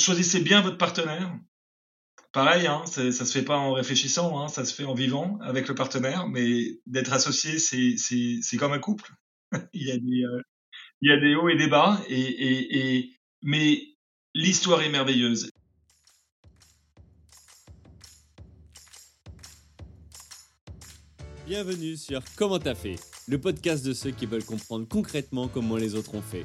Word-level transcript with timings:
choisissez 0.00 0.40
bien 0.40 0.60
votre 0.62 0.78
partenaire. 0.78 1.38
Pareil, 2.32 2.66
hein, 2.66 2.84
ça 2.86 3.12
se 3.12 3.24
fait 3.24 3.44
pas 3.44 3.56
en 3.56 3.72
réfléchissant, 3.72 4.40
hein, 4.40 4.48
ça 4.48 4.64
se 4.64 4.72
fait 4.72 4.84
en 4.84 4.94
vivant 4.94 5.38
avec 5.42 5.66
le 5.66 5.74
partenaire, 5.74 6.28
mais 6.28 6.78
d'être 6.86 7.12
associé, 7.12 7.58
c'est 7.58 8.56
comme 8.56 8.72
un 8.72 8.78
couple. 8.78 9.10
il, 9.72 9.88
y 9.88 9.90
a 9.90 9.98
des, 9.98 10.24
euh, 10.24 10.42
il 11.00 11.10
y 11.10 11.12
a 11.12 11.18
des 11.18 11.34
hauts 11.34 11.48
et 11.48 11.56
des 11.56 11.66
bas, 11.66 12.00
mais 13.42 13.82
l'histoire 14.32 14.82
est 14.82 14.90
merveilleuse. 14.90 15.50
Bienvenue 21.46 21.96
sur 21.96 22.22
Comment 22.36 22.60
t'as 22.60 22.76
fait, 22.76 22.94
le 23.26 23.40
podcast 23.40 23.84
de 23.84 23.92
ceux 23.92 24.12
qui 24.12 24.26
veulent 24.26 24.44
comprendre 24.44 24.86
concrètement 24.86 25.48
comment 25.48 25.76
les 25.76 25.96
autres 25.96 26.14
ont 26.14 26.22
fait. 26.22 26.44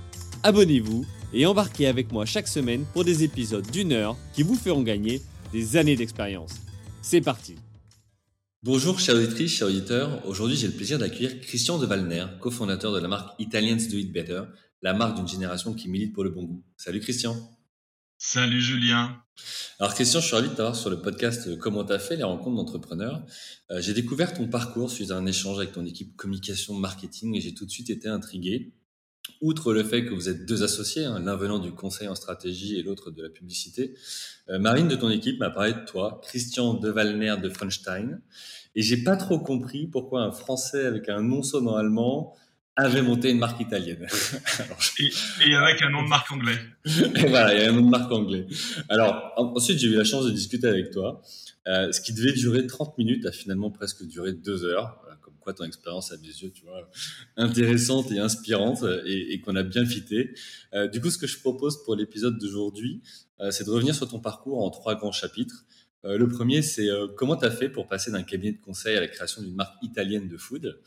abonnez-vous 0.43 1.05
et 1.33 1.45
embarquez 1.45 1.87
avec 1.87 2.11
moi 2.11 2.25
chaque 2.25 2.47
semaine 2.47 2.85
pour 2.93 3.03
des 3.03 3.23
épisodes 3.23 3.69
d'une 3.71 3.93
heure 3.93 4.17
qui 4.33 4.43
vous 4.43 4.55
feront 4.55 4.81
gagner 4.81 5.21
des 5.53 5.77
années 5.77 5.95
d'expérience. 5.95 6.53
C'est 7.01 7.21
parti 7.21 7.55
Bonjour 8.63 8.99
chers 8.99 9.15
auditrices, 9.15 9.53
chers 9.53 9.67
auditeurs. 9.67 10.25
Aujourd'hui 10.27 10.55
j'ai 10.55 10.67
le 10.67 10.73
plaisir 10.73 10.99
d'accueillir 10.99 11.39
Christian 11.41 11.79
de 11.79 11.85
Valner, 11.85 12.25
cofondateur 12.39 12.91
de 12.93 12.99
la 12.99 13.07
marque 13.07 13.39
Italians 13.39 13.77
Do 13.89 13.97
It 13.97 14.11
Better, 14.11 14.43
la 14.81 14.93
marque 14.93 15.17
d'une 15.17 15.27
génération 15.27 15.73
qui 15.73 15.89
milite 15.89 16.13
pour 16.13 16.23
le 16.23 16.29
bon 16.29 16.43
goût. 16.43 16.63
Salut 16.77 16.99
Christian 16.99 17.35
Salut 18.23 18.61
Julien. 18.61 19.17
Alors 19.79 19.95
Christian, 19.95 20.19
je 20.19 20.27
suis 20.27 20.35
ravi 20.35 20.49
de 20.49 20.53
t'avoir 20.53 20.75
sur 20.75 20.91
le 20.91 21.01
podcast 21.01 21.57
Comment 21.57 21.83
t'as 21.83 21.97
fait 21.97 22.15
les 22.15 22.23
rencontres 22.23 22.55
d'entrepreneurs. 22.55 23.25
Euh, 23.71 23.81
j'ai 23.81 23.95
découvert 23.95 24.31
ton 24.35 24.47
parcours 24.47 24.91
suite 24.91 25.09
à 25.09 25.17
un 25.17 25.25
échange 25.25 25.57
avec 25.57 25.71
ton 25.71 25.83
équipe 25.85 26.15
communication 26.15 26.75
marketing 26.75 27.35
et 27.35 27.41
j'ai 27.41 27.55
tout 27.55 27.65
de 27.65 27.71
suite 27.71 27.89
été 27.89 28.07
intrigué. 28.07 28.75
Outre 29.41 29.73
le 29.73 29.83
fait 29.83 30.05
que 30.05 30.13
vous 30.13 30.29
êtes 30.29 30.45
deux 30.45 30.61
associés, 30.61 31.05
hein, 31.05 31.19
l'un 31.19 31.35
venant 31.35 31.57
du 31.57 31.71
conseil 31.71 32.07
en 32.07 32.13
stratégie 32.13 32.77
et 32.77 32.83
l'autre 32.83 33.09
de 33.09 33.23
la 33.23 33.29
publicité, 33.29 33.95
euh, 34.49 34.59
Marine 34.59 34.87
de 34.87 34.95
ton 34.95 35.09
équipe 35.09 35.39
m'a 35.39 35.49
parlé 35.49 35.73
de 35.73 35.83
toi, 35.85 36.21
Christian 36.23 36.75
de 36.75 36.89
Valner 36.89 37.35
de 37.41 37.49
Fronstein, 37.49 38.21
et 38.75 38.81
j'ai 38.83 38.97
pas 38.97 39.17
trop 39.17 39.39
compris 39.39 39.87
pourquoi 39.87 40.21
un 40.21 40.31
Français 40.31 40.85
avec 40.85 41.09
un 41.09 41.21
nom 41.21 41.41
sonnant 41.41 41.75
allemand 41.75 42.35
avait 42.75 43.01
monté 43.01 43.31
une 43.31 43.39
marque 43.39 43.59
italienne. 43.59 44.07
et, 45.45 45.55
avec 45.55 45.81
un 45.81 45.89
nom 45.89 46.03
de 46.03 46.07
marque 46.07 46.31
anglais. 46.31 46.57
et 46.85 47.27
voilà, 47.27 47.53
il 47.53 47.61
y 47.61 47.65
a 47.65 47.69
un 47.69 47.73
nom 47.73 47.81
de 47.81 47.89
marque 47.89 48.11
anglais. 48.11 48.45
Alors, 48.89 49.33
ensuite, 49.37 49.79
j'ai 49.79 49.87
eu 49.87 49.95
la 49.95 50.03
chance 50.03 50.25
de 50.25 50.31
discuter 50.31 50.67
avec 50.67 50.91
toi. 50.91 51.21
Euh, 51.67 51.91
ce 51.91 51.99
qui 51.99 52.13
devait 52.13 52.33
durer 52.33 52.65
30 52.65 52.97
minutes 52.97 53.25
a 53.25 53.31
finalement 53.31 53.71
presque 53.71 54.05
duré 54.05 54.33
deux 54.33 54.63
heures. 54.65 54.99
Quoi 55.41 55.53
ton 55.53 55.65
expérience 55.65 56.11
à 56.11 56.17
mes 56.17 56.27
yeux, 56.27 56.51
tu 56.51 56.63
vois, 56.63 56.89
intéressante 57.35 58.11
et 58.11 58.19
inspirante 58.19 58.83
et, 59.05 59.39
qu'on 59.41 59.55
a 59.55 59.63
bien 59.63 59.85
fité. 59.85 60.33
Euh, 60.73 60.87
du 60.87 61.01
coup, 61.01 61.09
ce 61.09 61.17
que 61.17 61.27
je 61.27 61.39
propose 61.39 61.83
pour 61.83 61.95
l'épisode 61.95 62.37
d'aujourd'hui, 62.37 63.01
euh, 63.39 63.51
c'est 63.51 63.65
de 63.65 63.71
revenir 63.71 63.93
sur 63.95 64.07
ton 64.07 64.19
parcours 64.19 64.63
en 64.63 64.69
trois 64.69 64.95
grands 64.95 65.11
chapitres. 65.11 65.65
le 66.03 66.27
premier, 66.27 66.61
c'est 66.61 66.87
comment 67.15 67.35
tu 67.35 67.45
as 67.45 67.51
fait 67.51 67.69
pour 67.69 67.87
passer 67.87 68.11
d'un 68.11 68.23
cabinet 68.23 68.53
de 68.53 68.61
conseil 68.61 68.97
à 68.97 69.01
la 69.01 69.07
création 69.07 69.41
d'une 69.41 69.55
marque 69.55 69.75
italienne 69.83 70.27
de 70.27 70.37
food? 70.37 70.79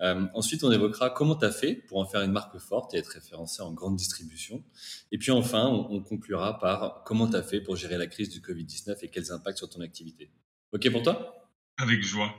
Euh, 0.00 0.26
ensuite, 0.34 0.64
on 0.64 0.72
évoquera 0.72 1.10
comment 1.10 1.36
tu 1.36 1.44
as 1.44 1.52
fait 1.52 1.74
pour 1.74 1.98
en 1.98 2.06
faire 2.06 2.22
une 2.22 2.32
marque 2.32 2.58
forte 2.58 2.94
et 2.94 2.98
être 2.98 3.08
référencé 3.08 3.62
en 3.62 3.72
grande 3.72 3.96
distribution. 3.96 4.64
Et 5.12 5.18
puis 5.18 5.30
enfin, 5.30 5.66
on, 5.66 6.02
conclura 6.02 6.58
par 6.58 7.02
comment 7.04 7.28
tu 7.28 7.36
as 7.36 7.42
fait 7.42 7.60
pour 7.60 7.76
gérer 7.76 7.98
la 7.98 8.06
crise 8.06 8.30
du 8.30 8.40
Covid-19 8.40 8.96
et 9.02 9.08
quels 9.08 9.30
impacts 9.32 9.58
sur 9.58 9.68
ton 9.68 9.80
activité. 9.80 10.30
OK 10.72 10.90
pour 10.90 11.02
toi? 11.02 11.50
Avec 11.76 12.02
joie. 12.02 12.34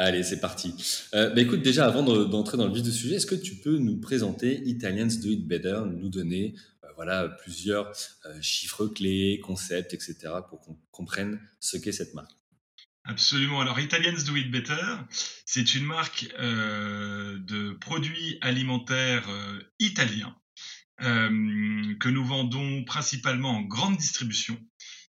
Allez, 0.00 0.22
c'est 0.22 0.38
parti. 0.38 0.74
Euh, 1.14 1.30
bah, 1.30 1.40
écoute, 1.40 1.60
déjà, 1.60 1.84
avant 1.84 2.04
d'entrer 2.04 2.56
dans 2.56 2.68
le 2.68 2.72
vif 2.72 2.84
du 2.84 2.92
sujet, 2.92 3.16
est-ce 3.16 3.26
que 3.26 3.34
tu 3.34 3.56
peux 3.56 3.78
nous 3.78 3.98
présenter 3.98 4.62
Italians 4.64 5.08
Do 5.20 5.28
It 5.28 5.44
Better, 5.46 5.80
nous 5.90 6.08
donner 6.08 6.54
euh, 6.84 6.88
voilà, 6.94 7.28
plusieurs 7.28 7.90
euh, 8.26 8.40
chiffres 8.40 8.86
clés, 8.86 9.40
concepts, 9.42 9.94
etc., 9.94 10.16
pour 10.48 10.60
qu'on 10.60 10.78
comprenne 10.92 11.40
ce 11.58 11.76
qu'est 11.76 11.90
cette 11.90 12.14
marque? 12.14 12.30
Absolument. 13.02 13.60
Alors, 13.60 13.80
Italians 13.80 14.22
Do 14.24 14.36
It 14.36 14.52
Better, 14.52 14.86
c'est 15.44 15.74
une 15.74 15.84
marque 15.84 16.32
euh, 16.38 17.36
de 17.40 17.72
produits 17.72 18.38
alimentaires 18.40 19.28
italiens 19.80 20.36
que 21.00 22.08
nous 22.08 22.24
vendons 22.24 22.82
principalement 22.82 23.50
en 23.50 23.62
grande 23.62 23.96
distribution. 23.96 24.58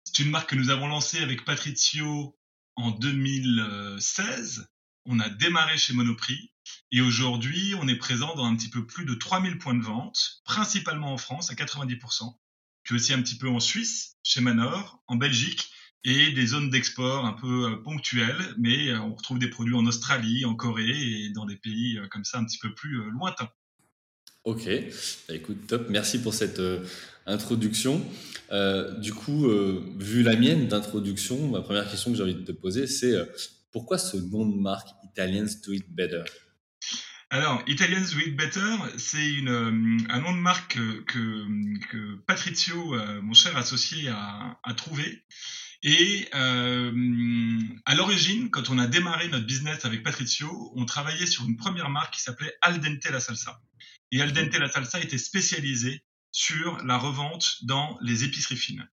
C'est 0.03 0.21
une 0.21 0.31
marque 0.31 0.49
que 0.49 0.55
nous 0.57 0.69
avons 0.69 0.87
lancée 0.87 1.19
avec 1.19 1.45
Patrizio 1.45 2.36
en 2.77 2.91
2016. 2.91 4.69
On 5.05 5.19
a 5.19 5.29
démarré 5.29 5.77
chez 5.77 5.93
Monoprix 5.93 6.51
et 6.91 7.01
aujourd'hui, 7.01 7.73
on 7.79 7.87
est 7.87 7.95
présent 7.95 8.35
dans 8.35 8.45
un 8.45 8.55
petit 8.55 8.69
peu 8.69 8.85
plus 8.85 9.05
de 9.05 9.13
3000 9.13 9.57
points 9.57 9.73
de 9.73 9.83
vente, 9.83 10.41
principalement 10.45 11.13
en 11.13 11.17
France 11.17 11.51
à 11.51 11.55
90%, 11.55 12.37
puis 12.83 12.95
aussi 12.95 13.13
un 13.13 13.21
petit 13.21 13.37
peu 13.37 13.49
en 13.49 13.59
Suisse, 13.59 14.17
chez 14.23 14.41
Manor, 14.41 15.01
en 15.07 15.15
Belgique 15.15 15.71
et 16.03 16.31
des 16.31 16.45
zones 16.45 16.69
d'export 16.69 17.25
un 17.25 17.33
peu 17.33 17.71
euh, 17.71 17.77
ponctuelles, 17.83 18.53
mais 18.57 18.89
euh, 18.89 19.01
on 19.01 19.15
retrouve 19.15 19.39
des 19.39 19.49
produits 19.49 19.75
en 19.75 19.85
Australie, 19.85 20.45
en 20.45 20.55
Corée 20.55 20.85
et 20.87 21.29
dans 21.31 21.45
des 21.45 21.57
pays 21.57 21.97
euh, 21.97 22.07
comme 22.07 22.23
ça 22.23 22.37
un 22.37 22.45
petit 22.45 22.59
peu 22.59 22.73
plus 22.73 23.09
lointains. 23.11 23.49
Ok, 24.47 24.63
bah, 25.27 25.35
écoute, 25.35 25.67
top, 25.67 25.87
merci 25.89 26.21
pour 26.21 26.33
cette 26.33 26.61
introduction. 27.25 28.01
du 29.01 29.13
coup, 29.13 29.49
vu 29.99 30.23
la 30.23 30.37
mienne 30.37 30.69
d'introduction, 30.69 31.49
ma 31.49 31.59
première 31.59 31.89
question 31.91 32.11
que 32.11 32.17
j'ai 32.17 32.23
envie 32.23 32.33
de 32.33 32.45
te 32.45 32.53
poser, 32.53 32.87
c'est 32.87 33.13
pourquoi 33.73 33.97
ce 33.97 34.15
nom 34.15 34.47
de 34.47 34.55
marque 34.55 34.87
Italians 35.03 35.49
Do 35.65 35.73
It 35.73 35.93
Better 35.93 36.23
alors, 37.29 37.61
Italians 37.67 38.05
Do 38.13 38.19
It 38.19 38.37
Better, 38.37 38.75
c'est 38.95 39.39
un 39.49 40.21
nom 40.21 40.31
de 40.31 40.39
marque 40.39 40.79
que, 41.07 42.15
Patrizio, 42.25 42.95
mon 43.21 43.33
cher 43.33 43.57
associé, 43.57 44.07
a, 44.07 44.73
trouvé. 44.77 45.25
Et 45.83 46.27
euh, 46.33 47.59
à 47.85 47.95
l'origine, 47.95 48.49
quand 48.49 48.69
on 48.69 48.79
a 48.79 48.87
démarré 48.87 49.27
notre 49.27 49.45
business 49.45 49.83
avec 49.83 50.03
Patricio, 50.03 50.71
on 50.75 50.85
travaillait 50.85 51.25
sur 51.25 51.45
une 51.45 51.57
première 51.57 51.89
marque 51.89 52.13
qui 52.13 52.21
s'appelait 52.21 52.53
Al 52.61 52.79
Dente 52.79 53.05
La 53.11 53.19
Salsa. 53.19 53.61
Et 54.11 54.21
Al 54.21 54.31
Dente 54.31 54.53
La 54.53 54.69
Salsa 54.69 55.01
était 55.01 55.17
spécialisée 55.17 56.03
sur 56.31 56.77
la 56.85 56.97
revente 56.97 57.63
dans 57.63 57.97
les 58.01 58.23
épiceries 58.23 58.57
fines. 58.57 58.87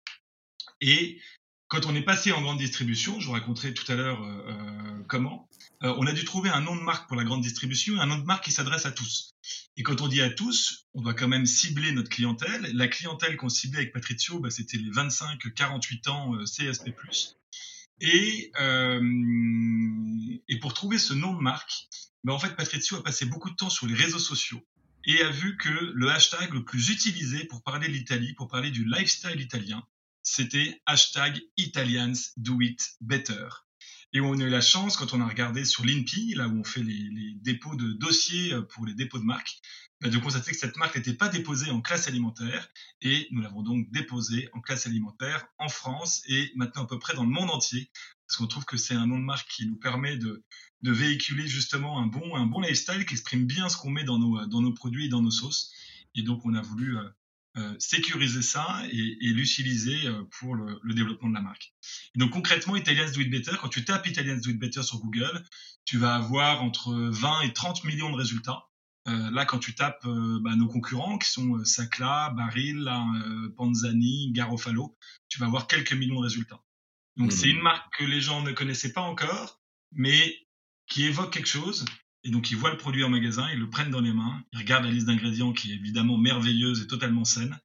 Et 0.81 1.19
quand 1.67 1.85
on 1.85 1.95
est 1.95 2.03
passé 2.03 2.31
en 2.31 2.41
grande 2.41 2.59
distribution, 2.59 3.19
je 3.19 3.25
vous 3.25 3.31
raconterai 3.31 3.73
tout 3.73 3.91
à 3.91 3.95
l'heure 3.95 4.23
euh, 4.23 4.47
euh, 4.47 5.03
comment, 5.07 5.49
euh, 5.83 5.93
on 5.97 6.05
a 6.05 6.11
dû 6.11 6.23
trouver 6.23 6.49
un 6.49 6.61
nom 6.61 6.75
de 6.75 6.81
marque 6.81 7.07
pour 7.07 7.17
la 7.17 7.23
grande 7.23 7.41
distribution 7.41 7.99
un 7.99 8.05
nom 8.05 8.17
de 8.17 8.25
marque 8.25 8.43
qui 8.43 8.51
s'adresse 8.51 8.85
à 8.85 8.91
tous. 8.91 9.31
Et 9.75 9.83
quand 9.83 10.01
on 10.01 10.07
dit 10.07 10.21
à 10.21 10.29
tous, 10.29 10.85
on 10.93 11.01
doit 11.01 11.13
quand 11.15 11.27
même 11.27 11.45
cibler 11.45 11.91
notre 11.91 12.09
clientèle. 12.09 12.69
La 12.73 12.87
clientèle 12.87 13.37
qu'on 13.37 13.49
ciblait 13.49 13.79
avec 13.79 13.93
Patrizio, 13.93 14.39
bah, 14.39 14.49
c'était 14.51 14.77
les 14.77 14.91
25-48 14.91 16.09
ans 16.09 16.37
CSP+. 16.45 16.93
Et, 18.01 18.51
et 20.47 20.59
pour 20.59 20.73
trouver 20.73 20.99
ce 20.99 21.13
nom 21.13 21.33
de 21.33 21.41
marque, 21.41 21.87
bah, 22.23 22.33
en 22.33 22.39
fait, 22.39 22.55
Patrizio 22.55 22.97
a 22.97 23.03
passé 23.03 23.25
beaucoup 23.25 23.49
de 23.49 23.55
temps 23.55 23.71
sur 23.71 23.87
les 23.87 23.95
réseaux 23.95 24.19
sociaux 24.19 24.63
et 25.05 25.21
a 25.21 25.29
vu 25.29 25.57
que 25.57 25.69
le 25.69 26.09
hashtag 26.09 26.53
le 26.53 26.63
plus 26.63 26.89
utilisé 26.89 27.45
pour 27.45 27.63
parler 27.63 27.87
de 27.87 27.93
l'Italie, 27.93 28.33
pour 28.33 28.47
parler 28.47 28.71
du 28.71 28.85
lifestyle 28.85 29.39
italien, 29.39 29.83
c'était 30.21 30.81
hashtag 30.85 31.41
Italians 31.57 32.33
do 32.37 32.61
it 32.61 32.95
better. 33.01 33.47
Et 34.13 34.21
on 34.21 34.33
a 34.39 34.43
eu 34.43 34.49
la 34.49 34.61
chance, 34.61 34.95
quand 34.95 35.13
on 35.13 35.21
a 35.21 35.27
regardé 35.27 35.65
sur 35.65 35.83
l'INPI, 35.83 36.35
là 36.35 36.47
où 36.47 36.59
on 36.59 36.63
fait 36.63 36.83
les, 36.83 37.33
dépôts 37.41 37.75
de 37.75 37.93
dossiers 37.93 38.53
euh, 38.53 38.61
pour 38.61 38.85
les 38.85 38.93
dépôts 38.93 39.17
de 39.17 39.23
marques, 39.23 39.59
bah, 40.01 40.09
de 40.09 40.17
constater 40.19 40.51
que 40.51 40.57
cette 40.57 40.77
marque 40.77 40.95
n'était 40.95 41.15
pas 41.15 41.29
déposée 41.29 41.71
en 41.71 41.81
classe 41.81 42.07
alimentaire. 42.07 42.69
Et 43.01 43.27
nous 43.31 43.41
l'avons 43.41 43.63
donc 43.63 43.89
déposée 43.91 44.49
en 44.53 44.61
classe 44.61 44.85
alimentaire 44.85 45.47
en 45.57 45.67
France 45.67 46.21
et 46.27 46.51
maintenant 46.55 46.83
à 46.83 46.87
peu 46.87 46.99
près 46.99 47.15
dans 47.15 47.23
le 47.23 47.29
monde 47.29 47.49
entier. 47.49 47.89
Parce 48.27 48.37
qu'on 48.37 48.47
trouve 48.47 48.65
que 48.65 48.77
c'est 48.77 48.95
un 48.95 49.07
nom 49.07 49.19
de 49.19 49.23
marque 49.23 49.49
qui 49.49 49.67
nous 49.67 49.75
permet 49.75 50.17
de, 50.17 50.43
véhiculer 50.81 51.47
justement 51.47 51.99
un 51.99 52.07
bon, 52.07 52.35
un 52.35 52.45
bon 52.45 52.59
lifestyle 52.59 53.05
qui 53.05 53.13
exprime 53.13 53.45
bien 53.45 53.69
ce 53.69 53.77
qu'on 53.77 53.89
met 53.89 54.03
dans 54.03 54.19
nos, 54.19 54.45
dans 54.47 54.61
nos 54.61 54.73
produits 54.73 55.05
et 55.05 55.09
dans 55.09 55.21
nos 55.21 55.31
sauces. 55.31 55.71
Et 56.15 56.23
donc 56.23 56.45
on 56.45 56.53
a 56.53 56.61
voulu 56.61 56.97
euh, 56.97 57.09
euh, 57.57 57.75
sécuriser 57.79 58.41
ça 58.41 58.81
et, 58.91 59.17
l'utiliser 59.21 60.07
euh, 60.07 60.23
pour 60.39 60.55
le, 60.55 60.93
développement 60.93 61.29
de 61.29 61.35
la 61.35 61.41
marque. 61.41 61.73
donc 62.15 62.31
concrètement, 62.31 62.75
Italians 62.75 63.11
Do 63.13 63.21
It 63.21 63.29
Better, 63.29 63.55
quand 63.61 63.69
tu 63.69 63.85
tapes 63.85 64.07
Italians 64.07 64.39
Do 64.43 64.51
It 64.51 64.59
Better 64.59 64.83
sur 64.83 64.99
Google, 64.99 65.43
tu 65.85 65.97
vas 65.97 66.15
avoir 66.15 66.63
entre 66.63 66.93
20 66.93 67.41
et 67.41 67.53
30 67.53 67.83
millions 67.83 68.11
de 68.11 68.15
résultats. 68.15 68.69
là, 69.05 69.45
quand 69.45 69.59
tu 69.59 69.75
tapes 69.75 70.07
bah, 70.41 70.55
nos 70.55 70.67
concurrents, 70.67 71.17
qui 71.17 71.29
sont 71.29 71.63
Sacla, 71.65 72.33
Baril, 72.37 72.89
Panzani, 73.57 74.31
Garofalo, 74.31 74.97
tu 75.27 75.39
vas 75.39 75.47
avoir 75.47 75.67
quelques 75.67 75.93
millions 75.93 76.19
de 76.21 76.23
résultats. 76.23 76.62
Donc, 77.17 77.31
c'est 77.31 77.47
mmh. 77.47 77.51
une 77.51 77.61
marque 77.61 77.97
que 77.97 78.05
les 78.05 78.21
gens 78.21 78.41
ne 78.41 78.51
connaissaient 78.51 78.93
pas 78.93 79.01
encore, 79.01 79.61
mais 79.91 80.35
qui 80.87 81.05
évoque 81.05 81.33
quelque 81.33 81.47
chose. 81.47 81.85
Et 82.23 82.31
donc, 82.31 82.51
ils 82.51 82.57
voient 82.57 82.71
le 82.71 82.77
produit 82.77 83.03
en 83.03 83.09
magasin, 83.09 83.47
ils 83.51 83.59
le 83.59 83.69
prennent 83.69 83.91
dans 83.91 84.01
les 84.01 84.13
mains, 84.13 84.41
ils 84.53 84.59
regardent 84.59 84.85
la 84.85 84.91
liste 84.91 85.07
d'ingrédients 85.07 85.51
qui 85.51 85.71
est 85.71 85.75
évidemment 85.75 86.17
merveilleuse 86.17 86.81
et 86.81 86.87
totalement 86.87 87.25
saine, 87.25 87.59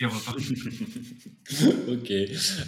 et 0.00 0.06
repartent. 0.06 0.38
ok, 1.88 2.12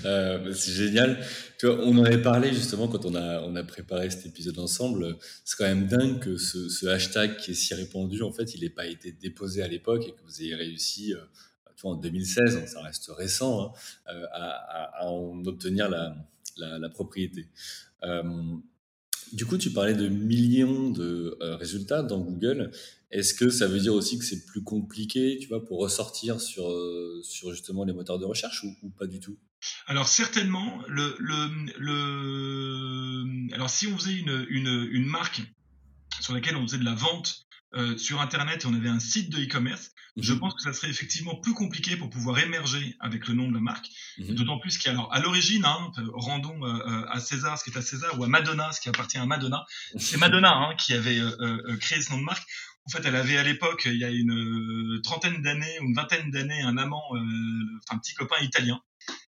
euh, 0.04 0.52
c'est 0.52 0.72
génial. 0.72 1.24
Tu 1.58 1.66
vois, 1.66 1.78
on 1.84 1.96
en 1.98 2.04
avait 2.04 2.20
parlé 2.22 2.52
justement 2.52 2.88
quand 2.88 3.04
on 3.04 3.14
a, 3.14 3.40
on 3.42 3.54
a 3.54 3.62
préparé 3.62 4.10
cet 4.10 4.26
épisode 4.26 4.58
ensemble. 4.58 5.16
C'est 5.44 5.56
quand 5.56 5.64
même 5.64 5.86
dingue 5.86 6.18
que 6.18 6.36
ce, 6.36 6.86
hashtag 6.86 7.36
qui 7.36 7.52
est 7.52 7.54
si 7.54 7.72
répandu, 7.72 8.22
en 8.22 8.32
fait, 8.32 8.54
il 8.54 8.62
n'ait 8.62 8.70
pas 8.70 8.86
été 8.86 9.12
déposé 9.12 9.62
à 9.62 9.68
l'époque 9.68 10.04
et 10.08 10.10
que 10.10 10.22
vous 10.24 10.42
ayez 10.42 10.56
réussi. 10.56 11.14
Euh, 11.14 11.18
en 11.84 11.94
2016, 11.94 12.66
ça 12.66 12.82
reste 12.82 13.10
récent, 13.16 13.66
hein, 13.66 13.72
euh, 14.12 14.24
à, 14.32 15.06
en 15.06 15.44
obtenir 15.46 15.88
la, 15.88 16.16
la 16.56 16.88
propriété. 16.88 17.48
Du 19.32 19.46
coup, 19.46 19.58
tu 19.58 19.70
parlais 19.70 19.94
de 19.94 20.08
millions 20.08 20.90
de 20.90 21.36
euh, 21.40 21.56
résultats 21.56 22.02
dans 22.02 22.18
Google. 22.20 22.70
Est-ce 23.10 23.34
que 23.34 23.50
ça 23.50 23.66
veut 23.66 23.80
dire 23.80 23.94
aussi 23.94 24.18
que 24.18 24.24
c'est 24.24 24.46
plus 24.46 24.62
compliqué, 24.62 25.38
tu 25.40 25.48
vois, 25.48 25.64
pour 25.64 25.80
ressortir 25.80 26.40
sur, 26.40 26.70
euh, 26.70 27.20
sur 27.22 27.50
justement 27.50 27.84
les 27.84 27.92
moteurs 27.92 28.18
de 28.18 28.24
recherche 28.24 28.64
ou, 28.64 28.90
pas 28.98 29.06
du 29.06 29.20
tout? 29.20 29.36
Alors 29.86 30.06
certainement, 30.06 30.82
alors 33.52 33.70
si 33.70 33.86
on 33.88 33.98
faisait 33.98 34.14
une, 34.14 34.46
une 34.48 35.06
marque 35.06 35.42
sur 36.20 36.32
laquelle 36.32 36.56
on 36.56 36.62
faisait 36.62 36.78
de 36.78 36.84
la 36.84 36.94
vente 36.94 37.47
euh, 37.74 37.98
sur 37.98 38.20
Internet 38.20 38.64
et 38.64 38.66
on 38.66 38.74
avait 38.74 38.88
un 38.88 38.98
site 38.98 39.30
de 39.30 39.42
e-commerce, 39.42 39.92
je 40.16 40.32
mhm. 40.32 40.40
pense 40.40 40.54
que 40.54 40.62
ça 40.62 40.72
serait 40.72 40.88
effectivement 40.88 41.34
plus 41.36 41.52
compliqué 41.52 41.96
pour 41.96 42.08
pouvoir 42.08 42.38
émerger 42.38 42.96
avec 42.98 43.28
le 43.28 43.34
nom 43.34 43.48
de 43.48 43.54
la 43.54 43.60
marque. 43.60 43.88
Mhm. 44.18 44.34
D'autant 44.34 44.58
plus 44.58 44.78
qu'à 44.78 44.92
à 45.10 45.20
l'origine, 45.20 45.64
hein, 45.64 45.92
rendons 46.14 46.64
euh, 46.64 46.78
euh, 46.86 47.06
à 47.08 47.20
César 47.20 47.58
ce 47.58 47.64
qui 47.64 47.70
est 47.70 47.78
à 47.78 47.82
César 47.82 48.18
ou 48.18 48.24
à 48.24 48.28
Madonna 48.28 48.72
ce 48.72 48.80
qui 48.80 48.88
appartient 48.88 49.18
à 49.18 49.26
Madonna. 49.26 49.64
C'est 49.98 50.16
Madonna 50.16 50.54
hein, 50.54 50.74
qui 50.76 50.94
avait 50.94 51.20
créé 51.80 52.00
ce 52.00 52.10
nom 52.10 52.18
de 52.18 52.24
marque. 52.24 52.48
En 52.86 52.90
fait, 52.90 53.04
elle 53.04 53.16
avait 53.16 53.36
à 53.36 53.42
l'époque, 53.42 53.82
il 53.84 53.98
y 53.98 54.04
a 54.04 54.10
une 54.10 55.00
trentaine 55.02 55.42
d'années 55.42 55.78
ou 55.80 55.84
une 55.84 55.94
vingtaine 55.94 56.30
d'années, 56.30 56.62
un 56.62 56.78
amant, 56.78 57.04
enfin 57.10 57.96
un 57.96 57.98
petit 57.98 58.14
copain 58.14 58.36
italien 58.40 58.80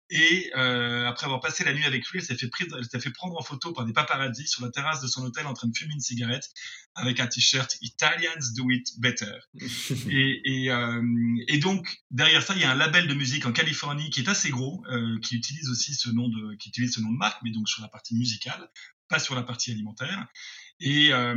et 0.09 0.49
euh, 0.55 1.07
après 1.07 1.25
avoir 1.25 1.39
passé 1.39 1.63
la 1.63 1.73
nuit 1.73 1.85
avec 1.85 2.07
lui, 2.07 2.19
elle 2.19 2.25
s'est 2.25 2.35
fait, 2.35 2.99
fait 2.99 3.11
prendre 3.11 3.37
en 3.37 3.43
photo 3.43 3.73
par 3.73 3.85
des 3.85 3.93
paparazzis 3.93 4.47
sur 4.47 4.63
la 4.63 4.71
terrasse 4.71 5.01
de 5.01 5.07
son 5.07 5.23
hôtel 5.23 5.45
en 5.45 5.53
train 5.53 5.67
de 5.67 5.77
fumer 5.77 5.93
une 5.93 5.99
cigarette 5.99 6.49
avec 6.95 7.19
un 7.19 7.27
t-shirt 7.27 7.77
Italians 7.81 8.53
do 8.55 8.71
it 8.71 8.87
better. 8.99 9.37
et, 10.09 10.41
et, 10.45 10.71
euh, 10.71 11.01
et, 11.47 11.59
donc 11.59 12.01
derrière 12.09 12.41
ça, 12.41 12.55
il 12.55 12.61
y 12.61 12.65
a 12.65 12.71
un 12.71 12.75
label 12.75 13.07
de 13.07 13.13
musique 13.13 13.45
en 13.45 13.51
Californie 13.51 14.09
qui 14.09 14.21
est 14.21 14.29
assez 14.29 14.49
gros, 14.49 14.83
euh, 14.91 15.19
qui 15.21 15.35
utilise 15.35 15.69
aussi 15.69 15.93
ce 15.93 16.09
nom 16.09 16.27
de, 16.27 16.55
qui 16.55 16.69
utilise 16.69 16.95
ce 16.95 17.01
nom 17.01 17.11
de 17.11 17.17
marque, 17.17 17.41
mais 17.43 17.51
donc 17.51 17.69
sur 17.69 17.81
la 17.83 17.87
partie 17.87 18.15
musicale, 18.15 18.69
pas 19.09 19.19
sur 19.19 19.35
la 19.35 19.43
partie 19.43 19.71
alimentaire. 19.71 20.27
Et, 20.81 21.11
euh, 21.11 21.35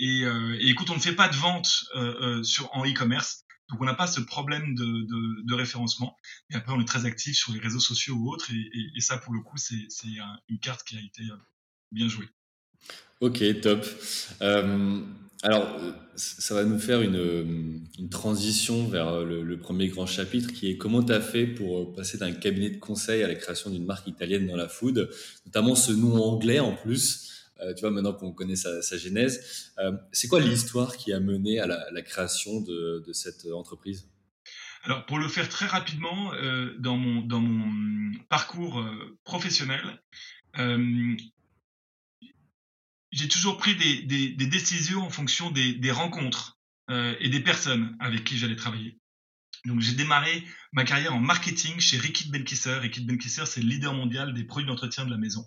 et, 0.00 0.24
euh, 0.24 0.56
et, 0.60 0.70
écoute, 0.70 0.90
on 0.90 0.96
ne 0.96 1.00
fait 1.00 1.14
pas 1.14 1.28
de 1.28 1.36
vente 1.36 1.84
euh, 1.94 2.42
sur 2.42 2.74
en 2.74 2.84
e-commerce. 2.84 3.41
Donc 3.72 3.80
on 3.80 3.86
n'a 3.86 3.94
pas 3.94 4.06
ce 4.06 4.20
problème 4.20 4.74
de, 4.74 5.54
référencement. 5.54 6.16
Et 6.50 6.56
après, 6.56 6.72
on 6.72 6.80
est 6.80 6.86
très 6.86 7.06
actif 7.06 7.36
sur 7.36 7.52
les 7.52 7.58
réseaux 7.58 7.80
sociaux 7.80 8.14
ou 8.14 8.30
autres. 8.30 8.50
Et, 8.52 9.00
ça, 9.00 9.16
pour 9.16 9.32
le 9.32 9.40
coup, 9.40 9.56
c'est 9.56 9.88
une 10.48 10.58
carte 10.58 10.86
qui 10.86 10.96
a 10.96 11.00
été 11.00 11.22
euh, 11.22 11.36
bien 11.90 12.06
jouée. 12.06 12.28
Ok, 13.20 13.42
top. 13.62 13.86
Euh, 14.42 15.00
alors, 15.42 15.66
ça 16.16 16.54
va 16.54 16.64
nous 16.64 16.78
faire 16.78 17.00
une, 17.00 17.80
transition 18.10 18.88
vers 18.88 19.22
le, 19.24 19.58
premier 19.58 19.88
grand 19.88 20.06
chapitre 20.06 20.52
qui 20.52 20.68
est 20.68 20.76
comment 20.76 21.02
tu 21.02 21.12
as 21.12 21.20
fait 21.22 21.46
pour 21.46 21.94
passer 21.94 22.18
d'un 22.18 22.32
cabinet 22.32 22.70
de 22.70 22.78
conseil 22.78 23.22
à 23.22 23.28
la 23.28 23.34
création 23.34 23.70
d'une 23.70 23.86
marque 23.86 24.06
italienne 24.06 24.46
dans 24.46 24.56
la 24.56 24.68
food, 24.68 25.10
notamment 25.46 25.74
ce 25.74 25.92
nom 25.92 26.22
anglais 26.22 26.60
en 26.60 26.74
plus. 26.74 27.31
Euh, 27.60 27.74
tu 27.74 27.82
vois, 27.82 27.90
maintenant 27.90 28.12
qu'on 28.12 28.32
connaît 28.32 28.56
sa, 28.56 28.80
genèse, 28.96 29.72
euh, 29.78 29.92
c'est 30.12 30.28
quoi 30.28 30.40
l'histoire 30.40 30.96
qui 30.96 31.12
a 31.12 31.20
mené 31.20 31.60
à 31.60 31.66
la, 31.66 32.02
création 32.02 32.60
de, 32.60 33.04
cette 33.12 33.46
entreprise? 33.46 34.08
Alors, 34.84 35.06
pour 35.06 35.18
le 35.18 35.28
faire 35.28 35.48
très 35.48 35.66
rapidement, 35.66 36.32
euh, 36.34 36.74
dans, 36.78 36.96
mon, 36.96 37.22
parcours 38.28 38.84
professionnel, 39.24 40.00
j'ai 43.12 43.28
toujours 43.28 43.58
pris 43.58 43.76
des, 43.76 44.46
décisions 44.46 45.02
en 45.02 45.10
fonction 45.10 45.50
des, 45.50 45.90
rencontres 45.90 46.58
et 46.88 47.28
des 47.28 47.40
personnes 47.40 47.96
avec 48.00 48.24
qui 48.24 48.36
j'allais 48.38 48.56
travailler. 48.56 48.98
Donc, 49.64 49.80
j'ai 49.80 49.94
démarré 49.94 50.44
ma 50.72 50.84
carrière 50.84 51.14
en 51.14 51.20
marketing 51.20 51.78
chez 51.78 51.96
Ricky 51.96 52.30
Benkisser. 52.30 52.78
Ricky 52.78 53.02
Benkisser, 53.02 53.46
c'est 53.46 53.60
le 53.60 53.68
leader 53.68 53.94
mondial 53.94 54.34
des 54.34 54.42
produits 54.42 54.66
d'entretien 54.66 55.04
de 55.04 55.10
la 55.10 55.18
maison. 55.18 55.46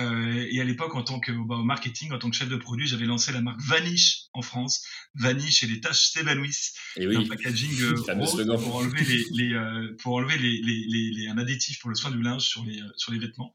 Euh, 0.00 0.46
et 0.50 0.60
à 0.60 0.64
l'époque, 0.64 0.94
en 0.94 1.02
tant 1.02 1.20
que 1.20 1.32
bah, 1.32 1.56
au 1.56 1.64
marketing, 1.64 2.12
en 2.12 2.18
tant 2.18 2.30
que 2.30 2.36
chef 2.36 2.48
de 2.48 2.56
produit, 2.56 2.86
j'avais 2.86 3.04
lancé 3.04 3.32
la 3.32 3.42
marque 3.42 3.60
Vanish 3.60 4.24
en 4.32 4.42
France. 4.42 4.84
Vanish 5.14 5.62
et 5.62 5.66
les 5.66 5.80
tâches 5.80 6.10
s'évanouissent. 6.10 6.74
Et 6.96 7.06
oui. 7.06 7.16
Un 7.16 7.26
packaging 7.26 7.70
euh, 7.82 7.94
pour 8.56 8.76
enlever 8.76 9.04
les, 9.04 9.24
les 9.32 9.54
euh, 9.54 9.94
pour 10.02 10.14
enlever 10.14 10.38
les, 10.38 10.60
les, 10.62 11.10
les, 11.10 11.28
un 11.28 11.36
additif 11.36 11.78
pour 11.80 11.90
le 11.90 11.96
soin 11.96 12.10
du 12.10 12.22
linge 12.22 12.42
sur 12.42 12.64
les 12.64 12.80
euh, 12.80 12.88
sur 12.96 13.12
les 13.12 13.18
vêtements. 13.18 13.54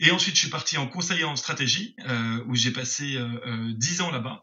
Et 0.00 0.10
ensuite, 0.10 0.34
je 0.34 0.40
suis 0.40 0.50
parti 0.50 0.76
en 0.76 0.86
conseiller 0.88 1.24
en 1.24 1.36
stratégie 1.36 1.94
où 2.48 2.56
j'ai 2.56 2.72
passé 2.72 3.16
dix 3.76 4.00
ans 4.00 4.10
là-bas. 4.10 4.42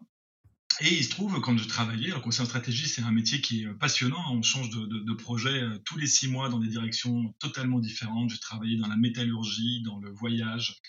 Et 0.83 0.95
il 0.95 1.03
se 1.03 1.11
trouve, 1.11 1.39
quand 1.41 1.55
je 1.57 1.67
travaillais, 1.67 2.07
le 2.07 2.19
conseil 2.19 2.41
en 2.41 2.45
stratégie, 2.45 2.87
c'est 2.87 3.03
un 3.03 3.11
métier 3.11 3.39
qui 3.39 3.63
est 3.63 3.73
passionnant. 3.73 4.19
Hein. 4.19 4.31
On 4.31 4.41
change 4.41 4.71
de, 4.71 4.85
de, 4.87 4.99
de, 4.99 5.13
projet 5.13 5.61
euh, 5.61 5.77
tous 5.85 5.97
les 5.97 6.07
six 6.07 6.27
mois 6.27 6.49
dans 6.49 6.57
des 6.57 6.69
directions 6.69 7.33
totalement 7.39 7.79
différentes. 7.79 8.31
J'ai 8.31 8.39
travaillé 8.39 8.77
dans 8.77 8.87
la 8.87 8.97
métallurgie, 8.97 9.83
dans 9.83 9.99
le 9.99 10.11
voyage, 10.11 10.81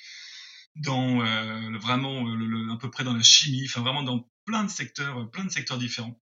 dans 0.77 1.21
euh, 1.21 1.79
vraiment 1.79 2.27
euh, 2.27 2.35
le, 2.35 2.73
à 2.73 2.79
peu 2.79 2.91
près 2.91 3.05
dans 3.05 3.15
la 3.15 3.23
chimie, 3.23 3.65
enfin 3.67 3.83
vraiment 3.83 4.03
dans 4.03 4.31
plein 4.47 4.65
de 4.65 4.71
secteurs, 4.71 5.31
plein 5.31 5.45
de 5.45 5.51
secteurs 5.51 5.79
différents. 5.79 6.19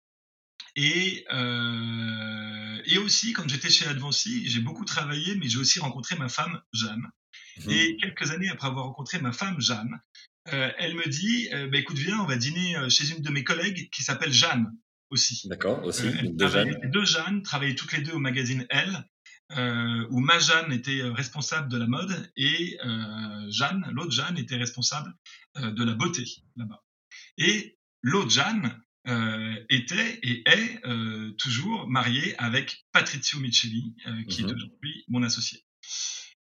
Et, 0.76 1.26
euh, 1.34 2.82
et 2.86 2.98
aussi, 2.98 3.34
quand 3.34 3.48
j'étais 3.48 3.70
chez 3.70 3.88
Advancy, 3.88 4.48
j'ai 4.48 4.60
beaucoup 4.60 4.86
travaillé, 4.86 5.36
mais 5.36 5.50
j'ai 5.50 5.58
aussi 5.58 5.80
rencontré 5.80 6.16
ma 6.18 6.30
femme 6.30 6.62
Jeanne. 6.74 7.08
Mmh. 7.58 7.72
Et 7.72 7.98
quelques 7.98 8.32
années 8.32 8.50
après 8.50 8.68
avoir 8.68 8.86
rencontré 8.86 9.20
ma 9.20 9.32
femme 9.32 9.60
Jeanne, 9.60 10.00
euh, 10.54 10.72
elle 10.78 10.94
me 10.96 11.08
dit 11.08 11.50
euh, 11.54 11.68
bah, 11.68 11.78
écoute, 11.78 11.98
viens, 11.98 12.20
on 12.20 12.26
va 12.26 12.38
dîner 12.38 12.78
euh, 12.78 12.90
chez 12.90 13.10
une 13.10 13.22
de 13.22 13.30
mes 13.32 13.44
collègues 13.44 13.90
qui 13.90 14.04
s'appelle 14.04 14.32
Jeanne 14.32 14.72
aussi. 15.10 15.48
D'accord, 15.48 15.84
aussi. 15.84 16.04
deux 16.34 16.48
Jeanne. 16.48 16.80
Deux 16.92 17.06
Jeanne, 17.06 17.42
travaillaient 17.42 17.76
toutes 17.76 17.94
les 17.94 18.02
deux 18.02 18.14
au 18.14 18.20
magazine 18.20 18.66
Elle. 18.70 19.06
où 20.10 20.20
ma 20.20 20.40
Jeanne 20.40 20.72
était 20.72 21.04
responsable 21.04 21.70
de 21.70 21.78
la 21.78 21.88
mode 21.88 22.32
et 22.36 22.78
Jeanne, 23.50 23.88
l'autre 23.92 24.12
Jeanne, 24.12 24.38
était 24.38 24.58
responsable 24.58 25.14
de 25.56 25.84
la 25.84 25.94
beauté 25.94 26.26
là-bas. 26.58 26.84
Et 27.38 27.78
l'autre 28.02 28.32
Jeanne 28.32 28.82
était 29.70 30.20
et 30.24 30.44
est 30.48 30.82
toujours 31.38 31.88
mariée 31.88 32.36
avec 32.40 32.86
Patrizio 32.92 33.40
Micheli, 33.40 33.96
qui 34.28 34.42
est 34.42 34.46
mhm. 34.46 34.56
aujourd'hui 34.56 35.06
mon 35.08 35.22
associé. 35.22 35.64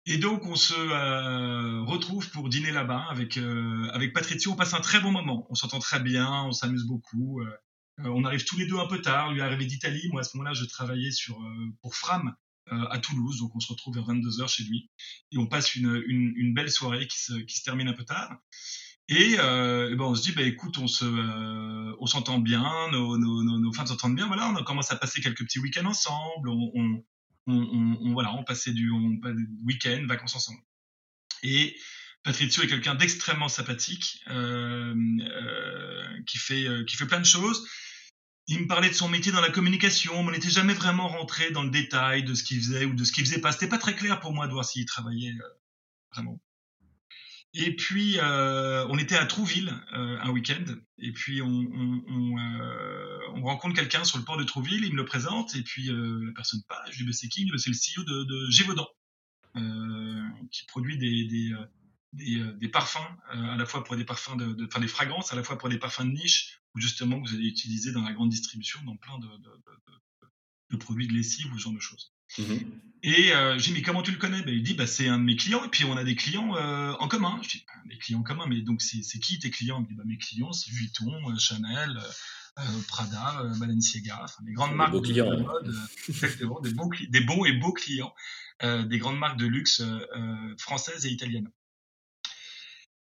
Et 0.05 0.19
donc 0.19 0.47
on 0.47 0.57
se 0.57 0.75
euh, 0.75 1.83
retrouve 1.85 2.29
pour 2.31 2.49
dîner 2.49 2.73
là-bas 2.73 3.07
avec 3.09 3.37
euh, 3.37 3.89
avec 3.93 4.13
Patrizio. 4.13 4.53
On 4.53 4.57
passe 4.57 4.75
un 4.75 4.81
très 4.81 5.01
bon 5.01 5.13
moment. 5.13 5.47
On 5.49 5.55
s'entend 5.55 5.79
très 5.79 6.01
bien, 6.01 6.43
on 6.43 6.53
s'amuse 6.53 6.85
beaucoup. 6.85 7.41
Euh, 7.41 7.57
on 7.99 8.25
arrive 8.25 8.45
tous 8.45 8.59
les 8.59 8.67
deux 8.67 8.79
un 8.79 8.89
peu 8.89 9.01
tard. 9.01 9.33
Lui 9.33 9.41
est 9.41 9.45
arrivé 9.45 9.65
d'Italie. 9.65 10.09
Moi 10.11 10.23
à 10.23 10.25
ce 10.25 10.37
moment-là, 10.37 10.55
je 10.55 10.65
travaillais 10.65 11.13
sur 11.13 11.39
pour 11.83 11.95
Fram 11.95 12.35
à 12.69 12.99
Toulouse. 12.99 13.39
Donc 13.39 13.55
on 13.55 13.61
se 13.61 13.73
retrouve 13.73 13.95
vers 13.95 14.05
22 14.05 14.29
h 14.29 14.49
chez 14.49 14.65
lui 14.65 14.91
et 15.31 15.39
on 15.39 15.47
passe 15.47 15.77
une, 15.77 16.03
une, 16.07 16.33
une, 16.37 16.55
belle 16.55 16.71
soirée 16.71 17.07
qui 17.07 17.21
se, 17.21 17.35
qui 17.35 17.59
se 17.59 17.65
termine 17.65 17.87
un 17.87 17.93
peu 17.93 18.05
tard. 18.05 18.35
Et, 19.09 19.37
ben 19.37 20.01
on 20.01 20.15
se 20.15 20.23
dit, 20.23 20.33
bah, 20.33 20.43
écoute, 20.43 20.79
on 20.79 20.89
se, 20.89 21.05
on 21.05 22.07
s'entend 22.07 22.39
bien, 22.39 22.65
nos, 22.91 23.19
nos, 23.19 23.43
nos, 23.45 23.59
nos 23.59 23.73
femmes 23.73 23.87
s'entendent 23.87 24.17
bien. 24.17 24.27
Voilà, 24.27 24.49
on 24.49 24.65
commence 24.65 24.91
à 24.91 24.97
passer 24.97 25.21
quelques 25.21 25.45
petits 25.45 25.59
week-ends 25.59 25.87
ensemble. 25.87 26.49
On, 26.49 26.73
on, 26.75 27.05
on, 27.47 28.13
voilà, 28.13 28.35
on 28.35 28.45
passait 28.45 28.73
du 28.73 28.91
week-end, 29.65 30.05
vacances 30.07 30.37
ensemble. 30.37 30.61
Et 31.43 31.77
Patrizio 32.23 32.63
est 32.63 32.69
quelqu'un 32.69 32.95
d'extrêmement 32.95 33.49
sympathique, 33.49 34.23
euh, 34.29 34.95
euh, 34.95 36.23
qui 36.27 36.39
fait 36.39 36.67
euh, 36.67 36.85
qui 36.85 36.97
fait 36.97 37.07
plein 37.07 37.21
de 37.21 37.27
choses. 37.27 37.67
Il 38.49 38.61
me 38.61 38.67
parlait 38.67 38.89
de 38.89 38.95
son 38.95 39.09
métier 39.09 39.33
dans 39.33 39.41
la 39.41 39.51
communication, 39.51 40.23
mais 40.23 40.29
on 40.29 40.33
n'était 40.33 40.51
jamais 40.51 40.75
vraiment 40.75 41.09
rentré 41.09 41.51
dans 41.51 41.63
le 41.63 41.71
détail 41.71 42.25
de 42.25 42.35
ce 42.35 42.43
qu'il 42.43 42.59
faisait 42.59 42.85
ou 42.85 42.95
de 42.95 43.05
ce 43.05 43.13
qu'il 43.13 43.25
faisait 43.25 43.41
pas. 43.41 43.53
C'était 43.53 43.69
pas 43.69 43.79
très 43.79 43.95
clair 43.95 44.21
pour 44.21 44.33
moi 44.33 44.47
de 44.47 44.53
voir 44.53 44.65
s'il 44.65 44.85
travaillait 44.85 45.35
vraiment. 46.13 46.41
Et 47.55 47.77
puis, 47.77 48.19
euh, 48.19 48.87
on 48.89 48.97
était 48.97 49.17
à 49.17 49.27
Trouville 49.27 49.75
euh, 49.93 50.19
un 50.23 50.31
week-end, 50.31 50.65
et 50.99 51.13
puis 51.13 51.43
on, 51.43 51.49
on, 51.49 52.05
on, 52.09 52.39
euh, 52.39 53.19
on 53.35 53.43
rencontre 53.43 53.75
quelqu'un 53.75 54.05
sur 54.05 54.17
le 54.17 54.25
port 54.25 54.39
de 54.39 54.45
Trouville, 54.45 54.85
il 54.85 54.93
me 54.93 54.97
le 54.97 55.05
présente, 55.05 55.55
et 55.55 55.63
puis 55.63 55.91
euh, 55.91 56.25
la 56.25 56.33
personne 56.33 56.63
passe, 56.67 56.91
je 56.91 56.99
lui 56.99 57.11
dis, 57.11 57.15
c'est 57.15 57.29
qui? 57.29 57.47
C'est 57.59 57.69
le 57.69 57.77
CEO 57.77 58.05
de, 58.05 58.25
de 58.25 58.51
Gévaudan, 58.51 58.89
qui 60.51 60.65
produit 60.65 60.97
des, 60.97 61.25
des, 62.15 62.55
des, 62.55 62.69
parfums, 62.69 62.99
à 63.29 63.57
la 63.57 63.67
fois 63.67 63.85
pour 63.85 63.97
des 63.97 64.05
parfums 64.05 64.37
de, 64.37 64.65
enfin 64.65 64.81
des 64.81 64.89
fragrances, 64.89 65.31
à 65.35 65.37
la 65.37 65.43
fois 65.43 65.59
pour 65.59 65.69
des 65.69 65.79
parfums 65.79 66.05
de 66.07 66.13
niche, 66.13 66.63
ou 66.75 66.81
justement 66.81 67.21
que 67.21 67.29
vous 67.29 67.35
allez 67.35 67.49
utiliser 67.49 67.93
dans 67.93 68.03
la 68.03 68.15
grande 68.15 68.31
distribution, 68.31 68.81
dans 68.85 68.97
plein 68.97 69.19
de, 69.19 69.29
de 70.71 70.77
produits 70.77 71.07
de 71.07 71.13
lessive 71.13 71.53
ou 71.53 71.59
ce 71.59 71.65
genre 71.65 71.75
de 71.75 71.81
choses. 71.81 72.15
Mhm. 72.39 72.81
Et 73.05 73.35
euh, 73.35 73.59
j'ai 73.59 73.73
dit, 73.73 73.79
mais 73.79 73.83
comment 73.83 74.03
tu 74.03 74.13
le 74.13 74.19
connais? 74.19 74.43
Ben, 74.43 74.55
Il 74.55 74.63
dit, 74.63 74.75
bah, 74.75 74.87
c'est 74.87 75.09
un 75.09 75.19
de 75.19 75.25
mes 75.25 75.37
clients, 75.37 75.65
et 75.65 75.69
puis 75.69 75.85
on 75.85 75.97
a 75.97 76.05
des 76.05 76.15
clients 76.15 76.55
euh, 76.57 76.93
en 77.01 77.09
commun. 77.09 77.39
Je 77.43 77.49
dis, 77.49 77.67
des 77.87 77.99
clients 77.99 78.21
en 78.21 78.23
commun, 78.23 78.47
mais 78.49 78.61
donc 78.63 78.81
c'est 78.81 79.19
qui 79.19 79.39
tes 79.39 79.51
clients? 79.51 79.79
Il 79.79 79.83
me 79.83 79.89
dit, 79.89 79.95
bah, 79.95 80.05
mes 80.07 80.19
clients, 80.19 80.53
c'est 80.53 80.71
Vuitton, 80.71 81.13
euh, 81.31 81.39
Chanel, 81.39 81.99
Prada, 82.87 83.45
Balenciaga, 83.59 84.21
enfin, 84.23 84.43
des 84.45 84.53
grandes 84.53 84.75
marques 84.75 84.93
de, 84.93 85.21
hein. 85.23 85.37
mode, 85.37 85.75
exactement, 86.09 86.61
des, 86.61 86.73
des, 87.09 87.21
bons 87.23 87.45
et 87.45 87.53
beaux 87.53 87.73
clients, 87.73 88.15
des 88.63 88.99
grandes 88.99 89.19
marques 89.19 89.39
de 89.39 89.47
luxe 89.47 89.83
françaises 90.59 91.07
et 91.07 91.09
italiennes. 91.09 91.49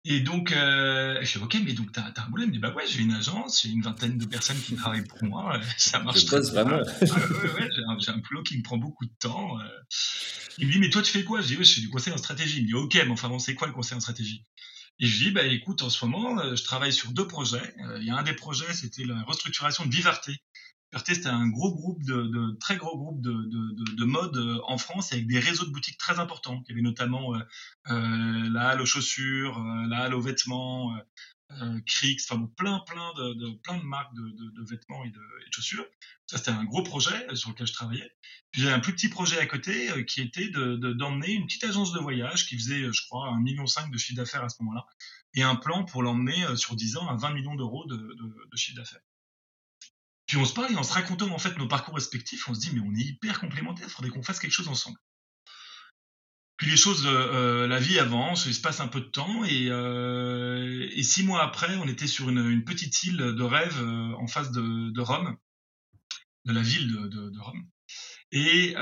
Et 0.05 0.21
donc, 0.21 0.53
euh, 0.53 1.19
je 1.21 1.27
suis 1.27 1.39
ok, 1.39 1.57
mais 1.65 1.73
donc 1.73 1.93
t'as 1.93 2.03
as 2.03 2.25
un 2.25 2.31
boulot 2.31 2.45
Il 2.45 2.49
me 2.49 2.53
dit 2.53 2.59
bah 2.59 2.73
ouais, 2.73 2.87
j'ai 2.87 3.01
une 3.01 3.13
agence, 3.13 3.63
j'ai 3.63 3.71
une 3.71 3.83
vingtaine 3.83 4.17
de 4.17 4.27
personnes 4.27 4.61
qui 4.61 4.75
travaillent 4.75 5.07
pour 5.07 5.23
moi, 5.25 5.61
ça 5.77 5.99
marche. 6.01 6.25
très 6.25 6.41
bien. 6.41 6.51
vraiment. 6.51 6.77
ouais, 6.77 7.61
ouais, 7.61 7.69
j'ai 7.99 8.11
un, 8.11 8.19
boulot 8.19 8.43
qui 8.43 8.57
me 8.57 8.63
prend 8.63 8.77
beaucoup 8.79 9.05
de 9.05 9.13
temps. 9.19 9.59
Euh. 9.61 9.69
Il 10.59 10.69
me 10.69 10.73
dit 10.73 10.79
mais 10.79 10.91
toi 10.91 11.03
tu 11.03 11.13
fais 11.13 11.25
quoi? 11.25 11.41
Je 11.41 11.49
dis 11.49 11.57
ouais, 11.57 11.65
je 11.65 11.75
fais 11.75 11.81
du 11.81 11.91
conseil 11.91 12.13
en 12.13 12.19
stratégie. 12.19 12.59
Il 12.59 12.63
me 12.63 12.69
dit 12.69 12.75
ok, 12.75 12.95
mais 12.95 13.11
enfin 13.11 13.29
bon, 13.29 13.39
c'est 13.39 13.55
quoi 13.55 13.67
le 13.67 13.73
conseil 13.73 13.97
en 13.97 14.01
stratégie? 14.01 14.45
Et 15.01 15.07
je 15.07 15.25
dis 15.25 15.31
bah 15.31 15.45
écoute, 15.45 15.83
en 15.83 15.91
ce 15.91 16.05
moment, 16.05 16.39
euh, 16.39 16.55
je 16.55 16.65
travaille 16.65 16.93
sur 16.93 17.11
deux 17.13 17.27
projets. 17.27 17.75
Il 18.01 18.05
y 18.05 18.11
a 18.11 18.17
un 18.17 18.23
des 18.23 18.35
projets, 18.35 18.73
c'était 18.73 19.05
la 19.05 19.23
restructuration 19.25 19.85
de 19.85 19.91
Vivarté, 19.91 20.33
Perté, 20.91 21.15
c'était 21.15 21.29
un 21.29 21.49
gros 21.49 21.75
groupe 21.75 22.03
de, 22.03 22.23
de, 22.23 22.57
très 22.61 22.77
gros 22.77 22.97
groupe 22.97 23.21
de, 23.21 23.31
de, 23.31 23.95
de, 23.95 24.05
mode 24.05 24.37
euh, 24.39 24.59
en 24.69 24.79
France 24.79 25.13
avec 25.13 25.27
des 25.27 25.39
réseaux 25.39 25.67
de 25.67 25.71
boutiques 25.71 25.99
très 25.99 26.19
importants. 26.19 26.63
Il 26.67 26.71
y 26.71 26.73
avait 26.73 26.83
notamment 26.83 27.35
euh, 27.35 27.41
euh, 27.91 28.51
la 28.51 28.69
halle 28.69 28.81
aux 28.81 28.87
chaussures, 28.87 29.59
euh, 29.59 29.87
la 29.89 30.05
halle 30.05 30.15
aux 30.15 30.21
vêtements, 30.23 30.97
Crix, 31.87 32.19
enfin 32.29 32.51
plein 32.57 32.81
plein 32.81 33.13
de, 33.15 33.57
plein 33.63 33.79
de 33.79 33.83
marques 33.83 34.15
de, 34.15 34.65
vêtements 34.69 35.05
et 35.05 35.11
de, 35.11 35.21
chaussures. 35.51 35.87
Ça 36.27 36.37
c'était 36.39 36.51
un 36.51 36.65
gros 36.65 36.83
projet 36.83 37.35
sur 37.35 37.51
lequel 37.51 37.67
je 37.67 37.73
travaillais. 37.73 38.11
Puis 38.51 38.63
j'avais 38.63 38.75
un 38.75 38.81
plus 38.81 38.93
petit 38.95 39.09
projet 39.09 39.39
à 39.39 39.47
côté 39.47 40.05
qui 40.07 40.21
était 40.21 40.49
de 40.49 40.77
d'emmener 40.93 41.33
une 41.33 41.47
petite 41.47 41.65
agence 41.65 41.93
de 41.93 42.01
voyage 42.01 42.47
qui 42.47 42.57
faisait, 42.57 42.93
je 42.93 43.07
crois, 43.07 43.29
un 43.29 43.41
million 43.41 43.67
cinq 43.67 43.91
de 43.91 43.99
chiffre 43.99 44.17
d'affaires 44.17 44.45
à 44.45 44.51
ce 44.51 44.63
moment-là, 44.63 44.87
et 45.35 45.43
un 45.43 45.57
plan 45.57 45.85
pour 45.85 46.03
l'emmener 46.03 46.57
sur 46.57 46.77
10 46.77 46.97
ans 46.99 47.09
à 47.09 47.17
20 47.17 47.33
millions 47.33 47.55
d'euros 47.55 47.87
de, 47.87 48.57
chiffre 48.57 48.77
d'affaires. 48.77 49.01
Puis 50.29 50.37
on 50.37 50.45
se 50.45 50.53
parle 50.53 50.71
et 50.71 50.77
en 50.77 50.83
se 50.85 50.93
racontant 50.93 51.31
en 51.31 51.39
fait 51.39 51.57
nos 51.57 51.67
parcours 51.67 51.95
respectifs, 51.95 52.49
on 52.49 52.55
se 52.55 52.61
dit 52.61 52.71
mais 52.75 52.81
on 52.81 52.95
est 52.95 53.03
hyper 53.03 53.41
complémentaires, 53.41 53.87
il 53.89 53.91
faudrait 53.91 54.11
qu'on 54.11 54.23
fasse 54.23 54.39
quelque 54.39 54.53
chose 54.53 54.69
ensemble. 54.69 54.99
Puis 56.59 56.69
les 56.69 56.77
choses, 56.77 57.07
euh, 57.07 57.11
euh, 57.11 57.67
la 57.69 57.79
vie 57.79 57.99
avance, 57.99 58.45
il 58.47 58.55
se 58.55 58.61
passe 58.61 58.81
un 58.81 58.89
peu 58.89 59.01
de 59.01 59.07
temps 59.07 59.45
et, 59.45 59.69
euh, 59.71 60.91
six 61.03 61.23
mois 61.23 61.43
après, 61.43 61.77
on 61.77 61.87
était 61.87 62.09
sur 62.09 62.29
une, 62.29 62.65
petite 62.65 63.05
île 63.05 63.17
de 63.17 63.43
rêve 63.43 63.81
en 63.81 64.27
face 64.27 64.51
de, 64.51 65.01
Rome, 65.01 65.37
de 66.45 66.53
la 66.53 66.61
ville 66.61 66.93
de, 66.93 67.41
Rome. 67.41 67.65
Et, 68.33 68.75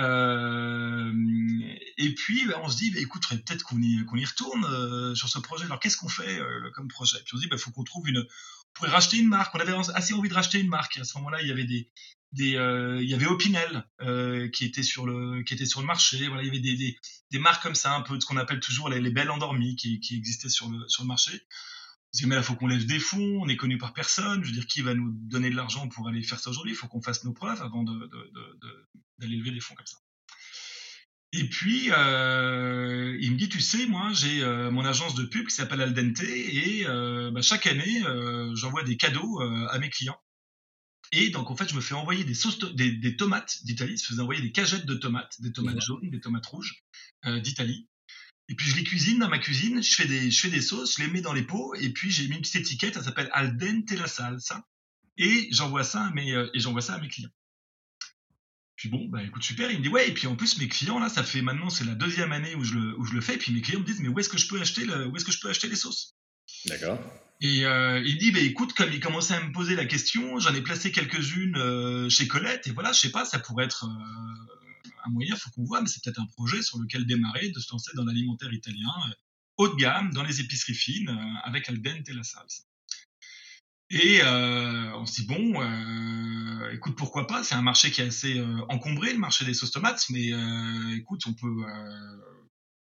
puis 2.16 2.46
bah, 2.46 2.60
on 2.62 2.68
se 2.70 2.78
dit, 2.78 2.90
bah, 2.90 3.00
écoute, 3.00 3.24
peut-être 3.28 3.62
qu'on 3.62 3.80
y, 3.80 4.04
qu'on 4.06 4.16
y 4.16 4.24
retourne 4.24 5.14
sur 5.14 5.28
ce 5.28 5.38
projet. 5.38 5.66
Alors 5.66 5.78
qu'est-ce 5.78 5.98
qu'on 5.98 6.08
fait 6.08 6.40
comme 6.74 6.88
projet? 6.88 7.18
Puis 7.24 7.34
on 7.34 7.36
se 7.36 7.42
dit, 7.42 7.46
il 7.46 7.50
bah, 7.50 7.58
faut 7.58 7.70
qu'on 7.72 7.84
trouve 7.84 8.08
une, 8.08 8.26
pourrait 8.76 8.90
racheter 8.90 9.18
une 9.18 9.28
marque. 9.28 9.54
On 9.54 9.58
avait 9.58 9.74
assez 9.94 10.14
envie 10.14 10.28
de 10.28 10.34
racheter 10.34 10.60
une 10.60 10.68
marque. 10.68 10.98
À 10.98 11.04
ce 11.04 11.16
moment-là, 11.18 11.42
il 11.42 11.48
y 11.48 11.50
avait 11.50 11.64
des, 11.64 11.90
des 12.32 12.56
euh, 12.56 13.02
il 13.02 13.08
y 13.08 13.14
avait 13.14 13.26
Opinel 13.26 13.86
euh, 14.02 14.48
qui 14.48 14.64
était 14.64 14.82
sur 14.82 15.06
le 15.06 15.42
qui 15.42 15.54
était 15.54 15.66
sur 15.66 15.80
le 15.80 15.86
marché. 15.86 16.28
Voilà, 16.28 16.42
il 16.42 16.46
y 16.46 16.50
avait 16.50 16.60
des, 16.60 16.76
des, 16.76 16.96
des 17.30 17.38
marques 17.38 17.62
comme 17.62 17.74
ça, 17.74 17.94
un 17.94 18.02
peu 18.02 18.16
de 18.16 18.20
ce 18.20 18.26
qu'on 18.26 18.36
appelle 18.36 18.60
toujours 18.60 18.88
les, 18.88 19.00
les 19.00 19.10
belles 19.10 19.30
endormies 19.30 19.76
qui, 19.76 20.00
qui 20.00 20.16
existaient 20.16 20.48
sur 20.48 20.68
le 20.68 20.86
sur 20.88 21.02
le 21.02 21.08
marché. 21.08 21.40
Se 22.12 22.24
mais 22.26 22.34
là, 22.34 22.42
faut 22.42 22.54
qu'on 22.54 22.66
lève 22.66 22.86
des 22.86 22.98
fonds. 22.98 23.40
On 23.42 23.48
est 23.48 23.56
connu 23.56 23.76
par 23.78 23.92
personne. 23.92 24.42
Je 24.42 24.48
veux 24.48 24.54
dire, 24.54 24.66
qui 24.66 24.80
va 24.80 24.94
nous 24.94 25.10
donner 25.12 25.50
de 25.50 25.56
l'argent 25.56 25.88
pour 25.88 26.08
aller 26.08 26.22
faire 26.22 26.40
ça 26.40 26.50
aujourd'hui? 26.50 26.72
Il 26.72 26.76
faut 26.76 26.88
qu'on 26.88 27.02
fasse 27.02 27.24
nos 27.24 27.32
preuves 27.32 27.60
avant 27.60 27.82
d'aller 27.82 28.06
de, 28.08 28.58
de, 29.18 29.26
lever 29.26 29.50
des 29.50 29.60
fonds 29.60 29.74
comme 29.74 29.86
ça. 29.86 29.98
Et 31.38 31.44
puis, 31.50 31.90
euh, 31.90 33.14
il 33.20 33.32
me 33.32 33.36
dit, 33.36 33.50
tu 33.50 33.60
sais, 33.60 33.86
moi, 33.86 34.10
j'ai 34.14 34.42
euh, 34.42 34.70
mon 34.70 34.86
agence 34.86 35.14
de 35.14 35.22
pub 35.22 35.46
qui 35.46 35.54
s'appelle 35.54 35.82
Aldente 35.82 36.22
et 36.22 36.86
euh, 36.86 37.30
bah, 37.30 37.42
chaque 37.42 37.66
année, 37.66 38.02
j'envoie 38.54 38.82
des 38.84 38.96
cadeaux 38.96 39.40
à 39.40 39.78
mes 39.78 39.90
clients. 39.90 40.18
Et 41.12 41.28
donc, 41.28 41.50
en 41.50 41.56
fait, 41.56 41.68
je 41.68 41.74
me 41.74 41.82
fais 41.82 41.94
envoyer 41.94 42.24
des, 42.24 42.32
sauces 42.32 42.58
des, 42.74 42.90
des, 42.90 43.16
tomates 43.16 43.58
d'Italie. 43.64 43.98
Je 43.98 44.06
faisais 44.06 44.22
envoyer 44.22 44.40
des 44.40 44.50
cagettes 44.50 44.86
de 44.86 44.94
tomates, 44.94 45.40
des 45.40 45.52
tomates 45.52 45.80
jaunes, 45.80 46.08
des 46.08 46.20
tomates 46.20 46.46
rouges 46.46 46.84
d'Italie. 47.42 47.86
Et 48.48 48.54
puis, 48.54 48.70
je 48.70 48.76
les 48.76 48.84
cuisine 48.84 49.18
dans 49.18 49.28
ma 49.28 49.38
cuisine. 49.38 49.82
Je 49.82 49.94
fais 49.94 50.06
des, 50.06 50.30
je 50.30 50.40
fais 50.40 50.50
des 50.50 50.62
sauces, 50.62 50.96
je 50.96 51.02
les 51.02 51.10
mets 51.10 51.20
dans 51.20 51.34
les 51.34 51.42
pots. 51.42 51.74
Et 51.74 51.90
puis, 51.90 52.10
j'ai 52.10 52.28
mis 52.28 52.36
une 52.36 52.40
petite 52.40 52.56
étiquette, 52.56 52.94
ça 52.94 53.02
s'appelle 53.02 53.28
Aldente 53.32 53.90
la 53.90 54.06
salsa. 54.06 54.66
Et 55.18 55.48
j'envoie 55.50 55.84
ça 55.84 56.06
à 56.06 56.10
mes, 56.12 56.30
et 56.30 56.60
j'envoie 56.60 56.80
ça 56.80 56.94
à 56.94 56.98
mes 56.98 57.08
clients. 57.08 57.30
Puis 58.76 58.90
bon, 58.90 59.06
bah 59.08 59.22
écoute, 59.22 59.42
super. 59.42 59.70
Il 59.70 59.78
me 59.78 59.82
dit, 59.82 59.88
ouais, 59.88 60.08
et 60.08 60.12
puis 60.12 60.26
en 60.26 60.36
plus, 60.36 60.58
mes 60.58 60.68
clients, 60.68 60.98
là, 60.98 61.08
ça 61.08 61.22
fait 61.22 61.40
maintenant, 61.40 61.70
c'est 61.70 61.84
la 61.84 61.94
deuxième 61.94 62.32
année 62.32 62.54
où 62.54 62.62
je, 62.62 62.74
le, 62.74 62.98
où 62.98 63.04
je 63.04 63.14
le 63.14 63.20
fais. 63.22 63.34
Et 63.34 63.38
puis 63.38 63.52
mes 63.52 63.62
clients 63.62 63.80
me 63.80 63.84
disent, 63.84 64.00
mais 64.00 64.08
où 64.08 64.18
est-ce 64.18 64.28
que 64.28 64.38
je 64.38 64.46
peux 64.46 64.60
acheter, 64.60 64.84
le, 64.84 65.06
où 65.06 65.16
est-ce 65.16 65.24
que 65.24 65.32
je 65.32 65.40
peux 65.40 65.48
acheter 65.48 65.68
les 65.68 65.76
sauces? 65.76 66.14
D'accord. 66.66 67.00
Et 67.40 67.64
euh, 67.64 68.02
il 68.04 68.18
dit, 68.18 68.32
bah 68.32 68.40
écoute, 68.40 68.72
comme 68.74 68.92
il 68.92 69.00
commençait 69.00 69.34
à 69.34 69.42
me 69.42 69.52
poser 69.52 69.74
la 69.76 69.84
question, 69.84 70.38
j'en 70.38 70.54
ai 70.54 70.62
placé 70.62 70.92
quelques-unes 70.92 71.56
euh, 71.56 72.08
chez 72.08 72.28
Colette. 72.28 72.66
Et 72.66 72.70
voilà, 72.70 72.92
je 72.92 73.00
sais 73.00 73.10
pas, 73.10 73.24
ça 73.24 73.38
pourrait 73.38 73.64
être 73.64 73.84
euh, 73.84 74.88
un 75.04 75.10
moyen, 75.10 75.36
faut 75.36 75.50
qu'on 75.50 75.64
voit, 75.64 75.80
mais 75.80 75.88
c'est 75.88 76.02
peut-être 76.02 76.20
un 76.20 76.26
projet 76.26 76.62
sur 76.62 76.78
lequel 76.78 77.06
démarrer, 77.06 77.50
de 77.50 77.60
se 77.60 77.70
lancer 77.72 77.92
dans 77.94 78.04
l'alimentaire 78.04 78.52
italien, 78.52 78.90
haut 79.56 79.68
de 79.68 79.76
gamme, 79.76 80.12
dans 80.12 80.22
les 80.22 80.40
épiceries 80.40 80.74
fines, 80.74 81.18
avec 81.44 81.68
Aldente 81.68 82.08
et 82.08 82.12
la 82.12 82.24
salsa. 82.24 82.62
Et 83.90 84.20
euh, 84.20 84.96
on 84.96 85.06
se 85.06 85.20
dit 85.20 85.26
bon, 85.26 85.62
euh, 85.62 86.70
écoute 86.72 86.96
pourquoi 86.96 87.26
pas, 87.26 87.44
c'est 87.44 87.54
un 87.54 87.62
marché 87.62 87.90
qui 87.90 88.00
est 88.00 88.06
assez 88.06 88.38
euh, 88.38 88.60
encombré, 88.68 89.12
le 89.12 89.18
marché 89.18 89.44
des 89.44 89.54
sauces 89.54 89.70
tomates, 89.70 90.06
mais 90.10 90.32
euh, 90.32 90.96
écoute 90.96 91.22
on 91.26 91.34
peut 91.34 91.64
euh, 91.64 92.16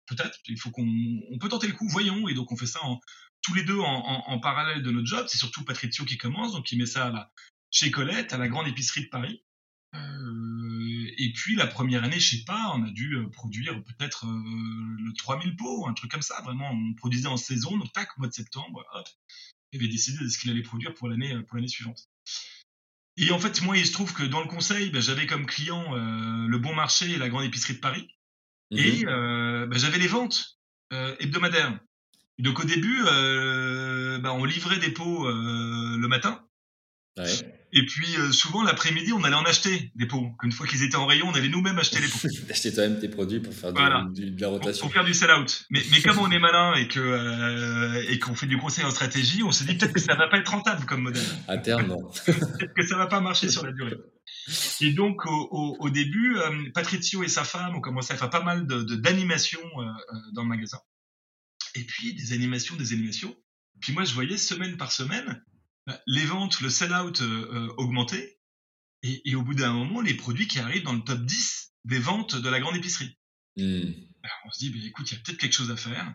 peut-être, 0.06 0.38
il 0.46 0.58
faut 0.58 0.70
qu'on 0.70 0.86
on 1.30 1.38
peut 1.38 1.48
tenter 1.48 1.68
le 1.68 1.72
coup, 1.72 1.88
voyons, 1.88 2.28
et 2.28 2.34
donc 2.34 2.52
on 2.52 2.56
fait 2.56 2.66
ça 2.66 2.84
en, 2.84 3.00
tous 3.40 3.54
les 3.54 3.64
deux 3.64 3.78
en, 3.78 4.24
en, 4.26 4.38
parallèle 4.40 4.82
de 4.82 4.90
notre 4.90 5.06
job. 5.06 5.26
C'est 5.28 5.38
surtout 5.38 5.64
Patrizio 5.64 6.04
qui 6.04 6.18
commence, 6.18 6.52
donc 6.52 6.70
il 6.70 6.78
met 6.78 6.86
ça 6.86 7.06
à 7.06 7.10
la, 7.10 7.32
chez 7.70 7.90
Colette, 7.90 8.34
à 8.34 8.38
la 8.38 8.48
grande 8.48 8.68
épicerie 8.68 9.04
de 9.04 9.08
Paris. 9.08 9.42
et 9.94 11.32
puis 11.34 11.56
la 11.56 11.66
première 11.66 12.04
année, 12.04 12.20
je 12.20 12.36
sais 12.36 12.44
pas, 12.44 12.72
on 12.74 12.84
a 12.84 12.90
dû 12.90 13.16
produire 13.32 13.82
peut-être 13.84 14.26
le 14.26 15.12
3000 15.16 15.56
pots, 15.56 15.86
un 15.88 15.94
truc 15.94 16.10
comme 16.10 16.22
ça. 16.22 16.42
Vraiment, 16.42 16.70
on 16.70 16.94
produisait 16.94 17.28
en 17.28 17.38
saison, 17.38 17.78
donc 17.78 17.90
tac, 17.92 18.16
mois 18.18 18.28
de 18.28 18.34
septembre, 18.34 18.84
hop, 18.92 19.08
avait 19.78 19.88
décidé 19.88 20.22
de 20.22 20.28
ce 20.28 20.38
qu'il 20.38 20.50
allait 20.50 20.62
produire 20.62 20.94
pour 20.94 21.08
l'année 21.08 21.34
pour 21.46 21.56
l'année 21.56 21.68
suivante. 21.68 22.08
Et 23.16 23.30
en 23.32 23.38
fait, 23.38 23.60
moi, 23.62 23.76
il 23.76 23.86
se 23.86 23.92
trouve 23.92 24.14
que 24.14 24.22
dans 24.22 24.40
le 24.40 24.46
conseil, 24.46 24.90
ben, 24.90 25.02
j'avais 25.02 25.26
comme 25.26 25.44
client 25.44 25.94
euh, 25.94 26.46
le 26.48 26.58
Bon 26.58 26.74
Marché 26.74 27.10
et 27.10 27.18
la 27.18 27.28
Grande 27.28 27.44
Épicerie 27.44 27.74
de 27.74 27.80
Paris. 27.80 28.08
Mhm. 28.70 28.78
Et 28.78 29.04
euh, 29.06 29.66
ben, 29.66 29.78
j'avais 29.78 29.98
les 29.98 30.06
ventes 30.06 30.58
euh, 30.92 31.14
hebdomadaires. 31.20 31.78
donc 32.38 32.60
au 32.60 32.64
début, 32.64 33.02
ben, 33.04 34.30
on 34.30 34.44
livrait 34.44 34.78
des 34.78 34.90
pots 34.90 35.28
le 35.28 36.06
matin. 36.08 36.46
Ouais. 37.18 37.59
Et 37.72 37.86
puis 37.86 38.16
euh, 38.16 38.32
souvent 38.32 38.64
l'après-midi, 38.64 39.12
on 39.12 39.22
allait 39.22 39.36
en 39.36 39.44
acheter 39.44 39.92
des 39.94 40.06
pots. 40.06 40.32
Une 40.42 40.50
fois 40.50 40.66
qu'ils 40.66 40.82
étaient 40.82 40.96
en 40.96 41.06
rayon, 41.06 41.28
on 41.28 41.34
allait 41.34 41.48
nous-mêmes 41.48 41.78
acheter 41.78 42.00
les 42.00 42.08
pots. 42.08 42.18
Acheter 42.50 42.72
toi-même 42.72 42.98
tes 42.98 43.08
produits 43.08 43.38
pour 43.38 43.54
faire 43.54 43.72
du, 43.72 44.30
de 44.30 44.40
la 44.40 44.48
rotation. 44.48 44.86
Pour, 44.86 44.92
faire 44.92 45.04
du 45.04 45.14
sell-out. 45.14 45.66
Mais, 45.70 45.80
mais 45.90 46.02
comme 46.02 46.18
on 46.18 46.30
est 46.30 46.40
malin 46.40 46.74
et 46.74 46.88
que 46.88 46.98
euh, 46.98 48.02
et 48.08 48.18
qu'on 48.18 48.34
fait 48.34 48.46
du 48.46 48.58
conseil 48.58 48.84
en 48.84 48.90
stratégie, 48.90 49.42
on 49.44 49.52
se 49.52 49.64
dit 49.64 49.76
peut-être 49.76 49.92
que 49.92 50.00
ça 50.00 50.14
va 50.16 50.26
pas 50.26 50.38
être 50.38 50.50
rentable 50.50 50.84
comme 50.84 51.02
modèle. 51.02 51.22
À 51.46 51.58
terme, 51.58 51.86
non. 51.86 52.10
peut-être 52.26 52.74
que 52.74 52.86
ça 52.86 52.96
va 52.96 53.06
pas 53.06 53.20
marcher 53.20 53.48
sur 53.48 53.64
la 53.64 53.72
durée. 53.72 53.96
Et 54.80 54.92
donc 54.92 55.24
au, 55.26 55.48
au, 55.52 55.76
au 55.78 55.90
début, 55.90 56.36
euh, 56.38 56.70
Patrizio 56.74 57.22
et 57.22 57.28
sa 57.28 57.44
femme 57.44 57.76
ont 57.76 57.80
commencé 57.80 58.12
à 58.12 58.16
faire 58.16 58.30
pas 58.30 58.42
mal 58.42 58.66
de 58.66 58.82
d'animations 58.96 59.60
euh, 59.78 59.84
dans 60.32 60.42
le 60.42 60.48
magasin. 60.48 60.78
Et 61.76 61.84
puis 61.84 62.14
des 62.14 62.32
animations, 62.32 62.74
des 62.74 62.92
animations. 62.92 63.36
Puis 63.80 63.92
moi, 63.92 64.04
je 64.04 64.12
voyais 64.12 64.36
semaine 64.36 64.76
par 64.76 64.90
semaine 64.90 65.40
les 66.06 66.24
ventes, 66.24 66.60
le 66.60 66.70
sell-out 66.70 67.20
euh, 67.20 67.48
euh, 67.52 67.74
augmentaient, 67.76 68.38
et, 69.02 69.34
au 69.34 69.42
bout 69.42 69.54
d'un 69.54 69.72
moment, 69.72 70.02
les 70.02 70.12
produits 70.12 70.46
qui 70.46 70.58
arrivent 70.58 70.82
dans 70.82 70.92
le 70.92 71.00
top 71.00 71.20
10 71.20 71.72
des 71.86 71.98
ventes 71.98 72.36
de 72.36 72.48
la 72.50 72.60
grande 72.60 72.76
épicerie. 72.76 73.16
Hmm. 73.56 73.92
on 74.44 74.50
se 74.50 74.58
dit, 74.58 74.70
bah, 74.70 74.78
écoute, 74.84 75.10
il 75.10 75.14
y 75.14 75.16
a 75.16 75.22
peut-être 75.24 75.38
quelque 75.38 75.54
chose 75.54 75.70
à 75.70 75.76
faire. 75.76 76.14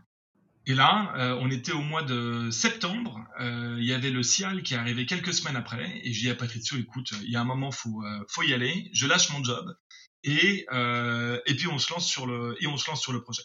Et 0.68 0.76
là, 0.76 1.14
euh, 1.18 1.40
on 1.42 1.50
était 1.50 1.72
au 1.72 1.82
mois 1.82 2.04
de 2.04 2.50
septembre, 2.52 3.24
il 3.40 3.84
y 3.84 3.94
avait 3.94 4.12
le 4.12 4.22
Cial 4.22 4.62
qui 4.62 4.76
est 4.76 4.78
arrivé 4.78 5.06
quelques 5.06 5.34
semaines 5.34 5.56
après, 5.56 6.00
et 6.04 6.14
je 6.14 6.20
dis 6.22 6.30
à 6.30 6.36
Patrizio, 6.36 6.78
écoute, 6.78 7.14
il 7.24 7.32
y 7.32 7.36
a 7.36 7.42
un 7.42 7.46
moment, 7.46 7.72
faut, 7.72 8.04
faut 8.30 8.44
y 8.44 8.54
aller, 8.54 8.90
je 8.94 9.08
lâche 9.08 9.32
mon 9.32 9.44
job, 9.44 9.76
et, 10.24 10.66
et 11.46 11.56
puis 11.56 11.68
on 11.68 11.80
se 11.80 11.92
lance 11.92 12.08
sur 12.08 12.28
le, 12.28 12.56
et 12.62 12.68
on 12.68 12.78
se 12.78 12.90
lance 12.90 13.02
sur 13.02 13.14
le 13.14 13.22
projet 13.22 13.44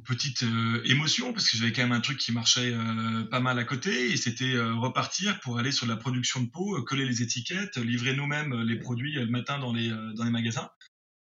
petite 0.00 0.42
euh, 0.42 0.82
émotion 0.84 1.32
parce 1.32 1.48
que 1.48 1.56
j'avais 1.56 1.72
quand 1.72 1.82
même 1.82 1.92
un 1.92 2.00
truc 2.00 2.18
qui 2.18 2.32
marchait 2.32 2.72
euh, 2.72 3.24
pas 3.24 3.40
mal 3.40 3.58
à 3.58 3.64
côté 3.64 4.10
et 4.10 4.16
c'était 4.16 4.54
euh, 4.54 4.74
repartir 4.74 5.38
pour 5.40 5.58
aller 5.58 5.72
sur 5.72 5.86
la 5.86 5.96
production 5.96 6.40
de 6.40 6.48
peau, 6.48 6.82
coller 6.84 7.04
les 7.04 7.22
étiquettes, 7.22 7.76
livrer 7.76 8.14
nous-mêmes 8.14 8.62
les 8.62 8.76
produits 8.76 9.14
le 9.14 9.26
matin 9.26 9.58
dans 9.58 9.72
les 9.72 9.90
dans 10.14 10.24
les 10.24 10.30
magasins. 10.30 10.70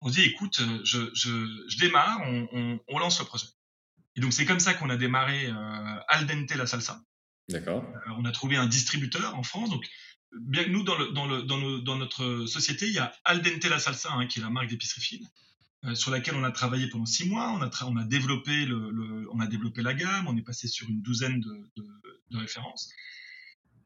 On 0.01 0.09
se 0.09 0.15
dit 0.15 0.23
écoute, 0.23 0.61
je, 0.85 1.11
je, 1.15 1.65
je 1.69 1.79
démarre, 1.79 2.21
on, 2.25 2.49
on, 2.53 2.81
on, 2.89 2.99
lance 2.99 3.19
le 3.19 3.25
projet. 3.25 3.47
Et 4.15 4.21
donc 4.21 4.33
c'est 4.33 4.45
comme 4.45 4.61
ça 4.61 4.75
qu'on 4.75 4.91
a 4.91 4.97
démarré 4.97 5.51
Al 6.09 6.27
dente 6.27 6.55
la 6.55 6.67
salsa. 6.67 7.03
D'accord. 7.49 7.85
On 8.19 8.25
a 8.25 8.31
trouvé 8.31 8.57
un 8.57 8.67
distributeur 8.67 9.35
en 9.35 9.43
France. 9.43 9.71
Donc 9.71 9.85
bien 10.41 10.65
que 10.65 10.69
nous 10.69 10.85
dans, 10.85 10.97
le, 10.97 11.11
dans, 11.13 11.27
le, 11.27 11.43
dans, 11.43 11.79
dans, 11.79 11.97
notre 11.97 12.47
société, 12.47 12.87
il 12.87 12.93
y 12.93 12.99
a 12.99 13.13
Al 13.25 13.43
dente 13.43 13.65
la 13.65 13.81
salsa 13.81 14.13
hein, 14.13 14.27
qui 14.27 14.39
est 14.39 14.43
la 14.43 14.51
marque 14.51 14.69
d'épicerie 14.69 15.01
fine. 15.01 15.29
Euh, 15.85 15.95
sur 15.95 16.11
laquelle 16.11 16.35
on 16.35 16.43
a 16.43 16.51
travaillé 16.51 16.89
pendant 16.89 17.07
six 17.07 17.29
mois, 17.29 17.53
on 17.53 17.63
a, 17.63 17.71
on 17.85 17.97
a, 17.97 18.05
développé, 18.05 18.67
le, 18.67 18.91
le, 18.91 19.29
on 19.33 19.39
a 19.39 19.47
développé 19.47 19.81
la 19.83 19.95
gamme, 19.95 20.27
on 20.27 20.37
est 20.37 20.43
passé 20.43 20.67
sur 20.67 20.89
une 20.89 21.03
douzaine 21.03 21.41
de, 21.41 21.71
de, 21.77 21.87
de 22.31 22.37
références. 22.37 22.91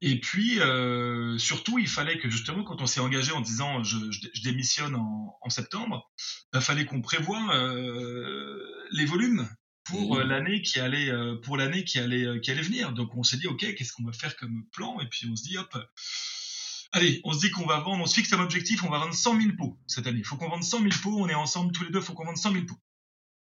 Et 0.00 0.18
puis, 0.18 0.58
euh, 0.58 1.38
surtout, 1.38 1.78
il 1.78 1.86
fallait 1.86 2.18
que 2.18 2.28
justement, 2.28 2.64
quand 2.64 2.80
on 2.80 2.86
s'est 2.86 3.00
engagé 3.00 3.30
en 3.32 3.40
disant 3.40 3.84
je, 3.84 4.10
je, 4.10 4.20
je 4.32 4.42
démissionne 4.42 4.96
en, 4.96 5.38
en 5.40 5.50
septembre, 5.50 6.10
il 6.18 6.22
bah, 6.54 6.60
fallait 6.60 6.86
qu'on 6.86 7.02
prévoie 7.02 7.54
euh, 7.54 8.58
les 8.90 9.04
volumes 9.04 9.48
pour 9.84 10.16
mmh. 10.16 10.22
l'année 10.22 10.62
qui 10.62 10.80
allait 10.80 11.10
euh, 11.10 11.36
pour 11.36 11.56
l'année 11.56 11.84
qui 11.84 11.98
allait 11.98 12.24
euh, 12.24 12.40
qui 12.40 12.50
allait 12.50 12.62
venir. 12.62 12.92
Donc 12.92 13.14
on 13.14 13.22
s'est 13.22 13.36
dit 13.36 13.46
ok, 13.46 13.74
qu'est-ce 13.74 13.92
qu'on 13.92 14.04
va 14.04 14.12
faire 14.12 14.36
comme 14.36 14.64
plan? 14.72 14.98
Et 15.00 15.08
puis 15.08 15.28
on 15.30 15.36
se 15.36 15.44
dit 15.44 15.56
hop, 15.56 15.76
allez, 16.92 17.20
on 17.24 17.32
se 17.32 17.40
dit 17.40 17.50
qu'on 17.50 17.66
va 17.66 17.80
vendre, 17.80 18.02
on 18.02 18.06
se 18.06 18.14
fixe 18.14 18.32
un 18.32 18.40
objectif, 18.40 18.84
on 18.84 18.90
va 18.90 18.98
vendre 18.98 19.14
100 19.14 19.40
000 19.40 19.52
pots 19.56 19.76
cette 19.86 20.06
année. 20.06 20.18
Il 20.18 20.24
faut 20.24 20.36
qu'on 20.36 20.48
vende 20.48 20.64
100 20.64 20.78
000 20.78 20.90
pots. 21.02 21.18
On 21.18 21.28
est 21.28 21.34
ensemble 21.34 21.72
tous 21.72 21.84
les 21.84 21.90
deux, 21.90 21.98
il 21.98 22.04
faut 22.04 22.14
qu'on 22.14 22.24
vende 22.24 22.36
100 22.36 22.52
000 22.52 22.64
pots. 22.66 22.78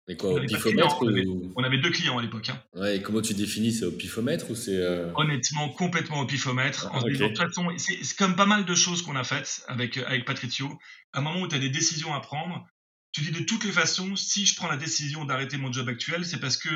Et 0.08 0.18
quoi, 0.18 0.34
au 0.34 0.40
pifomètre 0.40 0.98
on, 1.02 1.08
avait, 1.08 1.26
on, 1.56 1.64
avait, 1.64 1.78
deux 1.78 1.92
clients 1.92 2.18
à 2.18 2.22
l'époque. 2.22 2.50
Hein. 2.50 2.62
Ouais, 2.74 2.98
et 2.98 3.02
comment 3.02 3.22
tu 3.22 3.34
définis 3.34 3.72
C'est 3.72 3.86
au 3.86 3.92
pifomètre 3.92 4.50
ou 4.50 4.56
c'est. 4.56 4.76
Euh... 4.76 5.12
Honnêtement, 5.16 5.70
complètement 5.70 6.22
au 6.22 6.26
pifomètre. 6.26 6.90
Ah, 6.92 7.00
okay. 7.00 7.18
De 7.18 7.28
toute 7.28 7.38
façon, 7.38 7.68
c'est 7.78 8.18
comme 8.18 8.36
pas 8.36 8.48
mal 8.48 8.66
de 8.66 8.76
choses 8.76 9.04
qu'on 9.04 9.16
a 9.16 9.24
faites 9.24 9.64
avec, 9.68 9.98
avec 9.98 10.26
Patricio. 10.26 10.68
À 11.14 11.20
un 11.20 11.22
moment 11.22 11.42
où 11.42 11.48
tu 11.48 11.56
as 11.56 11.60
des 11.60 11.70
décisions 11.70 12.14
à 12.14 12.20
prendre, 12.20 12.66
tu 13.12 13.22
dis 13.22 13.32
de 13.32 13.44
toutes 13.44 13.64
les 13.64 13.72
façons, 13.72 14.16
si 14.16 14.46
je 14.46 14.56
prends 14.56 14.68
la 14.68 14.78
décision 14.78 15.24
d'arrêter 15.24 15.58
mon 15.58 15.72
job 15.72 15.88
actuel, 15.88 16.26
c'est 16.26 16.40
parce 16.40 16.58
que 16.58 16.70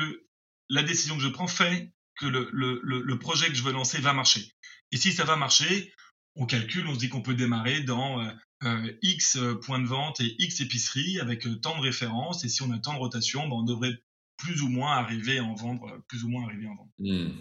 la 0.68 0.82
décision 0.82 1.16
que 1.16 1.22
je 1.22 1.28
prends 1.28 1.48
fait 1.48 1.92
que 2.20 2.26
le, 2.26 2.48
le, 2.52 2.80
le, 2.82 3.02
le, 3.02 3.18
projet 3.18 3.48
que 3.48 3.54
je 3.54 3.62
veux 3.62 3.72
lancer 3.72 3.98
va 3.98 4.12
marcher. 4.12 4.52
Et 4.92 4.96
si 4.96 5.12
ça 5.12 5.24
va 5.24 5.36
marcher, 5.36 5.92
on 6.36 6.46
calcule, 6.46 6.86
on 6.86 6.94
se 6.94 6.98
dit 6.98 7.08
qu'on 7.08 7.22
peut 7.22 7.34
démarrer 7.34 7.80
dans 7.82 8.20
euh, 8.20 8.30
euh, 8.64 8.92
X 9.02 9.38
points 9.62 9.80
de 9.80 9.86
vente 9.86 10.20
et 10.20 10.36
X 10.38 10.60
épiceries 10.60 11.18
avec 11.18 11.46
euh, 11.46 11.56
tant 11.56 11.76
de 11.76 11.82
références. 11.82 12.44
Et 12.44 12.48
si 12.48 12.62
on 12.62 12.70
a 12.70 12.78
tant 12.78 12.94
de 12.94 12.98
rotation, 12.98 13.48
ben 13.48 13.56
on 13.56 13.62
devrait 13.62 13.96
plus 14.36 14.62
ou 14.62 14.68
moins 14.68 14.92
arriver 14.92 15.38
à 15.38 15.44
en 15.44 15.54
vendre, 15.54 16.02
plus 16.08 16.24
ou 16.24 16.28
moins 16.28 16.44
arriver 16.44 16.66
à 16.66 16.70
en 16.70 16.74
vendre. 16.74 16.92
Mmh. 16.98 17.32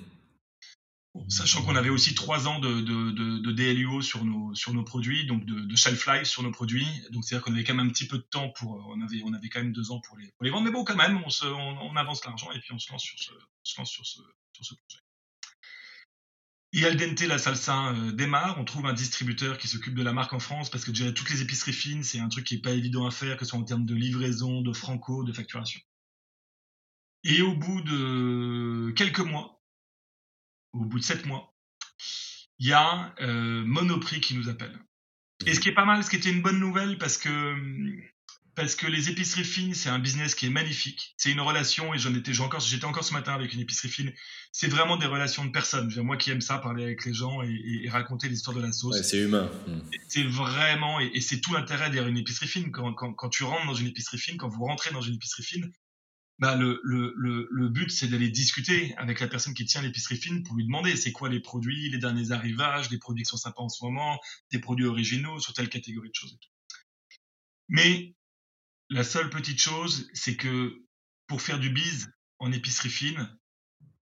Bon, 1.14 1.30
sachant 1.30 1.64
qu'on 1.64 1.76
avait 1.76 1.90
aussi 1.90 2.14
trois 2.14 2.48
ans 2.48 2.60
de, 2.60 2.82
de, 2.82 3.12
de, 3.12 3.40
de, 3.40 3.52
DLUO 3.52 4.02
sur 4.02 4.26
nos, 4.26 4.54
sur 4.54 4.74
nos 4.74 4.84
produits, 4.84 5.26
donc 5.26 5.46
de, 5.46 5.62
de 5.62 5.76
shelf 5.76 6.06
life 6.08 6.28
sur 6.28 6.44
nos 6.44 6.52
produits. 6.52 6.88
Donc 7.12 7.24
c'est-à-dire 7.24 7.44
qu'on 7.44 7.54
avait 7.54 7.64
quand 7.64 7.74
même 7.74 7.88
un 7.88 7.92
petit 7.92 8.08
peu 8.08 8.18
de 8.18 8.28
temps 8.30 8.50
pour, 8.50 8.86
on 8.90 9.02
avait, 9.02 9.22
on 9.24 9.34
avait 9.34 9.48
quand 9.48 9.60
même 9.60 9.72
deux 9.72 9.92
ans 9.92 10.02
pour 10.02 10.18
les, 10.18 10.28
pour 10.34 10.44
les 10.44 10.50
vendre. 10.50 10.66
Mais 10.66 10.72
bon, 10.72 10.84
quand 10.84 10.96
même, 10.96 11.22
on, 11.26 11.30
se, 11.30 11.46
on, 11.46 11.78
on 11.80 11.96
avance 11.96 12.26
l'argent 12.26 12.52
et 12.52 12.60
puis 12.60 12.74
on 12.74 12.80
se 12.80 12.92
lance 12.92 13.04
sur 13.04 13.18
ce, 13.18 13.32
on 13.32 13.64
se 13.64 13.80
lance 13.80 13.92
sur 13.92 14.06
ce, 14.06 14.20
sur 14.54 14.66
ce 14.66 14.76
projet. 14.76 15.05
Et 16.78 16.84
Al 16.84 16.98
dente 16.98 17.22
la 17.22 17.38
salsa 17.38 17.94
euh, 17.94 18.12
démarre, 18.12 18.60
on 18.60 18.66
trouve 18.66 18.86
un 18.86 18.92
distributeur 18.92 19.58
qui 19.58 19.70
s'occupe 19.70 19.96
de 19.96 20.04
la 20.04 20.12
marque 20.12 20.34
en 20.34 20.40
France 20.40 20.70
parce 20.70 20.84
que 20.84 20.92
dirais 20.92 21.14
toutes 21.14 21.30
les 21.30 21.42
épiceries 21.42 21.72
fines, 21.72 22.04
c'est 22.04 22.20
un 22.20 22.28
truc 22.28 22.46
qui 22.46 22.56
est 22.56 22.62
pas 22.62 22.74
évident 22.74 23.08
à 23.08 23.12
faire, 23.12 23.38
que 23.38 23.46
ce 23.46 23.52
soit 23.52 23.60
en 23.60 23.64
termes 23.64 23.86
de 23.86 23.96
livraison, 23.96 24.62
de 24.62 24.74
franco, 24.74 25.24
de 25.24 25.32
facturation. 25.32 25.80
Et 27.24 27.42
au 27.42 27.56
bout 27.56 27.82
de 27.82 28.92
quelques 28.92 29.22
mois, 29.22 29.64
au 30.74 30.84
bout 30.84 31.00
de 31.00 31.04
sept 31.06 31.26
mois, 31.26 31.56
il 32.60 32.68
y 32.68 32.74
a 32.74 33.16
euh, 33.22 33.64
Monoprix 33.66 34.20
qui 34.20 34.36
nous 34.36 34.50
appelle. 34.50 34.78
Et 35.46 35.54
ce 35.54 35.62
qui 35.62 35.70
est 35.70 35.74
pas 35.74 35.86
mal, 35.86 36.04
ce 36.04 36.10
qui 36.10 36.18
était 36.18 36.30
une 36.30 36.42
bonne 36.42 36.60
nouvelle 36.60 36.98
parce 36.98 37.18
que 37.18 37.56
parce 38.56 38.76
que 38.76 38.88
les 38.88 39.10
épiceries 39.10 39.44
fines, 39.44 39.74
c'est 39.74 39.90
un 39.90 40.00
business 40.00 40.34
qui 40.34 40.46
est 40.46 40.50
magnifique. 40.50 41.14
C'est 41.18 41.32
une 41.32 41.42
relation, 41.42 41.94
et 41.94 42.00
j'en 42.00 42.14
étais, 42.14 42.32
j'étais 42.34 42.86
encore 42.86 43.04
ce 43.04 43.14
matin 43.14 43.34
avec 43.34 43.54
une 43.54 43.60
épicerie 43.60 43.90
fine. 43.90 44.14
C'est 44.52 44.68
vraiment 44.68 44.96
des 44.96 45.06
relations 45.06 45.44
de 45.44 45.52
personnes. 45.52 45.94
Moi 46.02 46.16
qui 46.16 46.32
aime 46.32 46.42
ça, 46.42 46.58
parler 46.58 46.84
avec 46.84 47.06
les 47.06 47.14
gens 47.14 47.42
et, 47.44 47.50
et, 47.50 47.86
et 47.86 47.90
raconter 47.90 48.30
l'histoire 48.30 48.56
de 48.56 48.62
la 48.62 48.72
sauce. 48.72 48.96
Ouais, 48.96 49.04
c'est 49.04 49.20
humain. 49.20 49.52
Mmh. 49.68 49.80
C'est 50.08 50.24
vraiment, 50.24 51.00
et, 51.02 51.12
et 51.14 51.22
c'est 51.22 51.42
tout 51.42 51.54
l'intérêt 51.54 51.90
derrière 51.90 52.08
une 52.08 52.18
épicerie 52.18 52.48
fine. 52.48 52.72
Quand, 52.72 52.94
quand, 52.94 53.14
quand, 53.14 53.30
tu 53.30 53.44
rentres 53.44 53.66
dans 53.66 53.74
une 53.76 53.88
épicerie 53.88 54.18
fine, 54.18 54.38
quand 54.38 54.48
vous 54.48 54.64
rentrez 54.64 54.92
dans 54.92 55.02
une 55.02 55.16
épicerie 55.16 55.44
fine, 55.44 55.72
bah 56.40 56.56
le, 56.56 56.82
le, 56.84 57.14
le, 57.18 57.48
le 57.50 57.70
but, 57.70 57.90
c'est 57.92 58.08
d'aller 58.08 58.30
discuter 58.30 58.94
avec 58.98 59.20
la 59.20 59.28
personne 59.28 59.54
qui 59.54 59.66
tient 59.66 59.82
l'épicerie 59.82 60.18
fine 60.18 60.44
pour 60.44 60.56
lui 60.56 60.66
demander 60.66 60.96
c'est 60.96 61.12
quoi 61.12 61.30
les 61.30 61.40
produits, 61.40 61.90
les 61.90 61.98
derniers 61.98 62.32
arrivages, 62.32 62.90
les 62.90 62.98
produits 62.98 63.24
qui 63.24 63.30
sont 63.30 63.38
sympas 63.38 63.62
en 63.62 63.70
ce 63.70 63.84
moment, 63.84 64.20
des 64.52 64.60
produits 64.60 64.86
originaux 64.86 65.40
sur 65.40 65.54
telle 65.54 65.70
catégorie 65.70 66.10
de 66.10 66.16
choses. 66.16 66.38
Mais 67.70 68.16
la 68.90 69.04
seule 69.04 69.30
petite 69.30 69.60
chose, 69.60 70.10
c'est 70.14 70.36
que 70.36 70.82
pour 71.28 71.42
faire 71.42 71.60
du 71.60 71.70
bise 71.70 72.12
en 72.40 72.52
épicerie 72.52 72.90
fine, 72.90 73.38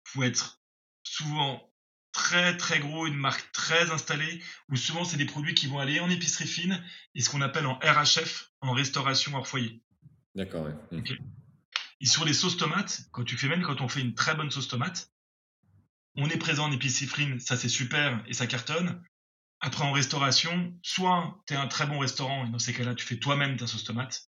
faut 0.04 0.22
être 0.22 0.60
souvent 1.02 1.72
très 2.12 2.56
très 2.56 2.80
gros, 2.80 3.06
une 3.06 3.16
marque 3.16 3.50
très 3.52 3.90
installée, 3.90 4.42
ou 4.68 4.76
souvent 4.76 5.04
c'est 5.04 5.16
des 5.16 5.26
produits 5.26 5.54
qui 5.54 5.66
vont 5.66 5.78
aller 5.78 6.00
en 6.00 6.10
épicerie 6.10 6.46
fine 6.46 6.82
et 7.14 7.20
ce 7.20 7.30
qu'on 7.30 7.40
appelle 7.40 7.66
en 7.66 7.78
RHF, 7.78 8.50
en 8.60 8.72
restauration 8.72 9.34
hors 9.36 9.46
foyer. 9.46 9.82
D'accord. 10.34 10.64
Ouais. 10.64 10.74
Mmh. 10.92 10.98
Okay. 10.98 11.18
Et 12.00 12.06
sur 12.06 12.24
les 12.24 12.34
sauces 12.34 12.56
tomates, 12.56 13.02
quand 13.12 13.24
tu 13.24 13.36
fais 13.36 13.48
même 13.48 13.62
quand 13.62 13.80
on 13.80 13.88
fait 13.88 14.00
une 14.00 14.14
très 14.14 14.34
bonne 14.34 14.50
sauce 14.50 14.68
tomate, 14.68 15.12
on 16.16 16.28
est 16.28 16.38
présent 16.38 16.66
en 16.66 16.72
épicerie 16.72 17.06
fine, 17.06 17.40
ça 17.40 17.56
c'est 17.56 17.68
super 17.68 18.22
et 18.26 18.32
ça 18.32 18.46
cartonne. 18.46 19.02
Après 19.60 19.84
en 19.84 19.92
restauration, 19.92 20.78
soit 20.82 21.42
tu 21.46 21.54
es 21.54 21.56
un 21.56 21.66
très 21.66 21.86
bon 21.86 21.98
restaurant 21.98 22.46
et 22.46 22.50
dans 22.50 22.58
ces 22.58 22.72
cas-là 22.72 22.94
tu 22.94 23.04
fais 23.04 23.18
toi-même 23.18 23.56
ta 23.56 23.66
sauce 23.66 23.84
tomate, 23.84 24.27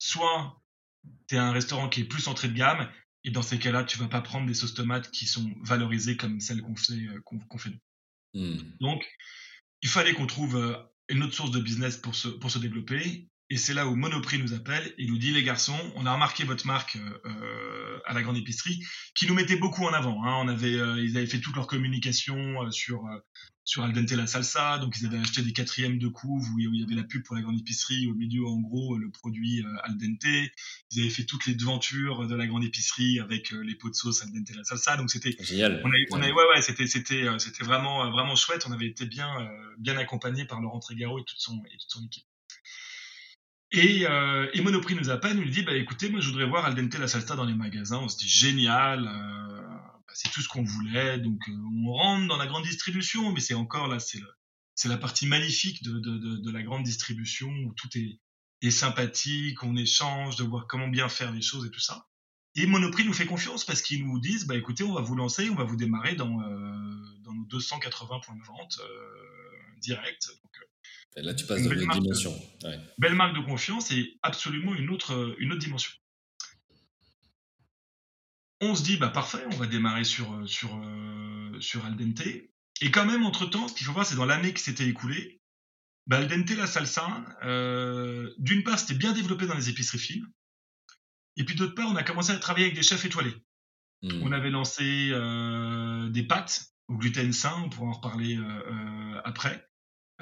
soit 0.00 0.60
tu 1.28 1.36
es 1.36 1.38
un 1.38 1.52
restaurant 1.52 1.88
qui 1.88 2.00
est 2.00 2.04
plus 2.04 2.26
entrée 2.26 2.48
de 2.48 2.54
gamme, 2.54 2.90
et 3.22 3.30
dans 3.30 3.42
ces 3.42 3.58
cas-là, 3.58 3.84
tu 3.84 3.98
vas 3.98 4.08
pas 4.08 4.22
prendre 4.22 4.46
des 4.46 4.54
sauces 4.54 4.74
tomates 4.74 5.10
qui 5.10 5.26
sont 5.26 5.54
valorisées 5.62 6.16
comme 6.16 6.40
celles 6.40 6.62
qu'on 6.62 6.74
fait, 6.74 7.06
qu'on, 7.24 7.58
fait 7.58 7.70
nous. 7.70 8.42
Mmh. 8.42 8.62
Donc, 8.80 9.06
il 9.82 9.88
fallait 9.88 10.14
qu'on 10.14 10.26
trouve 10.26 10.88
une 11.08 11.22
autre 11.22 11.34
source 11.34 11.50
de 11.50 11.60
business 11.60 11.98
pour 11.98 12.14
se, 12.14 12.28
pour 12.28 12.50
se 12.50 12.58
développer. 12.58 13.28
Et 13.50 13.56
c'est 13.56 13.74
là 13.74 13.86
où 13.86 13.96
Monoprix 13.96 14.38
nous 14.38 14.54
appelle 14.54 14.94
et 14.96 15.06
nous 15.06 15.18
dit 15.18 15.32
les 15.32 15.42
garçons, 15.42 15.78
on 15.96 16.06
a 16.06 16.12
remarqué 16.12 16.44
votre 16.44 16.66
marque 16.66 16.96
euh, 16.96 17.98
à 18.06 18.14
la 18.14 18.22
grande 18.22 18.36
épicerie, 18.36 18.80
qui 19.14 19.26
nous 19.26 19.34
mettait 19.34 19.56
beaucoup 19.56 19.84
en 19.84 19.92
avant. 19.92 20.24
Hein. 20.24 20.36
On 20.44 20.48
avait, 20.48 20.74
euh, 20.74 21.04
ils 21.04 21.16
avaient 21.16 21.26
fait 21.26 21.40
toute 21.40 21.56
leur 21.56 21.66
communication 21.66 22.62
euh, 22.62 22.70
sur 22.70 23.04
sur 23.70 23.84
Al 23.84 23.92
dente 23.92 24.10
la 24.10 24.26
salsa, 24.26 24.78
donc 24.78 24.96
ils 25.00 25.06
avaient 25.06 25.18
acheté 25.18 25.42
des 25.42 25.52
quatrièmes 25.52 25.98
de 25.98 26.08
couve 26.08 26.44
où 26.52 26.58
il 26.58 26.80
y 26.80 26.82
avait 26.82 26.96
la 26.96 27.04
pub 27.04 27.22
pour 27.22 27.36
la 27.36 27.42
grande 27.42 27.58
épicerie, 27.58 28.08
au 28.08 28.14
milieu 28.14 28.44
en 28.44 28.58
gros 28.58 28.98
le 28.98 29.10
produit 29.10 29.62
euh, 29.62 29.84
Al 29.84 29.96
dente. 29.96 30.50
Ils 30.90 31.00
avaient 31.00 31.10
fait 31.10 31.24
toutes 31.24 31.46
les 31.46 31.54
devantures 31.54 32.26
de 32.26 32.34
la 32.34 32.48
grande 32.48 32.64
épicerie 32.64 33.20
avec 33.20 33.52
euh, 33.52 33.62
les 33.62 33.76
pots 33.76 33.88
de 33.88 33.94
sauce 33.94 34.22
Al 34.22 34.32
dente 34.32 34.56
la 34.56 34.64
salsa, 34.64 34.96
donc 34.96 35.10
c'était 35.10 35.36
génial. 35.40 35.80
On 35.84 35.88
avait, 35.88 36.06
on 36.10 36.16
avait, 36.16 36.32
ouais 36.32 36.44
ouais, 36.52 36.62
c'était 36.62 36.88
c'était 36.88 37.22
euh, 37.22 37.38
c'était 37.38 37.62
vraiment 37.62 38.10
vraiment 38.10 38.34
chouette. 38.34 38.64
On 38.68 38.72
avait 38.72 38.88
été 38.88 39.06
bien 39.06 39.30
bien 39.78 39.96
accompagné 39.98 40.44
par 40.46 40.60
Laurent 40.60 40.80
Trégaro 40.80 41.20
et 41.20 41.24
toute 41.24 41.38
son 41.38 41.62
et 41.66 41.76
toute 41.78 41.90
son 41.90 42.04
équipe. 42.04 42.24
Et, 43.72 44.04
euh, 44.06 44.50
et 44.52 44.60
Monoprix 44.62 44.96
nous 44.96 45.10
appelle, 45.10 45.36
nous 45.36 45.48
dit 45.48 45.62
bah 45.62 45.74
écoutez, 45.74 46.10
moi 46.10 46.20
je 46.20 46.28
voudrais 46.28 46.46
voir 46.46 46.64
Al 46.64 46.74
dente 46.74 46.94
la 46.98 47.08
salsa 47.08 47.36
dans 47.36 47.44
les 47.44 47.54
magasins. 47.54 47.98
On 47.98 48.08
se 48.08 48.18
dit 48.18 48.28
génial. 48.28 49.06
Euh, 49.06 49.40
c'est 50.12 50.30
tout 50.30 50.42
ce 50.42 50.48
qu'on 50.48 50.64
voulait. 50.64 51.18
Donc 51.18 51.48
euh, 51.48 51.52
on 51.84 51.92
rentre 51.92 52.28
dans 52.28 52.36
la 52.36 52.46
grande 52.46 52.64
distribution, 52.64 53.32
mais 53.32 53.40
c'est 53.40 53.54
encore 53.54 53.88
là, 53.88 53.98
c'est 54.00 54.88
la 54.88 54.96
partie 54.96 55.26
magnifique 55.26 55.82
de, 55.82 55.98
de, 55.98 56.18
de, 56.18 56.36
de, 56.36 56.50
la 56.50 56.62
grande 56.62 56.82
distribution 56.82 57.48
où 57.48 57.74
tout 57.74 57.88
est, 57.96 58.18
est 58.62 58.70
sympathique, 58.70 59.62
on 59.62 59.76
échange, 59.76 60.36
de 60.36 60.44
voir 60.44 60.66
comment 60.66 60.88
bien 60.88 61.08
faire 61.08 61.32
les 61.32 61.42
choses 61.42 61.66
et 61.66 61.70
tout 61.70 61.80
ça. 61.80 62.06
Et 62.56 62.66
Monoprix 62.66 63.04
nous 63.04 63.12
fait 63.12 63.26
confiance 63.26 63.64
parce 63.64 63.80
qu'ils 63.80 64.04
nous 64.04 64.18
disent, 64.18 64.46
bah 64.46 64.56
écoutez, 64.56 64.82
on 64.82 64.92
va 64.92 65.02
vous 65.02 65.14
lancer, 65.14 65.48
on 65.50 65.54
va 65.54 65.64
vous 65.64 65.76
démarrer 65.76 66.16
dans, 66.16 66.40
euh, 66.40 67.20
dans 67.22 67.32
nos 67.32 67.44
280 67.44 68.20
points 68.20 68.36
de 68.36 68.42
vente 68.42 68.80
euh, 68.80 69.80
direct. 69.80 70.28
Donc, 70.28 70.69
et 71.16 71.22
là, 71.22 71.34
tu 71.34 71.44
passes 71.46 71.62
dans 71.62 71.70
une 71.70 71.88
dimension. 71.88 72.32
De, 72.62 72.68
ouais. 72.68 72.80
Belle 72.98 73.14
marque 73.14 73.34
de 73.36 73.44
confiance 73.44 73.90
et 73.90 74.18
absolument 74.22 74.74
une 74.74 74.90
autre, 74.90 75.36
une 75.38 75.52
autre 75.52 75.60
dimension 75.60 75.92
on 78.60 78.74
se 78.74 78.82
dit 78.82 78.96
bah 78.96 79.08
parfait, 79.08 79.44
on 79.52 79.56
va 79.56 79.66
démarrer 79.66 80.04
sur 80.04 80.32
euh, 80.32 80.46
sur 80.46 80.74
euh, 80.76 81.60
sur 81.60 81.84
Al 81.86 81.96
dente. 81.96 82.26
Et 82.82 82.90
quand 82.90 83.06
même 83.06 83.24
entre 83.24 83.46
temps, 83.46 83.68
ce 83.68 83.74
qu'il 83.74 83.86
faut 83.86 83.92
voir, 83.92 84.06
c'est 84.06 84.16
dans 84.16 84.26
l'année 84.26 84.54
qui 84.54 84.62
s'était 84.62 84.86
écoulée, 84.86 85.40
bah, 86.06 86.18
Al 86.18 86.28
dente 86.28 86.50
la 86.50 86.66
salsa, 86.66 87.24
euh, 87.44 88.32
d'une 88.38 88.62
part 88.62 88.78
c'était 88.78 88.94
bien 88.94 89.12
développé 89.12 89.46
dans 89.46 89.54
les 89.54 89.68
épiceries 89.68 89.98
fines, 89.98 90.26
et 91.36 91.44
puis 91.44 91.54
d'autre 91.54 91.74
part 91.74 91.90
on 91.90 91.96
a 91.96 92.02
commencé 92.02 92.32
à 92.32 92.38
travailler 92.38 92.66
avec 92.66 92.76
des 92.76 92.82
chefs 92.82 93.04
étoilés. 93.04 93.34
Mmh. 94.02 94.22
On 94.22 94.32
avait 94.32 94.50
lancé 94.50 95.10
euh, 95.12 96.08
des 96.08 96.22
pâtes 96.22 96.66
au 96.88 96.96
gluten 96.96 97.32
sain, 97.32 97.54
on 97.64 97.68
pourra 97.68 97.88
en 97.88 97.92
reparler 97.92 98.36
euh, 98.36 99.20
après. 99.24 99.69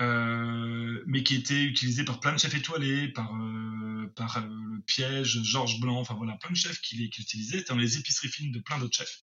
Euh, 0.00 1.02
mais 1.06 1.24
qui 1.24 1.34
était 1.34 1.64
utilisé 1.64 2.04
par 2.04 2.20
plein 2.20 2.32
de 2.32 2.38
chefs 2.38 2.54
étoilés, 2.54 3.08
par, 3.08 3.34
euh, 3.34 4.06
par 4.14 4.36
euh, 4.36 4.42
le 4.42 4.80
piège, 4.82 5.42
Georges 5.42 5.80
Blanc, 5.80 5.98
enfin 5.98 6.14
voilà, 6.14 6.36
plein 6.36 6.50
de 6.50 6.56
chefs 6.56 6.80
qui, 6.80 7.10
qui 7.10 7.20
l'utilisaient, 7.20 7.64
dans 7.64 7.76
les 7.76 7.98
épiceries 7.98 8.28
fines 8.28 8.52
de 8.52 8.60
plein 8.60 8.78
d'autres 8.78 8.96
chefs. 8.96 9.24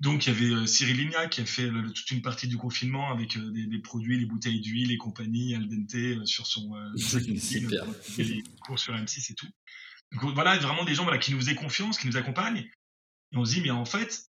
Donc 0.00 0.26
il 0.26 0.32
y 0.32 0.36
avait 0.36 0.54
euh, 0.54 0.66
Cyril 0.66 0.96
Lignac 0.98 1.30
qui 1.30 1.40
a 1.40 1.46
fait 1.46 1.68
le, 1.68 1.90
toute 1.90 2.10
une 2.10 2.20
partie 2.20 2.48
du 2.48 2.58
confinement 2.58 3.10
avec 3.10 3.38
des, 3.38 3.66
des, 3.66 3.78
produits, 3.78 4.18
les 4.18 4.26
bouteilles 4.26 4.60
d'huile 4.60 4.92
et 4.92 4.98
compagnie, 4.98 5.54
al 5.54 5.66
dente 5.68 5.94
euh, 5.94 6.24
sur 6.26 6.46
son 6.46 6.74
les 8.18 8.42
cours 8.60 8.78
sur 8.78 8.94
M6 8.94 9.32
et 9.32 9.34
tout. 9.34 9.48
Donc 10.12 10.34
voilà, 10.34 10.56
vraiment 10.58 10.84
des 10.84 10.94
gens 10.94 11.04
voilà, 11.04 11.18
qui 11.18 11.32
nous 11.32 11.40
faisaient 11.40 11.54
confiance, 11.54 11.98
qui 11.98 12.06
nous 12.06 12.16
accompagnent. 12.16 12.68
Et 13.32 13.36
on 13.36 13.44
se 13.44 13.54
dit, 13.54 13.60
mais 13.60 13.70
en 13.70 13.84
fait, 13.84 14.26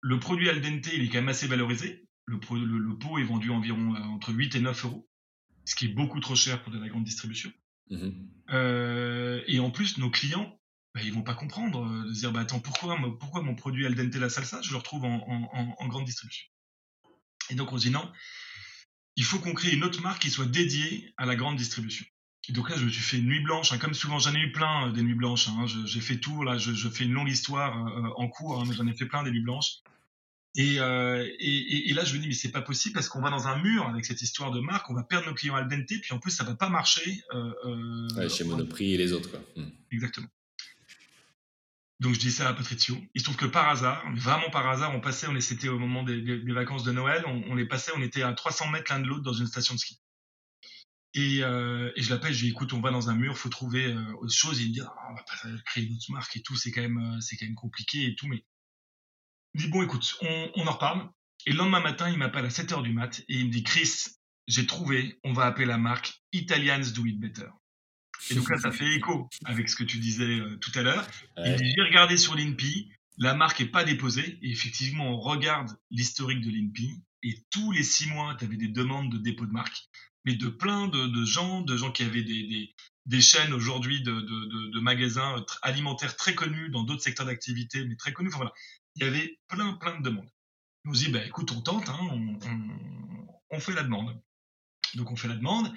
le 0.00 0.18
produit 0.18 0.48
al 0.48 0.60
dente, 0.60 0.86
il 0.92 1.02
est 1.02 1.08
quand 1.08 1.18
même 1.18 1.28
assez 1.28 1.46
valorisé. 1.46 2.04
Le, 2.30 2.78
le, 2.78 2.96
pot 2.96 3.18
est 3.18 3.24
vendu 3.24 3.50
environ 3.50 3.94
euh, 3.94 3.98
entre 3.98 4.32
8 4.32 4.54
et 4.54 4.60
9 4.60 4.84
euros, 4.84 5.08
ce 5.64 5.74
qui 5.74 5.86
est 5.86 5.88
beaucoup 5.88 6.20
trop 6.20 6.36
cher 6.36 6.62
pour 6.62 6.72
de 6.72 6.78
la 6.78 6.88
grande 6.88 7.04
distribution. 7.04 7.52
Mmh 7.90 8.10
euh, 8.52 9.42
et 9.46 9.60
en 9.60 9.70
plus, 9.70 9.98
nos 9.98 10.10
clients, 10.10 10.58
bah, 10.92 11.02
ils 11.04 11.12
vont 11.12 11.22
pas 11.22 11.34
comprendre 11.34 11.86
euh, 11.86 12.08
de 12.08 12.12
dire, 12.12 12.32
bah, 12.32 12.40
attends, 12.40 12.58
pourquoi, 12.58 12.98
pourquoi 13.20 13.42
mon 13.42 13.54
produit 13.54 13.86
al 13.86 13.94
dente 13.94 14.16
la 14.16 14.28
salsa, 14.28 14.60
je 14.60 14.72
le 14.72 14.76
retrouve 14.76 15.04
en, 15.04 15.76
en 15.78 15.86
grande 15.86 16.04
distribution? 16.04 16.48
Et 17.50 17.54
donc 17.54 17.72
on 17.72 17.78
se 17.78 17.86
dit, 17.86 17.92
non, 17.92 18.10
il 19.14 19.22
faut 19.22 19.38
qu'on 19.38 19.54
crée 19.54 19.70
une 19.72 19.84
autre 19.84 20.02
marque 20.02 20.22
qui 20.22 20.30
soit 20.30 20.46
dédiée 20.46 21.14
à 21.16 21.26
la 21.26 21.36
grande 21.36 21.56
distribution. 21.56 22.04
Et 22.48 22.52
donc 22.52 22.70
là, 22.70 22.76
je 22.76 22.84
me 22.84 22.90
suis 22.90 23.02
fait 23.02 23.18
une 23.18 23.26
nuit 23.26 23.42
blanche. 23.42 23.72
Hein. 23.72 23.78
comme 23.78 23.94
souvent, 23.94 24.18
j'en 24.18 24.34
ai 24.34 24.40
eu 24.40 24.50
plein 24.50 24.88
euh, 24.88 24.92
des 24.92 25.02
nuits 25.02 25.14
blanches. 25.14 25.48
Hein. 25.48 25.66
j'ai 25.66 26.00
fait 26.00 26.18
tout. 26.18 26.42
Là, 26.42 26.58
je, 26.58 26.88
fais 26.88 27.04
une 27.04 27.12
longue 27.12 27.28
histoire 27.28 27.76
en 28.16 28.28
cours, 28.28 28.60
hein, 28.60 28.64
mais 28.66 28.74
j'en 28.74 28.86
ai 28.88 28.94
fait 28.94 29.06
plein 29.06 29.22
des 29.22 29.30
nuits 29.30 29.42
blanches. 29.42 29.82
Et, 30.56 30.76
et, 30.76 31.94
là, 31.94 32.04
je 32.04 32.14
me 32.14 32.20
dis, 32.20 32.28
mais 32.28 32.34
c'est 32.34 32.50
pas 32.50 32.62
possible 32.62 32.94
parce 32.94 33.08
qu'on 33.08 33.20
va 33.20 33.30
dans 33.30 33.46
un 33.46 33.62
mur 33.62 33.86
avec 33.86 34.04
cette 34.04 34.20
histoire 34.20 34.50
de 34.50 34.60
marque. 34.60 34.90
On 34.90 34.94
va 34.94 35.04
perdre 35.04 35.28
nos 35.28 35.34
clients 35.34 35.54
al 35.54 35.68
dente, 35.68 35.86
puis 35.86 36.12
en 36.12 36.18
plus, 36.18 36.32
ça 36.32 36.44
va 36.44 36.54
pas 36.54 36.68
marcher. 36.68 37.22
chez 38.28 38.44
Monoprix 38.44 38.94
et 38.94 38.96
les 38.96 39.12
autres, 39.12 39.30
quoi. 39.30 39.40
Hmm. 39.56 39.70
Exactement. 39.92 40.28
Donc 42.00 42.14
je 42.14 42.18
dis 42.18 42.32
ça 42.32 42.48
à 42.48 42.54
Patricio. 42.54 42.96
Il 43.14 43.20
se 43.20 43.24
trouve 43.24 43.36
que 43.36 43.44
par 43.44 43.68
hasard, 43.68 44.02
vraiment 44.16 44.48
par 44.50 44.66
hasard, 44.66 44.94
on 44.94 45.00
passait, 45.00 45.28
on 45.28 45.38
c'était 45.40 45.68
au 45.68 45.78
moment 45.78 46.02
des, 46.02 46.40
vacances 46.52 46.82
de 46.82 46.92
Noël, 46.92 47.22
on, 47.26 47.42
on 47.48 47.54
les 47.54 47.66
passait, 47.66 47.92
on 47.94 48.00
était 48.00 48.22
à 48.22 48.32
300 48.32 48.70
mètres 48.70 48.90
l'un 48.90 49.00
de 49.00 49.06
l'autre 49.06 49.22
dans 49.22 49.34
une 49.34 49.46
station 49.46 49.74
de 49.74 49.78
ski. 49.78 50.00
Euh, 51.16 51.90
et, 51.96 52.02
je 52.02 52.10
l'appelle, 52.10 52.32
je 52.32 52.40
lui 52.40 52.48
dis 52.48 52.52
écoute, 52.52 52.72
on 52.72 52.80
va 52.80 52.90
dans 52.90 53.10
un 53.10 53.14
mur, 53.14 53.36
faut 53.36 53.48
trouver 53.48 53.86
euh, 53.86 54.12
autre 54.20 54.32
chose. 54.32 54.60
il 54.60 54.68
me 54.68 54.74
dit 54.74 54.80
ah, 54.80 54.94
on 55.10 55.14
va 55.14 55.22
pas 55.22 55.62
créer 55.66 55.84
une 55.84 55.94
autre 55.94 56.10
marque 56.10 56.36
et 56.36 56.40
tout, 56.40 56.56
c'est 56.56 56.70
quand 56.70 56.82
même 56.82 56.98
euh, 56.98 57.20
c'est 57.20 57.36
quand 57.36 57.46
même 57.46 57.54
compliqué 57.54 58.06
et 58.06 58.14
tout. 58.14 58.28
Mais 58.28 58.44
dit 59.54 59.68
bon 59.68 59.82
écoute, 59.82 60.16
on, 60.22 60.66
en 60.66 60.72
reparle. 60.72 61.08
Et 61.46 61.52
le 61.52 61.58
lendemain 61.58 61.80
matin, 61.80 62.10
il 62.10 62.18
m'appelle 62.18 62.44
à 62.44 62.48
7h 62.48 62.82
du 62.82 62.92
mat 62.92 63.20
et 63.20 63.34
il 63.36 63.46
me 63.46 63.50
dit 63.50 63.62
Chris, 63.62 64.06
j'ai 64.46 64.66
trouvé, 64.66 65.18
on 65.24 65.32
va 65.32 65.46
appeler 65.46 65.66
la 65.66 65.78
marque 65.78 66.20
Italians 66.32 66.82
Do 66.94 67.06
It 67.06 67.18
Better. 67.18 67.48
Et 68.30 68.34
donc 68.34 68.50
là, 68.50 68.58
ça 68.58 68.70
fait 68.70 68.94
écho 68.94 69.28
avec 69.46 69.70
ce 69.70 69.76
que 69.76 69.84
tu 69.84 69.98
disais 69.98 70.38
tout 70.60 70.72
à 70.74 70.82
l'heure. 70.82 71.06
Il 71.38 71.56
dit 71.56 71.72
j'ai 71.74 71.82
regardé 71.82 72.18
sur 72.18 72.34
l'INPI, 72.34 72.90
la 73.16 73.34
marque 73.34 73.62
est 73.62 73.70
pas 73.70 73.84
déposée. 73.84 74.38
Et 74.42 74.50
effectivement, 74.50 75.08
on 75.08 75.18
regarde 75.18 75.70
l'historique 75.90 76.42
de 76.42 76.50
l'INPI 76.50 77.02
et 77.22 77.38
tous 77.50 77.72
les 77.72 77.82
six 77.82 78.06
mois, 78.08 78.34
tu 78.38 78.44
avais 78.44 78.56
des 78.56 78.68
demandes 78.68 79.10
de 79.10 79.18
dépôt 79.18 79.46
de 79.46 79.52
marque 79.52 79.88
mais 80.24 80.34
de 80.34 80.48
plein 80.48 80.88
de, 80.88 81.24
gens, 81.24 81.62
de 81.62 81.76
gens 81.76 81.90
qui 81.90 82.02
avaient 82.02 82.22
des, 82.22 82.74
des, 83.06 83.20
chaînes 83.20 83.52
aujourd'hui 83.52 84.02
de, 84.02 84.12
de, 84.12 84.80
magasins 84.80 85.44
alimentaires 85.62 86.16
très 86.16 86.34
connus 86.34 86.70
dans 86.70 86.82
d'autres 86.82 87.02
secteurs 87.02 87.26
d'activité, 87.26 87.84
mais 87.84 87.96
très 87.96 88.12
connus. 88.12 88.28
Enfin 88.28 88.38
voilà, 88.38 88.52
il 89.00 89.06
y 89.06 89.08
avait 89.08 89.38
plein, 89.48 89.72
plein 89.74 89.98
de 89.98 90.04
demandes. 90.04 90.28
On 90.84 90.94
se 90.94 91.04
dit, 91.04 91.10
bah, 91.10 91.24
écoute, 91.24 91.52
on 91.52 91.60
tente, 91.60 91.88
hein, 91.88 91.98
on, 93.50 93.60
fait 93.60 93.72
la 93.72 93.82
demande. 93.82 94.20
Donc 94.94 95.10
on 95.10 95.16
fait 95.16 95.28
la 95.28 95.36
demande. 95.36 95.72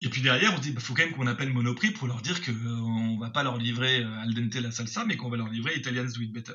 Et 0.00 0.08
puis 0.08 0.22
derrière, 0.22 0.54
on 0.54 0.58
dit, 0.58 0.70
bah, 0.72 0.80
faut 0.80 0.94
quand 0.94 1.04
même 1.04 1.14
qu'on 1.14 1.26
appelle 1.26 1.52
Monoprix 1.52 1.90
pour 1.92 2.06
leur 2.06 2.22
dire 2.22 2.44
qu'on 2.44 2.52
euh, 2.52 3.14
ne 3.14 3.20
va 3.20 3.30
pas 3.30 3.42
leur 3.42 3.56
livrer 3.56 4.02
euh, 4.02 4.20
al 4.20 4.34
dente 4.34 4.54
la 4.54 4.70
salsa, 4.70 5.04
mais 5.04 5.16
qu'on 5.16 5.30
va 5.30 5.36
leur 5.36 5.48
livrer 5.48 5.76
Italians 5.76 6.06
do 6.06 6.20
better. 6.32 6.54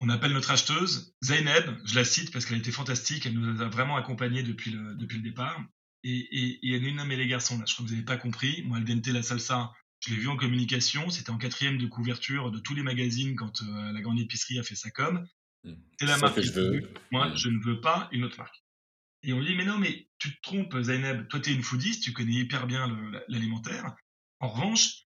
On 0.00 0.08
appelle 0.08 0.32
notre 0.32 0.50
acheteuse, 0.50 1.14
Zaineb, 1.22 1.78
je 1.84 1.94
la 1.94 2.04
cite 2.04 2.32
parce 2.32 2.44
qu'elle 2.44 2.56
a 2.56 2.60
été 2.60 2.72
fantastique, 2.72 3.26
elle 3.26 3.34
nous 3.34 3.60
a 3.60 3.68
vraiment 3.68 3.96
accompagnés 3.96 4.42
depuis 4.42 4.72
le, 4.72 4.94
depuis 4.96 5.18
le 5.18 5.22
départ. 5.22 5.62
Et, 6.02 6.18
et, 6.62 6.74
elle 6.74 6.84
est 6.84 6.90
une 6.90 7.04
mais 7.04 7.16
les 7.16 7.28
garçons, 7.28 7.56
là, 7.58 7.64
je 7.66 7.74
crois 7.74 7.84
que 7.84 7.90
vous 7.90 7.94
n'avez 7.94 8.04
pas 8.04 8.16
compris. 8.16 8.62
Moi, 8.64 8.78
Al 8.78 8.84
dente 8.84 9.06
la 9.06 9.22
salsa, 9.22 9.72
je 10.02 10.10
l'ai 10.10 10.20
vu 10.20 10.28
en 10.28 10.36
communication, 10.36 11.10
c'était 11.10 11.30
en 11.30 11.38
quatrième 11.38 11.78
de 11.78 11.86
couverture 11.86 12.50
de 12.50 12.58
tous 12.58 12.74
les 12.74 12.82
magazines 12.82 13.36
quand 13.36 13.62
euh, 13.62 13.92
la 13.92 14.00
grande 14.00 14.18
épicerie 14.18 14.58
a 14.58 14.62
fait 14.62 14.74
sa 14.74 14.90
com. 14.90 15.26
Hmm. 15.62 15.74
C'est 15.98 16.06
la 16.06 16.18
marque 16.18 16.36
que 16.36 16.42
je 16.42 16.52
veux. 16.52 16.92
Moi, 17.12 17.28
hmm. 17.28 17.36
je 17.36 17.48
ne 17.48 17.62
veux 17.62 17.80
pas 17.80 18.08
une 18.10 18.24
autre 18.24 18.36
marque. 18.38 18.64
Et 19.22 19.32
on 19.32 19.38
lui 19.38 19.46
dit, 19.46 19.54
mais 19.54 19.64
non, 19.64 19.78
mais 19.78 20.08
tu 20.18 20.34
te 20.34 20.42
trompes, 20.42 20.76
Zaineb, 20.80 21.28
toi, 21.28 21.38
tu 21.38 21.50
es 21.50 21.54
une 21.54 21.62
foodiste, 21.62 22.02
tu 22.02 22.12
connais 22.12 22.32
hyper 22.32 22.66
bien 22.66 22.88
l'alimentaire. 23.28 23.94
En 24.40 24.48
revanche, 24.48 25.04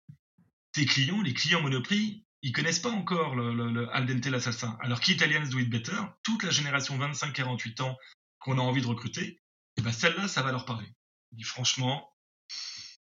tes 0.72 0.86
clients, 0.86 1.24
les 1.24 1.34
clients 1.34 1.62
Monoprix, 1.62 2.24
ils 2.44 2.52
connaissent 2.52 2.80
pas 2.80 2.92
encore 2.92 3.36
le, 3.36 3.72
le, 3.72 3.90
al 3.92 4.06
dente 4.06 4.28
la 4.28 4.40
salsa. 4.40 4.78
Alors 4.82 5.00
qu'Italians 5.00 5.50
do 5.50 5.58
it 5.58 5.70
better, 5.70 5.98
toute 6.22 6.44
la 6.44 6.52
génération 6.52 7.00
25-48 7.00 7.82
ans 7.82 7.98
qu'on 8.38 8.60
a 8.60 8.62
envie 8.62 8.82
de 8.82 8.88
recruter, 8.88 9.24
et 9.26 9.40
eh 9.78 9.82
ben 9.82 9.92
celle-là, 9.92 10.28
ça 10.28 10.44
va 10.44 10.52
leur 10.52 10.66
parler. 10.66 10.88
On 11.32 11.38
dit 11.38 11.44
franchement, 11.44 12.14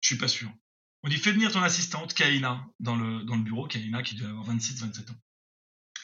je 0.02 0.08
suis 0.08 0.17
pas 0.17 0.28
sûr. 0.28 0.52
On 1.04 1.10
dit 1.10 1.18
fais 1.18 1.32
venir 1.32 1.52
ton 1.52 1.62
assistante 1.62 2.14
Kaina 2.14 2.66
dans 2.80 2.96
le, 2.96 3.24
dans 3.24 3.36
le 3.36 3.44
bureau, 3.44 3.68
Kaina 3.68 4.04
qui 4.04 4.16
doit 4.16 4.30
avoir 4.30 4.50
26-27 4.56 5.12
ans. 5.12 5.16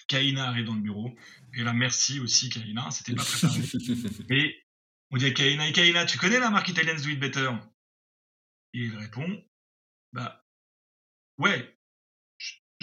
Kaina 0.08 0.48
arrive 0.48 0.66
dans 0.66 0.76
le 0.76 0.82
bureau, 0.82 1.16
et 1.54 1.64
là 1.64 1.74
merci 1.74 2.20
aussi 2.20 2.50
Kaina, 2.50 2.92
c'était 2.92 3.16
pas 3.16 3.24
préparé. 3.24 3.60
et 4.30 4.56
on 5.12 5.18
dit 5.18 5.26
à 5.26 5.32
Kaina, 5.32 5.68
et 5.68 5.74
Kaina, 5.74 6.06
tu 6.06 6.18
connais 6.18 6.40
la 6.40 6.50
marque 6.50 6.70
Italians 6.70 7.02
do 7.02 7.10
it 7.10 7.20
better? 7.20 7.52
Et 8.74 8.86
il 8.86 8.96
répond, 8.96 9.44
bah 10.14 10.46
ouais, 11.38 11.76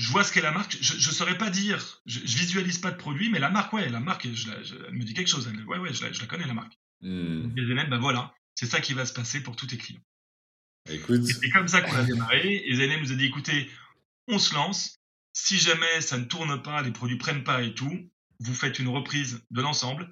je 0.02 0.10
vois 0.10 0.24
ce 0.24 0.32
qu'est 0.32 0.40
la 0.40 0.52
marque. 0.52 0.76
Je 0.80 0.94
ne 0.94 1.14
saurais 1.14 1.38
pas 1.38 1.50
dire, 1.50 2.00
je, 2.06 2.20
je, 2.20 2.38
visualise 2.38 2.78
pas 2.78 2.90
de 2.90 2.96
produit, 2.96 3.30
mais 3.30 3.38
la 3.38 3.50
marque, 3.50 3.72
ouais, 3.72 3.88
la 3.88 4.00
marque, 4.00 4.26
je, 4.32 4.50
elle 4.88 4.94
me 4.94 5.04
dit 5.04 5.14
quelque 5.14 5.28
chose. 5.28 5.48
Elle, 5.52 5.64
ouais, 5.66 5.78
ouais, 5.78 5.92
je 5.92 6.02
la, 6.02 6.26
connais 6.26 6.46
la 6.46 6.54
marque. 6.54 6.78
Mmh. 7.02 7.58
Et 7.58 7.66
Zeynep, 7.66 7.90
ben 7.90 7.98
voilà, 7.98 8.34
c'est 8.54 8.66
ça 8.66 8.80
qui 8.80 8.94
va 8.94 9.06
se 9.06 9.12
passer 9.12 9.42
pour 9.42 9.56
tous 9.56 9.66
tes 9.66 9.76
clients. 9.76 10.00
Écoute. 10.90 11.24
C'est 11.24 11.50
comme 11.50 11.68
ça 11.68 11.80
qu'on 11.80 11.96
a 11.96 12.04
démarré. 12.04 12.62
Et 12.66 12.74
Zeynep 12.74 13.00
nous 13.00 13.12
a 13.12 13.16
dit, 13.16 13.26
écoutez, 13.26 13.70
on 14.28 14.38
se 14.38 14.54
lance. 14.54 14.98
Si 15.32 15.58
jamais 15.58 16.00
ça 16.00 16.18
ne 16.18 16.24
tourne 16.24 16.60
pas, 16.62 16.82
les 16.82 16.90
produits 16.90 17.16
prennent 17.16 17.44
pas 17.44 17.62
et 17.62 17.74
tout, 17.74 18.10
vous 18.40 18.54
faites 18.54 18.78
une 18.78 18.88
reprise 18.88 19.40
de 19.50 19.62
l'ensemble. 19.62 20.08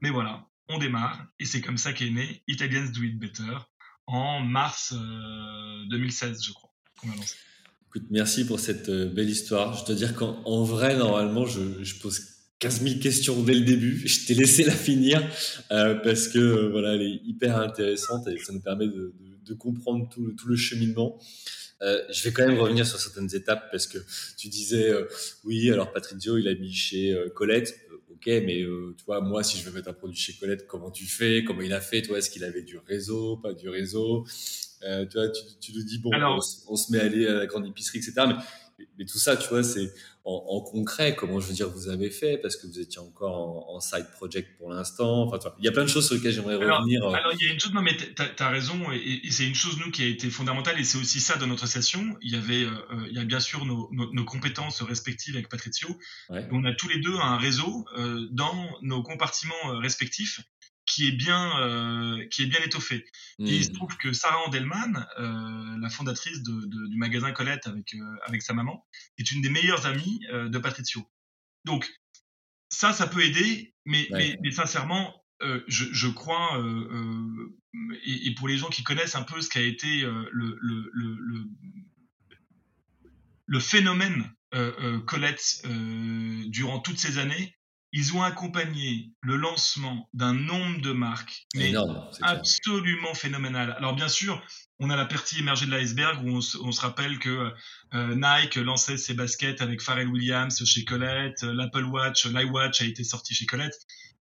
Mais 0.00 0.10
voilà, 0.10 0.48
on 0.68 0.78
démarre. 0.78 1.26
Et 1.38 1.44
c'est 1.44 1.60
comme 1.60 1.78
ça 1.78 1.92
qu'est 1.92 2.10
né 2.10 2.42
Italians 2.48 2.90
Do 2.92 3.02
It 3.02 3.18
Better 3.18 3.58
en 4.06 4.40
mars 4.40 4.92
2016, 4.92 6.30
euh, 6.30 6.42
je 6.42 6.52
crois, 6.52 6.70
qu'on 7.00 7.10
a 7.10 7.16
lancé 7.16 7.36
merci 8.10 8.44
pour 8.44 8.60
cette 8.60 8.88
euh, 8.88 9.06
belle 9.06 9.30
histoire. 9.30 9.76
Je 9.76 9.84
dois 9.84 9.94
dire 9.94 10.14
qu'en 10.14 10.62
vrai, 10.64 10.96
normalement, 10.96 11.46
je, 11.46 12.00
pose 12.00 12.20
15 12.58 12.82
000 12.82 13.00
questions 13.00 13.42
dès 13.42 13.54
le 13.54 13.62
début. 13.62 14.06
Je 14.06 14.26
t'ai 14.26 14.34
laissé 14.34 14.64
la 14.64 14.72
finir 14.72 15.22
euh, 15.70 15.94
parce 15.94 16.28
que 16.28 16.38
euh, 16.38 16.68
voilà, 16.70 16.94
elle 16.94 17.02
est 17.02 17.20
hyper 17.24 17.58
intéressante 17.58 18.26
et 18.28 18.38
ça 18.38 18.52
nous 18.52 18.60
permet 18.60 18.88
de, 18.88 19.14
comprendre 19.54 20.08
tout, 20.08 20.34
le 20.46 20.56
cheminement. 20.56 21.18
je 21.80 22.22
vais 22.22 22.32
quand 22.32 22.46
même 22.46 22.58
revenir 22.58 22.86
sur 22.86 22.98
certaines 22.98 23.34
étapes 23.34 23.70
parce 23.70 23.86
que 23.86 23.98
tu 24.36 24.48
disais 24.48 24.92
oui, 25.44 25.70
alors 25.70 25.92
Patrizio, 25.92 26.38
il 26.38 26.48
a 26.48 26.54
mis 26.54 26.72
chez 26.72 27.16
Colette. 27.34 27.80
Ok, 28.10 28.26
mais 28.26 28.64
tu 28.96 29.04
vois, 29.06 29.20
moi, 29.20 29.42
si 29.42 29.58
je 29.58 29.64
veux 29.64 29.72
mettre 29.72 29.88
un 29.88 29.92
produit 29.92 30.18
chez 30.18 30.32
Colette, 30.34 30.66
comment 30.66 30.90
tu 30.90 31.04
fais? 31.04 31.44
Comment 31.44 31.60
il 31.60 31.72
a 31.72 31.80
fait? 31.80 32.02
Toi, 32.02 32.18
est-ce 32.18 32.30
qu'il 32.30 32.44
avait 32.44 32.62
du 32.62 32.78
réseau, 32.78 33.36
pas 33.36 33.52
du 33.52 33.68
réseau? 33.68 34.24
Euh, 34.82 35.06
tu 35.06 35.18
vois, 35.18 35.28
tu, 35.28 35.42
tu 35.60 35.72
nous 35.72 35.82
dis, 35.82 35.98
bon, 35.98 36.10
on, 36.68 36.76
se 36.76 36.92
met 36.92 37.00
à 37.00 37.04
aller 37.04 37.26
à 37.26 37.34
la 37.34 37.46
grande 37.46 37.66
épicerie, 37.66 37.98
etc. 37.98 38.12
Mais, 38.28 38.34
mais 38.98 39.04
tout 39.04 39.18
ça, 39.18 39.36
tu 39.36 39.48
vois, 39.48 39.62
c'est 39.62 39.92
en, 40.24 40.60
concret, 40.60 41.14
comment 41.14 41.38
je 41.38 41.46
veux 41.46 41.54
dire, 41.54 41.68
vous 41.68 41.88
avez 41.88 42.10
fait, 42.10 42.36
parce 42.38 42.56
que 42.56 42.66
vous 42.66 42.80
étiez 42.80 43.00
encore 43.00 43.70
en, 43.70 43.80
side 43.80 44.06
project 44.12 44.58
pour 44.58 44.70
l'instant. 44.70 45.22
Enfin, 45.22 45.38
il 45.58 45.64
y 45.64 45.68
a 45.68 45.72
plein 45.72 45.84
de 45.84 45.88
choses 45.88 46.06
sur 46.06 46.16
lesquelles 46.16 46.32
j'aimerais 46.32 46.56
revenir. 46.56 47.04
Euh. 47.04 47.12
Alors, 47.12 47.32
il 47.38 47.46
y 47.46 47.48
a 47.48 47.52
une 47.52 47.60
chose, 47.60 47.72
non, 47.72 47.82
mais 47.82 47.96
tu 47.96 48.42
as, 48.42 48.48
raison, 48.48 48.90
et, 48.92 49.20
c'est 49.30 49.46
une 49.46 49.54
chose, 49.54 49.78
nous, 49.78 49.90
qui 49.90 50.02
a 50.02 50.06
été 50.06 50.28
fondamentale, 50.30 50.80
et 50.80 50.84
c'est 50.84 50.98
aussi 50.98 51.20
ça 51.20 51.36
dans 51.36 51.46
notre 51.46 51.64
association. 51.64 52.16
Il 52.22 52.32
y 52.32 52.36
avait, 52.36 52.64
euh, 52.64 53.06
il 53.08 53.16
y 53.16 53.20
a 53.20 53.24
bien 53.24 53.40
sûr 53.40 53.64
nos, 53.64 53.88
nos, 53.92 54.24
compétences 54.24 54.82
respectives 54.82 55.36
avec 55.36 55.48
Patricio. 55.48 55.96
On 56.28 56.64
a 56.64 56.72
tous 56.74 56.88
les 56.88 57.00
deux 57.00 57.14
un 57.14 57.36
réseau 57.36 57.84
dans 58.32 58.68
nos 58.82 59.02
compartiments 59.02 59.78
respectifs 59.80 60.40
qui 60.86 61.08
est 61.08 61.12
bien, 61.12 61.60
euh, 61.60 62.26
qui 62.28 62.42
est 62.42 62.46
bien 62.46 62.60
étoffé. 62.60 63.04
Et 63.40 63.56
il 63.56 63.64
se 63.64 63.70
hmm. 63.70 63.74
trouve 63.74 63.96
que 63.96 64.12
Sarah 64.12 64.38
Andelman, 64.46 65.06
euh, 65.18 65.78
la 65.80 65.90
fondatrice 65.90 66.42
de, 66.42 66.88
du 66.88 66.96
magasin 66.96 67.32
Colette 67.32 67.66
avec, 67.66 67.94
euh, 67.94 68.16
avec 68.26 68.42
sa 68.42 68.54
maman, 68.54 68.86
est 69.18 69.30
une 69.32 69.42
des 69.42 69.50
meilleures 69.50 69.84
amies 69.86 70.20
de 70.32 70.58
Patricio. 70.58 71.06
Donc, 71.64 71.88
ça, 72.68 72.92
ça 72.92 73.06
peut 73.06 73.22
aider, 73.22 73.74
mais, 73.84 74.08
mais, 74.10 74.50
sincèrement, 74.50 75.24
je, 75.40 75.84
je, 75.92 76.08
crois, 76.08 76.62
et, 78.04 78.28
et, 78.28 78.34
pour 78.34 78.48
les 78.48 78.56
gens 78.56 78.68
qui 78.68 78.82
connaissent 78.82 79.16
un 79.16 79.22
peu 79.22 79.40
ce 79.40 79.48
qu'a 79.48 79.60
été 79.60 80.02
le, 80.02 80.58
le, 80.60 80.90
le, 80.92 81.44
le, 83.46 83.60
phénomène 83.60 84.32
Colette 85.06 85.62
durant 86.48 86.80
toutes 86.80 86.98
ces 86.98 87.18
années, 87.18 87.55
ils 87.96 88.14
ont 88.14 88.22
accompagné 88.22 89.10
le 89.22 89.36
lancement 89.36 90.06
d'un 90.12 90.34
nombre 90.34 90.82
de 90.82 90.92
marques 90.92 91.46
mais 91.54 91.72
absolument 92.20 93.14
phénoménal. 93.14 93.74
Alors 93.78 93.94
bien 93.94 94.10
sûr, 94.10 94.44
on 94.78 94.90
a 94.90 94.96
la 94.96 95.06
partie 95.06 95.38
émergée 95.38 95.64
de 95.64 95.70
l'iceberg 95.70 96.22
où 96.22 96.28
on 96.28 96.42
se, 96.42 96.80
rappelle 96.82 97.18
que 97.18 97.54
euh, 97.94 98.14
Nike 98.14 98.56
lançait 98.56 98.98
ses 98.98 99.14
baskets 99.14 99.62
avec 99.62 99.80
Pharrell 99.80 100.08
Williams 100.08 100.62
chez 100.62 100.84
Colette, 100.84 101.42
euh, 101.42 101.54
l'Apple 101.54 101.84
Watch, 101.84 102.26
l'iWatch 102.26 102.82
a 102.82 102.84
été 102.84 103.02
sorti 103.02 103.34
chez 103.34 103.46
Colette. 103.46 103.86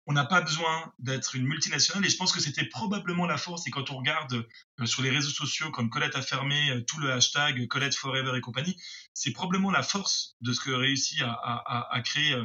On 0.09 0.13
n'a 0.13 0.27
pas 0.27 0.41
besoin 0.41 0.93
d'être 0.99 1.35
une 1.35 1.47
multinationale 1.47 2.05
et 2.05 2.11
je 2.11 2.17
pense 2.17 2.33
que 2.33 2.41
c'était 2.41 2.67
probablement 2.67 3.27
la 3.27 3.39
force. 3.39 3.67
Et 3.67 3.71
quand 3.71 3.91
on 3.91 3.97
regarde 3.97 4.47
euh, 4.81 4.87
sur 4.87 5.03
les 5.03 5.11
réseaux 5.11 5.31
sociaux, 5.31 5.71
comme 5.71 5.89
Colette 5.89 6.15
a 6.15 6.23
fermé 6.23 6.71
euh, 6.71 6.81
tout 6.83 7.01
le 7.01 7.11
hashtag 7.11 7.67
Colette 7.69 7.95
Forever 7.95 8.37
et 8.37 8.41
compagnie, 8.41 8.77
c'est 9.15 9.33
probablement 9.33 9.71
la 9.71 9.83
force 9.83 10.37
de 10.43 10.53
ce 10.53 10.61
que 10.61 10.71
réussit 10.71 11.23
à, 11.23 11.33
à, 11.33 11.89
à 11.93 12.01
créer 12.03 12.35
euh, 12.35 12.45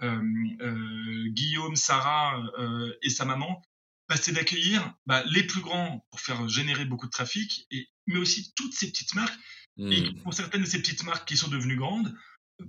Guillaume, 0.00 1.76
Sarah 1.76 2.42
et 3.02 3.10
sa 3.10 3.24
maman. 3.24 3.62
Bah, 4.08 4.16
c'est 4.16 4.32
d'accueillir 4.32 4.92
bah, 5.06 5.22
les 5.26 5.44
plus 5.44 5.60
grands 5.60 6.04
pour 6.10 6.20
faire 6.20 6.48
générer 6.48 6.84
beaucoup 6.84 7.06
de 7.06 7.12
trafic, 7.12 7.66
et, 7.70 7.86
mais 8.08 8.18
aussi 8.18 8.52
toutes 8.56 8.74
ces 8.74 8.90
petites 8.90 9.14
marques. 9.14 9.38
Et 9.78 10.02
mmh. 10.02 10.22
pour 10.22 10.34
certaines 10.34 10.62
de 10.62 10.66
ces 10.66 10.80
petites 10.80 11.04
marques 11.04 11.28
qui 11.28 11.36
sont 11.36 11.48
devenues 11.48 11.76
grandes, 11.76 12.12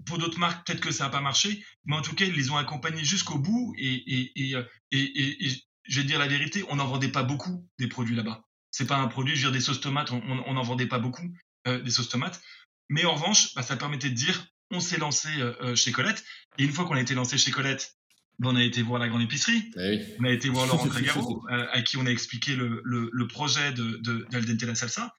pour 0.06 0.18
d'autres 0.18 0.40
marques, 0.40 0.66
peut-être 0.66 0.82
que 0.82 0.92
ça 0.92 1.06
n'a 1.06 1.10
pas 1.10 1.20
marché, 1.20 1.66
mais 1.86 1.96
en 1.96 2.02
tout 2.02 2.16
cas, 2.16 2.26
ils 2.26 2.36
les 2.36 2.52
ont 2.52 2.58
accompagnés 2.58 3.04
jusqu'au 3.04 3.40
bout. 3.40 3.74
Et, 3.78 3.88
et, 3.88 4.32
et, 4.36 4.56
et, 4.92 5.64
je 5.86 6.00
vais 6.00 6.06
dire 6.06 6.20
la 6.20 6.28
vérité, 6.28 6.64
on 6.70 6.76
n'en 6.76 6.88
vendait 6.88 7.12
pas 7.12 7.24
beaucoup 7.24 7.68
des 7.80 7.88
produits 7.88 8.16
là-bas. 8.16 8.46
C'est 8.70 8.88
pas 8.88 8.98
un 8.98 9.08
produit, 9.08 9.36
je 9.36 9.46
veux 9.46 9.52
dire, 9.52 9.60
des 9.60 9.66
sauces 9.66 9.82
tomates, 9.82 10.12
on 10.12 10.54
n'en 10.54 10.64
vendait 10.64 10.88
pas 10.88 11.00
beaucoup 11.00 11.36
euh, 11.68 11.82
des 11.82 11.92
sauces 11.92 12.10
tomates. 12.10 12.42
Mais 12.90 13.04
en 13.04 13.16
revanche, 13.16 13.54
bah, 13.56 13.64
ça 13.64 13.76
permettait 13.76 14.10
de 14.10 14.16
dire, 14.16 14.46
on 14.72 14.80
s'est 14.80 14.98
lancé 14.98 15.30
euh, 15.40 15.54
euh, 15.62 15.76
chez 15.76 15.92
Colette. 15.92 16.24
Et 16.58 16.64
une 16.64 16.72
fois 16.72 16.86
qu'on 16.86 16.96
a 16.96 17.02
été 17.02 17.14
lancé 17.14 17.38
chez 17.38 17.52
Colette, 17.52 17.96
bah, 18.40 18.50
on 18.52 18.56
a 18.56 18.64
été 18.64 18.82
voir 18.82 19.00
la 19.00 19.08
grande 19.08 19.22
épicerie. 19.22 19.72
Eh 19.78 20.04
on 20.20 20.24
a 20.24 20.32
été 20.32 20.50
voir 20.50 20.66
Laurent 20.68 20.88
Trégaro, 20.88 21.46
à 21.50 21.82
qui 21.82 21.98
on 21.98 22.06
a 22.06 22.10
expliqué 22.10 22.56
le, 22.56 22.82
le, 22.84 23.10
le 23.12 23.28
projet 23.28 23.72
de, 23.74 23.98
de, 23.98 24.66
la 24.66 24.76
Salsa. 24.76 25.16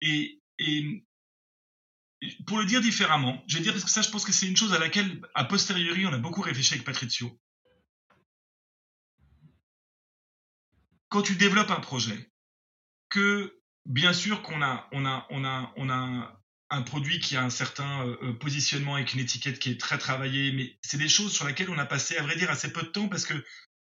Et, 0.00 0.40
et 0.58 1.04
pour 2.46 2.58
le 2.58 2.64
dire 2.64 2.80
différemment, 2.80 3.42
je 3.46 3.58
vais 3.58 3.62
dire 3.62 3.72
parce 3.72 3.84
que 3.84 3.90
ça, 3.90 4.02
je 4.02 4.10
pense 4.10 4.24
que 4.24 4.32
c'est 4.32 4.46
une 4.46 4.56
chose 4.56 4.72
à 4.72 4.78
laquelle, 4.78 5.20
a 5.34 5.44
posteriori, 5.44 6.06
on 6.06 6.12
a 6.12 6.18
beaucoup 6.18 6.40
réfléchi 6.40 6.74
avec 6.74 6.84
Patrizio. 6.84 7.38
Quand 11.08 11.22
tu 11.22 11.36
développes 11.36 11.70
un 11.70 11.80
projet, 11.80 12.30
que 13.08 13.60
bien 13.84 14.12
sûr 14.12 14.42
qu'on 14.42 14.62
a, 14.62 14.88
on 14.92 15.06
a, 15.06 15.26
on 15.30 15.44
a, 15.44 15.72
on 15.76 15.88
a 15.90 16.35
un 16.70 16.82
produit 16.82 17.20
qui 17.20 17.36
a 17.36 17.44
un 17.44 17.50
certain 17.50 18.06
euh, 18.06 18.32
positionnement 18.34 18.96
avec 18.96 19.14
une 19.14 19.20
étiquette 19.20 19.58
qui 19.58 19.70
est 19.70 19.80
très 19.80 19.98
travaillée, 19.98 20.52
mais 20.52 20.76
c'est 20.82 20.98
des 20.98 21.08
choses 21.08 21.32
sur 21.32 21.46
lesquelles 21.46 21.70
on 21.70 21.78
a 21.78 21.86
passé, 21.86 22.16
à 22.16 22.22
vrai 22.22 22.36
dire, 22.36 22.50
assez 22.50 22.72
peu 22.72 22.82
de 22.82 22.88
temps 22.88 23.08
parce 23.08 23.24
que 23.24 23.34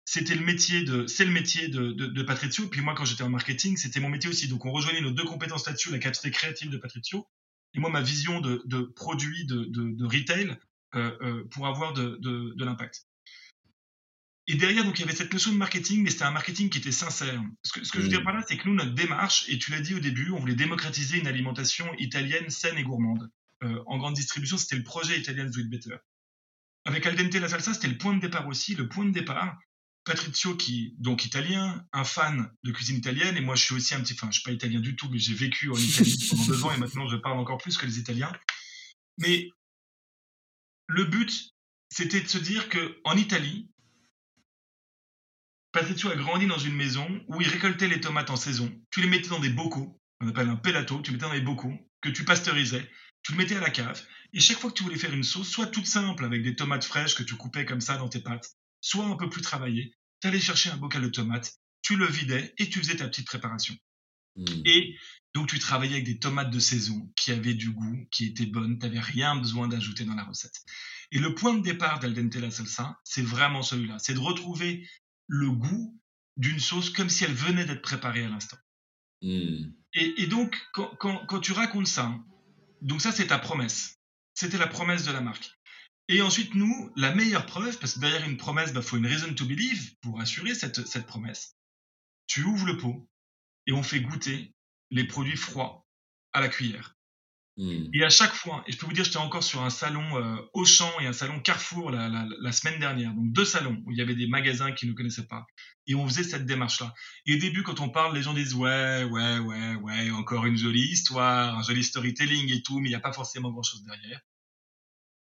c'était 0.04 0.35
le 0.35 0.44
métier 0.44 0.85
de, 0.85 1.07
c'est 1.07 1.24
le 1.24 1.31
métier 1.31 1.68
de, 1.68 1.92
de, 1.92 2.07
de 2.07 2.22
Patrizio. 2.22 2.68
Puis 2.68 2.81
moi, 2.81 2.94
quand 2.94 3.04
j'étais 3.04 3.22
en 3.22 3.31
marketing, 3.31 3.76
c'était 3.76 4.00
mon 4.00 4.09
métier 4.09 4.31
aussi. 4.31 4.48
Donc 4.48 4.64
on 4.64 4.72
rejoignait 4.72 5.00
nos 5.00 5.11
deux 5.11 5.24
compétences 5.24 5.66
là-dessus, 5.66 5.90
la 5.90 5.98
capacité 5.98 6.31
créative 6.31 6.70
de 6.70 6.78
Patrizio 6.78 7.26
et 7.74 7.81
moi 7.81 7.90
ma 7.90 8.00
vision 8.00 8.40
de, 8.40 8.62
de 8.66 8.83
produit 8.83 9.46
de, 9.46 9.64
de, 9.68 10.04
retail 10.04 10.57
euh, 10.94 11.16
euh, 11.22 11.44
pour 11.50 11.66
avoir 11.66 11.92
de, 11.92 12.18
de, 12.20 12.64
l'impact. 12.64 13.07
Et 14.50 14.54
derrière, 14.54 14.82
donc, 14.82 14.98
il 14.98 15.02
y 15.02 15.04
avait 15.04 15.14
cette 15.14 15.32
notion 15.32 15.52
de 15.52 15.58
marketing, 15.58 16.02
mais 16.02 16.11
c'était 16.11 16.24
un 16.24 16.30
marketing 16.30 16.70
qui 16.70 16.78
était 16.78 16.90
sincère. 16.90 17.40
Ce 17.62 17.72
que, 17.72 17.84
ce 17.84 17.92
que 17.92 17.98
je 17.98 18.04
veux 18.04 18.08
dire 18.08 18.24
par 18.24 18.32
là, 18.32 18.42
c'est 18.48 18.56
que 18.56 18.66
nous, 18.66 18.74
notre 18.74 18.94
démarche, 18.94 19.44
et 19.48 19.58
tu 19.58 19.70
l'as 19.70 19.80
dit 19.80 19.94
au 19.94 20.00
début, 20.00 20.30
on 20.30 20.40
voulait 20.40 20.54
démocratiser 20.54 21.18
une 21.18 21.26
alimentation 21.26 21.87
italienne 21.98 22.48
saine 22.48 22.78
et 22.78 22.82
gourmande. 22.82 23.30
Euh, 23.62 23.82
en 23.87 23.98
grande 23.98 24.14
distribution, 24.14 24.56
c'était 24.56 24.76
le 24.76 24.84
projet 24.84 25.20
Italian 25.20 25.50
Do 25.50 25.61
It 25.61 25.68
Better. 25.68 25.96
Avec 26.87 27.04
Aldente 27.04 27.34
la 27.34 27.48
salsa, 27.48 27.74
c'était 27.74 27.88
le 27.88 27.98
point 27.98 28.14
de 28.14 28.20
départ 28.20 28.48
aussi. 28.48 28.74
Le 28.74 28.88
point 28.88 29.04
de 29.04 29.11
départ, 29.11 29.58
Patrizio, 30.04 30.56
qui 30.56 30.94
donc 30.98 31.26
italien, 31.26 31.84
un 31.92 32.04
fan 32.04 32.50
de 32.62 32.72
cuisine 32.72 32.96
italienne, 32.96 33.37
et 33.37 33.42
moi 33.42 33.54
je 33.54 33.64
suis 33.64 33.74
aussi 33.74 33.94
un 33.94 34.00
petit, 34.00 34.14
enfin 34.14 34.28
je 34.30 34.40
suis 34.40 34.42
pas 34.42 34.52
italien 34.52 34.80
du 34.80 34.96
tout, 34.96 35.11
mais 35.11 35.18
j'ai 35.18 35.34
vécu 35.34 35.70
en 35.70 35.76
Italie 35.76 36.26
pendant 36.30 36.46
deux 36.46 36.64
ans 36.64 36.72
et 36.72 36.78
maintenant 36.78 37.06
je 37.06 37.16
parle 37.16 37.38
encore 37.38 37.58
plus 37.58 37.76
que 37.76 37.84
les 37.84 37.98
Italiens. 37.98 38.32
Mais 39.18 39.50
le 40.87 41.04
but, 41.04 41.50
c'était 41.90 42.22
de 42.22 42.28
se 42.28 42.38
dire 42.38 42.70
que 42.70 42.98
en 43.04 43.18
Italie, 43.18 43.68
Patrizio 45.78 46.10
a 46.10 46.16
grandi 46.16 46.48
dans 46.48 46.58
une 46.58 46.74
maison 46.74 47.06
où 47.28 47.40
il 47.40 47.46
récoltait 47.46 47.86
les 47.86 48.00
tomates 48.00 48.30
en 48.30 48.36
saison. 48.36 48.68
Tu 48.90 49.00
les 49.00 49.06
mettais 49.06 49.28
dans 49.28 49.38
des 49.38 49.48
bocaux, 49.48 50.02
on 50.18 50.26
appelle 50.26 50.48
un 50.48 50.56
pelato, 50.56 51.00
tu 51.02 51.12
mettais 51.12 51.26
dans 51.26 51.32
des 51.32 51.40
bocaux 51.40 51.72
que 52.00 52.08
tu 52.08 52.24
pasteurisais, 52.24 52.90
tu 53.22 53.30
le 53.30 53.38
mettais 53.38 53.54
à 53.54 53.60
la 53.60 53.70
cave. 53.70 54.02
Et 54.32 54.40
chaque 54.40 54.58
fois 54.58 54.70
que 54.70 54.76
tu 54.76 54.82
voulais 54.82 54.98
faire 54.98 55.14
une 55.14 55.22
sauce, 55.22 55.48
soit 55.48 55.68
toute 55.68 55.86
simple 55.86 56.24
avec 56.24 56.42
des 56.42 56.56
tomates 56.56 56.84
fraîches 56.84 57.14
que 57.14 57.22
tu 57.22 57.36
coupais 57.36 57.64
comme 57.64 57.80
ça 57.80 57.96
dans 57.96 58.08
tes 58.08 58.18
pâtes, 58.18 58.56
soit 58.80 59.04
un 59.04 59.14
peu 59.14 59.30
plus 59.30 59.40
travaillé, 59.40 59.94
tu 60.20 60.26
allais 60.26 60.40
chercher 60.40 60.70
un 60.70 60.78
bocal 60.78 61.00
de 61.00 61.10
tomates, 61.10 61.54
tu 61.80 61.94
le 61.94 62.06
vidais 62.06 62.52
et 62.58 62.68
tu 62.68 62.80
faisais 62.80 62.96
ta 62.96 63.06
petite 63.06 63.28
préparation. 63.28 63.76
Hmm. 64.34 64.62
Et 64.64 64.96
donc 65.32 65.46
tu 65.46 65.60
travaillais 65.60 65.94
avec 65.94 66.06
des 66.06 66.18
tomates 66.18 66.50
de 66.50 66.58
saison 66.58 67.08
qui 67.14 67.30
avaient 67.30 67.54
du 67.54 67.70
goût, 67.70 68.08
qui 68.10 68.26
étaient 68.26 68.46
bonnes, 68.46 68.80
tu 68.80 68.84
n'avais 68.84 68.98
rien 68.98 69.36
besoin 69.36 69.68
d'ajouter 69.68 70.04
dans 70.04 70.16
la 70.16 70.24
recette. 70.24 70.60
Et 71.12 71.20
le 71.20 71.36
point 71.36 71.54
de 71.54 71.62
départ 71.62 72.00
d'Aldente 72.00 72.34
la 72.34 72.50
salsa, 72.50 72.98
c'est 73.04 73.22
vraiment 73.22 73.62
celui-là, 73.62 73.98
c'est 74.00 74.14
de 74.14 74.18
retrouver 74.18 74.84
le 75.28 75.50
goût 75.50 76.00
d'une 76.36 76.60
sauce 76.60 76.90
comme 76.90 77.10
si 77.10 77.24
elle 77.24 77.34
venait 77.34 77.64
d'être 77.64 77.82
préparée 77.82 78.24
à 78.24 78.28
l'instant. 78.28 78.56
Hmm. 79.22 79.72
Et, 79.94 80.26
donc, 80.26 80.56
quand, 80.72 80.94
quand, 80.96 81.40
tu 81.40 81.52
racontes 81.52 81.86
ça, 81.86 82.14
donc 82.82 83.00
ça 83.00 83.10
c'est 83.10 83.28
ta 83.28 83.38
promesse, 83.38 83.98
c'était 84.34 84.58
la 84.58 84.66
promesse 84.66 85.04
de 85.04 85.12
la 85.12 85.20
marque. 85.20 85.50
Et 86.08 86.22
ensuite, 86.22 86.54
nous, 86.54 86.90
la 86.96 87.14
meilleure 87.14 87.46
preuve, 87.46 87.78
parce 87.78 87.94
que 87.94 88.00
derrière 88.00 88.28
une 88.28 88.36
promesse, 88.36 88.70
il 88.70 88.74
bah, 88.74 88.82
faut 88.82 88.96
une 88.96 89.06
reason 89.06 89.34
to 89.34 89.44
believe 89.44 89.96
pour 90.00 90.20
assurer 90.20 90.54
cette, 90.54 90.86
cette 90.86 91.06
promesse. 91.06 91.56
Tu 92.26 92.44
ouvres 92.44 92.66
le 92.66 92.76
pot 92.76 93.08
et 93.66 93.72
on 93.72 93.82
fait 93.82 94.00
goûter 94.00 94.54
les 94.90 95.04
produits 95.04 95.36
froids 95.36 95.86
à 96.32 96.40
la 96.40 96.48
cuillère. 96.48 96.97
Hmm. 97.59 97.87
Et 97.92 98.05
à 98.05 98.09
chaque 98.09 98.35
fois, 98.35 98.62
et 98.68 98.73
je 98.73 98.79
peux 98.79 98.87
vous 98.87 98.92
dire, 98.92 99.05
j'étais 99.05 99.16
encore 99.16 99.42
sur 99.42 99.62
un 99.62 99.71
salon 99.71 100.16
euh, 100.16 100.37
Auchan 100.55 100.90
et 101.01 101.07
un 101.07 101.12
salon 101.12 101.40
Carrefour 101.40 101.90
la, 101.90 102.09
la, 102.09 102.25
la, 102.40 102.53
semaine 102.53 102.79
dernière, 102.79 103.12
donc 103.12 103.33
deux 103.33 103.44
salons 103.44 103.83
où 103.85 103.90
il 103.90 103.99
y 103.99 104.01
avait 104.01 104.14
des 104.14 104.29
magasins 104.29 104.71
qui 104.71 104.87
ne 104.87 104.92
connaissaient 104.92 105.27
pas, 105.27 105.44
et 105.88 105.97
on 105.97 106.07
faisait 106.07 106.23
cette 106.23 106.47
démarche-là. 106.47 106.94
Et 107.27 107.35
au 107.35 107.38
début, 107.38 107.64
quand 107.64 107.81
on 107.81 107.88
parle, 107.88 108.14
les 108.14 108.23
gens 108.23 108.33
disent 108.33 108.55
ouais, 108.55 109.03
ouais, 109.03 109.38
ouais, 109.40 109.75
ouais, 109.75 110.11
encore 110.12 110.47
une 110.47 110.57
jolie 110.57 110.87
histoire, 110.88 111.59
un 111.59 111.62
joli 111.64 111.83
storytelling 111.83 112.49
et 112.53 112.62
tout, 112.62 112.79
mais 112.79 112.88
il 112.88 112.92
n'y 112.92 112.97
a 112.97 113.01
pas 113.01 113.12
forcément 113.12 113.51
grand-chose 113.51 113.83
derrière. 113.83 114.21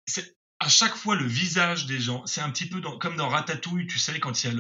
C'est 0.06 0.36
à 0.60 0.68
chaque 0.68 0.96
fois 0.96 1.14
le 1.14 1.26
visage 1.26 1.86
des 1.86 2.00
gens, 2.00 2.26
c'est 2.26 2.40
un 2.40 2.50
petit 2.50 2.68
peu 2.68 2.80
comme 2.98 3.16
dans 3.16 3.28
Ratatouille, 3.28 3.86
tu 3.86 3.98
sais, 3.98 4.18
quand 4.18 4.42
il 4.42 4.46
y 4.48 4.50
a 4.50 4.54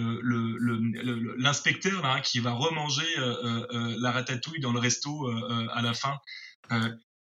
l'inspecteur 1.36 2.02
le, 2.02 2.14
le, 2.14 2.22
qui 2.22 2.38
va 2.38 2.52
remanger 2.52 3.18
euh, 3.18 3.34
euh, 3.44 3.66
euh, 3.72 3.96
la 3.98 4.12
ratatouille 4.12 4.60
dans 4.60 4.72
le 4.72 4.78
resto 4.78 5.28
à 5.70 5.82
la 5.82 5.92
fin. 5.92 6.16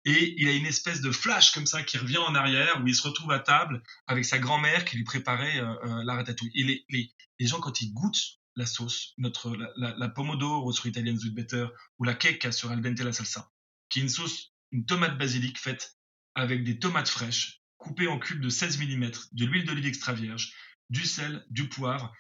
Et 0.06 0.36
il 0.38 0.48
a 0.48 0.54
une 0.54 0.66
espèce 0.66 1.02
de 1.02 1.12
flash 1.12 1.52
comme 1.52 1.68
ça 1.68 1.84
qui 1.84 1.98
revient 1.98 2.18
en 2.18 2.34
arrière 2.34 2.82
où 2.82 2.88
il 2.88 2.96
se 2.96 3.08
retrouve 3.08 3.32
à 3.32 3.40
table 3.40 3.84
avec 4.08 4.26
sa 4.26 4.40
grand-mère 4.40 4.86
qui 4.86 4.98
lui 4.98 5.04
préparait 5.04 5.62
la 6.04 6.16
ratatouille. 6.16 6.52
Et 6.56 6.64
les, 6.64 6.86
les, 6.90 7.12
les, 7.40 7.48
gens, 7.48 7.60
quand 7.60 7.82
ils 7.82 7.94
goûtent 7.94 8.40
la 8.56 8.66
sauce, 8.66 9.14
notre, 9.18 9.56
la, 9.56 9.72
la, 9.78 9.96
la 9.98 10.10
pomodoro 10.10 10.72
sur 10.72 10.88
Italian 10.88 11.18
Sweet 11.18 11.36
Better 11.36 11.68
ou 12.00 12.04
la 12.04 12.16
queca 12.16 12.52
sur 12.52 12.72
Al 12.72 12.82
dente 12.82 13.00
la 13.00 13.14
salsa, 13.14 13.52
qui 13.90 14.00
est 14.00 14.04
une 14.04 14.10
sauce, 14.10 14.54
une 14.72 14.86
tomate 14.86 15.18
basilic 15.18 15.60
faite 15.60 15.98
avec 16.34 16.64
des 16.64 16.80
tomates 16.80 17.10
fraîches, 17.10 17.62
coupé 17.78 18.08
en 18.08 18.18
cubes 18.18 18.42
de 18.42 18.50
16 18.50 18.80
mm, 18.80 19.12
de 19.34 19.46
l'huile 19.46 19.66
d'olive 19.66 19.86
extra 19.86 20.14
vierge, 20.14 20.54
du 20.90 21.06
sel, 21.06 21.46
du 21.50 21.70
poivre 21.70 22.14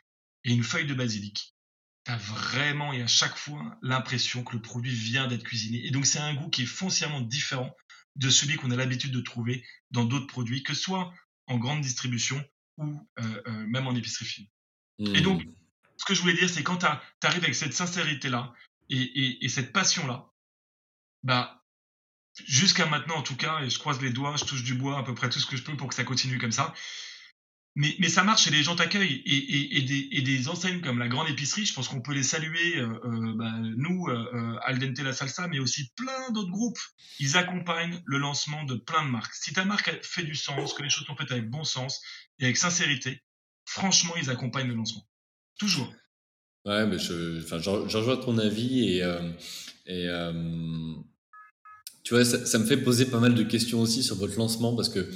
et 0.43 0.53
une 0.53 0.63
feuille 0.63 0.87
de 0.87 0.93
basilic. 0.93 1.55
Tu 2.05 2.11
as 2.11 2.17
vraiment 2.17 2.93
et 2.93 3.01
à 3.01 3.07
chaque 3.07 3.37
fois 3.37 3.77
l'impression 3.81 4.43
que 4.43 4.55
le 4.55 4.61
produit 4.61 4.93
vient 4.93 5.27
d'être 5.27 5.43
cuisiné. 5.43 5.85
Et 5.85 5.91
donc 5.91 6.05
c'est 6.05 6.19
un 6.19 6.33
goût 6.33 6.49
qui 6.49 6.63
est 6.63 6.67
foncièrement 6.67 7.21
différent 7.21 7.75
de 8.15 8.29
celui 8.29 8.57
qu'on 8.57 8.71
a 8.71 8.75
l'habitude 8.75 9.11
de 9.11 9.21
trouver 9.21 9.65
dans 9.91 10.05
d'autres 10.05 10.27
produits, 10.27 10.63
que 10.63 10.73
ce 10.73 10.81
soit 10.81 11.13
en 11.47 11.57
grande 11.57 11.81
distribution 11.81 12.43
ou 12.77 13.07
euh, 13.19 13.41
euh, 13.47 13.67
même 13.67 13.87
en 13.87 13.95
épicerie 13.95 14.25
fine. 14.25 14.47
Et 14.99 15.21
mmh. 15.21 15.23
donc, 15.23 15.43
ce 15.97 16.05
que 16.05 16.13
je 16.13 16.21
voulais 16.21 16.33
dire, 16.33 16.49
c'est 16.49 16.63
quand 16.63 16.77
tu 16.77 16.85
arrives 17.27 17.43
avec 17.43 17.55
cette 17.55 17.73
sincérité-là 17.73 18.53
et, 18.89 19.45
et 19.45 19.49
cette 19.49 19.71
passion-là, 19.71 20.31
bah, 21.23 21.61
jusqu'à 22.47 22.85
maintenant 22.85 23.17
en 23.17 23.21
tout 23.21 23.35
cas, 23.35 23.61
et 23.61 23.69
je 23.69 23.79
croise 23.79 24.01
les 24.01 24.11
doigts, 24.11 24.35
je 24.37 24.45
touche 24.45 24.63
du 24.63 24.73
bois 24.73 24.97
à 24.97 25.03
peu 25.03 25.13
près 25.13 25.29
tout 25.29 25.39
ce 25.39 25.45
que 25.45 25.57
je 25.57 25.63
peux 25.63 25.77
pour 25.77 25.87
que 25.87 25.95
ça 25.95 26.03
continue 26.03 26.37
comme 26.37 26.51
ça. 26.51 26.73
Mais, 27.75 28.09
ça 28.09 28.23
marche 28.23 28.47
et 28.47 28.51
les 28.51 28.63
gens 28.63 28.75
t'accueillent. 28.75 29.21
Et, 29.25 30.21
des, 30.21 30.49
enseignes 30.49 30.81
comme 30.81 30.99
la 30.99 31.07
Grande 31.07 31.29
Épicerie, 31.29 31.65
je 31.65 31.73
pense 31.73 31.87
qu'on 31.87 32.01
peut 32.01 32.13
les 32.13 32.23
saluer, 32.23 32.77
euh, 32.77 32.87
euh 33.05 33.33
bah, 33.35 33.53
nous, 33.77 34.07
euh, 34.09 34.29
euh, 34.33 34.59
Aldente 34.63 34.99
la 34.99 35.13
Salsa, 35.13 35.47
mais 35.47 35.59
aussi 35.59 35.89
plein 35.95 36.31
d'autres 36.31 36.51
groupes. 36.51 36.79
Ils 37.19 37.37
accompagnent 37.37 38.01
le 38.05 38.17
lancement 38.17 38.65
de 38.65 38.75
plein 38.75 39.05
de 39.05 39.09
marques. 39.09 39.33
Si 39.35 39.53
ta 39.53 39.63
marque 39.63 39.99
fait 40.03 40.23
du 40.23 40.35
sens, 40.35 40.73
que 40.73 40.83
les 40.83 40.89
choses 40.89 41.05
sont 41.05 41.15
faites 41.15 41.31
avec 41.31 41.49
bon 41.49 41.63
sens 41.63 42.01
et 42.39 42.43
avec 42.43 42.57
sincérité, 42.57 43.23
franchement, 43.63 44.15
ils 44.21 44.29
accompagnent 44.29 44.67
le 44.67 44.75
lancement. 44.75 45.07
Toujours. 45.57 45.93
Ouais, 46.65 46.85
mais 46.85 46.99
je, 46.99 47.41
enfin, 47.41 47.57
rejoins 47.57 48.17
ton 48.17 48.37
avis 48.37 48.99
et, 48.99 49.01
tu 52.03 52.15
vois, 52.15 52.25
ça, 52.25 52.59
me 52.59 52.65
fait 52.65 52.77
poser 52.77 53.05
pas 53.05 53.19
mal 53.19 53.33
de 53.33 53.43
questions 53.43 53.79
aussi 53.79 54.03
sur 54.03 54.17
votre 54.17 54.37
lancement 54.37 54.75
parce 54.75 54.89
que 54.89 55.09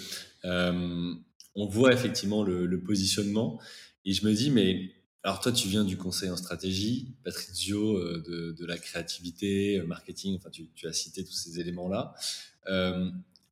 on 1.56 1.68
voit 1.68 1.94
effectivement 1.94 2.44
le, 2.44 2.80
positionnement 2.82 3.60
et 4.04 4.14
je 4.14 4.26
me 4.26 4.34
dis, 4.34 4.52
mais 4.52 4.92
alors 5.24 5.40
toi, 5.40 5.52
tu 5.52 5.68
viens 5.68 5.84
du 5.84 5.98
conseil 5.98 6.30
en 6.30 6.38
stratégie, 6.38 7.16
Patrizio 7.24 7.98
euh, 7.98 8.54
de, 8.58 8.66
la 8.66 8.78
créativité, 8.78 9.80
euh, 9.80 9.86
marketing, 9.86 10.38
enfin 10.38 10.50
tu, 10.52 10.88
as 10.88 10.94
cité 10.94 11.24
tous 11.24 11.34
ces 11.34 11.60
éléments-là. 11.60 12.14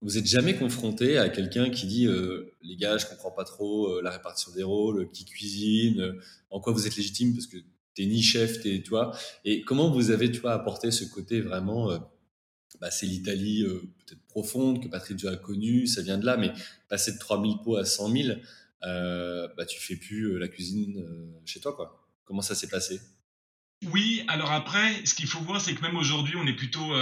vous 0.01 0.17
êtes 0.17 0.27
jamais 0.27 0.55
confronté 0.55 1.17
à 1.17 1.29
quelqu'un 1.29 1.69
qui 1.69 1.87
dit 1.87 2.07
les 2.61 2.75
gars, 2.75 2.97
je 2.97 3.07
comprends 3.07 3.31
pas 3.31 3.45
trop 3.45 4.01
la 4.01 4.11
répartition 4.11 4.51
des 4.51 4.63
rôles, 4.63 5.09
qui 5.11 5.25
cuisine, 5.25 6.15
en 6.49 6.59
quoi 6.59 6.73
vous 6.73 6.85
êtes 6.85 6.95
légitime 6.95 7.33
parce 7.33 7.47
que 7.47 7.57
t'es 7.95 8.05
ni 8.05 8.21
chef, 8.21 8.61
t'es 8.61 8.81
toi. 8.81 9.15
Et 9.45 9.61
comment 9.61 9.89
vous 9.89 10.11
avez, 10.11 10.29
tu 10.29 10.45
apporté 10.45 10.91
ce 10.91 11.05
côté 11.05 11.39
vraiment, 11.41 11.91
bah, 12.79 12.91
c'est 12.91 13.05
l'Italie 13.05 13.65
peut-être 14.05 14.21
profonde 14.27 14.83
que 14.83 14.87
Patrick 14.87 15.23
a 15.25 15.35
connu, 15.35 15.87
ça 15.87 16.01
vient 16.01 16.17
de 16.17 16.25
là, 16.25 16.37
mais 16.37 16.51
passer 16.89 17.13
de 17.13 17.19
3000 17.19 17.57
pots 17.63 17.77
à 17.77 17.85
100 17.85 18.11
000, 18.11 18.37
bah 18.81 19.65
tu 19.67 19.79
fais 19.79 19.95
plus 19.95 20.37
la 20.39 20.47
cuisine 20.47 21.05
chez 21.45 21.59
toi, 21.59 21.73
quoi. 21.73 22.07
Comment 22.25 22.41
ça 22.41 22.55
s'est 22.55 22.69
passé? 22.69 23.01
Oui, 23.91 24.23
alors 24.27 24.51
après, 24.51 25.05
ce 25.05 25.13
qu'il 25.13 25.27
faut 25.27 25.39
voir, 25.39 25.59
c'est 25.61 25.75
que 25.75 25.81
même 25.81 25.97
aujourd'hui, 25.97 26.35
on 26.37 26.47
est 26.47 26.55
plutôt 26.55 26.93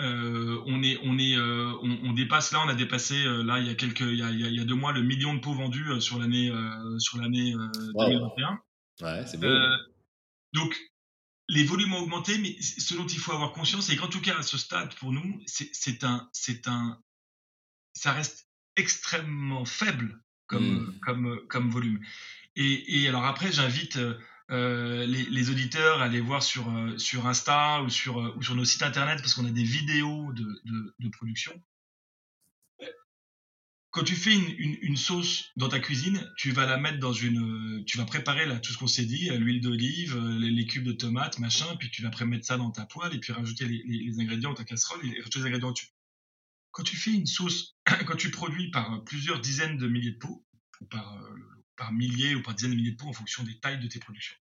euh, 0.00 0.60
on 0.66 0.82
est, 0.82 0.98
on 1.04 1.18
est, 1.18 1.36
euh, 1.36 1.72
on, 1.82 2.12
dépasse 2.14 2.50
là, 2.50 2.60
on 2.64 2.68
a 2.68 2.74
dépassé 2.74 3.14
euh, 3.14 3.44
là 3.44 3.60
il 3.60 3.68
y 3.68 3.70
a 3.70 3.76
quelques, 3.76 4.00
il 4.00 4.18
y 4.18 4.22
a, 4.22 4.30
il 4.30 4.54
y 4.54 4.60
a 4.60 4.64
deux 4.64 4.74
mois 4.74 4.92
le 4.92 5.02
million 5.02 5.34
de 5.34 5.38
pots 5.38 5.52
vendus 5.52 6.00
sur 6.00 6.18
l'année, 6.18 6.52
sur 6.98 7.18
l'année 7.18 7.54
2021. 7.94 8.60
Ouais, 9.02 9.26
c'est 9.26 9.38
beau. 9.38 9.46
donc 10.52 10.76
les 11.48 11.64
volumes 11.64 11.94
ont 11.94 12.00
augmenté, 12.00 12.38
mais 12.38 12.56
ce 12.60 12.94
dont 12.94 13.06
il 13.06 13.18
faut 13.18 13.32
avoir 13.32 13.52
conscience, 13.52 13.86
c'est 13.86 13.96
qu'en 13.96 14.08
tout 14.08 14.20
cas 14.20 14.38
à 14.38 14.42
ce 14.42 14.58
stade 14.58 14.94
pour 14.94 15.12
nous, 15.12 15.42
c'est 15.46 16.04
un, 16.04 16.28
c'est 16.32 16.68
un, 16.68 16.98
ça 17.92 18.12
reste 18.12 18.48
extrêmement 18.76 19.64
faible 19.64 20.20
comme, 20.46 20.86
mmh. 20.86 21.00
comme, 21.00 21.40
comme 21.48 21.70
volume. 21.70 22.00
Et, 22.56 23.02
et 23.02 23.08
alors 23.08 23.24
après, 23.24 23.52
j'invite 23.52 23.98
euh, 24.50 25.06
les, 25.06 25.50
auditeurs 25.50 26.02
aller 26.02 26.20
voir 26.20 26.42
sur, 26.42 26.68
euh, 26.68 26.98
sur 26.98 27.26
Insta 27.26 27.82
ou 27.82 27.88
sur, 27.88 28.20
euh, 28.20 28.34
ou 28.36 28.42
sur 28.42 28.54
nos 28.54 28.66
sites 28.66 28.82
internet 28.82 29.18
parce 29.20 29.34
qu'on 29.34 29.46
a 29.46 29.50
des 29.50 29.64
vidéos 29.64 30.32
de, 30.32 30.62
de, 30.98 31.08
production. 31.08 31.52
Quand 33.94 34.02
tu 34.02 34.16
fais 34.16 34.34
une, 34.34 34.76
une, 34.82 34.96
sauce 34.96 35.52
dans 35.54 35.68
ta 35.68 35.78
cuisine, 35.78 36.28
tu 36.36 36.50
vas 36.50 36.66
la 36.66 36.78
mettre 36.78 36.98
dans 36.98 37.12
une. 37.12 37.84
Tu 37.86 37.96
vas 37.96 38.04
préparer 38.04 38.44
là, 38.44 38.58
tout 38.58 38.72
ce 38.72 38.78
qu'on 38.78 38.88
s'est 38.88 39.04
dit, 39.04 39.30
l'huile 39.30 39.60
d'olive, 39.60 40.18
les, 40.18 40.66
cubes 40.66 40.82
de 40.82 40.90
tomates, 40.90 41.38
machin, 41.38 41.76
puis 41.76 41.92
tu 41.92 42.02
vas 42.02 42.10
mettre 42.26 42.44
ça 42.44 42.56
dans 42.56 42.72
ta 42.72 42.86
poêle 42.86 43.14
et 43.14 43.20
puis 43.20 43.32
rajouter 43.32 43.66
les, 43.66 43.84
les, 43.86 44.18
ingrédients 44.18 44.48
dans 44.50 44.56
ta 44.56 44.64
casserole 44.64 44.98
et 45.06 45.10
rajouter 45.18 45.38
les 45.38 45.46
ingrédients 45.46 45.70
dessus. 45.70 45.90
Quand 46.72 46.82
tu 46.82 46.96
fais 46.96 47.12
une 47.12 47.26
sauce, 47.26 47.76
quand 48.06 48.16
tu 48.16 48.32
produis 48.32 48.72
par 48.72 49.04
plusieurs 49.04 49.40
dizaines 49.40 49.78
de 49.78 49.86
milliers 49.86 50.10
de 50.10 50.18
pots, 50.18 50.44
ou 50.80 50.86
par 50.86 51.16
par 51.76 51.92
milliers 51.92 52.34
ou 52.34 52.42
par 52.42 52.54
dizaines 52.54 52.72
de 52.72 52.76
milliers 52.76 52.92
de 52.92 52.96
pots 52.96 53.10
en 53.10 53.12
fonction 53.12 53.44
des 53.44 53.60
tailles 53.60 53.78
de 53.78 53.86
tes 53.86 54.00
productions. 54.00 54.36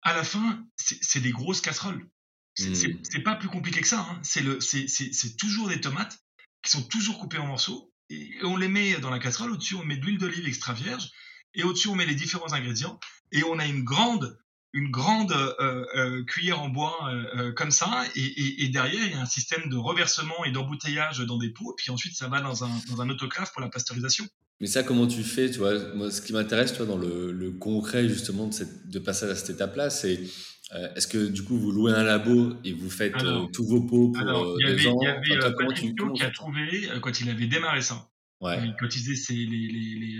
À 0.00 0.14
la 0.14 0.24
fin, 0.24 0.66
c'est 0.76 1.20
des 1.20 1.32
grosses 1.32 1.60
casseroles. 1.60 2.08
C'est 2.54 3.18
mmh. 3.18 3.22
pas 3.24 3.36
plus 3.36 3.50
compliqué 3.50 3.82
que 3.82 3.88
ça. 3.88 4.08
Hein. 4.08 4.20
C'est 4.22 5.36
toujours 5.36 5.68
des 5.68 5.82
tomates 5.82 6.18
qui 6.62 6.70
sont 6.70 6.82
toujours 6.88 7.18
coupées 7.18 7.36
en 7.36 7.46
morceaux 7.46 7.92
et 8.10 8.30
on 8.42 8.56
les 8.56 8.68
met 8.68 8.98
dans 8.98 9.10
la 9.10 9.18
casserole. 9.18 9.52
Au-dessus, 9.52 9.74
on 9.74 9.84
met 9.84 9.96
de 9.96 10.04
l'huile 10.04 10.18
d'olive 10.18 10.46
extra 10.46 10.72
vierge 10.72 11.10
et 11.54 11.64
au-dessus, 11.64 11.88
on 11.88 11.94
met 11.94 12.06
les 12.06 12.14
différents 12.14 12.52
ingrédients 12.52 12.98
et 13.32 13.42
on 13.44 13.58
a 13.58 13.66
une 13.66 13.84
grande 13.84 14.38
une 14.74 14.90
grande 14.90 15.32
euh, 15.32 15.84
euh, 15.96 16.24
cuillère 16.24 16.60
en 16.60 16.68
bois 16.68 16.96
euh, 17.10 17.52
comme 17.52 17.70
ça, 17.70 18.04
et, 18.14 18.68
derrière 18.68 19.02
il 19.02 19.12
y 19.12 19.14
a 19.14 19.20
un 19.20 19.26
système 19.26 19.68
de 19.70 19.76
reversement 19.76 20.44
et 20.44 20.52
d'embouteillage 20.52 21.20
dans 21.20 21.38
des 21.38 21.48
pots, 21.48 21.72
et 21.72 21.74
puis 21.76 21.90
ensuite 21.90 22.14
ça 22.14 22.28
va 22.28 22.40
dans 22.40 22.64
un, 22.64 22.70
dans 22.90 23.00
un 23.00 23.08
autoclave 23.08 23.50
pour 23.52 23.62
la 23.62 23.68
pasteurisation. 23.68 24.26
Mais 24.60 24.66
ça, 24.66 24.82
comment 24.82 25.06
tu 25.06 25.22
fais 25.22 25.50
tu 25.50 25.58
vois? 25.58 25.94
Moi, 25.94 26.10
ce 26.10 26.20
qui 26.20 26.32
m'intéresse, 26.32 26.74
toi, 26.74 26.84
dans 26.84 26.98
le, 26.98 27.50
concret 27.58 28.08
justement 28.08 28.48
de, 28.48 28.54
de 28.84 28.98
passer 28.98 29.24
à 29.26 29.34
cette 29.34 29.50
étape-là, 29.50 29.88
c'est 29.88 30.20
euh, 30.74 30.94
est-ce 30.94 31.06
que 31.06 31.28
du 31.28 31.42
coup 31.42 31.58
vous 31.58 31.72
louez 31.72 31.92
un 31.92 32.02
labo 32.02 32.54
et 32.64 32.72
vous 32.72 32.90
faites 32.90 33.22
euh, 33.22 33.46
tous 33.52 33.66
vos 33.66 33.80
pots 33.80 34.10
pour 34.10 34.20
alors, 34.20 34.56
il 34.60 34.66
y 34.66 34.70
avait, 34.70 34.82
Il 34.82 35.02
y 35.02 35.06
avait 35.06 36.12
qui 36.14 36.22
a 36.22 36.30
trouvé 36.30 36.88
quand 37.00 37.20
il 37.20 37.30
avait 37.30 37.46
démarré 37.46 37.80
ça. 37.80 38.08
Ouais. 38.40 38.56
Il 38.64 38.76
cotisait 38.76 39.14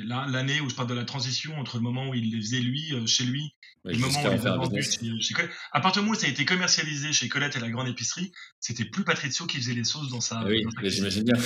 l'année 0.07 0.61
où 0.61 0.69
je 0.69 0.75
parle 0.75 0.89
de 0.89 0.95
la 0.95 1.05
transition 1.05 1.57
entre 1.57 1.77
le 1.77 1.83
moment 1.83 2.09
où 2.09 2.15
il 2.15 2.33
les 2.33 2.41
faisait 2.41 2.61
lui, 2.61 2.93
chez 3.07 3.23
lui, 3.23 3.55
et 3.89 3.93
le 3.93 3.99
moment 3.99 4.21
où 4.25 4.27
il 4.27 4.31
les 4.31 4.39
vendu 4.39 4.83
chez, 4.83 5.35
Colette. 5.35 5.53
À 5.71 5.81
partir 5.81 6.03
du 6.03 6.07
moment 6.07 6.19
où 6.19 6.21
ça 6.21 6.27
a 6.27 6.31
été 6.31 6.45
commercialisé 6.45 7.13
chez 7.13 7.29
Colette 7.29 7.55
et 7.55 7.61
la 7.61 7.71
grande 7.71 7.87
épicerie, 7.87 8.33
c'était 8.59 8.85
plus 8.85 9.05
Patrizio 9.05 9.47
qui 9.47 9.59
faisait 9.59 9.75
les 9.75 9.85
sauces 9.85 10.11
dans 10.11 10.21
sa. 10.21 10.41
Ah 10.41 10.47
oui, 10.47 10.65
j'imagine 10.83 11.23
bien. 11.23 11.37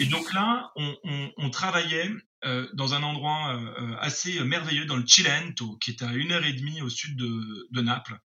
et 0.00 0.06
donc 0.06 0.32
là, 0.32 0.72
on, 0.74 0.96
on, 1.04 1.30
on 1.36 1.50
travaillait 1.50 2.10
euh, 2.44 2.68
dans 2.74 2.94
un 2.94 3.02
endroit 3.02 3.56
euh, 3.56 3.96
assez 3.98 4.38
merveilleux 4.44 4.86
dans 4.86 4.96
le 4.96 5.06
Cilento, 5.06 5.76
qui 5.80 5.90
est 5.90 6.02
à 6.02 6.12
une 6.12 6.30
heure 6.30 6.44
et 6.44 6.52
demie 6.52 6.82
au 6.82 6.88
sud 6.88 7.16
de, 7.16 7.68
de 7.72 7.80
Naples. 7.80 8.16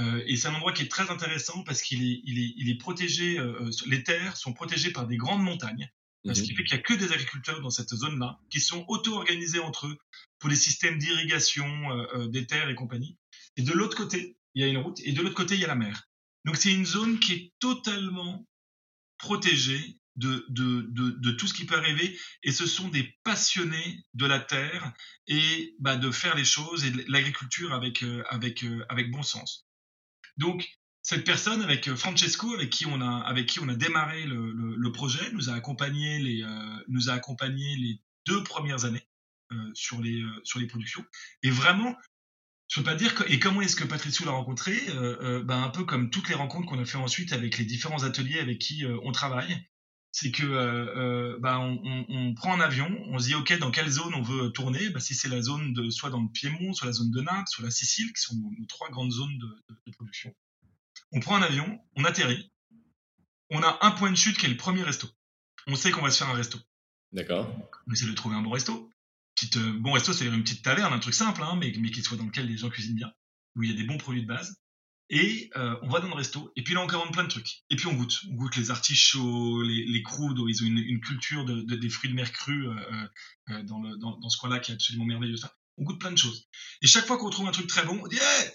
Euh, 0.00 0.22
et 0.26 0.36
c'est 0.36 0.48
un 0.48 0.54
endroit 0.54 0.72
qui 0.72 0.82
est 0.82 0.88
très 0.88 1.10
intéressant 1.10 1.62
parce 1.64 1.82
qu'il 1.82 2.02
est, 2.02 2.20
il 2.24 2.38
est, 2.38 2.52
il 2.56 2.70
est 2.70 2.78
protégé, 2.78 3.38
les 3.86 4.02
terres 4.02 4.36
sont 4.36 4.52
protégées 4.52 4.90
par 4.90 5.06
des 5.06 5.16
grandes 5.16 5.42
montagnes. 5.42 5.88
Ce 6.26 6.42
qui 6.42 6.52
mhm. 6.52 6.56
fait 6.58 6.64
qu'il 6.64 6.76
n'y 6.76 6.80
a 6.80 6.82
que 6.82 6.94
des 6.94 7.12
agriculteurs 7.12 7.62
dans 7.62 7.70
cette 7.70 7.94
zone-là 7.94 8.38
qui 8.50 8.60
sont 8.60 8.84
auto-organisés 8.88 9.60
entre 9.60 9.86
eux 9.86 9.96
pour 10.38 10.50
les 10.50 10.56
systèmes 10.56 10.98
d'irrigation 10.98 11.66
des 12.28 12.46
terres 12.46 12.68
et 12.68 12.74
compagnie. 12.74 13.16
Et 13.56 13.62
de 13.62 13.72
l'autre 13.72 13.96
côté, 13.96 14.36
il 14.54 14.62
y 14.62 14.64
a 14.64 14.68
une 14.68 14.78
route 14.78 15.00
et 15.04 15.12
de 15.12 15.22
l'autre 15.22 15.34
côté, 15.34 15.54
il 15.54 15.60
y 15.60 15.64
a 15.64 15.68
la 15.68 15.74
mer. 15.74 16.08
Donc 16.44 16.56
c'est 16.56 16.72
une 16.72 16.86
zone 16.86 17.18
qui 17.18 17.32
est 17.32 17.52
totalement 17.58 18.46
protégée 19.18 19.98
de, 20.16 20.44
de, 20.48 20.82
de, 20.90 21.10
de, 21.10 21.30
tout 21.32 21.46
ce 21.46 21.54
qui 21.54 21.66
peut 21.66 21.76
arriver 21.76 22.18
et 22.42 22.52
ce 22.52 22.66
sont 22.66 22.88
des 22.88 23.16
passionnés 23.24 24.04
de 24.14 24.26
la 24.26 24.40
terre 24.40 24.92
et 25.26 25.74
bah, 25.78 25.96
de 25.96 26.10
faire 26.10 26.34
les 26.34 26.44
choses 26.44 26.84
et 26.84 26.90
de 26.90 27.04
l'agriculture 27.08 27.72
avec, 27.72 28.02
euh, 28.02 28.22
avec, 28.28 28.64
euh, 28.64 28.84
avec 28.88 29.10
bon 29.10 29.22
sens. 29.22 29.66
Donc, 30.36 30.68
cette 31.02 31.24
personne 31.24 31.62
avec 31.62 31.88
euh, 31.88 31.96
Francesco, 31.96 32.54
avec 32.54 32.70
qui 32.70 32.86
on 32.86 33.00
a, 33.00 33.20
avec 33.20 33.46
qui 33.46 33.60
on 33.60 33.68
a 33.68 33.74
démarré 33.74 34.24
le, 34.24 34.52
le, 34.52 34.92
projet, 34.92 35.30
nous 35.32 35.48
a 35.50 35.54
accompagné 35.54 36.18
les, 36.18 36.44
nous 36.88 37.08
a 37.10 37.14
accompagné 37.14 37.76
les 37.76 38.00
deux 38.26 38.42
premières 38.42 38.84
années 38.84 39.06
sur, 39.74 40.00
les, 40.00 40.22
sur 40.44 40.60
les 40.60 40.66
productions. 40.66 41.04
Et 41.42 41.50
vraiment, 41.50 41.96
je 42.68 42.80
peux 42.80 42.84
pas 42.84 42.94
dire 42.94 43.14
que, 43.14 43.24
et 43.32 43.40
comment 43.40 43.62
est-ce 43.62 43.74
que 43.74 43.84
Patricio 43.84 44.24
l'a 44.24 44.32
rencontré 44.32 44.74
bah, 45.44 45.56
Un 45.56 45.70
peu 45.70 45.84
comme 45.84 46.10
toutes 46.10 46.28
les 46.28 46.34
rencontres 46.36 46.68
qu'on 46.68 46.78
a 46.78 46.84
fait 46.84 46.98
ensuite 46.98 47.32
avec 47.32 47.58
les 47.58 47.64
différents 47.64 48.04
ateliers 48.04 48.38
avec 48.38 48.58
qui 48.58 48.84
on 49.02 49.10
travaille 49.10 49.66
c'est 50.12 50.32
que 50.32 50.42
euh, 50.42 50.96
euh, 50.96 51.38
bah, 51.40 51.60
on, 51.60 52.06
on, 52.08 52.34
prend 52.34 52.54
un 52.54 52.60
avion, 52.60 52.88
on 53.08 53.18
se 53.18 53.26
dit 53.26 53.34
ok 53.34 53.58
dans 53.58 53.70
quelle 53.70 53.88
zone 53.88 54.12
on 54.14 54.22
veut 54.22 54.50
tourner? 54.50 54.90
Bah, 54.90 55.00
si 55.00 55.14
c'est 55.14 55.28
la 55.28 55.40
zone 55.40 55.72
de 55.72 55.88
soit 55.90 56.10
dans 56.10 56.20
le 56.20 56.28
Piémont, 56.28 56.72
soit 56.72 56.86
la 56.86 56.92
zone 56.92 57.10
de 57.10 57.20
Naples, 57.20 57.46
soit 57.46 57.64
la 57.64 57.70
Sicile, 57.70 58.12
qui 58.12 58.20
sont 58.20 58.34
nos, 58.34 58.66
trois 58.66 58.90
grandes 58.90 59.12
zones 59.12 59.38
de, 59.38 59.46
de, 59.68 59.92
production. 59.92 60.34
On 61.12 61.20
prend 61.20 61.36
un 61.36 61.42
avion, 61.42 61.80
on 61.96 62.04
atterrit, 62.04 62.50
on 63.50 63.62
a 63.62 63.78
un 63.82 63.90
point 63.92 64.10
de 64.10 64.16
chute 64.16 64.36
qui 64.36 64.46
est 64.46 64.50
le 64.50 64.56
premier 64.56 64.82
resto. 64.82 65.08
On 65.66 65.76
sait 65.76 65.90
qu'on 65.90 66.02
va 66.02 66.10
se 66.10 66.18
faire 66.18 66.28
un 66.28 66.36
resto. 66.36 66.58
D'accord. 67.12 67.52
On 67.86 67.92
essaie 67.92 68.06
de 68.06 68.12
trouver 68.12 68.36
un 68.36 68.42
bon 68.42 68.50
resto. 68.50 68.90
Petite, 69.34 69.56
euh, 69.58 69.78
bon 69.78 69.92
resto, 69.92 70.12
c'est 70.12 70.26
une 70.26 70.42
petite 70.42 70.62
taverne, 70.62 70.92
un 70.92 70.98
truc 70.98 71.14
simple, 71.14 71.42
hein, 71.42 71.56
mais, 71.56 71.72
mais 71.78 71.90
qui 71.90 72.02
soit 72.02 72.16
dans 72.16 72.26
lequel 72.26 72.46
les 72.46 72.56
gens 72.56 72.68
cuisinent 72.68 72.96
bien, 72.96 73.12
où 73.54 73.62
il 73.62 73.70
y 73.70 73.72
a 73.72 73.76
des 73.76 73.84
bons 73.84 73.98
produits 73.98 74.22
de 74.22 74.26
base. 74.26 74.56
Et 75.12 75.50
euh, 75.56 75.74
on 75.82 75.88
va 75.88 75.98
dans 75.98 76.06
le 76.06 76.14
resto, 76.14 76.52
et 76.54 76.62
puis 76.62 76.72
là 76.72 76.82
on 76.82 76.86
commande 76.86 77.12
plein 77.12 77.24
de 77.24 77.28
trucs. 77.28 77.64
Et 77.68 77.74
puis 77.74 77.88
on 77.88 77.94
goûte. 77.94 78.20
On 78.30 78.34
goûte 78.34 78.56
les 78.56 78.70
artichauts, 78.70 79.60
les, 79.62 79.84
les 79.84 80.02
croudes, 80.04 80.38
ils 80.46 80.62
ont 80.62 80.66
une, 80.66 80.78
une 80.78 81.00
culture 81.00 81.44
de, 81.44 81.62
de, 81.62 81.74
des 81.74 81.88
fruits 81.88 82.10
de 82.10 82.14
mer 82.14 82.30
crus 82.30 82.68
euh, 82.68 83.08
euh, 83.50 83.62
dans, 83.64 83.82
le, 83.82 83.96
dans, 83.96 84.16
dans, 84.18 84.28
ce 84.28 84.38
coin-là 84.38 84.60
qui 84.60 84.70
est 84.70 84.74
absolument 84.74 85.06
merveilleux. 85.06 85.34
On 85.78 85.82
goûte 85.82 85.98
plein 85.98 86.12
de 86.12 86.16
choses. 86.16 86.46
Et 86.80 86.86
chaque 86.86 87.06
fois 87.06 87.18
qu'on 87.18 87.28
trouve 87.28 87.48
un 87.48 87.50
truc 87.50 87.66
très 87.66 87.84
bon, 87.84 87.98
on 88.00 88.06
dit 88.06 88.18
hey 88.18 88.50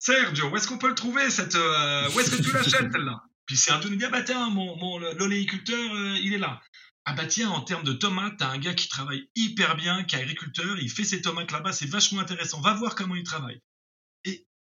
Sergio, 0.00 0.48
où 0.48 0.56
est-ce 0.56 0.66
qu'on 0.66 0.76
peut 0.78 0.88
le 0.88 0.96
trouver 0.96 1.30
cette, 1.30 1.54
Où 1.54 2.20
est-ce 2.20 2.36
que 2.36 2.42
tu 2.42 2.52
l'achètes 2.52 2.90
celle-là 2.92 3.22
Puis 3.46 3.56
c'est 3.56 3.70
un 3.70 3.78
tout 3.78 3.88
nous 3.88 3.96
dit 3.96 4.04
ah 4.04 4.10
bah 4.10 4.22
tiens, 4.22 4.50
mon, 4.50 4.76
mon 4.76 4.98
l'oléiculteur, 4.98 6.16
il 6.16 6.32
est 6.32 6.38
là. 6.38 6.60
Ah 7.04 7.12
bah 7.12 7.26
tiens, 7.26 7.50
en 7.50 7.60
termes 7.60 7.84
de 7.84 7.92
tomates, 7.92 8.38
t'as 8.38 8.48
un 8.48 8.58
gars 8.58 8.74
qui 8.74 8.88
travaille 8.88 9.28
hyper 9.36 9.76
bien, 9.76 10.02
qui 10.02 10.16
est 10.16 10.18
agriculteur, 10.18 10.78
il 10.80 10.90
fait 10.90 11.04
ses 11.04 11.22
tomates 11.22 11.52
là-bas, 11.52 11.72
c'est 11.72 11.86
vachement 11.86 12.20
intéressant. 12.20 12.60
Va 12.60 12.74
voir 12.74 12.96
comment 12.96 13.14
il 13.14 13.22
travaille. 13.22 13.60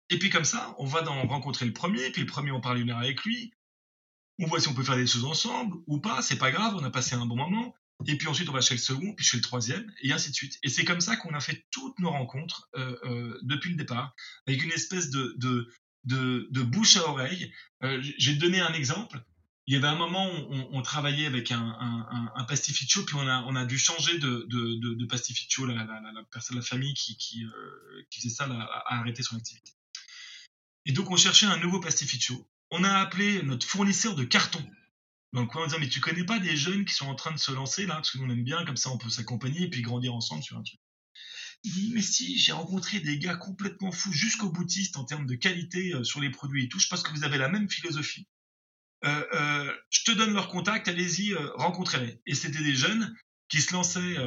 Et 0.10 0.20
puis 0.20 0.30
comme 0.30 0.46
ça, 0.46 0.76
on 0.78 0.86
va 0.86 1.02
dans, 1.02 1.26
rencontrer 1.28 1.66
le 1.66 1.74
premier, 1.74 2.12
puis 2.12 2.22
le 2.22 2.28
premier, 2.28 2.52
on 2.52 2.62
parle 2.62 2.80
une 2.80 2.92
heure 2.92 3.00
avec 3.00 3.24
lui. 3.24 3.54
On 4.40 4.48
voit 4.48 4.60
si 4.60 4.68
on 4.68 4.74
peut 4.74 4.84
faire 4.84 4.98
des 4.98 5.08
choses 5.08 5.26
ensemble 5.26 5.78
ou 5.88 6.00
pas, 6.00 6.22
c'est 6.22 6.38
pas 6.38 6.52
grave, 6.52 6.76
on 6.76 6.84
a 6.84 6.92
passé 6.92 7.16
un 7.16 7.26
bon 7.26 7.38
moment. 7.38 7.74
Et 8.08 8.18
puis 8.18 8.28
ensuite, 8.28 8.50
on 8.50 8.54
va 8.54 8.62
chez 8.62 8.76
le 8.76 8.80
second, 8.80 9.14
puis 9.14 9.26
chez 9.26 9.38
le 9.38 9.44
troisième, 9.44 9.90
et 10.02 10.12
ainsi 10.12 10.30
de 10.30 10.36
suite. 10.36 10.60
Et 10.64 10.70
c'est 10.70 10.84
comme 10.84 11.00
ça 11.00 11.16
qu'on 11.16 11.34
a 11.34 11.40
fait 11.40 11.66
toutes 11.72 11.98
nos 12.00 12.10
rencontres 12.12 12.70
euh, 12.76 12.98
euh, 13.06 13.40
depuis 13.44 13.70
le 13.70 13.78
départ, 13.78 14.14
avec 14.48 14.64
une 14.64 14.72
espèce 14.72 15.10
de, 15.10 15.34
de, 15.38 15.72
de, 16.04 16.48
de 16.52 16.62
bouche 16.62 16.98
à 16.98 17.08
oreille. 17.08 17.54
Euh, 17.84 18.02
J'ai 18.18 18.36
donné 18.36 18.60
un 18.60 18.74
exemple. 18.74 19.24
Il 19.68 19.74
y 19.74 19.78
avait 19.78 19.88
un 19.88 19.96
moment 19.96 20.28
où 20.28 20.54
on, 20.54 20.70
on 20.74 20.82
travaillait 20.82 21.26
avec 21.26 21.52
un, 21.52 21.58
un, 21.58 22.32
un, 22.36 22.44
pastificio, 22.44 23.04
puis 23.06 23.16
on 23.16 23.28
a, 23.28 23.44
on 23.48 23.56
a 23.56 23.66
dû 23.66 23.80
changer 23.80 24.20
de, 24.20 24.46
de, 24.50 24.94
de, 24.94 25.06
pastificio. 25.06 25.66
La, 25.66 25.74
la, 25.74 25.86
la, 25.86 26.24
personne, 26.32 26.58
la 26.58 26.62
famille 26.62 26.94
qui, 26.94 27.18
qui, 27.18 27.46
euh, 27.46 28.04
qui 28.12 28.20
faisait 28.20 28.36
ça 28.36 28.46
a 28.46 29.00
arrêté 29.00 29.24
son 29.24 29.38
activité. 29.38 29.72
Et 30.86 30.92
donc, 30.92 31.10
on 31.10 31.18
cherchait 31.18 31.48
un 31.48 31.58
nouveau 31.58 31.80
pastificio. 31.80 32.48
On 32.72 32.84
a 32.84 32.94
appelé 32.94 33.42
notre 33.44 33.68
fournisseur 33.68 34.16
de 34.16 34.24
carton 34.24 34.64
dans 35.34 35.42
le 35.42 35.48
coin 35.48 35.64
en 35.64 35.66
disant 35.68 35.80
Mais 35.80 35.90
tu 35.90 36.00
connais 36.00 36.24
pas 36.24 36.40
des 36.40 36.56
jeunes 36.56 36.86
qui 36.86 36.94
sont 36.94 37.08
en 37.08 37.16
train 37.16 37.32
de 37.32 37.40
se 37.40 37.52
lancer 37.52 37.86
là? 37.86 37.96
Parce 37.96 38.12
que 38.12 38.20
on 38.20 38.30
aime 38.30 38.44
bien, 38.44 38.64
comme 38.66 38.78
ça, 38.78 38.92
on 38.92 38.98
peut 38.98 39.10
s'accompagner 39.10 39.64
et 39.64 39.70
puis 39.70 39.82
grandir 39.82 40.14
ensemble 40.14 40.44
sur 40.44 40.58
un 40.58 40.64
truc. 40.64 40.80
Il 41.64 41.74
dit 41.74 41.92
Mais 41.94 42.02
si, 42.02 42.38
j'ai 42.38 42.52
rencontré 42.52 43.00
des 43.00 43.18
gars 43.18 43.36
complètement 43.36 43.92
fous 43.92 44.14
jusqu'au 44.14 44.52
boutiste 44.52 44.98
en 44.98 45.06
termes 45.06 45.26
de 45.26 45.36
qualité 45.36 45.94
euh, 45.94 46.04
sur 46.04 46.22
les 46.22 46.30
produits 46.30 46.66
et 46.66 46.70
tout. 46.70 46.80
Je 46.80 46.88
pense 46.88 47.02
que 47.02 47.12
vous 47.12 47.24
avez 47.24 47.38
la 47.38 47.50
même 47.50 47.70
philosophie. 47.70 48.28
je 49.04 50.04
te 50.04 50.12
donne 50.12 50.34
leur 50.34 50.50
contact, 50.50 50.88
allez-y, 50.88 51.34
rencontrez-les. 51.56 52.22
Et 52.28 52.36
c'était 52.36 52.64
des 52.64 52.76
jeunes 52.76 53.16
qui 53.50 53.62
se 53.62 53.74
lançaient 53.74 54.18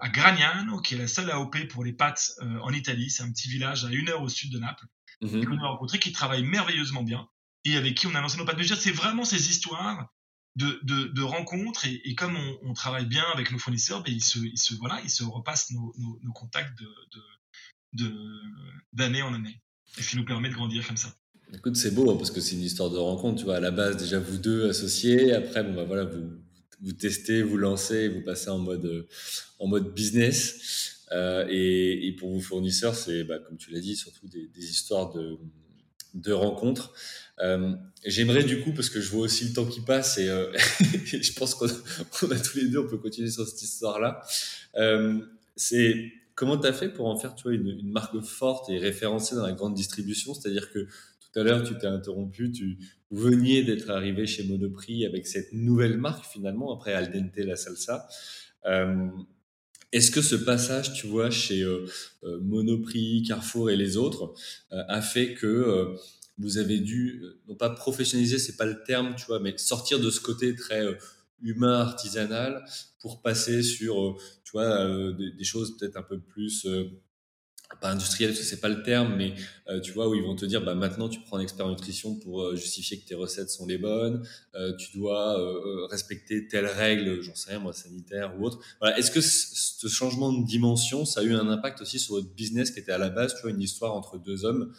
à 0.00 0.08
Gragnano, 0.08 0.80
qui 0.80 0.94
est 0.94 0.98
la 0.98 1.08
seule 1.08 1.30
AOP 1.30 1.66
pour 1.68 1.84
les 1.84 1.92
pâtes 1.92 2.32
en 2.40 2.72
Italie. 2.72 3.10
C'est 3.10 3.24
un 3.24 3.32
petit 3.32 3.48
village 3.48 3.84
à 3.84 3.90
une 3.90 4.08
heure 4.08 4.22
au 4.22 4.28
sud 4.28 4.52
de 4.52 4.60
Naples. 4.60 4.86
Mmh. 5.22 5.44
qu'on 5.44 5.58
a 5.58 5.68
rencontré, 5.68 6.00
qui 6.00 6.10
travaillent 6.10 6.42
merveilleusement 6.42 7.04
bien 7.04 7.28
et 7.64 7.76
avec 7.76 7.94
qui 7.96 8.08
on 8.08 8.14
a 8.14 8.20
lancé 8.20 8.38
nos 8.38 8.44
pâtes. 8.44 8.58
de 8.58 8.64
c'est 8.64 8.90
vraiment 8.90 9.24
ces 9.24 9.50
histoires 9.50 10.10
de, 10.56 10.80
de, 10.82 11.22
rencontres 11.22 11.86
et, 11.86 12.14
comme 12.14 12.36
on, 12.62 12.74
travaille 12.74 13.06
bien 13.06 13.24
avec 13.32 13.52
nos 13.52 13.58
fournisseurs, 13.58 14.02
ben 14.02 14.12
ils, 14.12 14.22
se, 14.22 14.38
ils, 14.38 14.58
se, 14.58 14.74
voilà, 14.74 15.00
ils 15.04 15.10
se 15.10 15.22
repassent 15.22 15.70
nos, 15.70 15.94
nos, 16.22 16.32
contacts 16.32 16.76
d'année 18.92 19.18
de, 19.18 19.22
en 19.22 19.32
année. 19.32 19.62
Et 19.96 20.02
ce 20.02 20.10
qui 20.10 20.16
nous 20.16 20.24
permet 20.24 20.48
de 20.48 20.54
grandir 20.54 20.86
comme 20.86 20.96
ça. 20.96 21.14
Écoute, 21.54 21.76
c'est 21.76 21.94
beau 21.94 22.10
hein, 22.10 22.16
parce 22.16 22.30
que 22.30 22.40
c'est 22.40 22.56
une 22.56 22.62
histoire 22.62 22.90
de 22.90 22.98
rencontre. 22.98 23.38
Tu 23.38 23.44
vois, 23.44 23.56
à 23.56 23.60
la 23.60 23.70
base, 23.70 23.96
déjà 23.96 24.18
vous 24.18 24.38
deux 24.38 24.68
associés. 24.68 25.32
Après, 25.32 25.62
bon, 25.62 25.74
bah, 25.74 25.84
voilà, 25.84 26.04
vous, 26.04 26.32
vous 26.80 26.92
testez, 26.92 27.42
vous 27.42 27.56
lancez, 27.56 28.08
vous 28.08 28.22
passez 28.22 28.50
en 28.50 28.58
mode, 28.58 29.06
en 29.58 29.68
mode 29.68 29.94
business. 29.94 31.01
Euh, 31.12 31.46
et, 31.48 32.14
pour 32.18 32.30
vos 32.30 32.40
fournisseurs, 32.40 32.94
c'est, 32.94 33.24
bah, 33.24 33.38
comme 33.38 33.56
tu 33.56 33.70
l'as 33.70 33.80
dit, 33.80 33.96
surtout 33.96 34.26
des, 34.28 34.70
histoires 34.70 35.12
de, 35.12 36.32
rencontres. 36.32 36.94
Euh, 37.40 37.74
J'aimerais 38.04 38.44
du 38.44 38.60
coup, 38.60 38.72
parce 38.72 38.90
que 38.90 39.00
je 39.00 39.10
vois 39.10 39.22
aussi 39.22 39.46
le 39.46 39.52
temps 39.52 39.66
qui 39.66 39.80
passe 39.80 40.18
et, 40.18 40.28
euh, 40.28 40.52
je 41.04 41.32
pense 41.32 41.54
qu'on 41.54 41.66
a, 41.66 42.38
tous 42.38 42.56
les 42.56 42.68
deux, 42.68 42.78
on 42.78 42.88
peut 42.88 42.98
continuer 42.98 43.30
sur 43.30 43.46
cette 43.46 43.62
histoire-là. 43.62 44.22
C'est 45.56 46.12
comment 46.34 46.58
tu 46.58 46.66
as 46.66 46.72
fait 46.72 46.88
pour 46.88 47.06
en 47.06 47.16
faire 47.16 47.34
tu 47.34 47.44
vois, 47.44 47.52
une, 47.52 47.90
marque 47.90 48.18
forte 48.20 48.70
et 48.70 48.78
référencée 48.78 49.34
dans 49.34 49.46
la 49.46 49.52
grande 49.52 49.74
distribution? 49.74 50.34
C'est-à-dire 50.34 50.70
que 50.70 50.80
tout 50.86 51.38
à 51.38 51.42
l'heure, 51.42 51.62
tu 51.62 51.76
t'es 51.78 51.86
interrompu, 51.86 52.50
tu 52.52 52.78
veniez 53.10 53.62
d'être 53.62 53.90
arrivé 53.90 54.26
chez 54.26 54.44
Monoprix 54.44 55.06
avec 55.06 55.26
cette 55.26 55.52
nouvelle 55.52 55.98
marque 55.98 56.24
finalement, 56.24 56.74
après 56.74 56.94
Aldente 56.94 57.36
la 57.36 57.56
salsa. 57.56 58.08
Est-ce 59.92 60.10
que 60.10 60.22
ce 60.22 60.34
passage, 60.34 60.94
tu 60.94 61.06
vois, 61.06 61.30
chez 61.30 61.62
euh, 61.62 61.86
euh, 62.24 62.40
Monoprix, 62.40 63.22
Carrefour 63.28 63.70
et 63.70 63.76
les 63.76 63.96
autres, 63.96 64.32
euh, 64.72 64.82
a 64.88 65.02
fait 65.02 65.34
que 65.34 65.94
vous 66.38 66.58
avez 66.58 66.78
dû, 66.78 67.22
non 67.46 67.54
pas 67.54 67.70
professionnaliser, 67.70 68.38
c'est 68.38 68.56
pas 68.56 68.64
le 68.64 68.82
terme, 68.84 69.14
tu 69.16 69.26
vois, 69.26 69.38
mais 69.38 69.56
sortir 69.58 70.00
de 70.00 70.10
ce 70.10 70.20
côté 70.20 70.54
très 70.54 70.82
humain, 71.42 71.80
artisanal, 71.80 72.64
pour 73.00 73.20
passer 73.20 73.62
sur, 73.62 74.16
tu 74.44 74.52
vois, 74.52 75.12
des, 75.12 75.30
des, 75.32 75.44
choses 75.44 75.76
peut-être 75.76 75.96
un 75.96 76.02
peu 76.02 76.18
plus 76.18 76.66
pas 77.80 77.90
industriel 77.90 78.30
parce 78.30 78.40
que 78.40 78.46
c'est 78.46 78.60
pas 78.60 78.68
le 78.68 78.82
terme, 78.82 79.16
mais 79.16 79.34
euh, 79.68 79.80
tu 79.80 79.92
vois 79.92 80.08
où 80.08 80.14
ils 80.14 80.22
vont 80.22 80.36
te 80.36 80.44
dire 80.44 80.64
bah 80.64 80.74
maintenant 80.74 81.08
tu 81.08 81.20
prends 81.20 81.38
un 81.38 81.40
expert 81.40 81.68
nutrition 81.68 82.14
pour 82.16 82.42
euh, 82.42 82.56
justifier 82.56 83.00
que 83.00 83.06
tes 83.06 83.14
recettes 83.14 83.50
sont 83.50 83.66
les 83.66 83.78
bonnes, 83.78 84.26
euh, 84.54 84.74
tu 84.76 84.96
dois 84.96 85.38
respecter 85.90 86.48
telle 86.48 86.66
règle, 86.66 87.20
j'en 87.22 87.34
sais 87.34 87.50
rien 87.50 87.60
moi 87.60 87.72
sanitaire 87.72 88.34
ou 88.38 88.46
autre. 88.46 88.58
Voilà, 88.80 88.98
est-ce 88.98 89.10
que 89.10 89.20
ce 89.20 89.88
changement 89.88 90.32
de 90.32 90.46
dimension 90.46 91.04
ça 91.04 91.20
a 91.20 91.22
eu 91.22 91.34
un 91.34 91.48
impact 91.48 91.80
aussi 91.80 91.98
sur 91.98 92.14
votre 92.14 92.32
business 92.34 92.70
qui 92.70 92.80
était 92.80 92.92
à 92.92 92.98
la 92.98 93.10
base 93.10 93.34
tu 93.34 93.42
vois 93.42 93.50
une 93.50 93.62
histoire 93.62 93.94
entre 93.94 94.18
deux 94.18 94.44
hommes 94.44 94.72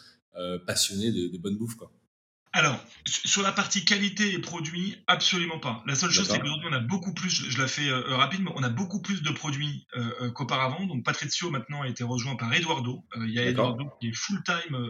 passionnés 0.66 1.12
de, 1.12 1.28
de 1.28 1.38
bonne 1.38 1.56
bouffe 1.56 1.76
quoi? 1.76 1.92
Alors, 2.56 2.78
sur 3.04 3.42
la 3.42 3.50
partie 3.50 3.84
qualité 3.84 4.32
et 4.32 4.38
produits, 4.38 4.96
absolument 5.08 5.58
pas. 5.58 5.82
La 5.88 5.96
seule 5.96 6.12
chose, 6.12 6.28
c'est 6.28 6.38
qu'aujourd'hui, 6.38 6.68
on 6.70 6.72
a 6.72 6.78
beaucoup 6.78 7.12
plus, 7.12 7.50
je, 7.50 7.58
la 7.58 7.66
fais 7.66 7.88
euh, 7.88 8.16
rapide, 8.16 8.42
mais 8.42 8.52
on 8.54 8.62
a 8.62 8.68
beaucoup 8.68 9.02
plus 9.02 9.22
de 9.22 9.30
produits 9.32 9.88
euh, 9.96 10.08
euh, 10.20 10.30
qu'auparavant. 10.30 10.86
Donc, 10.86 11.04
Patrizio, 11.04 11.50
maintenant, 11.50 11.82
a 11.82 11.88
été 11.88 12.04
rejoint 12.04 12.36
par 12.36 12.54
Eduardo. 12.54 13.04
il 13.16 13.30
y 13.30 13.40
a 13.40 13.44
Eduardo 13.44 13.90
qui 14.00 14.10
est 14.10 14.12
full-time 14.14 14.88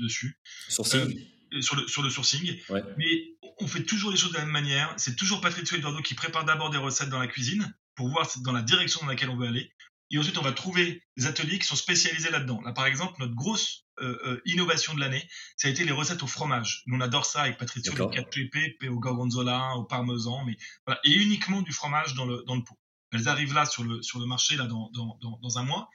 dessus. 0.00 0.38
Sourcing 0.68 1.12
sur 1.60 1.76
le, 1.76 1.86
sur 1.88 2.02
le 2.02 2.10
sourcing. 2.10 2.56
Mais 2.96 3.36
on 3.60 3.66
fait 3.66 3.82
toujours 3.82 4.12
les 4.12 4.16
choses 4.16 4.30
de 4.30 4.38
la 4.38 4.44
même 4.44 4.52
manière. 4.52 4.94
C'est 4.98 5.16
toujours 5.16 5.40
Patrizio 5.40 5.76
et 5.76 5.80
Eduardo 5.80 6.00
qui 6.00 6.14
préparent 6.14 6.44
d'abord 6.44 6.70
des 6.70 6.78
recettes 6.78 7.10
dans 7.10 7.18
la 7.18 7.26
cuisine 7.26 7.74
pour 7.96 8.08
voir 8.08 8.30
dans 8.44 8.52
la 8.52 8.62
direction 8.62 9.00
dans 9.00 9.08
laquelle 9.08 9.30
on 9.30 9.36
veut 9.36 9.48
aller. 9.48 9.70
Et 10.12 10.18
ensuite, 10.18 10.36
on 10.36 10.42
va 10.42 10.52
trouver 10.52 11.02
des 11.16 11.26
ateliers 11.26 11.58
qui 11.58 11.66
sont 11.66 11.76
spécialisés 11.76 12.30
là-dedans. 12.30 12.60
Là, 12.60 12.72
par 12.72 12.86
exemple, 12.86 13.14
notre 13.18 13.34
grosse 13.34 13.86
euh, 14.00 14.18
euh, 14.26 14.42
innovation 14.44 14.92
de 14.94 15.00
l'année, 15.00 15.26
ça 15.56 15.68
a 15.68 15.70
été 15.70 15.84
les 15.84 15.92
recettes 15.92 16.22
au 16.22 16.26
fromage. 16.26 16.82
Nous, 16.86 16.98
on 16.98 17.00
adore 17.00 17.24
ça 17.24 17.42
avec 17.42 17.56
Patricio, 17.56 17.94
le 17.94 18.04
4PP, 18.04 18.88
au 18.88 19.00
gorgonzola, 19.00 19.74
au 19.76 19.84
parmesan, 19.84 20.44
mais 20.44 20.56
voilà, 20.86 21.00
et 21.04 21.12
uniquement 21.12 21.62
du 21.62 21.72
fromage 21.72 22.14
dans 22.14 22.26
le, 22.26 22.44
dans 22.46 22.56
le 22.56 22.62
pot. 22.62 22.78
Elles 23.12 23.26
arrivent 23.26 23.54
là 23.54 23.64
sur 23.64 23.84
le, 23.84 24.02
sur 24.02 24.18
le 24.18 24.26
marché 24.26 24.56
là 24.56 24.66
dans, 24.66 24.90
dans, 24.92 25.18
dans, 25.40 25.58
un 25.58 25.62
mois. 25.62 25.88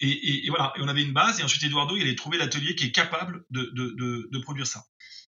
Et, 0.00 0.46
et, 0.46 0.48
voilà, 0.50 0.72
et 0.76 0.80
on 0.80 0.88
avait 0.88 1.02
une 1.02 1.12
base, 1.12 1.40
et 1.40 1.42
ensuite 1.42 1.64
Eduardo, 1.64 1.96
il 1.96 2.02
allait 2.02 2.14
trouver 2.14 2.38
l'atelier 2.38 2.76
qui 2.76 2.86
est 2.86 2.92
capable 2.92 3.44
de, 3.50 3.70
de, 3.74 3.94
de, 3.96 4.28
de, 4.30 4.38
produire 4.38 4.66
ça. 4.66 4.84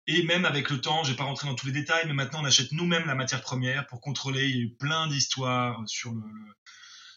Et 0.07 0.23
même 0.23 0.45
avec 0.45 0.71
le 0.71 0.82
temps, 0.82 1.03
je 1.03 1.11
vais 1.11 1.17
pas 1.17 1.23
rentrer 1.23 1.47
dans 1.47 1.55
tous 1.55 1.67
les 1.67 1.71
détails, 1.71 2.05
mais 2.07 2.13
maintenant 2.13 2.41
on 2.41 2.45
achète 2.45 2.71
nous-mêmes 2.71 3.05
la 3.05 3.15
matière 3.15 3.41
première 3.41 3.86
pour 3.88 4.01
contrôler. 4.01 4.47
Il 4.47 4.55
y 4.55 4.59
a 4.59 4.63
eu 4.63 4.76
plein 4.76 5.07
d'histoires 5.07 5.82
sur 5.88 6.13
le 6.13 6.21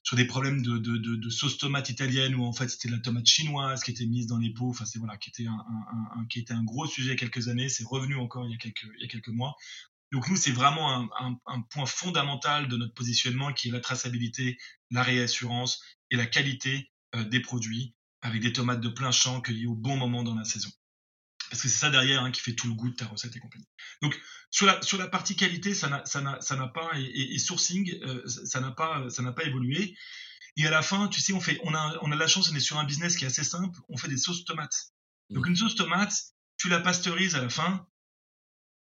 sur 0.02 0.16
des 0.16 0.26
problèmes 0.26 0.62
de, 0.62 0.78
de, 0.78 0.96
de, 0.96 1.30
sauce 1.30 1.58
tomate 1.58 1.90
italienne 1.90 2.34
où 2.34 2.44
en 2.44 2.52
fait 2.52 2.68
c'était 2.68 2.88
la 2.88 2.98
tomate 2.98 3.26
chinoise 3.26 3.82
qui 3.82 3.90
était 3.90 4.06
mise 4.06 4.26
dans 4.26 4.38
les 4.38 4.52
pots, 4.52 4.70
enfin 4.70 4.84
c'est 4.84 4.98
voilà, 4.98 5.16
qui 5.16 5.30
était 5.30 5.46
un, 5.46 5.64
un, 6.16 6.26
qui 6.26 6.38
était 6.38 6.54
un 6.54 6.64
gros 6.64 6.86
sujet 6.86 7.08
il 7.08 7.10
y 7.10 7.14
a 7.14 7.16
quelques 7.16 7.48
années, 7.48 7.68
c'est 7.68 7.84
revenu 7.84 8.16
encore 8.16 8.46
il 8.46 8.52
y 8.52 8.54
a 8.54 8.58
quelques, 8.58 8.86
il 8.96 9.02
y 9.02 9.04
a 9.04 9.08
quelques 9.08 9.28
mois. 9.28 9.54
Donc 10.12 10.28
nous, 10.28 10.36
c'est 10.36 10.52
vraiment 10.52 11.10
un, 11.20 11.38
un, 11.46 11.60
point 11.62 11.84
fondamental 11.84 12.68
de 12.68 12.76
notre 12.76 12.94
positionnement 12.94 13.52
qui 13.52 13.68
est 13.68 13.72
la 13.72 13.80
traçabilité, 13.80 14.56
la 14.90 15.02
réassurance 15.02 15.82
et 16.10 16.16
la 16.16 16.26
qualité 16.26 16.90
euh, 17.14 17.24
des 17.24 17.40
produits 17.40 17.94
avec 18.22 18.40
des 18.40 18.52
tomates 18.52 18.80
de 18.80 18.88
plein 18.88 19.10
champ 19.10 19.40
cueillies 19.40 19.66
au 19.66 19.74
bon 19.74 19.96
moment 19.96 20.22
dans 20.22 20.34
la 20.34 20.44
saison. 20.44 20.70
Parce 21.50 21.62
que 21.62 21.68
c'est 21.68 21.78
ça 21.78 21.90
derrière 21.90 22.22
hein, 22.22 22.30
qui 22.30 22.40
fait 22.40 22.54
tout 22.54 22.68
le 22.68 22.74
goût 22.74 22.90
de 22.90 22.94
ta 22.94 23.06
recette 23.06 23.34
et 23.34 23.40
compagnie. 23.40 23.68
Donc 24.02 24.18
sur 24.50 24.66
la, 24.66 24.80
sur 24.82 24.98
la 24.98 25.08
partie 25.08 25.36
qualité, 25.36 25.74
ça 25.74 25.88
n'a 25.88 26.68
pas, 26.68 26.90
et, 26.96 27.38
sourcing, 27.38 27.98
euh, 28.02 28.26
ça 28.26 28.60
n'a 28.60 28.70
pas, 28.70 29.08
ça 29.10 29.22
n'a 29.22 29.32
pas 29.32 29.44
évolué. 29.44 29.96
Et 30.56 30.66
à 30.66 30.70
la 30.70 30.82
fin, 30.82 31.08
tu 31.08 31.20
sais, 31.20 31.32
on, 31.32 31.40
fait, 31.40 31.60
on, 31.62 31.74
a, 31.74 31.98
on 32.02 32.10
a 32.10 32.16
la 32.16 32.26
chance, 32.26 32.50
on 32.50 32.54
est 32.54 32.60
sur 32.60 32.78
un 32.78 32.84
business 32.84 33.16
qui 33.16 33.24
est 33.24 33.28
assez 33.28 33.44
simple, 33.44 33.78
on 33.88 33.96
fait 33.96 34.08
des 34.08 34.16
sauces 34.16 34.44
tomates. 34.44 34.92
Donc 35.30 35.46
mmh. 35.46 35.50
une 35.50 35.56
sauce 35.56 35.76
tomate, 35.76 36.14
tu 36.56 36.68
la 36.68 36.80
pasteurises 36.80 37.36
à 37.36 37.42
la 37.42 37.48
fin, 37.48 37.86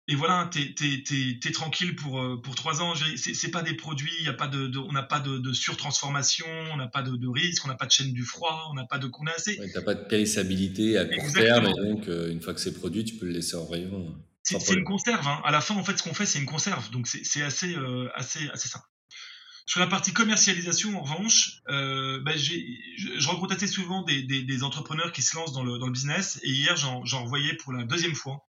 et 0.07 0.13
voilà, 0.13 0.47
tu 0.51 0.59
es, 0.59 1.51
tranquille 1.51 1.95
pour, 1.95 2.21
euh, 2.21 2.39
pour 2.39 2.53
trois 2.53 2.81
ans. 2.83 2.93
C'est 3.15 3.49
pas 3.49 3.63
des 3.63 3.73
produits, 3.73 4.11
y 4.21 4.27
a 4.27 4.33
pas 4.33 4.47
de, 4.47 4.77
on 4.77 4.91
n'a 4.91 5.01
pas 5.01 5.19
de, 5.19 5.51
surtransformation, 5.51 6.45
on 6.71 6.77
n'a 6.77 6.87
pas 6.87 7.01
de, 7.01 7.27
risque, 7.27 7.65
on 7.65 7.69
n'a 7.69 7.75
pas 7.75 7.87
de 7.87 7.91
chaîne 7.91 8.13
du 8.13 8.23
froid, 8.23 8.67
on 8.69 8.75
n'a 8.75 8.85
pas 8.85 8.99
de 8.99 9.07
condensé. 9.07 9.59
Ouais, 9.59 9.71
tu 9.73 9.83
pas 9.83 9.95
de 9.95 10.05
périssabilité 10.05 10.97
à 10.97 11.05
court 11.05 11.33
terme, 11.33 11.67
et 11.67 11.73
donc 11.73 12.07
euh, 12.07 12.31
une 12.31 12.39
fois 12.39 12.53
que 12.53 12.59
c'est 12.59 12.73
produit, 12.73 13.03
tu 13.03 13.15
peux 13.15 13.25
le 13.25 13.31
laisser 13.31 13.55
en 13.55 13.65
rayon. 13.65 14.15
C'est 14.43 14.73
une 14.73 14.83
conserve. 14.83 15.27
Hein. 15.27 15.41
À 15.43 15.51
la 15.51 15.59
fin, 15.59 15.73
en 15.73 15.83
fait, 15.83 15.97
ce 15.97 16.03
qu'on 16.03 16.13
fait, 16.13 16.27
c'est 16.27 16.37
une 16.37 16.45
conserve. 16.45 16.91
Donc 16.91 17.07
c'est 17.07 17.41
assez, 17.41 17.75
euh, 17.75 18.07
assez, 18.13 18.47
assez 18.49 18.69
simple. 18.69 18.85
Sur 19.65 19.79
la 19.79 19.87
partie 19.87 20.13
commercialisation, 20.13 20.95
en 20.95 21.01
revanche, 21.01 21.61
euh, 21.69 22.21
bah, 22.21 22.37
je, 22.37 22.53
je 23.17 23.27
rencontre 23.27 23.55
assez 23.55 23.65
souvent 23.65 24.03
des, 24.03 24.21
des, 24.21 24.43
des, 24.43 24.61
entrepreneurs 24.61 25.11
qui 25.11 25.23
se 25.23 25.35
lancent 25.35 25.53
dans 25.53 25.63
le, 25.63 25.79
dans 25.79 25.87
le 25.87 25.91
business. 25.91 26.39
Et 26.43 26.51
hier, 26.51 26.75
j'en 26.77 27.25
voyais 27.25 27.55
pour 27.55 27.73
la 27.73 27.83
deuxième 27.85 28.13
fois 28.13 28.45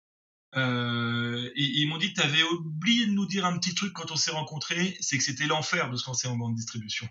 euh, 0.57 1.49
et, 1.55 1.63
ils 1.63 1.87
m'ont 1.87 1.97
dit 1.97 2.13
que 2.13 2.21
tu 2.21 2.25
avais 2.25 2.43
oublié 2.43 3.07
de 3.07 3.11
nous 3.11 3.25
dire 3.25 3.45
un 3.45 3.57
petit 3.57 3.75
truc 3.75 3.93
quand 3.93 4.11
on 4.11 4.15
s'est 4.15 4.31
rencontrés, 4.31 4.97
c'est 5.01 5.17
que 5.17 5.23
c'était 5.23 5.47
l'enfer 5.47 5.89
de 5.89 5.97
se 5.97 6.07
lancer 6.07 6.27
en 6.27 6.37
grande 6.37 6.55
distribution. 6.55 7.07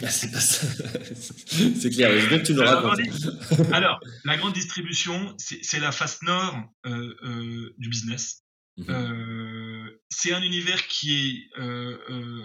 Bah, 0.00 0.08
c'est 0.10 0.30
pas 0.30 0.40
ça. 0.40 0.66
c'est 1.80 1.90
clair, 1.90 2.18
je 2.18 2.26
veux 2.26 2.38
que 2.38 2.46
tu 2.46 2.54
nous 2.54 2.62
racontes. 2.62 3.00
Alors, 3.72 4.00
la 4.24 4.36
grande 4.36 4.52
distribution, 4.52 5.34
c'est 5.38 5.80
la 5.80 5.92
face 5.92 6.22
nord 6.22 6.56
euh, 6.86 7.14
euh, 7.24 7.74
du 7.78 7.88
business. 7.88 8.40
Mhm. 8.76 9.88
c'est 10.10 10.32
un 10.32 10.42
univers 10.42 10.88
qui 10.88 11.14
est 11.14 11.48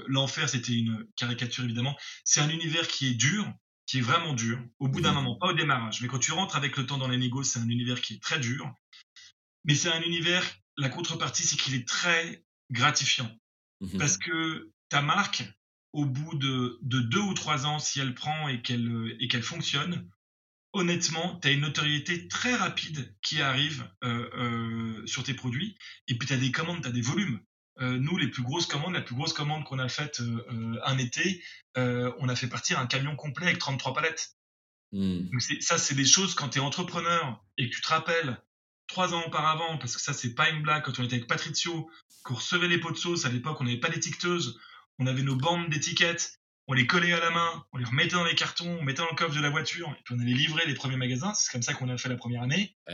l'enfer, 0.08 0.48
c'était 0.48 0.74
une 0.74 1.08
caricature 1.16 1.64
évidemment. 1.64 1.96
C'est 2.24 2.40
un 2.40 2.50
univers 2.50 2.88
qui 2.88 3.08
est 3.08 3.16
dur, 3.16 3.52
qui 3.88 3.98
est 3.98 4.02
vraiment 4.02 4.34
dur. 4.34 4.60
Au 4.78 4.88
bout 4.88 5.02
d'un 5.02 5.10
mhm. 5.10 5.16
moment, 5.16 5.38
pas 5.38 5.48
au 5.48 5.54
démarrage, 5.54 6.02
mais 6.02 6.08
quand 6.08 6.20
tu 6.20 6.32
rentres 6.32 6.56
avec 6.56 6.78
le 6.78 6.86
temps 6.86 7.00
dans 7.00 7.08
les 7.08 7.18
négociations, 7.18 7.62
c'est 7.62 7.66
un 7.66 7.70
univers 7.70 8.00
qui 8.00 8.14
est 8.14 8.22
très 8.22 8.38
dur. 8.38 8.72
Mais 9.66 9.76
c'est 9.76 9.92
un 9.92 10.02
univers, 10.02 10.44
la 10.78 10.90
contrepartie, 10.90 11.44
c'est 11.44 11.58
qu'il 11.58 11.76
est 11.76 11.88
très 11.88 12.44
gratifiant. 12.72 13.30
Mhm. 13.82 13.98
Parce 13.98 14.18
que 14.18 14.72
ta 14.90 15.02
marque, 15.02 15.44
au 15.94 16.06
bout 16.06 16.36
de, 16.36 16.80
deux 16.82 17.20
ou 17.20 17.34
trois 17.34 17.66
ans, 17.66 17.80
si 17.80 18.00
elle 18.00 18.14
prend 18.14 18.48
et 18.48 18.62
qu'elle 18.62 19.18
et 19.20 19.28
qu'elle 19.28 19.44
fonctionne, 19.44 20.10
honnêtement, 20.74 21.40
tu 21.42 21.48
as 21.48 21.52
une 21.52 21.62
notoriété 21.62 22.28
très 22.28 22.56
rapide 22.56 23.16
qui 23.22 23.42
arrive 23.42 23.90
euh, 24.04 24.30
euh, 24.36 25.08
sur 25.08 25.24
tes 25.24 25.34
produits. 25.34 25.78
Et 26.08 26.18
puis 26.18 26.28
tu 26.28 26.34
as 26.34 26.38
des 26.38 26.52
commandes, 26.52 26.82
tu 26.82 26.88
as 26.88 26.92
des 26.92 27.02
volumes. 27.02 27.40
Euh, 27.82 27.98
nous, 27.98 28.18
les 28.18 28.28
plus 28.28 28.44
grosses 28.44 28.66
commandes, 28.66 28.94
la 28.94 29.02
plus 29.02 29.16
grosse 29.16 29.34
commande 29.34 29.64
qu'on 29.64 29.80
a 29.80 29.90
faite 29.90 30.22
un 30.84 30.98
été, 30.98 31.44
on 31.76 32.28
a 32.28 32.36
fait 32.36 32.48
partir 32.48 32.80
un 32.80 32.88
camion 32.88 33.16
complet 33.16 33.48
avec 33.48 33.60
33 33.60 33.94
palettes. 33.94 34.36
Hmm. 34.92 35.30
Donc 35.30 35.42
ça, 35.42 35.78
c'est 35.78 35.96
des 35.96 36.06
choses 36.06 36.34
quand 36.34 36.50
tu 36.50 36.58
es 36.58 36.62
entrepreneur 36.62 37.44
et 37.58 37.70
que 37.70 37.76
tu 37.76 37.82
te 37.82 37.88
rappelles 37.88 38.42
trois 38.90 39.14
ans 39.14 39.24
auparavant, 39.26 39.78
parce 39.78 39.96
que 39.96 40.02
ça, 40.02 40.12
c'est 40.12 40.34
pas 40.34 40.50
une 40.50 40.62
blague, 40.62 40.84
quand 40.84 41.00
on 41.00 41.04
était 41.04 41.16
avec 41.16 41.28
Patrizio, 41.28 41.90
qu'on 42.24 42.34
recevait 42.34 42.68
les 42.68 42.80
pots 42.80 42.92
de 42.92 42.98
sauce, 42.98 43.26
à 43.26 43.30
l'époque, 43.30 43.62
on 43.62 43.64
n'avait 43.64 43.80
pas 43.80 43.90
d'étiqueteuse, 43.90 44.60
on 44.98 45.08
avait 45.08 45.24
nos 45.24 45.38
bandes 45.38 45.70
d'étiquettes, 45.70 46.40
on 46.68 46.74
les 46.74 46.86
collait 46.86 47.14
à 47.14 47.20
la 47.20 47.30
main, 47.30 47.66
on 47.72 47.78
les 47.78 47.86
remettait 47.86 48.16
dans 48.16 48.26
les 48.26 48.36
cartons, 48.36 48.78
on 48.80 48.84
mettait 48.84 49.02
dans 49.02 49.10
le 49.10 49.16
coffre 49.16 49.36
de 49.36 49.42
la 49.42 49.50
voiture, 49.50 49.90
et 49.98 50.04
puis 50.04 50.16
on 50.16 50.20
allait 50.20 50.34
livrer 50.34 50.66
les 50.68 50.74
premiers 50.74 50.98
magasins. 50.98 51.34
C'est 51.34 51.52
comme 51.52 51.62
ça 51.62 51.74
qu'on 51.74 51.90
a 51.90 51.98
fait 51.98 52.10
la 52.10 52.18
première 52.18 52.44
année. 52.44 52.76
Ah 52.88 52.94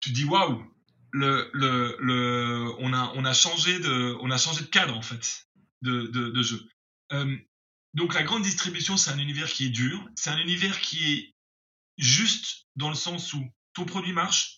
tu 0.00 0.10
te 0.10 0.14
dis 0.14 0.24
waouh, 0.24 0.64
le, 1.10 1.50
le, 1.52 1.96
le, 1.98 2.72
on, 2.78 2.92
a, 2.92 3.12
on, 3.16 3.24
a 3.24 3.34
changé 3.34 3.80
de, 3.80 4.16
on 4.20 4.30
a 4.30 4.38
changé 4.38 4.62
de 4.62 4.68
cadre, 4.68 4.96
en 4.96 5.02
fait, 5.02 5.48
de, 5.82 6.02
de, 6.02 6.28
de 6.28 6.42
jeu. 6.42 6.60
Euh, 7.12 7.36
donc, 7.94 8.14
la 8.14 8.22
grande 8.22 8.42
distribution, 8.42 8.96
c'est 8.96 9.10
un 9.10 9.18
univers 9.18 9.48
qui 9.48 9.66
est 9.66 9.70
dur. 9.70 10.08
C'est 10.14 10.30
un 10.30 10.38
univers 10.38 10.78
qui 10.80 11.12
est 11.12 11.34
juste 11.96 12.66
dans 12.76 12.90
le 12.90 12.94
sens 12.94 13.32
où 13.32 13.44
ton 13.74 13.84
produit 13.84 14.12
marche, 14.12 14.57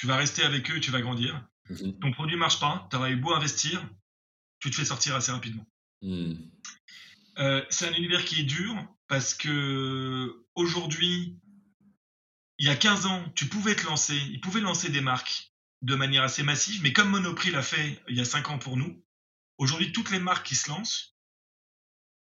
tu 0.00 0.06
vas 0.06 0.16
rester 0.16 0.42
avec 0.42 0.70
eux 0.70 0.78
et 0.78 0.80
tu 0.80 0.90
vas 0.90 1.02
grandir. 1.02 1.46
Mhm. 1.68 1.98
Ton 1.98 2.10
produit 2.10 2.34
marche 2.34 2.58
pas, 2.58 2.88
tu 2.90 2.96
auras 2.96 3.10
eu 3.10 3.16
beau 3.16 3.34
investir, 3.34 3.86
tu 4.58 4.70
te 4.70 4.76
fais 4.76 4.86
sortir 4.86 5.14
assez 5.14 5.30
rapidement. 5.30 5.66
Hmm. 6.00 6.32
Euh, 7.36 7.62
c'est 7.68 7.86
un 7.86 7.92
univers 7.92 8.24
qui 8.24 8.40
est 8.40 8.44
dur 8.44 8.74
parce 9.08 9.34
que 9.34 10.42
aujourd'hui, 10.54 11.38
il 12.56 12.66
y 12.66 12.70
a 12.70 12.76
15 12.76 13.04
ans, 13.04 13.30
tu 13.34 13.44
pouvais 13.44 13.76
te 13.76 13.84
lancer, 13.84 14.16
ils 14.16 14.40
pouvaient 14.40 14.62
lancer 14.62 14.88
des 14.88 15.02
marques 15.02 15.52
de 15.82 15.94
manière 15.94 16.22
assez 16.22 16.42
massive, 16.42 16.80
mais 16.82 16.94
comme 16.94 17.10
Monoprix 17.10 17.50
l'a 17.50 17.62
fait 17.62 18.02
il 18.08 18.16
y 18.16 18.22
a 18.22 18.24
5 18.24 18.48
ans 18.48 18.58
pour 18.58 18.78
nous, 18.78 19.04
aujourd'hui, 19.58 19.92
toutes 19.92 20.10
les 20.10 20.18
marques 20.18 20.46
qui 20.46 20.56
se 20.56 20.70
lancent, 20.70 21.14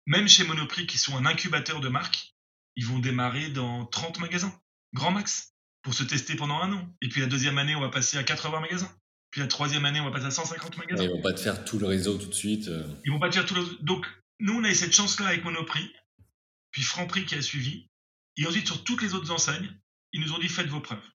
même 0.05 0.27
chez 0.27 0.43
Monoprix 0.43 0.85
qui 0.85 0.99
sont 0.99 1.17
un 1.17 1.25
incubateur 1.25 1.81
de 1.81 1.89
marques, 1.89 2.35
ils 2.75 2.85
vont 2.85 2.99
démarrer 2.99 3.49
dans 3.49 3.87
30 3.87 4.19
magasins, 4.19 4.55
grand 4.93 5.09
max, 5.09 5.54
pour 5.85 5.93
se 5.93 6.03
tester 6.03 6.35
pendant 6.35 6.59
un 6.61 6.73
an. 6.73 6.89
Et 7.01 7.09
puis 7.09 7.21
la 7.21 7.27
deuxième 7.27 7.59
année, 7.59 7.75
on 7.75 7.79
va 7.79 7.89
passer 7.89 8.17
à 8.17 8.23
80 8.23 8.59
magasins. 8.59 8.91
Puis 9.29 9.39
la 9.39 9.47
troisième 9.47 9.85
année, 9.85 9.99
on 9.99 10.05
va 10.05 10.11
passer 10.11 10.25
à 10.25 10.31
150 10.31 10.77
magasins. 10.77 11.03
Ouais, 11.03 11.09
ils 11.09 11.15
vont 11.15 11.21
pas 11.21 11.31
te 11.31 11.39
faire 11.39 11.63
tout 11.63 11.77
le 11.77 11.85
réseau 11.85 12.17
tout 12.17 12.25
de 12.25 12.33
suite. 12.33 12.67
euh. 12.69 12.83
Ils 13.05 13.11
vont 13.11 13.19
pas 13.19 13.29
te 13.29 13.35
faire 13.35 13.45
tout 13.45 13.53
le... 13.53 13.63
Donc, 13.81 14.07
nous, 14.39 14.53
on 14.53 14.63
a 14.63 14.69
eu 14.71 14.73
cette 14.75 14.93
chance-là 14.93 15.27
avec 15.27 15.43
Monoprix, 15.43 15.93
puis 16.71 16.81
Franprix 16.81 17.25
qui 17.25 17.35
a 17.35 17.41
suivi. 17.41 17.87
Et 18.37 18.47
ensuite, 18.47 18.65
sur 18.65 18.83
toutes 18.83 19.03
les 19.03 19.13
autres 19.13 19.29
enseignes, 19.31 19.71
ils 20.11 20.21
nous 20.21 20.33
ont 20.33 20.39
dit 20.39 20.49
faites 20.49 20.67
vos 20.67 20.79
preuves. 20.79 21.07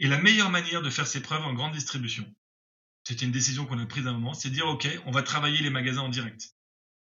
Et 0.00 0.06
la 0.06 0.18
meilleure 0.18 0.50
manière 0.50 0.82
de 0.82 0.90
faire 0.90 1.06
ces 1.06 1.22
preuves 1.22 1.42
en 1.42 1.54
grande 1.54 1.72
distribution, 1.72 2.26
c'était 3.04 3.24
une 3.24 3.32
décision 3.32 3.64
qu'on 3.64 3.78
a 3.78 3.86
prise 3.86 4.06
à 4.06 4.10
un 4.10 4.12
moment, 4.12 4.34
c'est 4.34 4.50
de 4.50 4.54
dire 4.54 4.66
ok, 4.66 4.86
on 5.06 5.12
va 5.12 5.22
travailler 5.22 5.62
les 5.62 5.70
magasins 5.70 6.02
en 6.02 6.08
direct. 6.10 6.50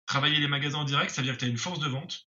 Travailler 0.05 0.39
les 0.39 0.49
magasins 0.49 0.81
en 0.81 0.85
direct, 0.85 1.13
ça 1.13 1.23
veut 1.23 1.27
dire 1.29 1.35
que 1.35 1.41
tu 1.41 1.47
as 1.47 1.49
une 1.49 1.57
force 1.57 1.81
de 1.81 1.89
vente. 1.89 2.29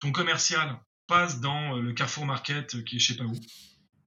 Ton 0.00 0.10
commercial 0.10 0.80
passe 1.06 1.40
dans 1.40 1.76
euh, 1.76 1.82
le 1.82 1.92
Carrefour 1.92 2.26
Market 2.26 2.74
euh, 2.74 2.82
qui 2.82 2.96
est 2.96 2.98
je 2.98 3.12
sais 3.12 3.16
pas 3.16 3.24
où, 3.24 3.34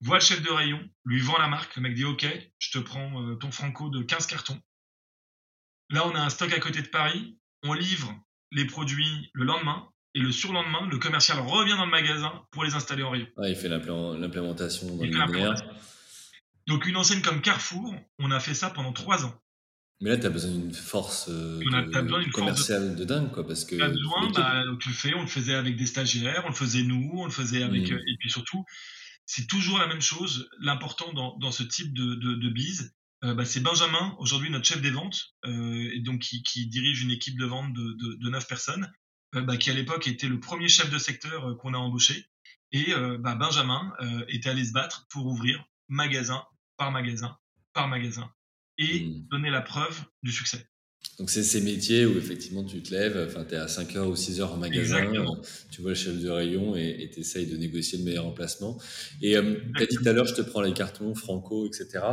voit 0.01 0.17
le 0.17 0.23
chef 0.23 0.41
de 0.41 0.49
rayon, 0.51 0.79
lui 1.05 1.19
vend 1.21 1.37
la 1.37 1.47
marque, 1.47 1.75
le 1.75 1.81
mec 1.81 1.93
dit 1.95 2.05
ok, 2.05 2.25
je 2.59 2.71
te 2.71 2.77
prends 2.79 3.21
euh, 3.23 3.35
ton 3.35 3.51
franco 3.51 3.89
de 3.89 4.01
15 4.03 4.27
cartons. 4.27 4.59
Là, 5.89 6.05
on 6.07 6.15
a 6.15 6.19
un 6.19 6.29
stock 6.29 6.51
à 6.53 6.59
côté 6.59 6.81
de 6.81 6.87
Paris, 6.87 7.37
on 7.63 7.73
livre 7.73 8.13
les 8.51 8.65
produits 8.65 9.29
le 9.33 9.45
lendemain, 9.45 9.89
et 10.13 10.19
le 10.19 10.31
surlendemain, 10.31 10.87
le 10.89 10.97
commercial 10.97 11.39
revient 11.39 11.75
dans 11.77 11.85
le 11.85 11.91
magasin 11.91 12.45
pour 12.51 12.63
les 12.63 12.73
installer 12.73 13.03
en 13.03 13.09
rayon. 13.09 13.27
Ouais, 13.37 13.51
il 13.51 13.55
fait 13.55 13.67
l'implé- 13.67 14.17
l'implémentation 14.19 14.95
dans 14.95 15.03
le. 15.03 15.53
Donc 16.67 16.85
une 16.87 16.95
enseigne 16.97 17.21
comme 17.21 17.41
Carrefour, 17.41 17.93
on 18.19 18.31
a 18.31 18.39
fait 18.39 18.53
ça 18.55 18.69
pendant 18.69 18.93
trois 18.93 19.25
ans. 19.25 19.35
Mais 20.01 20.09
là, 20.09 20.17
tu 20.17 20.25
as 20.25 20.29
besoin 20.29 20.51
d'une 20.51 20.73
force 20.73 21.27
euh, 21.29 21.61
On 21.69 21.73
a- 21.73 21.83
de- 21.83 21.91
t'as 21.91 22.01
besoin 22.01 22.19
d'une 22.19 22.31
force 22.31 22.41
commerciale 22.43 22.95
de... 22.95 23.03
dingue, 23.05 23.31
quoi, 23.31 23.45
parce 23.47 23.63
que 23.65 23.75
Pas 23.77 23.89
besoin, 23.89 24.29
bah, 24.31 24.63
tu 24.79 24.89
le 24.89 24.95
fais, 24.95 25.13
on 25.13 25.21
le 25.21 25.27
faisait 25.27 25.53
avec 25.53 25.75
des 25.77 25.85
stagiaires, 25.85 26.43
on 26.45 26.49
le 26.49 26.55
faisait 26.55 26.83
nous, 26.83 27.11
on 27.15 27.25
le 27.25 27.31
faisait 27.31 27.63
avec... 27.63 27.89
Mm. 27.89 27.93
euh, 27.93 27.99
et 28.07 28.17
puis 28.19 28.29
surtout, 28.29 28.65
c'est 29.25 29.47
toujours 29.47 29.77
la 29.79 29.87
même 29.87 30.01
chose. 30.01 30.49
L'important 30.59 31.13
dans, 31.13 31.37
dans 31.37 31.51
ce 31.51 31.63
type 31.63 31.93
de, 31.93 32.15
de, 32.15 32.35
de 32.35 32.49
bise, 32.49 32.95
euh, 33.23 33.33
bah, 33.33 33.45
c'est 33.45 33.61
Benjamin, 33.61 34.15
aujourd'hui 34.19 34.49
notre 34.49 34.65
chef 34.65 34.81
des 34.81 34.91
ventes, 34.91 35.35
euh, 35.45 35.89
et 35.93 35.99
donc 36.01 36.21
qui, 36.21 36.43
qui 36.43 36.67
dirige 36.67 37.01
une 37.01 37.11
équipe 37.11 37.37
de 37.39 37.45
vente 37.45 37.73
de, 37.73 37.93
de, 37.93 38.13
de 38.15 38.29
9 38.29 38.47
personnes, 38.47 38.91
euh, 39.35 39.41
bah, 39.41 39.57
qui 39.57 39.69
à 39.69 39.73
l'époque 39.73 40.07
était 40.07 40.27
le 40.27 40.39
premier 40.39 40.67
chef 40.69 40.89
de 40.89 40.97
secteur 40.97 41.57
qu'on 41.57 41.73
a 41.73 41.77
embauché. 41.77 42.25
Et 42.71 42.93
bah, 43.19 43.35
Benjamin 43.35 43.93
euh, 44.01 44.25
était 44.27 44.49
allé 44.49 44.65
se 44.65 44.73
battre 44.73 45.05
pour 45.09 45.27
ouvrir 45.27 45.63
magasin 45.87 46.43
par 46.77 46.91
magasin 46.91 47.37
par 47.73 47.87
magasin 47.87 48.29
et 48.77 49.05
Mm. 49.05 49.27
donner 49.29 49.49
la 49.49 49.61
preuve 49.61 50.03
du 50.23 50.31
succès. 50.31 50.67
Donc, 51.19 51.29
c'est 51.29 51.43
ces 51.43 51.61
métiers 51.61 52.05
où 52.05 52.17
effectivement 52.17 52.63
tu 52.63 52.81
te 52.83 52.93
lèves, 52.93 53.25
enfin, 53.27 53.45
tu 53.45 53.55
es 53.55 53.57
à 53.57 53.67
5h 53.67 53.99
ou 53.99 54.15
6h 54.15 54.43
en 54.43 54.57
magasin, 54.57 54.97
Exactement. 54.97 55.37
euh, 55.37 55.47
tu 55.71 55.81
vois 55.81 55.91
le 55.91 55.95
chef 55.95 56.19
de 56.19 56.29
rayon 56.29 56.75
et 56.75 57.09
tu 57.13 57.21
essayes 57.21 57.45
de 57.45 57.55
négocier 57.55 57.97
le 57.97 58.03
meilleur 58.03 58.25
emplacement. 58.25 58.77
Et 59.21 59.37
euh, 59.37 59.55
tu 59.75 59.83
as 59.83 59.85
dit 59.85 59.95
tout 59.95 60.07
à 60.07 60.11
l'heure, 60.11 60.25
je 60.25 60.33
te 60.33 60.41
prends 60.41 60.61
les 60.61 60.73
cartons, 60.73 61.15
Franco, 61.15 61.65
etc. 61.67 62.03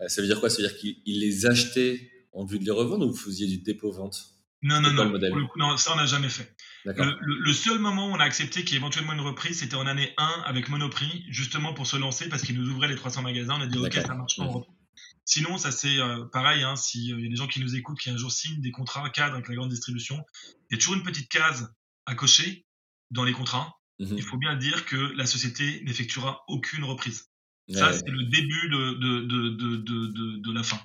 Euh, 0.00 0.08
ça 0.08 0.22
veut 0.22 0.26
dire 0.26 0.40
quoi? 0.40 0.48
Ça 0.48 0.62
veut 0.62 0.68
dire 0.68 0.76
qu'ils 0.76 0.96
ils 1.04 1.20
les 1.20 1.46
achetaient 1.46 2.10
en 2.32 2.44
vue 2.44 2.58
de 2.58 2.64
les 2.64 2.70
revendre 2.70 3.06
ou 3.06 3.10
vous 3.10 3.16
faisiez 3.16 3.46
du 3.46 3.58
dépôt-vente? 3.58 4.36
Non, 4.62 4.80
non, 4.80 4.92
non, 4.92 5.04
le 5.04 5.46
coup, 5.46 5.58
non, 5.58 5.76
ça 5.76 5.92
on 5.94 5.96
n'a 5.96 6.06
jamais 6.06 6.30
fait. 6.30 6.50
Le, 6.84 7.52
seul 7.52 7.78
moment 7.78 8.08
où 8.08 8.12
on 8.12 8.20
a 8.20 8.24
accepté 8.24 8.62
qu'il 8.62 8.72
y 8.72 8.74
ait 8.74 8.78
éventuellement 8.78 9.12
une 9.12 9.20
reprise, 9.20 9.58
c'était 9.58 9.74
en 9.74 9.86
année 9.86 10.12
1 10.16 10.42
avec 10.46 10.68
Monoprix, 10.68 11.24
justement 11.28 11.74
pour 11.74 11.86
se 11.86 11.96
lancer 11.96 12.28
parce 12.28 12.42
qu'ils 12.42 12.58
nous 12.58 12.70
ouvraient 12.70 12.88
les 12.88 12.96
300 12.96 13.22
magasins. 13.22 13.56
On 13.58 13.62
a 13.62 13.66
dit 13.66 13.78
ok, 13.78 13.92
ça 13.94 14.14
marche 14.14 14.36
pas, 14.36 14.44
on 14.44 14.48
reprend. 14.48 14.75
Sinon, 15.24 15.58
ça 15.58 15.70
c'est 15.72 15.98
euh, 15.98 16.24
pareil, 16.26 16.62
hein, 16.62 16.76
s'il 16.76 17.02
y 17.02 17.26
a 17.26 17.28
des 17.28 17.36
gens 17.36 17.48
qui 17.48 17.60
nous 17.60 17.74
écoutent 17.74 17.98
qui 17.98 18.10
un 18.10 18.16
jour 18.16 18.30
signent 18.30 18.60
des 18.60 18.70
contrats 18.70 19.08
cadres 19.10 19.34
avec 19.34 19.48
la 19.48 19.54
grande 19.54 19.70
distribution, 19.70 20.24
il 20.70 20.74
y 20.74 20.76
a 20.76 20.78
toujours 20.78 20.94
une 20.94 21.02
petite 21.02 21.28
case 21.28 21.72
à 22.06 22.14
cocher 22.14 22.64
dans 23.10 23.24
les 23.24 23.32
contrats. 23.32 23.76
Mhm. 23.98 24.14
Il 24.16 24.22
faut 24.22 24.36
bien 24.36 24.56
dire 24.56 24.84
que 24.84 24.96
la 24.96 25.26
société 25.26 25.82
n'effectuera 25.84 26.44
aucune 26.48 26.84
reprise. 26.84 27.28
Ouais, 27.68 27.76
Ça, 27.76 27.90
ouais. 27.90 27.98
c'est 27.98 28.10
le 28.10 28.24
début 28.24 28.68
de 28.68 30.52
la 30.52 30.62
fin. 30.62 30.80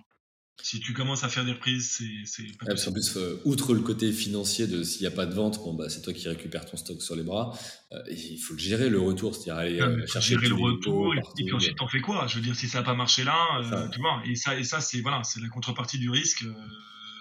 Si 0.63 0.79
tu 0.79 0.93
commences 0.93 1.23
à 1.23 1.29
faire 1.29 1.43
des 1.45 1.53
reprises, 1.53 2.01
c'est 2.25 2.43
pas 2.57 2.65
Ouais, 2.67 2.75
qu'en 2.83 2.91
plus, 2.91 3.17
euh, 3.17 3.41
outre 3.45 3.73
le 3.73 3.81
côté 3.81 4.11
financier 4.11 4.67
de 4.67 4.83
s'il 4.83 5.01
n'y 5.01 5.07
a 5.07 5.11
pas 5.11 5.25
de 5.25 5.33
vente, 5.33 5.57
bon, 5.59 5.73
bah, 5.73 5.89
c'est 5.89 6.01
toi 6.01 6.13
qui 6.13 6.27
récupères 6.27 6.65
ton 6.65 6.77
stock 6.77 7.01
sur 7.01 7.15
les 7.15 7.23
bras. 7.23 7.57
euh, 7.91 7.97
il 8.11 8.37
faut 8.37 8.53
le 8.53 8.59
gérer 8.59 8.89
le 8.89 8.99
retour, 8.99 9.35
c'est-à-dire 9.35 9.55
aller 9.55 9.79
Non, 9.79 9.87
euh, 9.87 10.05
chercher 10.07 10.35
gérer 10.35 10.49
le 10.49 10.55
retour 10.55 11.13
et, 11.13 11.21
partout. 11.21 11.33
et 11.41 11.45
puis 11.45 11.53
ensuite 11.53 11.77
t'en 11.77 11.87
fais 11.87 12.01
quoi? 12.01 12.27
Je 12.27 12.35
veux 12.35 12.41
dire 12.41 12.55
si 12.55 12.67
ça 12.67 12.79
n'a 12.79 12.83
pas 12.85 12.93
marché 12.95 13.23
là, 13.23 13.37
euh, 13.63 13.87
tu 13.89 13.99
vois. 13.99 14.21
Et 14.25 14.35
ça 14.35 14.57
et 14.57 14.63
ça 14.63 14.81
c'est 14.81 15.01
voilà 15.01 15.21
la 15.41 15.49
contrepartie 15.49 15.97
du 15.99 16.09
risque. 16.09 16.45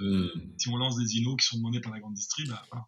Hmm. 0.00 0.26
Si 0.56 0.68
on 0.68 0.76
lance 0.76 0.96
des 0.96 1.16
inos 1.16 1.36
qui 1.40 1.46
sont 1.46 1.58
demandés 1.58 1.80
par 1.80 1.92
la 1.92 2.00
grande 2.00 2.14
distri, 2.14 2.44
bah, 2.46 2.62
voilà. 2.70 2.86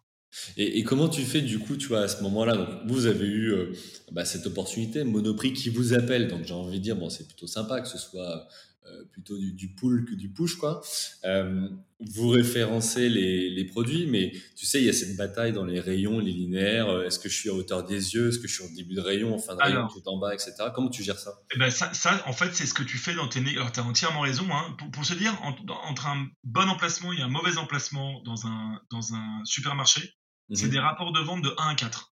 Et, 0.57 0.79
et 0.79 0.83
comment 0.83 1.09
tu 1.09 1.21
fais 1.21 1.41
du 1.41 1.59
coup, 1.59 1.77
tu 1.77 1.87
vois, 1.89 2.01
à 2.01 2.07
ce 2.07 2.23
moment-là? 2.23 2.55
Donc, 2.57 2.67
vous 2.87 3.05
avez 3.05 3.27
eu 3.27 3.51
euh, 3.51 3.71
bah, 4.11 4.25
cette 4.25 4.47
opportunité, 4.47 5.03
Monoprix 5.03 5.53
qui 5.53 5.69
vous 5.69 5.93
appelle. 5.93 6.27
Donc, 6.27 6.43
j'ai 6.45 6.55
envie 6.55 6.79
de 6.79 6.83
dire, 6.83 6.95
bon, 6.95 7.11
c'est 7.11 7.27
plutôt 7.27 7.45
sympa 7.45 7.81
que 7.81 7.87
ce 7.87 7.99
soit 7.99 8.47
euh, 8.87 9.05
plutôt 9.11 9.37
du, 9.37 9.53
du 9.53 9.69
pull 9.73 10.05
que 10.05 10.13
du 10.15 10.29
push, 10.29 10.55
quoi. 10.55 10.81
Euh, 11.25 11.67
vous 11.99 12.29
référencez 12.29 13.07
les, 13.09 13.49
les 13.49 13.63
produits, 13.65 14.07
mais 14.07 14.33
tu 14.57 14.65
sais, 14.65 14.79
il 14.81 14.85
y 14.85 14.89
a 14.89 14.93
cette 14.93 15.15
bataille 15.15 15.53
dans 15.53 15.63
les 15.65 15.79
rayons, 15.79 16.19
les 16.19 16.33
linéaires. 16.33 16.89
Euh, 16.89 17.05
Est-ce 17.05 17.17
que 17.19 17.29
je 17.29 17.35
suis 17.37 17.49
à 17.49 17.53
hauteur 17.53 17.85
des 17.85 18.13
yeux 18.13 18.27
Est-ce 18.29 18.39
que 18.39 18.47
je 18.47 18.53
suis 18.61 18.63
au 18.63 18.75
début 18.75 18.95
de 18.95 18.99
rayon, 19.01 19.33
en 19.33 19.39
fin 19.39 19.55
de 19.55 19.61
rayon, 19.61 19.77
Alors. 19.77 19.93
tout 19.93 20.05
en 20.07 20.17
bas, 20.17 20.33
etc. 20.33 20.51
Comment 20.75 20.89
tu 20.89 21.01
gères 21.03 21.19
ça? 21.19 21.31
Eh 21.55 21.59
ben 21.59 21.69
ça, 21.71 21.93
ça, 21.93 22.21
en 22.27 22.33
fait, 22.33 22.53
c'est 22.53 22.65
ce 22.65 22.73
que 22.73 22.83
tu 22.83 22.97
fais 22.97 23.13
dans 23.13 23.27
tes. 23.29 23.39
Alors, 23.39 23.71
tu 23.71 23.79
as 23.79 23.83
entièrement 23.83 24.21
raison. 24.21 24.45
Hein, 24.51 24.75
pour, 24.77 24.91
pour 24.91 25.05
se 25.05 25.13
dire, 25.13 25.33
en- 25.43 25.55
entre 25.89 26.07
un 26.07 26.27
bon 26.43 26.67
emplacement 26.67 27.13
et 27.13 27.21
un 27.21 27.29
mauvais 27.29 27.57
emplacement 27.57 28.21
dans 28.23 28.45
un, 28.47 28.81
dans 28.91 29.13
un 29.13 29.41
supermarché, 29.45 30.13
c'est 30.51 30.65
Mhm. 30.65 30.71
des 30.71 30.79
rapports 30.79 31.13
de 31.13 31.19
vente 31.21 31.41
de 31.43 31.53
1 31.57 31.69
à 31.69 31.75
4. 31.75 32.09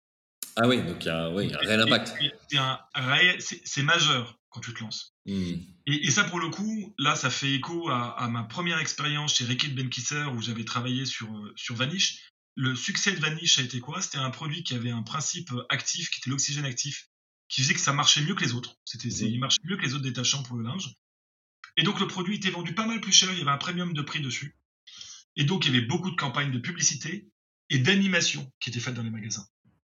Ah 0.57 0.67
oui, 0.67 0.81
donc 0.81 1.03
il 1.03 1.07
y 1.07 1.11
a, 1.11 1.29
oui, 1.31 1.47
y 1.49 1.53
a 1.53 1.57
un 1.57 1.59
réel 1.59 1.81
impact. 1.81 2.13
C'est 2.49 3.39
c'est- 3.39 3.61
c'est 3.65 3.83
majeur 3.83 4.39
quand 4.55 4.61
tu 4.61 4.73
te 4.73 4.79
lances. 4.79 5.13
Hmm. 5.25 5.55
Et, 5.85 6.07
et 6.07 6.11
ça, 6.11 6.23
pour 6.23 6.39
le 6.39 6.49
coup, 6.49 6.95
là, 6.97 7.15
ça 7.15 7.29
fait 7.29 7.51
écho 7.53 7.89
à, 7.89 8.17
à 8.17 8.29
ma 8.29 8.43
première 8.43 8.79
expérience 8.79 9.35
chez 9.35 9.43
Reckitt 9.45 9.75
Benckiser 9.75 10.23
où 10.33 10.41
j'avais 10.41 10.63
travaillé 10.63 11.05
sur, 11.05 11.27
euh, 11.35 11.53
sur 11.57 11.75
Vanish. 11.75 12.31
Le 12.55 12.73
succès 12.73 13.11
de 13.11 13.19
Vanish 13.19 13.59
a 13.59 13.63
été 13.63 13.81
quoi? 13.81 14.01
C'était 14.01 14.17
un 14.17 14.29
produit 14.29 14.63
qui 14.63 14.73
avait 14.73 14.91
un 14.91 15.03
principe 15.03 15.51
actif, 15.67 16.09
qui 16.09 16.21
était 16.21 16.29
l'oxygène 16.29 16.63
actif, 16.63 17.09
qui 17.49 17.61
faisait 17.61 17.73
que 17.73 17.81
ça 17.81 17.91
marchait 17.91 18.21
mieux 18.21 18.33
que 18.33 18.45
les 18.45 18.53
autres. 18.53 18.77
C'était, 18.85 19.09
Mhm. 19.09 19.31
il 19.33 19.39
marchait 19.39 19.59
mieux 19.65 19.75
que 19.75 19.81
les 19.83 19.93
autres 19.93 20.03
détachants 20.03 20.41
pour 20.43 20.55
le 20.55 20.63
linge. 20.63 20.93
Et 21.75 21.83
donc, 21.83 21.99
le 21.99 22.07
produit 22.07 22.37
était 22.37 22.51
vendu 22.51 22.73
pas 22.73 22.87
mal 22.87 23.01
plus 23.01 23.11
cher. 23.11 23.29
Il 23.33 23.37
y 23.37 23.41
avait 23.41 23.51
un 23.51 23.57
premium 23.57 23.93
de 23.93 24.01
prix 24.01 24.21
dessus. 24.21 24.57
Et 25.35 25.43
donc, 25.43 25.65
il 25.65 25.73
y 25.73 25.77
avait 25.77 25.85
beaucoup 25.85 26.09
de 26.09 26.15
campagnes 26.15 26.51
de 26.51 26.59
publicité 26.59 27.27
et 27.69 27.79
d'animation 27.79 28.49
qui 28.61 28.69
étaient 28.69 28.79
faites 28.79 28.93
dans 28.93 29.03
les 29.03 29.09
magasins. 29.09 29.45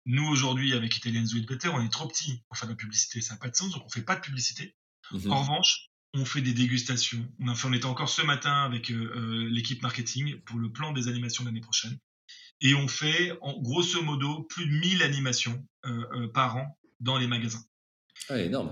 Nous, 0.06 0.26
aujourd'hui, 0.28 0.74
avec 0.74 0.96
Italian 0.98 1.26
Sweet 1.26 1.48
Better, 1.48 1.70
on 1.70 1.84
est 1.84 1.92
trop 1.92 2.08
petits 2.08 2.44
pour 2.48 2.58
faire 2.58 2.68
de 2.68 2.74
la 2.74 2.78
publicité. 2.78 3.22
Ça 3.22 3.34
n'a 3.34 3.40
pas 3.40 3.50
de 3.50 3.56
sens, 3.56 3.72
donc 3.72 3.84
on 3.86 3.90
fait 3.90 4.04
pas 4.04 4.16
de 4.16 4.22
publicité. 4.22 4.76
Mhm. 5.12 5.32
En 5.32 5.42
revanche, 5.42 5.90
on 6.14 6.26
fait 6.26 6.42
des 6.42 6.54
dégustations. 6.54 7.28
On, 7.40 7.48
a 7.48 7.56
fait, 7.56 7.68
on 7.68 7.74
était 7.74 7.86
encore 7.86 8.10
ce 8.10 8.22
matin 8.22 8.64
avec 8.64 8.92
euh, 8.92 9.12
euh, 9.16 9.50
l'équipe 9.50 9.82
marketing 9.82 10.40
pour 10.42 10.60
le 10.60 10.72
plan 10.72 10.92
des 10.92 11.08
animations 11.08 11.44
de 11.44 11.50
l'année 11.50 11.62
prochaine. 11.62 11.98
Et 12.62 12.76
on 12.76 12.88
fait, 12.88 13.38
en 13.42 13.60
grosso 13.60 14.02
modo, 14.02 14.44
plus 14.44 14.68
de 14.68 14.72
1000 14.72 15.04
animations 15.04 15.68
euh, 15.86 16.06
euh, 16.14 16.32
par 16.32 16.56
an 16.56 16.78
dans 17.00 17.18
les 17.18 17.28
magasins. 17.28 17.64
Ah, 18.30 18.40
énorme. 18.40 18.72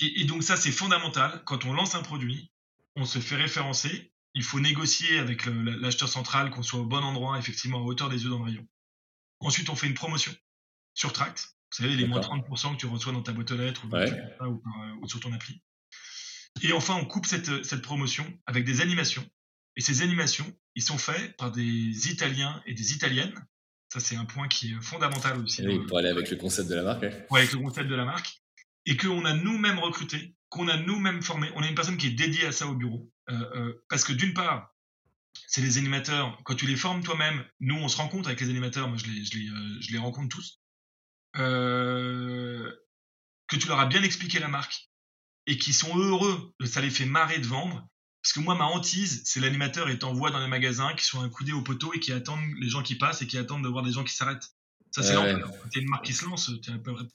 Et, 0.00 0.20
et 0.20 0.24
donc 0.24 0.42
ça, 0.42 0.56
c'est 0.56 0.72
fondamental. 0.72 1.42
Quand 1.44 1.64
on 1.64 1.72
lance 1.72 1.94
un 1.94 2.02
produit, 2.02 2.50
on 2.96 3.04
se 3.04 3.20
fait 3.20 3.36
référencer. 3.36 4.12
Il 4.34 4.42
faut 4.42 4.60
négocier 4.60 5.18
avec 5.18 5.46
l'acheteur 5.46 6.08
central 6.08 6.50
qu'on 6.50 6.62
soit 6.62 6.80
au 6.80 6.86
bon 6.86 7.02
endroit, 7.04 7.38
effectivement, 7.38 7.78
à 7.78 7.82
hauteur 7.82 8.08
des 8.08 8.24
yeux 8.24 8.30
dans 8.30 8.38
le 8.38 8.44
rayon. 8.44 8.66
Ensuite, 9.40 9.68
on 9.68 9.76
fait 9.76 9.86
une 9.86 9.94
promotion 9.94 10.32
sur 10.94 11.12
Tract. 11.12 11.48
Vous 11.70 11.82
savez, 11.82 11.96
les 11.96 12.06
moins 12.06 12.20
D'accord. 12.20 12.36
30% 12.38 12.72
que 12.74 12.80
tu 12.80 12.86
reçois 12.86 13.12
dans 13.12 13.22
ta 13.22 13.32
boîte 13.32 13.50
aux 13.50 13.56
lettres 13.56 13.84
ou, 13.86 13.90
Ouais. 13.94 14.10
euh, 14.42 14.94
ou 15.00 15.08
sur 15.08 15.20
ton 15.20 15.32
appli. 15.32 15.62
Et 16.62 16.72
enfin, 16.72 16.94
on 16.96 17.04
coupe 17.06 17.24
cette, 17.26 17.64
cette 17.64 17.80
promotion 17.82 18.26
avec 18.46 18.64
des 18.64 18.80
animations. 18.82 19.26
Et 19.76 19.80
ces 19.80 20.02
animations, 20.02 20.46
ils 20.74 20.82
sont 20.82 20.98
faits 20.98 21.34
par 21.38 21.50
des 21.50 22.10
Italiens 22.10 22.62
et 22.66 22.74
des 22.74 22.92
Italiennes. 22.92 23.34
Ça, 23.90 24.00
c'est 24.00 24.16
un 24.16 24.26
point 24.26 24.48
qui 24.48 24.72
est 24.72 24.80
fondamental 24.82 25.38
aussi. 25.38 25.62
Eh 25.64 25.68
oui, 25.68 25.86
pour 25.86 25.98
aller 25.98 26.08
avec 26.10 26.28
le 26.30 26.36
concept 26.36 26.68
de 26.68 26.74
la 26.74 26.82
marque. 26.82 27.02
ouais. 27.02 27.26
ouais, 27.30 27.40
avec 27.40 27.52
le 27.52 27.58
concept 27.58 27.88
de 27.88 27.94
la 27.94 28.04
marque, 28.04 28.42
et 28.84 28.96
qu'on 28.96 29.24
a 29.24 29.32
nous-mêmes 29.34 29.78
recruté 29.78 30.34
qu'on 30.50 30.68
a 30.68 30.76
nous-mêmes 30.76 31.22
formé. 31.22 31.50
On 31.56 31.62
a 31.62 31.66
une 31.66 31.74
personne 31.74 31.96
qui 31.96 32.08
est 32.08 32.10
dédiée 32.10 32.44
à 32.44 32.52
ça 32.52 32.66
au 32.66 32.74
bureau. 32.74 33.10
parce 33.88 34.04
que 34.04 34.12
d'une 34.12 34.34
part, 34.34 34.74
c'est 35.46 35.62
les 35.62 35.78
animateurs. 35.78 36.38
Quand 36.44 36.54
tu 36.54 36.66
les 36.66 36.76
formes 36.76 37.02
toi-même, 37.02 37.42
nous, 37.60 37.76
on 37.76 37.88
se 37.88 37.96
rencontre 37.96 38.28
avec 38.28 38.38
les 38.42 38.50
animateurs. 38.50 38.86
Moi, 38.88 38.98
je 38.98 39.06
les, 39.06 39.24
je 39.24 39.38
les, 39.38 39.46
je 39.80 39.92
les 39.92 39.96
rencontre 39.98 40.28
tous. 40.28 40.60
Que 41.34 42.76
tu 43.48 43.68
leur 43.68 43.80
as 43.80 43.86
bien 43.86 44.02
expliqué 44.02 44.38
la 44.38 44.48
marque 44.48 44.88
et 45.46 45.58
qui 45.58 45.72
sont 45.72 45.96
heureux, 45.98 46.52
ça 46.64 46.80
les 46.80 46.90
fait 46.90 47.04
marrer 47.04 47.38
de 47.38 47.46
vendre. 47.46 47.86
Parce 48.22 48.34
que 48.34 48.40
moi, 48.40 48.54
ma 48.54 48.66
hantise, 48.66 49.22
c'est 49.24 49.40
l'animateur 49.40 49.88
est 49.88 50.04
en 50.04 50.12
voie 50.12 50.30
dans 50.30 50.38
les 50.38 50.46
magasins, 50.46 50.94
qui 50.94 51.04
sont 51.04 51.20
un 51.20 51.28
coudé 51.28 51.50
au 51.50 51.62
poteau 51.62 51.92
et 51.92 51.98
qui 51.98 52.12
attendent 52.12 52.44
les 52.60 52.68
gens 52.68 52.82
qui 52.82 52.94
passent 52.94 53.20
et 53.22 53.26
qui 53.26 53.36
attendent 53.36 53.64
de 53.64 53.68
voir 53.68 53.82
des 53.82 53.90
gens 53.90 54.04
qui 54.04 54.14
s'arrêtent. 54.14 54.48
Ça, 54.92 55.02
c'est 55.02 55.16
ouais. 55.16 55.34
Tu 55.72 55.80
une 55.80 55.88
marque 55.88 56.04
qui 56.04 56.12
se 56.12 56.24
lance, 56.26 56.50
tu 56.62 56.70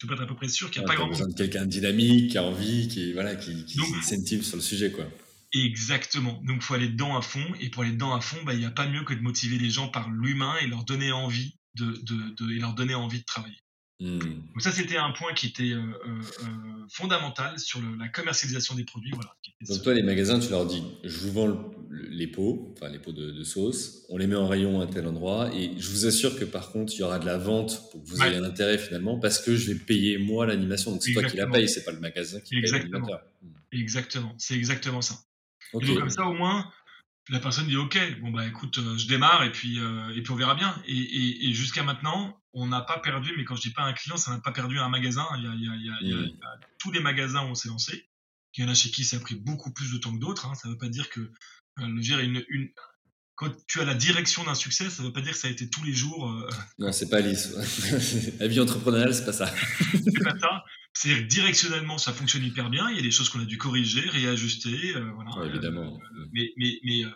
peux 0.07 0.13
être 0.13 0.23
à 0.23 0.25
peu 0.25 0.35
près 0.35 0.49
sûr 0.49 0.69
qu'il 0.71 0.81
n'y 0.81 0.85
a 0.85 0.87
pas 0.89 0.95
grand 0.95 1.07
besoin 1.07 1.27
de 1.27 1.33
quelqu'un 1.33 1.63
de 1.65 1.69
dynamique, 1.69 2.31
qui 2.31 2.37
a 2.37 2.43
envie, 2.43 2.87
qui, 2.87 3.13
voilà, 3.13 3.35
qui, 3.35 3.65
qui 3.65 3.77
s'incentive 3.77 4.43
sur 4.43 4.57
le 4.57 4.63
sujet. 4.63 4.91
quoi. 4.91 5.05
Exactement. 5.53 6.41
Donc, 6.43 6.57
il 6.57 6.61
faut 6.61 6.73
aller 6.73 6.89
dedans 6.89 7.15
à 7.15 7.21
fond. 7.21 7.45
Et 7.61 7.69
pour 7.69 7.83
aller 7.83 7.93
dedans 7.93 8.13
à 8.13 8.19
fond, 8.19 8.43
bah, 8.43 8.53
il 8.53 8.59
n'y 8.59 8.65
a 8.65 8.71
pas 8.71 8.87
mieux 8.87 9.03
que 9.03 9.13
de 9.13 9.21
motiver 9.21 9.57
les 9.59 9.69
gens 9.69 9.87
par 9.87 10.09
l'humain 10.09 10.55
et 10.61 10.67
leur 10.67 10.83
donner 10.83 11.11
envie 11.13 11.55
de, 11.75 11.85
de, 12.03 12.35
de, 12.35 12.51
et 12.51 12.59
leur 12.59 12.73
donner 12.73 12.95
envie 12.95 13.19
de 13.19 13.25
travailler. 13.25 13.59
Hmm. 13.99 14.19
Donc 14.19 14.61
ça, 14.61 14.71
c'était 14.71 14.97
un 14.97 15.11
point 15.11 15.33
qui 15.33 15.47
était 15.47 15.71
euh, 15.71 15.79
euh, 15.79 16.21
euh, 16.43 16.45
fondamental 16.87 17.57
sur 17.57 17.81
le, 17.81 17.95
la 17.97 18.07
commercialisation 18.09 18.75
des 18.75 18.83
produits. 18.83 19.11
Voilà, 19.11 19.35
Donc 19.67 19.81
toi, 19.81 19.93
les 19.95 20.03
magasins, 20.03 20.39
tu 20.39 20.51
leur 20.51 20.67
dis, 20.67 20.83
je 21.03 21.17
vous 21.19 21.31
vends 21.31 21.71
les 21.89 22.27
pots, 22.27 22.75
enfin 22.77 22.91
les 22.91 22.99
pots 22.99 23.11
de, 23.11 23.31
de, 23.31 23.43
sauce, 23.43 24.05
on 24.09 24.17
les 24.17 24.27
met 24.27 24.35
en 24.35 24.47
rayon 24.47 24.81
à 24.81 24.87
tel 24.87 25.07
endroit, 25.07 25.49
et 25.55 25.71
je 25.79 25.89
vous 25.89 26.05
assure 26.05 26.37
que 26.37 26.45
par 26.45 26.71
contre, 26.71 26.93
il 26.93 26.99
y 26.99 27.03
aura 27.03 27.17
de 27.17 27.25
la 27.25 27.39
vente 27.39 27.89
pour 27.89 28.03
que 28.03 28.09
vous 28.09 28.21
ayez 28.21 28.35
un 28.35 28.43
intérêt 28.43 28.77
finalement, 28.77 29.17
parce 29.19 29.39
que 29.39 29.55
je 29.55 29.71
vais 29.71 29.79
payer 29.79 30.19
moi 30.19 30.45
l'animation. 30.45 30.91
Donc 30.91 31.01
c'est 31.01 31.13
toi 31.13 31.23
qui 31.23 31.37
la 31.37 31.47
paye, 31.47 31.67
c'est 31.67 31.83
pas 31.83 31.91
le 31.91 31.99
magasin 31.99 32.39
qui 32.39 32.55
exactement. 32.55 32.91
paye 32.91 32.91
l'animateur. 32.91 33.21
Hmm. 33.41 33.79
Exactement, 33.79 34.35
c'est 34.37 34.55
exactement 34.55 35.01
ça. 35.01 35.15
Okay. 35.73 35.87
donc 35.87 35.99
comme 35.99 36.09
ça, 36.09 36.25
au 36.25 36.33
moins, 36.33 36.71
la 37.29 37.39
personne 37.39 37.67
dit 37.67 37.77
ok 37.77 37.97
bon 38.21 38.31
bah 38.31 38.45
écoute 38.45 38.77
euh, 38.77 38.97
je 38.97 39.07
démarre 39.07 39.43
et 39.43 39.51
puis 39.51 39.79
euh, 39.79 40.15
et 40.15 40.21
puis 40.21 40.31
on 40.31 40.35
verra 40.35 40.55
bien 40.55 40.81
et, 40.85 40.97
et, 40.97 41.49
et 41.49 41.53
jusqu'à 41.53 41.83
maintenant 41.83 42.39
on 42.53 42.67
n'a 42.67 42.81
pas 42.81 42.99
perdu 42.99 43.33
mais 43.37 43.43
quand 43.43 43.55
je 43.55 43.61
dis 43.61 43.71
pas 43.71 43.83
un 43.83 43.93
client 43.93 44.17
ça 44.17 44.31
n'a 44.31 44.39
pas 44.39 44.51
perdu 44.51 44.79
un 44.79 44.89
magasin 44.89 45.25
il 45.37 45.43
y 45.43 45.47
a, 45.47 45.53
il 45.53 45.63
y 45.63 45.69
a, 45.69 45.75
il 45.75 45.85
y 45.85 45.89
a, 45.89 45.97
il 46.01 46.29
y 46.29 46.31
a 46.43 46.59
tous 46.79 46.91
les 46.91 46.99
magasins 46.99 47.43
où 47.43 47.49
on 47.49 47.55
s'est 47.55 47.69
lancé 47.69 48.09
il 48.55 48.63
y 48.63 48.67
en 48.67 48.69
a 48.69 48.73
chez 48.73 48.89
qui 48.89 49.03
ça 49.03 49.17
a 49.17 49.19
pris 49.19 49.35
beaucoup 49.35 49.71
plus 49.71 49.91
de 49.91 49.97
temps 49.97 50.13
que 50.13 50.19
d'autres 50.19 50.45
hein. 50.45 50.55
ça 50.55 50.69
veut 50.69 50.77
pas 50.77 50.89
dire 50.89 51.09
que 51.09 51.19
euh, 51.19 51.87
le 51.87 52.01
dire 52.01 52.19
une, 52.19 52.43
une 52.49 52.69
quand 53.35 53.51
tu 53.67 53.79
as 53.81 53.85
la 53.85 53.93
direction 53.93 54.43
d'un 54.45 54.55
succès, 54.55 54.89
ça 54.89 55.03
ne 55.03 55.09
veut 55.09 55.13
pas 55.13 55.21
dire 55.21 55.33
que 55.33 55.37
ça 55.37 55.47
a 55.47 55.51
été 55.51 55.69
tous 55.69 55.83
les 55.83 55.93
jours. 55.93 56.27
Non, 56.79 56.91
c'est 56.91 57.07
pas 57.07 57.19
lisse. 57.19 57.53
la 58.39 58.47
vie 58.47 58.59
entrepreneuriale, 58.59 59.13
c'est 59.13 59.25
pas 59.25 59.31
ça. 59.31 59.53
c'est 59.91 60.23
pas 60.23 60.39
ça. 60.39 60.63
C'est-à-dire 60.97 61.23
que 61.25 61.29
directionnellement, 61.29 61.99
ça 61.99 62.11
fonctionne 62.11 62.43
hyper 62.43 62.71
bien. 62.71 62.89
Il 62.89 62.95
y 62.95 62.99
a 62.99 63.03
des 63.03 63.11
choses 63.11 63.29
qu'on 63.29 63.39
a 63.39 63.45
dû 63.45 63.59
corriger, 63.59 64.01
réajuster. 64.01 64.95
Euh, 64.95 65.11
voilà. 65.13 65.29
Ouais, 65.37 65.47
évidemment. 65.47 65.95
Euh, 65.95 66.25
mais, 66.33 66.51
mais, 66.57 66.79
mais, 66.83 67.05
euh, 67.05 67.09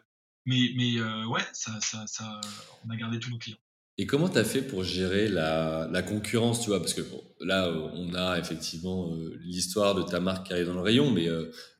mais, 0.45 0.69
mais 0.75 0.99
euh, 0.99 1.25
ouais, 1.25 1.41
ça, 1.53 1.79
ça, 1.81 2.05
ça, 2.05 2.41
on 2.85 2.91
a 2.91 2.95
gardé 2.95 3.19
tous 3.19 3.31
nos 3.31 3.39
clients. 3.39 3.57
Et 3.97 4.05
comment 4.05 4.29
tu 4.29 4.37
as 4.37 4.43
fait 4.43 4.61
pour 4.61 4.83
gérer 4.83 5.29
la, 5.29 5.89
la, 5.91 6.03
concurrence, 6.03 6.61
tu 6.61 6.67
vois? 6.67 6.79
Parce 6.79 6.93
que 6.93 7.01
bon, 7.01 7.23
là, 7.39 7.71
on 7.71 8.13
a 8.13 8.37
effectivement 8.37 9.15
l'histoire 9.39 9.95
de 9.95 10.03
ta 10.03 10.19
marque 10.19 10.47
qui 10.47 10.53
arrive 10.53 10.67
dans 10.67 10.75
le 10.75 10.81
rayon, 10.81 11.09
mais 11.09 11.27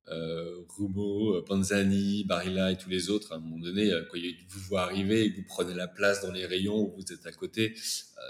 Rumo, 0.07 1.41
Panzani, 1.43 2.23
Barilla 2.25 2.71
et 2.71 2.77
tous 2.77 2.89
les 2.89 3.11
autres, 3.11 3.31
à 3.31 3.35
un 3.35 3.39
moment 3.39 3.59
donné, 3.59 3.91
quand 4.09 4.17
ils 4.17 4.45
vous 4.49 4.59
voient 4.61 4.83
arriver 4.83 5.25
et 5.25 5.31
que 5.31 5.37
vous 5.37 5.47
prenez 5.47 5.73
la 5.73 5.87
place 5.87 6.21
dans 6.21 6.31
les 6.31 6.45
rayons 6.45 6.79
où 6.79 6.95
vous 6.95 7.13
êtes 7.13 7.25
à 7.25 7.31
côté, 7.31 7.75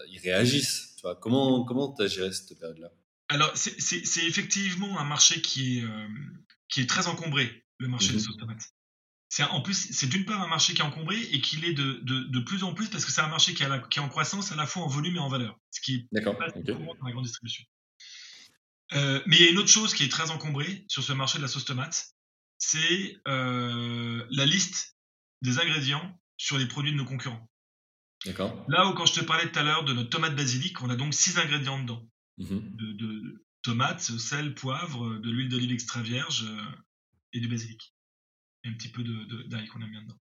ils 0.09 0.19
réagissent. 0.19 0.95
Tu 0.97 1.01
vois? 1.01 1.15
Comment 1.15 1.63
comment 1.65 1.93
tu 1.93 2.03
as 2.03 2.07
géré 2.07 2.31
cette 2.31 2.57
période-là? 2.59 2.91
Alors, 3.31 3.51
c'est 3.55 4.25
effectivement 4.25 4.99
un 4.99 5.05
marché 5.05 5.41
qui 5.41 5.77
est, 5.77 5.83
euh, 5.83 6.07
qui 6.67 6.81
est 6.81 6.85
très 6.85 7.07
encombré, 7.07 7.65
le 7.77 7.87
marché 7.87 8.09
mmh. 8.09 8.15
des 8.15 8.19
sauces 8.19 8.37
tomates. 8.37 8.73
C'est 9.29 9.43
en 9.43 9.61
plus, 9.61 9.93
c'est 9.93 10.07
d'une 10.07 10.25
part 10.25 10.41
un 10.41 10.47
marché 10.47 10.73
qui 10.73 10.81
est 10.81 10.83
encombré 10.83 11.17
et 11.17 11.39
qui 11.39 11.55
l'est 11.55 11.73
de, 11.73 12.01
de, 12.03 12.23
de, 12.23 12.39
plus 12.41 12.63
en 12.63 12.73
plus 12.73 12.89
parce 12.89 13.05
que 13.05 13.11
c'est 13.13 13.21
un 13.21 13.29
marché 13.29 13.53
qui, 13.53 13.63
a 13.63 13.69
la, 13.69 13.79
qui, 13.79 13.99
est 13.99 14.01
en 14.01 14.09
croissance 14.09 14.51
à 14.51 14.57
la 14.57 14.65
fois 14.65 14.83
en 14.83 14.87
volume 14.87 15.15
et 15.15 15.19
en 15.19 15.29
valeur, 15.29 15.57
ce 15.71 15.79
qui 15.79 15.95
est 15.95 16.21
pas 16.21 16.29
okay. 16.29 16.73
dans 16.73 17.05
la 17.05 17.11
grande 17.13 17.23
distribution. 17.23 17.63
Euh, 18.91 19.21
mais 19.25 19.37
il 19.37 19.41
y 19.41 19.47
a 19.47 19.51
une 19.51 19.57
autre 19.57 19.69
chose 19.69 19.93
qui 19.93 20.03
est 20.03 20.09
très 20.09 20.31
encombrée 20.31 20.83
sur 20.89 21.01
ce 21.01 21.13
marché 21.13 21.37
de 21.37 21.43
la 21.43 21.47
sauce 21.47 21.63
tomate, 21.63 22.13
c'est 22.57 23.21
euh, 23.29 24.25
la 24.31 24.45
liste 24.45 24.97
des 25.41 25.59
ingrédients 25.59 26.19
sur 26.35 26.57
les 26.57 26.65
produits 26.65 26.91
de 26.91 26.97
nos 26.97 27.05
concurrents. 27.05 27.49
Là 28.67 28.87
où 28.87 28.93
quand 28.93 29.05
je 29.05 29.13
te 29.13 29.21
parlais 29.21 29.49
tout 29.49 29.57
à 29.57 29.63
l'heure 29.63 29.85
de 29.85 29.93
notre 29.93 30.09
tomate 30.09 30.35
basilic, 30.35 30.81
on 30.81 30.89
a 30.89 30.97
donc 30.97 31.13
six 31.13 31.37
ingrédients 31.39 31.79
dedans. 31.79 32.05
Mmh 32.41 32.59
de, 32.75 32.93
de, 32.93 33.45
tomates, 33.61 34.17
sel, 34.17 34.55
poivre, 34.55 35.19
de 35.19 35.29
l'huile 35.29 35.49
d'olive 35.49 35.71
extra 35.71 36.01
vierge 36.01 36.45
euh, 36.45 36.63
et 37.33 37.39
du 37.39 37.47
basilic. 37.47 37.93
Et 38.63 38.69
un 38.69 38.73
petit 38.73 38.89
peu 38.89 39.03
d'ail 39.03 39.67
qu'on 39.67 39.81
a 39.81 39.87
mis 39.87 40.01
dedans. 40.01 40.19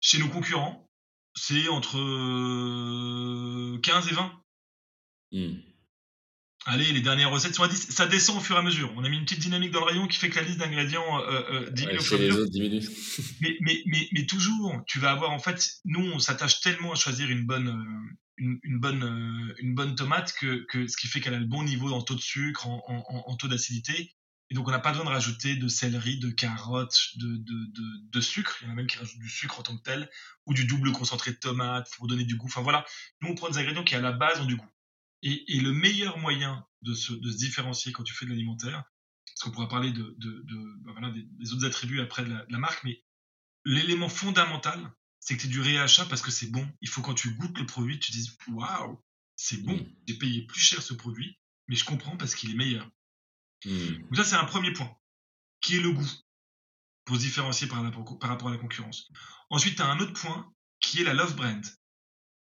Chez 0.00 0.18
nos 0.18 0.28
concurrents, 0.28 0.90
c'est 1.34 1.68
entre 1.68 1.96
15 3.80 4.08
et 4.08 4.14
20. 4.14 4.42
Mmh. 5.32 5.54
Allez, 6.66 6.92
les 6.92 7.00
dernières 7.00 7.30
recettes 7.30 7.54
sont 7.54 7.62
à 7.62 7.68
10. 7.68 7.90
Ça 7.90 8.06
descend 8.06 8.38
au 8.38 8.40
fur 8.40 8.56
et 8.56 8.58
à 8.58 8.62
mesure. 8.62 8.92
On 8.96 9.04
a 9.04 9.08
mis 9.08 9.16
une 9.16 9.24
petite 9.24 9.38
dynamique 9.38 9.70
dans 9.70 9.80
le 9.80 9.86
rayon 9.86 10.08
qui 10.08 10.18
fait 10.18 10.28
que 10.28 10.36
la 10.36 10.42
liste 10.42 10.58
d'ingrédients 10.58 11.20
euh, 11.20 11.42
euh, 11.50 11.70
diminue 11.70 11.98
ouais, 11.98 13.58
mais, 13.60 14.08
mais, 14.12 14.26
toujours, 14.26 14.82
tu 14.86 14.98
vas 14.98 15.12
avoir, 15.12 15.30
en 15.30 15.38
fait, 15.38 15.80
nous, 15.84 16.10
on 16.12 16.18
s'attache 16.18 16.60
tellement 16.60 16.92
à 16.92 16.96
choisir 16.96 17.30
une 17.30 17.46
bonne, 17.46 18.16
une, 18.38 18.58
une, 18.62 18.78
bonne, 18.78 19.02
euh, 19.02 19.54
une 19.58 19.74
bonne 19.74 19.94
tomate 19.94 20.32
que, 20.34 20.64
que 20.68 20.86
ce 20.86 20.96
qui 20.96 21.06
fait 21.06 21.20
qu'elle 21.20 21.34
a 21.34 21.38
le 21.38 21.46
bon 21.46 21.62
niveau 21.62 21.92
en 21.92 22.02
taux 22.02 22.14
de 22.14 22.20
sucre, 22.20 22.66
en, 22.68 22.82
en, 22.86 23.30
en 23.30 23.36
taux 23.36 23.48
d'acidité. 23.48 24.14
Et 24.48 24.54
donc, 24.54 24.68
on 24.68 24.70
n'a 24.70 24.78
pas 24.78 24.90
besoin 24.90 25.04
de 25.04 25.10
rajouter 25.10 25.56
de 25.56 25.66
céleri, 25.66 26.18
de 26.18 26.30
carottes, 26.30 27.16
de, 27.16 27.36
de, 27.36 27.64
de, 27.72 28.10
de, 28.12 28.20
sucre. 28.20 28.58
Il 28.60 28.66
y 28.66 28.68
en 28.68 28.72
a 28.72 28.76
même 28.76 28.86
qui 28.86 28.96
rajoutent 28.96 29.18
du 29.18 29.28
sucre 29.28 29.58
en 29.58 29.62
tant 29.62 29.76
que 29.76 29.82
tel, 29.82 30.08
ou 30.46 30.54
du 30.54 30.66
double 30.66 30.92
concentré 30.92 31.32
de 31.32 31.36
tomate 31.36 31.90
pour 31.96 32.06
donner 32.06 32.24
du 32.24 32.36
goût. 32.36 32.46
Enfin 32.46 32.62
voilà, 32.62 32.84
nous, 33.22 33.30
on 33.30 33.34
prend 33.34 33.48
des 33.48 33.58
ingrédients 33.58 33.82
qui, 33.82 33.96
à 33.96 34.00
la 34.00 34.12
base, 34.12 34.40
ont 34.40 34.44
du 34.44 34.56
goût. 34.56 34.70
Et, 35.22 35.56
et 35.56 35.60
le 35.60 35.72
meilleur 35.72 36.18
moyen 36.18 36.64
de 36.82 36.94
se, 36.94 37.12
de 37.12 37.30
se 37.30 37.36
différencier 37.36 37.90
quand 37.90 38.04
tu 38.04 38.14
fais 38.14 38.24
de 38.24 38.30
l'alimentaire, 38.30 38.84
parce 39.26 39.40
qu'on 39.42 39.50
pourra 39.50 39.68
parler 39.68 39.90
de, 39.90 40.14
de, 40.18 40.42
de 40.44 40.84
ben 40.84 40.92
voilà, 40.92 41.12
des, 41.12 41.52
autres 41.52 41.66
attributs 41.66 42.00
après 42.00 42.24
de 42.24 42.32
la 42.48 42.58
marque, 42.58 42.84
mais 42.84 43.02
l'élément 43.64 44.08
fondamental, 44.08 44.92
c'est 45.26 45.36
que 45.36 45.42
tu 45.42 45.48
es 45.48 45.50
du 45.50 45.60
réachat 45.60 46.06
parce 46.06 46.22
que 46.22 46.30
c'est 46.30 46.46
bon. 46.46 46.64
Il 46.80 46.88
faut 46.88 47.02
quand 47.02 47.14
tu 47.14 47.30
goûtes 47.32 47.58
le 47.58 47.66
produit, 47.66 47.98
tu 47.98 48.12
te 48.12 48.16
dises 48.16 48.36
waouh, 48.46 49.02
c'est 49.34 49.56
bon. 49.56 49.76
Mmh. 49.76 49.92
J'ai 50.06 50.14
payé 50.18 50.42
plus 50.42 50.60
cher 50.60 50.80
ce 50.80 50.94
produit, 50.94 51.36
mais 51.66 51.74
je 51.74 51.84
comprends 51.84 52.16
parce 52.16 52.36
qu'il 52.36 52.52
est 52.52 52.54
meilleur. 52.54 52.88
Mmh. 53.64 54.02
Donc 54.02 54.16
ça, 54.16 54.22
c'est 54.22 54.36
un 54.36 54.44
premier 54.44 54.72
point, 54.72 54.96
qui 55.60 55.78
est 55.78 55.80
le 55.80 55.90
goût, 55.90 56.08
pour 57.04 57.16
se 57.16 57.22
différencier 57.22 57.66
par, 57.66 57.82
par 58.20 58.30
rapport 58.30 58.48
à 58.48 58.52
la 58.52 58.58
concurrence? 58.58 59.10
Ensuite, 59.50 59.74
tu 59.74 59.82
as 59.82 59.86
un 59.86 59.98
autre 59.98 60.12
point, 60.12 60.48
qui 60.78 61.00
est 61.00 61.04
la 61.04 61.12
love 61.12 61.34
brand. 61.34 61.64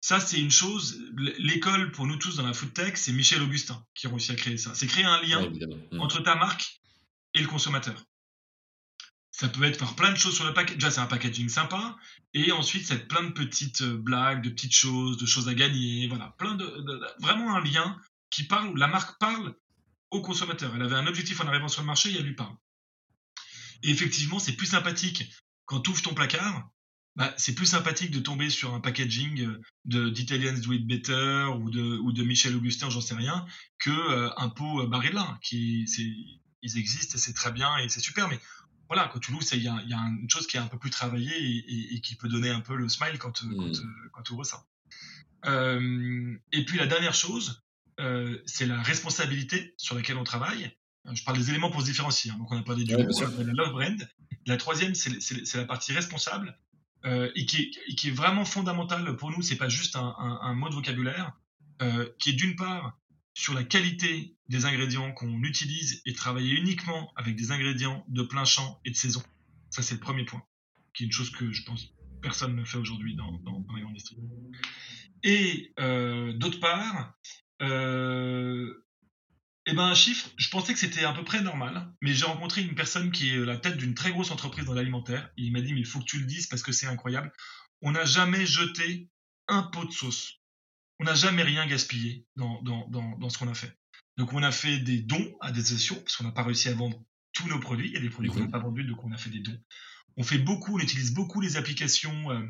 Ça, 0.01 0.19
c'est 0.19 0.41
une 0.41 0.51
chose. 0.51 1.01
L'école, 1.39 1.93
pour 1.93 2.09
nous 2.09 2.17
tous 2.17 2.35
dans 2.35 2.47
la 2.47 2.53
food 2.53 2.75
tech, 2.75 2.95
c'est 2.97 3.13
Michel 3.13 3.43
Augustin 3.43 3.87
qui 3.95 4.09
a 4.09 4.11
réussi 4.11 4.33
à 4.33 4.35
créer 4.35 4.57
ça. 4.57 4.75
C'est 4.75 4.89
créer 4.89 5.05
un 5.05 5.23
lien 5.23 5.41
ouais, 5.41 5.67
mmh. 5.93 6.01
entre 6.01 6.21
ta 6.21 6.35
marque 6.35 6.81
et 7.35 7.41
le 7.41 7.47
consommateur. 7.47 8.05
Ça 9.33 9.49
peut 9.49 9.65
être 9.65 9.79
par 9.79 9.97
plein 9.97 10.13
de 10.13 10.17
choses 10.17 10.35
sur 10.35 10.45
le 10.45 10.53
packaging. 10.53 10.79
Déjà, 10.79 10.91
c'est 10.91 11.01
un 11.01 11.07
packaging 11.07 11.49
sympa. 11.49 11.97
Et 12.35 12.53
ensuite, 12.53 12.87
c'est 12.87 13.09
plein 13.09 13.23
de 13.23 13.31
petites 13.31 13.81
euh, 13.81 13.97
blagues, 13.97 14.43
de 14.45 14.51
petites 14.51 14.75
choses, 14.75 15.17
de 15.17 15.27
choses 15.27 15.49
à 15.49 15.55
gagner. 15.55 16.07
Voilà, 16.09 16.35
plein 16.39 16.55
de, 16.55 16.67
vraiment 17.19 17.57
un 17.57 17.65
lien 17.65 17.99
qui 18.31 18.45
parle, 18.45 18.69
où 18.69 18.77
la 18.77 18.89
marque 18.89 19.19
parle 19.19 19.55
au 20.11 20.21
consommateur. 20.21 20.73
Elle 20.77 20.83
avait 20.83 20.97
un 20.97 21.07
objectif 21.07 21.41
en 21.41 21.49
arrivant 21.49 21.69
sur 21.69 21.81
le 21.81 21.87
marché 21.87 22.11
et 22.11 22.19
elle 22.19 22.27
lui 22.27 22.35
parle. 22.35 22.55
Et 23.83 23.91
effectivement, 23.91 24.39
c'est 24.39 24.53
plus 24.53 24.67
sympathique 24.67 25.25
quand 25.65 25.81
tu 25.81 25.91
ouvres 25.91 26.03
ton 26.03 26.15
placard. 26.15 26.69
Bah, 27.17 27.35
c'est 27.37 27.55
plus 27.55 27.67
sympathique 27.67 28.11
de 28.11 28.21
tomber 28.21 28.49
sur 28.49 28.75
un 28.75 28.81
packaging 28.81 29.47
euh, 29.87 30.11
d'Italians 30.11 30.59
Do 30.59 30.73
It 30.73 30.87
Better 30.87 31.47
ou 31.59 31.71
de, 31.71 31.99
ou 31.99 32.13
de 32.13 32.23
Michel 32.23 32.55
Augustin, 32.57 32.89
j'en 32.89 33.03
sais 33.03 33.15
rien, 33.15 33.47
que 33.79 33.91
euh, 33.91 34.31
un 34.37 34.51
pot 34.51 34.87
Barilla. 34.87 35.39
Qui, 35.43 35.87
ils 36.63 36.79
existent 36.79 37.17
et 37.17 37.19
c'est 37.19 37.35
très 37.35 37.53
bien 37.53 37.77
et 37.79 37.89
c'est 37.89 38.01
super, 38.01 38.29
mais 38.29 38.41
voilà, 38.93 39.09
quand 39.09 39.21
tu 39.21 39.33
loues, 39.33 39.41
il 39.53 39.59
y, 39.59 39.65
y, 39.65 39.69
a 39.69 39.99
une 40.21 40.29
chose 40.29 40.47
qui 40.47 40.59
est 40.59 40.61
un 40.61 40.67
peu 40.67 40.79
plus 40.79 40.91
travaillée 40.91 41.35
et, 41.35 41.57
et, 41.57 41.95
et 41.95 42.01
qui 42.03 42.15
peut 42.15 42.29
donner 42.29 42.51
un 42.51 42.61
peu 42.61 42.77
le 42.77 42.91
smile 42.91 43.19
quand, 43.19 43.43
mmh. 43.43 43.57
quand, 43.57 43.73
quand 44.13 44.23
tu 44.23 44.33
ouvres 44.35 44.45
ça. 44.45 44.67
Euh, 45.47 46.37
et 46.53 46.65
puis 46.67 46.77
la 46.77 46.87
dernière 46.87 47.15
chose, 47.15 47.63
euh, 48.01 48.39
c'est 48.45 48.67
la 48.67 48.83
responsabilité 48.83 49.73
sur 49.79 49.95
laquelle 49.95 50.19
on 50.19 50.25
travaille. 50.25 50.71
Je 51.11 51.25
parle 51.25 51.39
des 51.39 51.49
éléments 51.49 51.71
pour 51.71 51.81
se 51.81 51.87
différencier. 51.87 52.31
Hein. 52.31 52.37
Donc 52.37 52.53
on 52.53 52.59
a 52.59 52.63
parlé 52.63 52.85
du 52.85 52.95
ouais, 52.95 53.05
de 53.05 53.43
la 53.43 53.53
love 53.55 53.73
brand. 53.73 54.09
La 54.45 54.59
troisième, 54.59 54.95
c'est 54.95 55.55
la 55.55 55.65
partie 55.65 55.95
responsable 55.95 56.59
euh, 57.07 57.31
et, 57.35 57.47
qui 57.47 57.63
est, 57.63 57.71
et, 57.89 57.95
qui 57.95 58.09
est, 58.09 58.13
vraiment 58.13 58.45
fondamentale 58.45 59.17
pour 59.17 59.31
nous. 59.31 59.41
C'est 59.41 59.57
pas 59.57 59.71
juste 59.71 59.97
un, 59.97 60.15
un, 60.19 60.39
un, 60.43 60.55
mot 60.55 60.69
de 60.69 60.75
vocabulaire, 60.75 61.33
euh, 61.81 62.09
qui 62.19 62.31
est 62.31 62.35
d'une 62.35 62.57
part 62.57 62.99
sur 63.35 63.55
la 63.55 63.65
qualité 63.65 64.37
des 64.49 64.67
ingrédients 64.67 65.13
qu'on 65.13 65.43
utilise 65.43 66.03
et 66.07 66.13
travailler 66.13 66.55
uniquement 66.55 67.13
avec 67.17 67.37
des 67.37 67.51
ingrédients 67.51 68.05
de 68.09 68.23
plein 68.23 68.45
champ 68.45 68.81
et 68.85 68.91
de 68.91 68.97
saison. 68.97 69.23
Ça, 69.71 69.83
c'est 69.83 69.95
le 69.95 70.01
premier 70.01 70.25
point, 70.25 70.43
qui 70.93 71.05
est 71.05 71.07
une 71.07 71.13
chose 71.13 71.31
que 71.31 71.51
je 71.53 71.63
pense 71.65 71.95
personne 72.23 72.57
ne 72.57 72.65
fait 72.65 72.79
aujourd'hui 72.79 73.15
dans, 73.17 73.33
dans, 73.39 73.61
dans, 73.61 73.91
distributions. 73.91 74.31
Et 75.25 75.73
euh, 75.79 76.33
d'autre 76.33 76.61
part, 76.61 77.13
euh, 77.61 78.73
Eh 79.67 79.75
ben, 79.75 79.85
un 79.85 79.95
chiffre, 79.95 80.31
je 80.37 80.49
pensais 80.49 80.73
que 80.73 80.79
c'était 80.79 81.05
à 81.05 81.13
peu 81.13 81.25
près 81.25 81.43
normal, 81.43 81.93
mais 82.01 82.15
j'ai 82.15 82.25
rencontré 82.25 82.63
une 82.63 82.75
personne 82.75 83.11
qui 83.11 83.31
est 83.31 83.39
la 83.39 83.59
tête 83.59 83.77
d'une 83.77 83.95
très 83.95 84.13
grosse 84.13 84.31
entreprise 84.31 84.65
dans 84.65 84.75
l'alimentaire. 84.75 85.31
Il 85.37 85.53
m'a 85.53 85.61
dit, 85.61 85.75
mais 85.75 85.81
il 85.81 85.87
faut 85.87 85.99
que 85.99 86.05
tu 86.05 86.19
le 86.19 86.27
dises 86.27 86.47
parce 86.47 86.63
que 86.63 86.73
c'est 86.73 86.87
incroyable. 86.87 87.33
On 87.83 87.93
n'a 87.93 88.05
jamais 88.05 88.47
jeté 88.47 89.09
un 89.49 89.63
pot 89.63 89.85
de 89.85 89.93
sauce. 89.93 90.42
On 91.03 91.05
n'a 91.05 91.15
jamais 91.17 91.43
rien 91.43 91.67
gaspillé 91.67 92.25
dans, 92.37 92.63
dans, 92.63 92.87
dans, 92.87 93.19
dans 93.19 93.29
ce 93.29 93.37
qu'on 93.37 93.49
a 93.49 93.55
fait. 93.55 93.77
Donc, 94.19 94.33
on 94.33 94.43
a 94.45 94.53
fait 94.53 94.79
des 94.79 95.01
dons 95.01 95.37
à 95.41 95.51
des 95.51 95.59
associations 95.61 95.97
parce 95.97 96.17
qu'on 96.17 96.23
n'a 96.23 96.31
pas 96.31 96.45
réussi 96.45 96.69
à 96.69 96.75
vendre 96.75 97.03
tous 97.33 97.49
nos 97.49 97.59
produits. 97.59 97.89
Il 97.89 97.95
y 97.95 97.97
a 97.97 98.01
des 98.01 98.09
produits 98.09 98.31
qu'on 98.31 98.39
n'a 98.39 98.47
pas 98.47 98.61
vendus, 98.61 98.85
donc 98.85 99.03
on 99.03 99.11
a 99.11 99.17
fait 99.17 99.31
des 99.31 99.41
dons. 99.41 99.59
On 100.17 100.23
fait 100.23 100.39
beaucoup, 100.39 100.77
on 100.77 100.79
utilise 100.79 101.13
beaucoup 101.13 101.41
les 101.41 101.57
applications 101.57 102.31
euh, 102.31 102.41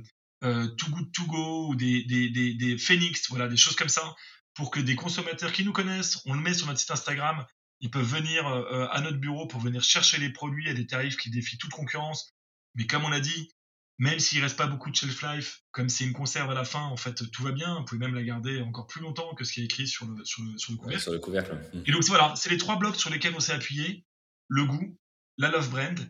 euh, 0.45 0.69
Too 0.77 0.91
Good 0.91 1.13
To 1.13 1.27
Go 1.29 1.69
ou 1.71 1.77
des, 1.77 2.05
des, 2.05 2.29
des, 2.29 2.53
des 2.53 2.77
Phoenix, 2.77 3.31
voilà, 3.31 3.49
des 3.49 3.57
choses 3.57 3.75
comme 3.75 3.89
ça, 3.89 4.15
pour 4.53 4.71
que 4.71 4.81
des 4.81 4.97
consommateurs 4.97 5.53
qui 5.53 5.65
nous 5.65 5.73
connaissent, 5.73 6.21
on 6.27 6.35
le 6.35 6.41
met 6.43 6.53
sur 6.53 6.67
notre 6.67 6.79
site 6.79 6.91
Instagram, 6.91 7.47
ils 7.81 7.91
peuvent 7.91 8.05
venir 8.05 8.47
euh, 8.47 8.87
à 8.91 9.01
notre 9.01 9.17
bureau 9.17 9.47
pour 9.47 9.61
venir 9.61 9.83
chercher 9.83 10.19
les 10.19 10.29
produits 10.31 10.69
à 10.69 10.75
des 10.75 10.87
tarifs 10.87 11.17
qui 11.17 11.31
défient 11.31 11.57
toute 11.57 11.71
concurrence. 11.71 12.35
Mais 12.75 12.87
comme 12.87 13.05
on 13.05 13.13
a 13.13 13.21
dit, 13.21 13.51
même 14.03 14.19
s'il 14.19 14.43
reste 14.43 14.57
pas 14.57 14.67
beaucoup 14.67 14.91
de 14.91 14.97
shelf 14.97 15.23
life, 15.23 15.63
comme 15.71 15.89
c'est 15.89 16.03
une 16.03 16.13
conserve 16.13 16.51
à 16.51 16.55
la 16.55 16.65
fin, 16.65 16.83
en 16.83 16.97
fait, 16.97 17.23
tout 17.31 17.45
va 17.45 17.53
bien. 17.53 17.79
Vous 17.79 17.85
pouvez 17.85 18.01
même 18.01 18.17
la 18.17 18.25
garder 18.25 18.61
encore 18.61 18.89
plus 18.89 19.01
longtemps 19.01 19.33
que 19.37 19.45
ce 19.45 19.53
qui 19.53 19.61
est 19.61 19.65
écrit 19.65 19.87
sur 19.87 20.07
le, 20.07 20.25
sur 20.25 20.43
le, 20.43 20.59
sur 20.59 20.73
le 20.73 20.79
couvercle. 20.79 21.03
sur 21.05 21.13
le 21.13 21.21
couvercle. 21.21 21.57
Et 21.87 21.93
donc 21.93 22.03
voilà, 22.07 22.35
c'est 22.37 22.51
les 22.51 22.57
trois 22.57 22.81
blocs 22.81 22.97
sur 22.97 23.11
lesquels 23.11 23.33
on 23.37 23.39
s'est 23.39 23.53
appuyé 23.53 24.05
le 24.49 24.65
goût, 24.65 24.99
la 25.39 25.53
love 25.53 25.71
brand 25.71 26.01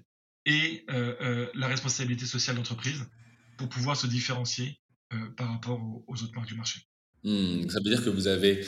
et 0.47 0.86
euh, 0.88 1.14
euh, 1.20 1.47
la 1.55 1.66
responsabilité 1.66 2.24
sociale 2.24 2.57
d'entreprise 2.57 3.05
pour 3.59 3.68
pouvoir 3.68 3.95
se 3.95 4.07
différencier 4.07 4.80
euh, 5.12 5.28
par 5.36 5.51
rapport 5.51 5.78
aux, 5.78 6.03
aux 6.09 6.22
autres 6.22 6.34
marques 6.34 6.49
du 6.49 6.55
marché. 6.55 6.80
Hmm, 7.24 7.68
ça 7.68 7.78
veut 7.84 7.90
dire 7.90 8.03
que 8.03 8.09
vous 8.09 8.26
avez, 8.26 8.64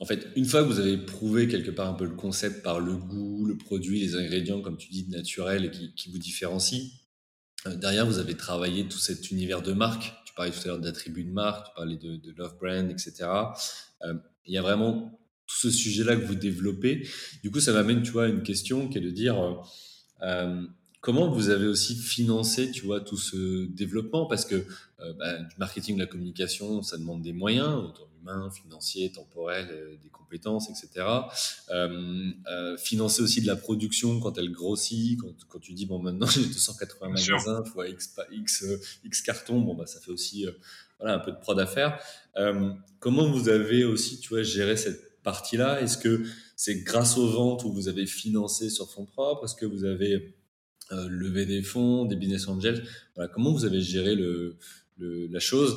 en 0.00 0.06
fait, 0.06 0.26
une 0.36 0.46
fois 0.46 0.62
que 0.62 0.68
vous 0.68 0.80
avez 0.80 0.96
prouvé 0.96 1.48
quelque 1.48 1.70
part 1.70 1.90
un 1.90 1.94
peu 1.94 2.06
le 2.06 2.14
concept 2.14 2.62
par 2.62 2.80
le 2.80 2.96
goût, 2.96 3.44
le 3.44 3.58
produit, 3.58 4.00
les 4.00 4.16
ingrédients, 4.16 4.62
comme 4.62 4.78
tu 4.78 4.88
dis, 4.88 5.06
naturels 5.10 5.66
et 5.66 5.70
qui, 5.70 5.92
qui 5.94 6.10
vous 6.10 6.18
différencient, 6.18 6.80
derrière, 7.74 8.06
vous 8.06 8.18
avez 8.18 8.36
travaillé 8.36 8.86
tout 8.88 8.98
cet 8.98 9.30
univers 9.30 9.62
de 9.62 9.72
marque. 9.72 10.12
Tu 10.24 10.34
parlais 10.34 10.50
tout 10.50 10.60
à 10.64 10.66
l'heure 10.68 10.78
d'attributs 10.78 11.24
de 11.24 11.32
marque, 11.32 11.68
tu 11.68 11.72
parlais 11.74 11.96
de, 11.96 12.32
love 12.36 12.56
brand, 12.58 12.90
etc. 12.90 13.28
Euh, 14.02 14.14
il 14.46 14.54
y 14.54 14.58
a 14.58 14.62
vraiment 14.62 15.18
tout 15.46 15.56
ce 15.56 15.70
sujet-là 15.70 16.16
que 16.16 16.24
vous 16.24 16.34
développez. 16.34 17.08
Du 17.42 17.50
coup, 17.50 17.60
ça 17.60 17.72
m'amène, 17.72 18.02
tu 18.02 18.10
vois, 18.10 18.24
à 18.24 18.28
une 18.28 18.42
question 18.42 18.88
qui 18.88 18.98
est 18.98 19.00
de 19.00 19.10
dire 19.10 19.40
euh, 19.40 19.54
euh, 20.22 20.66
comment 21.00 21.30
vous 21.30 21.50
avez 21.50 21.66
aussi 21.66 21.94
financé, 21.94 22.70
tu 22.70 22.84
vois, 22.84 23.00
tout 23.00 23.16
ce 23.16 23.66
développement? 23.66 24.26
Parce 24.26 24.44
que 24.44 24.56
euh, 25.00 25.12
bah, 25.18 25.38
du 25.38 25.56
marketing, 25.58 25.96
de 25.96 26.00
la 26.00 26.06
communication, 26.06 26.82
ça 26.82 26.98
demande 26.98 27.22
des 27.22 27.32
moyens, 27.32 27.92
humains, 28.26 28.50
financiers, 28.50 29.12
temporels, 29.12 29.68
euh, 29.70 29.96
des 30.02 30.08
compétences, 30.10 30.68
etc. 30.70 31.06
Euh, 31.70 32.30
euh, 32.50 32.76
financer 32.76 33.22
aussi 33.22 33.40
de 33.40 33.46
la 33.46 33.56
production 33.56 34.18
quand 34.20 34.36
elle 34.38 34.50
grossit, 34.50 35.18
quand, 35.20 35.32
quand 35.48 35.58
tu 35.60 35.72
dis 35.72 35.86
bon 35.86 35.98
maintenant 36.00 36.26
j'ai 36.34 36.44
280 36.44 37.06
Bien 37.08 37.16
sûr. 37.16 37.36
magasins 37.36 37.64
fois 37.64 37.88
x 37.88 38.14
x 38.32 38.64
x 39.04 39.22
cartons, 39.22 39.60
bon 39.60 39.74
bah 39.74 39.86
ça 39.86 40.00
fait 40.00 40.10
aussi 40.10 40.46
voilà 40.98 41.14
un 41.14 41.18
peu 41.18 41.30
de 41.32 41.36
prod 41.38 41.58
à 41.60 41.66
faire. 41.66 41.98
Comment 42.98 43.30
vous 43.30 43.48
avez 43.48 43.84
aussi, 43.84 44.18
tu 44.18 44.30
vois, 44.30 44.42
géré 44.42 44.76
cette 44.76 45.22
partie-là? 45.22 45.80
Est-ce 45.82 45.98
que 45.98 46.24
c'est 46.56 46.76
grâce 46.82 47.18
aux 47.18 47.28
ventes 47.28 47.64
où 47.64 47.72
vous 47.72 47.88
avez 47.88 48.06
financé 48.06 48.70
sur 48.70 48.90
fonds 48.90 49.04
propres? 49.06 49.44
Est-ce 49.44 49.54
que 49.54 49.66
vous 49.66 49.84
avez 49.84 50.34
euh, 50.92 51.06
levé 51.08 51.46
des 51.46 51.62
fonds, 51.62 52.04
des 52.06 52.16
business 52.16 52.48
angels? 52.48 52.84
Voilà, 53.14 53.30
comment 53.32 53.52
vous 53.52 53.64
avez 53.64 53.80
géré 53.80 54.14
le, 54.14 54.56
le- 54.98 55.26
la 55.28 55.40
chose? 55.40 55.76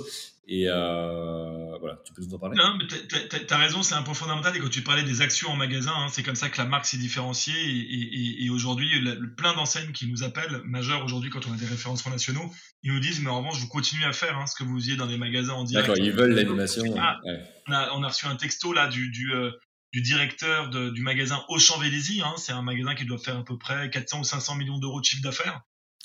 Et 0.51 0.65
euh, 0.67 1.77
voilà, 1.79 1.99
tu 2.03 2.11
peux 2.11 2.23
nous 2.23 2.33
en 2.33 2.39
parler? 2.39 2.57
Non, 2.57 2.75
mais 2.79 2.87
t'as- 2.87 3.19
t'as 3.29 3.39
t'as 3.45 3.57
raison, 3.57 3.83
c'est 3.83 3.93
un 3.93 4.01
point 4.01 4.15
fondamental. 4.15 4.55
Et 4.55 4.59
quand 4.59 4.69
tu 4.69 4.81
parlais 4.81 5.03
des 5.03 5.21
actions 5.21 5.49
en 5.51 5.55
magasin, 5.55 5.91
hein, 5.95 6.07
c'est 6.09 6.23
comme 6.23 6.35
ça 6.35 6.49
que 6.49 6.57
la 6.57 6.65
marque 6.65 6.85
s'est 6.85 6.97
différenciée. 6.97 7.53
Et, 7.53 7.77
et- 7.77 8.45
et 8.45 8.49
aujourd'hui, 8.49 8.99
le- 8.99 9.35
plein 9.35 9.53
d'enseignes 9.53 9.91
qui 9.91 10.07
nous 10.07 10.23
appellent, 10.23 10.61
majeures 10.65 11.05
aujourd'hui, 11.05 11.29
quand 11.29 11.45
on 11.47 11.53
a 11.53 11.55
des 11.57 11.67
référencements 11.67 12.11
nationaux, 12.11 12.51
ils 12.81 12.91
nous 12.91 12.99
disent, 12.99 13.21
mais 13.21 13.29
en 13.29 13.37
revanche, 13.37 13.59
vous 13.59 13.67
continuez 13.67 14.05
à 14.05 14.11
faire 14.13 14.37
hein, 14.39 14.47
ce 14.47 14.55
que 14.55 14.63
vous 14.67 14.79
faisiez 14.79 14.95
dans 14.95 15.05
les 15.05 15.17
magasins 15.19 15.53
en 15.53 15.63
direct. 15.65 15.87
D'accord, 15.87 16.03
ils 16.03 16.11
veulent 16.11 16.33
l'animation. 16.33 16.83
Ah. 16.99 17.17
ouais. 17.25 17.43
On 17.67 17.71
a, 17.71 17.91
on 17.93 18.01
a 18.03 18.07
reçu 18.07 18.25
un 18.25 18.35
texto 18.35 18.73
là 18.73 18.87
du, 18.87 19.11
du, 19.11 19.31
euh, 19.31 19.51
du 19.93 20.01
directeur 20.01 20.71
de- 20.71 20.89
du 20.89 21.01
magasin 21.03 21.43
Auchan-Vélizy. 21.49 22.21
Hein, 22.23 22.33
c'est 22.37 22.53
un 22.53 22.63
magasin 22.63 22.95
qui 22.95 23.05
doit 23.05 23.19
faire 23.19 23.37
à 23.37 23.43
peu 23.45 23.57
près 23.59 23.91
400 23.91 24.21
ou 24.21 24.23
500 24.23 24.55
millions 24.55 24.79
d'euros 24.79 24.99
de 24.99 25.05
chiffre 25.05 25.21
d'affaires. 25.21 25.61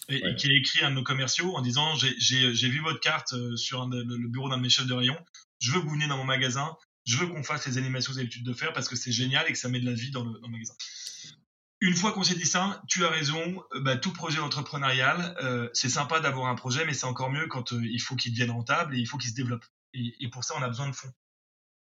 Et, 0.08 0.20
qui 0.36 0.48
a 0.50 0.54
écrit 0.54 0.82
à 0.82 0.88
un 0.88 0.90
de 0.90 0.96
nos 0.96 1.02
commerciaux 1.02 1.54
en 1.56 1.62
disant 1.62 1.94
J'ai- 1.96 2.68
vu 2.68 2.80
votre 2.80 3.00
carte 3.00 3.32
euh, 3.32 3.56
sur 3.56 3.82
un 3.82 3.88
de- 3.88 4.02
le, 4.02 4.28
bureau 4.28 4.48
d'un 4.50 4.58
de 4.58 4.62
mes 4.62 4.68
chefs 4.68 4.86
de 4.86 4.94
rayon. 4.94 5.16
Je 5.60 5.72
veux 5.72 5.80
que 5.80 5.84
vous 5.86 5.92
veniez 5.92 6.06
dans 6.08 6.18
mon 6.18 6.24
magasin. 6.24 6.76
Je 7.06 7.16
veux 7.18 7.26
qu'on 7.26 7.42
fasse 7.42 7.66
les 7.66 7.78
animations 7.78 8.10
que 8.10 8.14
vous 8.14 8.18
avez 8.18 8.24
l'habitude 8.26 8.46
de 8.46 8.52
faire 8.52 8.72
parce 8.72 8.88
que 8.88 8.96
c'est 8.96 9.12
génial 9.12 9.46
et 9.48 9.52
que 9.52 9.58
ça 9.58 9.68
met 9.68 9.80
de 9.80 9.86
la 9.86 9.92
vie 9.94 10.10
dans 10.10 10.24
le, 10.24 10.32
dans 10.40 10.46
le 10.46 10.52
magasin. 10.52 10.74
Une 11.80 11.94
fois 11.94 12.12
qu'on 12.12 12.22
s'est 12.22 12.34
dit 12.34 12.46
ça, 12.46 12.82
tu 12.88 13.04
as 13.04 13.10
raison, 13.10 13.62
euh, 13.74 13.80
bah, 13.80 13.96
tout 13.96 14.12
projet 14.12 14.38
entrepreneurial, 14.38 15.36
euh, 15.42 15.68
c'est 15.74 15.90
sympa 15.90 16.20
d'avoir 16.20 16.46
un 16.46 16.54
projet, 16.54 16.86
mais 16.86 16.94
c'est 16.94 17.04
encore 17.04 17.30
mieux 17.30 17.46
quand 17.46 17.72
euh, 17.72 17.80
il 17.84 18.00
faut 18.00 18.16
qu'il 18.16 18.32
devienne 18.32 18.52
rentable 18.52 18.96
et 18.96 18.98
il 19.00 19.06
faut 19.06 19.18
qu'il 19.18 19.30
se 19.30 19.34
développe. 19.34 19.64
Et, 19.92 20.14
et 20.20 20.28
pour 20.28 20.44
ça, 20.44 20.54
on 20.56 20.62
a 20.62 20.68
besoin 20.68 20.88
de 20.88 20.94
fonds. 20.94 21.12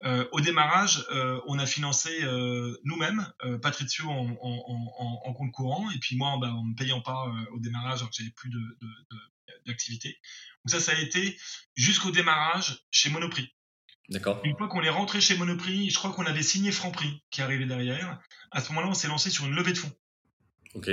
Euh, 0.05 0.25
au 0.31 0.39
démarrage, 0.39 1.05
euh, 1.11 1.41
on 1.47 1.59
a 1.59 1.65
financé 1.65 2.09
euh, 2.23 2.77
nous-mêmes, 2.85 3.31
euh, 3.43 3.57
Patrizio 3.57 4.07
en, 4.09 4.29
en, 4.41 4.63
en, 4.97 5.21
en 5.25 5.33
compte 5.33 5.51
courant, 5.51 5.91
et 5.91 5.97
puis 5.99 6.15
moi 6.15 6.37
bah, 6.39 6.51
en 6.53 6.63
ne 6.65 6.73
payant 6.73 7.01
pas 7.01 7.27
euh, 7.27 7.55
au 7.55 7.59
démarrage 7.59 7.99
alors 7.99 8.09
que 8.09 8.15
j'avais 8.17 8.29
plus 8.31 8.49
de, 8.49 8.59
de, 8.59 8.87
de- 8.87 9.63
d'activité. 9.65 10.17
Donc 10.63 10.71
ça, 10.71 10.79
ça 10.79 10.93
a 10.97 10.99
été 11.01 11.37
jusqu'au 11.75 12.11
démarrage 12.11 12.79
chez 12.91 13.09
Monoprix. 13.09 13.53
D'accord. 14.07 14.41
Une 14.45 14.55
fois 14.57 14.67
qu'on 14.69 14.81
est 14.83 14.89
rentré 14.89 15.19
chez 15.21 15.37
Monoprix, 15.37 15.89
je 15.89 15.95
crois 15.97 16.11
qu'on 16.13 16.25
avait 16.25 16.43
signé 16.43 16.71
Franprix 16.71 17.21
qui 17.29 17.41
arrivait 17.41 17.65
derrière. 17.65 18.19
À 18.51 18.61
ce 18.61 18.69
moment-là, 18.69 18.87
on 18.87 18.93
s'est 18.93 19.07
lancé 19.09 19.29
sur 19.29 19.45
une 19.45 19.53
levée 19.53 19.73
de 19.73 19.77
fonds. 19.77 19.91
Ok. 20.75 20.89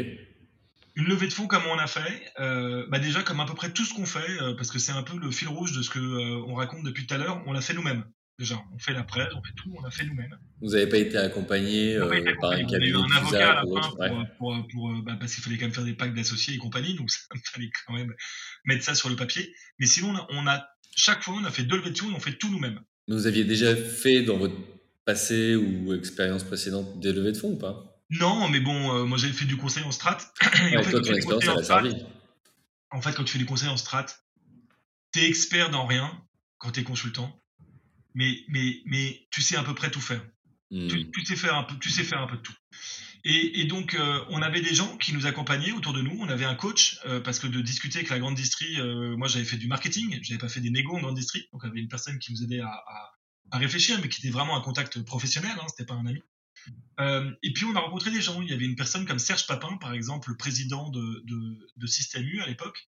Une 0.97 1.05
levée 1.05 1.29
de 1.29 1.33
fonds, 1.33 1.47
comment 1.47 1.71
on 1.71 1.79
a 1.79 1.87
fait? 1.87 2.33
Euh, 2.41 2.87
bah 2.89 2.99
Déjà, 2.99 3.23
comme 3.23 3.39
à 3.41 3.47
peu 3.47 3.55
près 3.55 3.73
tout 3.73 3.85
ce 3.85 3.95
qu'on 3.95 4.07
fait, 4.07 4.43
euh, 4.43 4.55
parce 4.57 4.71
que 4.71 4.79
c'est 4.79 4.93
un 4.93 5.03
peu 5.03 5.17
le 5.17 5.31
fil 5.31 5.49
rouge 5.49 5.73
de 5.73 5.83
ce 5.83 5.91
que 5.91 5.99
euh, 5.99 6.43
on 6.49 6.55
raconte 6.55 6.83
depuis 6.83 7.07
tout 7.07 7.15
à 7.15 7.19
l'heure, 7.19 7.43
on 7.47 7.53
l'a 7.53 7.61
fait 7.61 7.75
nous-mêmes. 7.75 8.05
Déjà, 8.39 8.63
on 8.75 8.79
fait 8.79 8.93
la 8.93 9.03
presse, 9.03 9.33
on 9.35 9.43
fait 9.43 9.55
tout, 9.57 9.73
on 9.75 9.83
l'a 9.83 9.91
fait 9.91 10.05
nous-mêmes. 10.05 10.39
Vous 10.61 10.71
n'avez 10.71 10.87
pas 10.87 10.99
été 10.99 11.17
accompagné 11.17 11.97
euh, 11.97 12.01
par 12.07 12.11
un 12.13 12.25
accompagné. 12.27 12.35
On 12.43 12.49
a 12.51 12.61
eu 12.61 12.67
cabinet 12.67 12.93
un 12.93 13.17
avocat 13.17 13.51
à 13.51 13.55
la 13.55 13.67
ou 13.67 13.75
fin 13.75 13.79
autre 13.81 13.97
pour, 13.97 14.01
ouais. 14.19 14.25
pour, 14.37 14.69
pour, 14.69 14.91
euh, 14.91 15.03
bah, 15.03 15.17
parce 15.19 15.35
qu'il 15.35 15.43
fallait 15.43 15.57
quand 15.57 15.65
même 15.65 15.75
faire 15.75 15.85
des 15.85 15.95
packs 15.95 16.13
d'associés 16.15 16.55
et 16.55 16.59
compagnie, 16.59 16.95
donc 16.95 17.11
ça 17.11 17.21
il 17.35 17.41
fallait 17.45 17.71
quand 17.87 17.95
même 17.95 18.15
mettre 18.67 18.85
ça 18.85 18.95
sur 18.95 19.09
le 19.09 19.17
papier. 19.17 19.55
Mais 19.79 19.87
sinon, 19.87 20.11
on 20.11 20.17
a, 20.17 20.27
on 20.31 20.47
a 20.47 20.69
chaque 20.95 21.23
fois, 21.23 21.35
on 21.35 21.45
a 21.45 21.51
fait 21.51 21.63
deux 21.63 21.77
levées 21.77 21.91
de 21.91 21.99
fonds 21.99 22.13
on 22.15 22.21
fait 22.21 22.35
tout 22.35 22.51
nous-mêmes. 22.51 22.81
Mais 23.09 23.15
Vous 23.15 23.27
aviez 23.27 23.45
déjà 23.45 23.75
fait 23.75 24.23
dans 24.23 24.37
votre 24.37 24.55
passé 25.07 25.55
ou 25.55 25.95
expérience 25.95 26.45
précédente 26.45 27.01
des 27.01 27.13
levées 27.15 27.33
de 27.33 27.39
fonds 27.39 27.53
ou 27.53 27.59
pas? 27.59 28.03
Non, 28.11 28.49
mais 28.49 28.61
bon, 28.61 28.95
euh, 28.97 29.05
moi 29.05 29.17
j'avais 29.17 29.33
fait 29.33 29.47
du 29.47 29.57
conseil 29.57 29.85
en 29.85 29.93
strat. 29.93 30.19
Et 30.71 30.77
Ouais, 30.77 30.79
en 30.79 30.83
fait, 30.83 30.91
Toi, 30.91 31.01
quand 31.01 31.03
tu 31.03 31.03
ton 31.03 31.05
fais 31.05 31.13
du 31.13 31.17
expérience, 31.17 31.45
elle 31.45 31.59
a 31.59 31.63
servi. 31.63 31.95
en 32.91 33.01
fait, 33.01 33.13
quand 33.15 33.25
tu 33.25 33.33
fais 33.33 33.39
du 33.39 33.47
conseil 33.47 33.69
en 33.69 33.77
strat, 33.79 34.07
t'es 35.13 35.25
expert 35.27 35.71
dans 35.71 35.87
rien 35.87 36.11
quand 36.59 36.73
t'es 36.73 36.83
consultant, 36.85 37.41
mais, 38.17 38.45
mais, 38.49 38.81
mais 38.87 39.29
tu 39.31 39.43
sais 39.43 39.57
à 39.57 39.63
peu 39.63 39.75
près 39.75 39.91
tout 39.91 40.01
faire. 40.01 40.25
Hmm. 40.71 40.89
Tu, 40.89 41.11
tu 41.13 41.25
sais 41.25 41.37
faire 41.37 41.55
un 41.55 41.63
peu, 41.63 41.79
tu 41.79 41.91
sais 41.91 42.03
faire 42.03 42.21
un 42.21 42.27
peu 42.27 42.37
de 42.37 42.43
tout. 42.43 42.55
Et, 43.25 43.61
et 43.61 43.65
donc, 43.67 43.95
euh, 43.95 44.25
on 44.31 44.41
avait 44.41 44.63
des 44.63 44.75
gens 44.75 44.97
qui 44.97 45.13
nous 45.13 45.27
accompagnaient 45.27 45.73
autour 45.73 45.93
de 45.93 46.01
nous. 46.01 46.17
On 46.21 46.29
avait 46.29 46.45
un 46.45 46.55
coach 46.55 46.99
euh, 47.05 47.21
parce 47.21 47.39
que 47.39 47.47
de 47.47 47.61
discuter 47.61 47.99
avec 47.99 48.11
la 48.11 48.19
grande 48.19 48.35
distrie, 48.35 48.81
euh, 48.81 49.17
moi 49.17 49.29
j'avais 49.29 49.45
fait 49.45 49.59
du 49.59 49.69
marketing, 49.69 50.19
j'avais 50.23 50.39
pas 50.39 50.49
fait 50.49 50.61
des 50.61 50.71
négos 50.71 50.97
en 50.97 51.01
grande 51.01 51.17
distrie, 51.17 51.47
donc 51.53 51.61
il 51.65 51.67
y 51.67 51.71
avait 51.71 51.81
une 51.81 51.89
personne 51.89 52.19
qui 52.19 52.33
nous 52.33 52.43
aidait 52.43 52.61
à, 52.61 52.69
à, 52.69 53.15
à 53.51 53.59
réfléchir, 53.59 53.99
mais 54.01 54.09
qui 54.09 54.21
était 54.21 54.33
vraiment 54.33 54.57
un 54.57 54.61
contact 54.63 55.03
professionnel, 55.03 55.53
hein, 55.61 55.67
c'était 55.69 55.87
pas 55.87 55.95
un 55.95 56.07
ami. 56.07 56.23
Et 57.43 57.53
puis 57.53 57.65
on 57.65 57.77
a 57.77 57.81
rencontré 57.81 58.11
des 58.11 58.23
gens. 58.23 58.41
Il 58.41 58.49
y 58.49 58.55
avait 58.55 58.65
une 58.65 58.77
personne 58.77 59.05
comme 59.05 59.19
Serge 59.19 59.47
Papin, 59.47 59.77
par 59.77 59.93
exemple, 59.93 60.31
le 60.31 60.37
président 60.37 60.89
de, 60.91 61.23
de, 61.27 61.69
de 61.77 61.87
Système 61.87 62.25
U 62.25 62.41
à 62.41 62.47
l'époque. 62.47 62.89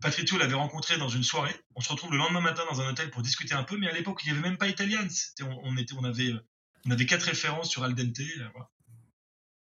Patrizio 0.00 0.38
l'avait 0.38 0.54
rencontré 0.54 0.96
dans 0.96 1.08
une 1.08 1.24
soirée. 1.24 1.54
On 1.74 1.80
se 1.80 1.90
retrouve 1.90 2.12
le 2.12 2.18
lendemain 2.18 2.40
matin 2.40 2.62
dans 2.70 2.80
un 2.80 2.90
hôtel 2.90 3.10
pour 3.10 3.22
discuter 3.22 3.54
un 3.54 3.64
peu, 3.64 3.76
mais 3.76 3.88
à 3.88 3.92
l'époque, 3.92 4.20
il 4.24 4.32
n'y 4.32 4.38
avait 4.38 4.48
même 4.48 4.58
pas 4.58 4.68
Italian. 4.68 5.06
C'était, 5.10 5.42
on, 5.42 5.58
on, 5.64 5.76
était, 5.76 5.94
on, 5.94 6.04
avait, 6.04 6.32
euh, 6.32 6.46
on 6.86 6.90
avait 6.90 7.06
quatre 7.06 7.24
références 7.24 7.70
sur 7.70 7.82
Al 7.82 7.94
dente. 7.94 8.20
euh, 8.20 8.48
voilà. 8.52 8.70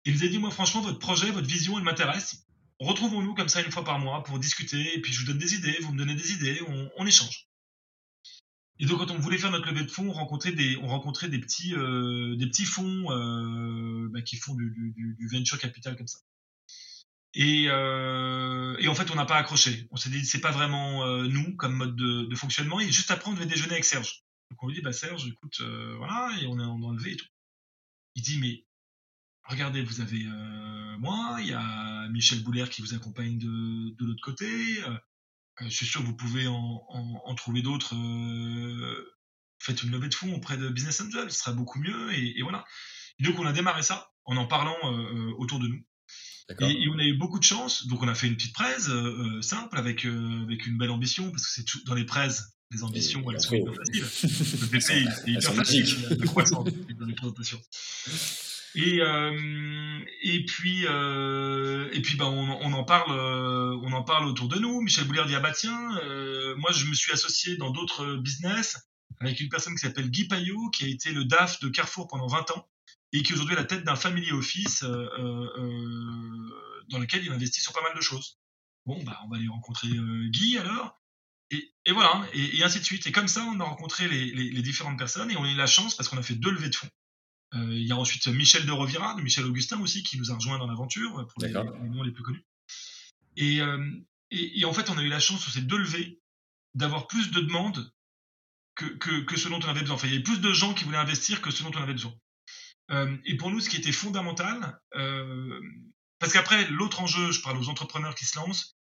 Il 0.04 0.14
nous 0.14 0.24
a 0.24 0.28
dit, 0.28 0.38
moi, 0.38 0.50
franchement, 0.50 0.80
votre 0.80 0.98
projet, 0.98 1.30
votre 1.30 1.48
vision, 1.48 1.78
elle 1.78 1.84
m'intéresse. 1.84 2.46
Retrouvons-nous 2.78 3.34
comme 3.34 3.48
ça 3.48 3.60
une 3.60 3.70
fois 3.70 3.84
par 3.84 3.98
mois 3.98 4.24
pour 4.24 4.38
discuter, 4.38 4.96
et 4.96 5.02
puis 5.02 5.12
je 5.12 5.20
vous 5.20 5.26
donne 5.26 5.38
des 5.38 5.54
idées, 5.54 5.76
vous 5.82 5.92
me 5.92 5.98
donnez 5.98 6.14
des 6.14 6.32
idées, 6.32 6.60
on, 6.66 6.90
on 6.96 7.06
échange. 7.06 7.50
Et 8.78 8.86
donc, 8.86 8.98
quand 8.98 9.10
on 9.10 9.18
voulait 9.18 9.36
faire 9.36 9.50
notre 9.50 9.66
levée 9.66 9.84
de 9.84 9.90
fonds, 9.90 10.08
on 10.08 10.12
rencontrait 10.12 10.52
des, 10.52 10.78
on 10.78 10.86
rencontrait 10.86 11.28
des 11.28 11.38
petits, 11.38 11.74
euh, 11.74 12.34
des 12.36 12.46
petits 12.46 12.64
fonds 12.64 13.10
euh, 13.10 14.08
bah, 14.10 14.22
qui 14.22 14.36
font 14.36 14.54
du, 14.54 14.70
du, 14.70 15.16
du, 15.18 15.28
venture 15.28 15.58
capital 15.58 15.96
comme 15.96 16.06
ça. 16.06 16.18
Et, 17.34 17.66
euh, 17.68 18.76
et 18.80 18.88
en 18.88 18.94
fait, 18.94 19.10
on 19.10 19.14
n'a 19.14 19.24
pas 19.24 19.36
accroché. 19.36 19.86
On 19.90 19.96
s'est 19.96 20.10
dit, 20.10 20.24
c'est 20.24 20.40
pas 20.40 20.50
vraiment 20.50 21.04
euh, 21.06 21.28
nous 21.28 21.54
comme 21.56 21.74
mode 21.74 21.96
de, 21.96 22.24
de, 22.24 22.36
fonctionnement. 22.36 22.80
Et 22.80 22.90
juste 22.90 23.10
après, 23.10 23.30
on 23.30 23.34
devait 23.34 23.46
déjeuner 23.46 23.72
avec 23.72 23.84
Serge. 23.84 24.24
Donc 24.50 24.62
on 24.62 24.66
lui 24.68 24.74
dit, 24.74 24.80
bah 24.80 24.92
Serge, 24.92 25.26
écoute, 25.28 25.58
euh, 25.60 25.94
voilà, 25.96 26.36
et 26.40 26.46
on 26.46 26.58
en 26.58 26.82
enlevé 26.82 27.12
et 27.12 27.16
tout. 27.16 27.26
Il 28.16 28.22
dit, 28.22 28.38
mais 28.38 28.64
regardez, 29.44 29.82
vous 29.82 30.00
avez 30.00 30.24
euh, 30.24 30.98
moi, 30.98 31.38
il 31.40 31.48
y 31.48 31.52
a 31.52 32.08
Michel 32.08 32.42
Bouler 32.42 32.64
qui 32.68 32.82
vous 32.82 32.94
accompagne 32.94 33.38
de, 33.38 33.94
de 33.96 34.04
l'autre 34.04 34.22
côté. 34.22 34.82
Euh, 34.84 34.98
je 35.60 35.68
suis 35.68 35.86
sûr 35.86 36.02
vous 36.02 36.16
pouvez 36.16 36.48
en, 36.48 36.84
en, 36.88 37.22
en 37.24 37.34
trouver 37.36 37.62
d'autres. 37.62 37.94
Euh, 37.94 39.14
faites 39.60 39.82
une 39.84 39.90
levée 39.92 40.08
de 40.08 40.14
fonds 40.14 40.34
auprès 40.34 40.56
de 40.56 40.68
Business 40.68 41.00
Angel, 41.00 41.30
ce 41.30 41.38
sera 41.38 41.52
beaucoup 41.52 41.78
mieux. 41.78 42.12
Et, 42.12 42.42
voilà. 42.42 42.64
Et 43.20 43.24
donc, 43.24 43.38
on 43.38 43.46
a 43.46 43.52
démarré 43.52 43.82
ça 43.82 44.10
en 44.24 44.36
en 44.36 44.46
parlant 44.46 44.76
autour 45.38 45.58
de 45.58 45.68
nous. 45.68 45.84
Et, 46.60 46.88
on 46.88 46.98
a 46.98 47.04
eu 47.04 47.16
beaucoup 47.16 47.38
de 47.38 47.44
chance. 47.44 47.86
Donc, 47.86 48.02
on 48.02 48.08
a 48.08 48.14
fait 48.14 48.26
une 48.26 48.36
petite 48.36 48.54
presse 48.54 48.90
simple 49.40 49.78
avec, 49.78 50.04
avec 50.04 50.66
une 50.66 50.78
belle 50.78 50.90
ambition, 50.90 51.30
parce 51.30 51.46
que 51.46 51.52
c'est 51.52 51.86
dans 51.86 51.94
les 51.94 52.04
prêts, 52.04 52.28
les 52.72 52.84
ambitions, 52.84 53.28
elles 53.30 53.40
sont 53.40 53.54
hyper 53.54 53.74
faciles. 53.74 54.04
Le 54.60 54.66
BP, 54.78 54.90
est 54.90 55.30
hyper 55.30 55.54
facile 55.54 56.08
de 56.10 56.26
croissance 56.26 56.64
dans 56.98 57.06
les 57.06 57.14
présentations. 57.14 57.60
Et, 58.76 59.00
euh, 59.00 59.98
et 60.22 60.44
puis, 60.44 60.86
euh, 60.86 61.88
et 61.92 62.00
puis 62.02 62.16
bah, 62.16 62.26
on, 62.26 62.48
on, 62.62 62.72
en 62.72 62.84
parle, 62.84 63.10
euh, 63.10 63.76
on 63.82 63.92
en 63.92 64.04
parle 64.04 64.26
autour 64.26 64.48
de 64.48 64.58
nous. 64.60 64.80
Michel 64.80 65.06
Boulier 65.06 65.24
dit 65.26 65.34
ah 65.34 65.40
bah 65.40 65.50
tiens, 65.52 65.98
euh, 66.04 66.54
moi 66.56 66.70
je 66.70 66.86
me 66.86 66.94
suis 66.94 67.12
associé 67.12 67.56
dans 67.56 67.70
d'autres 67.70 68.16
business 68.16 68.78
avec 69.18 69.40
une 69.40 69.48
personne 69.48 69.74
qui 69.74 69.80
s'appelle 69.80 70.08
Guy 70.08 70.28
Payot, 70.28 70.70
qui 70.70 70.84
a 70.84 70.88
été 70.88 71.10
le 71.10 71.24
DAF 71.24 71.58
de 71.60 71.68
Carrefour 71.68 72.06
pendant 72.06 72.28
20 72.28 72.52
ans 72.52 72.68
et 73.12 73.22
qui 73.22 73.32
est 73.32 73.34
aujourd'hui 73.34 73.56
à 73.56 73.60
la 73.60 73.64
tête 73.64 73.84
d'un 73.84 73.96
family 73.96 74.32
office 74.32 74.82
dans 74.82 75.48
lequel 76.98 77.24
il 77.24 77.32
investit 77.32 77.60
sur 77.60 77.72
pas 77.72 77.82
mal 77.82 77.94
de 77.94 78.00
choses. 78.00 78.38
Bon 78.86 79.02
bah 79.04 79.20
on 79.24 79.28
va 79.28 79.36
aller 79.36 79.48
rencontrer 79.48 79.88
Guy 80.28 80.58
alors. 80.58 80.96
Et, 81.52 81.74
et 81.84 81.92
voilà, 81.92 82.24
et, 82.32 82.58
et, 82.58 82.62
ainsi 82.62 82.78
de 82.78 82.84
suite. 82.84 83.08
Et 83.08 83.12
comme 83.12 83.26
ça, 83.26 83.42
on 83.42 83.58
a 83.58 83.64
rencontré 83.64 84.06
les, 84.06 84.26
les, 84.26 84.50
les 84.50 84.62
différentes 84.62 84.96
personnes 84.96 85.32
et 85.32 85.36
on 85.36 85.42
a 85.42 85.50
eu 85.50 85.56
la 85.56 85.66
chance 85.66 85.96
parce 85.96 86.08
qu'on 86.08 86.16
a 86.16 86.22
fait 86.22 86.36
deux 86.36 86.52
levées 86.52 86.68
de 86.68 86.76
fonds. 86.76 86.88
Euh, 87.54 87.72
il 87.72 87.86
y 87.86 87.92
a 87.92 87.96
ensuite 87.96 88.28
Michel 88.28 88.64
de 88.64 88.70
Rovira, 88.70 89.16
Michel 89.16 89.44
Augustin 89.44 89.80
aussi, 89.80 90.02
qui 90.02 90.18
nous 90.18 90.30
a 90.30 90.34
rejoint 90.34 90.58
dans 90.58 90.68
l'aventure, 90.68 91.26
pour 91.26 91.42
les, 91.42 91.50
noms 91.50 92.02
les 92.02 92.12
plus 92.12 92.22
connus. 92.22 92.44
Euh, 93.40 93.90
et, 94.30 94.60
et, 94.60 94.64
en 94.64 94.72
fait, 94.72 94.90
on 94.90 94.98
a 94.98 95.02
eu 95.02 95.08
la 95.08 95.20
chance 95.20 95.40
sur 95.40 95.52
ces 95.52 95.62
deux 95.62 95.78
levées 95.78 96.20
d'avoir 96.74 97.08
plus 97.08 97.30
de 97.30 97.40
demandes 97.40 97.92
que, 98.76 98.84
que, 98.84 99.20
que, 99.22 99.36
ce 99.36 99.48
dont 99.48 99.58
on 99.58 99.68
avait 99.68 99.80
besoin. 99.80 99.96
Enfin, 99.96 100.06
il 100.06 100.12
y 100.12 100.16
avait 100.16 100.22
plus 100.22 100.40
de 100.40 100.52
gens 100.52 100.74
qui 100.74 100.84
voulaient 100.84 100.98
investir 100.98 101.42
que 101.42 101.50
ce 101.50 101.64
dont 101.64 101.72
on 101.74 101.82
avait 101.82 101.94
besoin. 101.94 102.14
Euh, 102.90 103.16
et 103.24 103.36
pour 103.36 103.50
nous, 103.50 103.60
ce 103.60 103.68
qui 103.68 103.76
était 103.76 103.92
fondamental, 103.92 104.80
euh, 104.96 105.60
parce 106.18 106.32
qu'après, 106.32 106.68
l'autre 106.70 107.00
enjeu, 107.00 107.30
je 107.30 107.40
parle 107.40 107.58
aux 107.58 107.68
entrepreneurs 107.68 108.14
qui 108.14 108.24
se 108.24 108.38
lancent, 108.38 108.76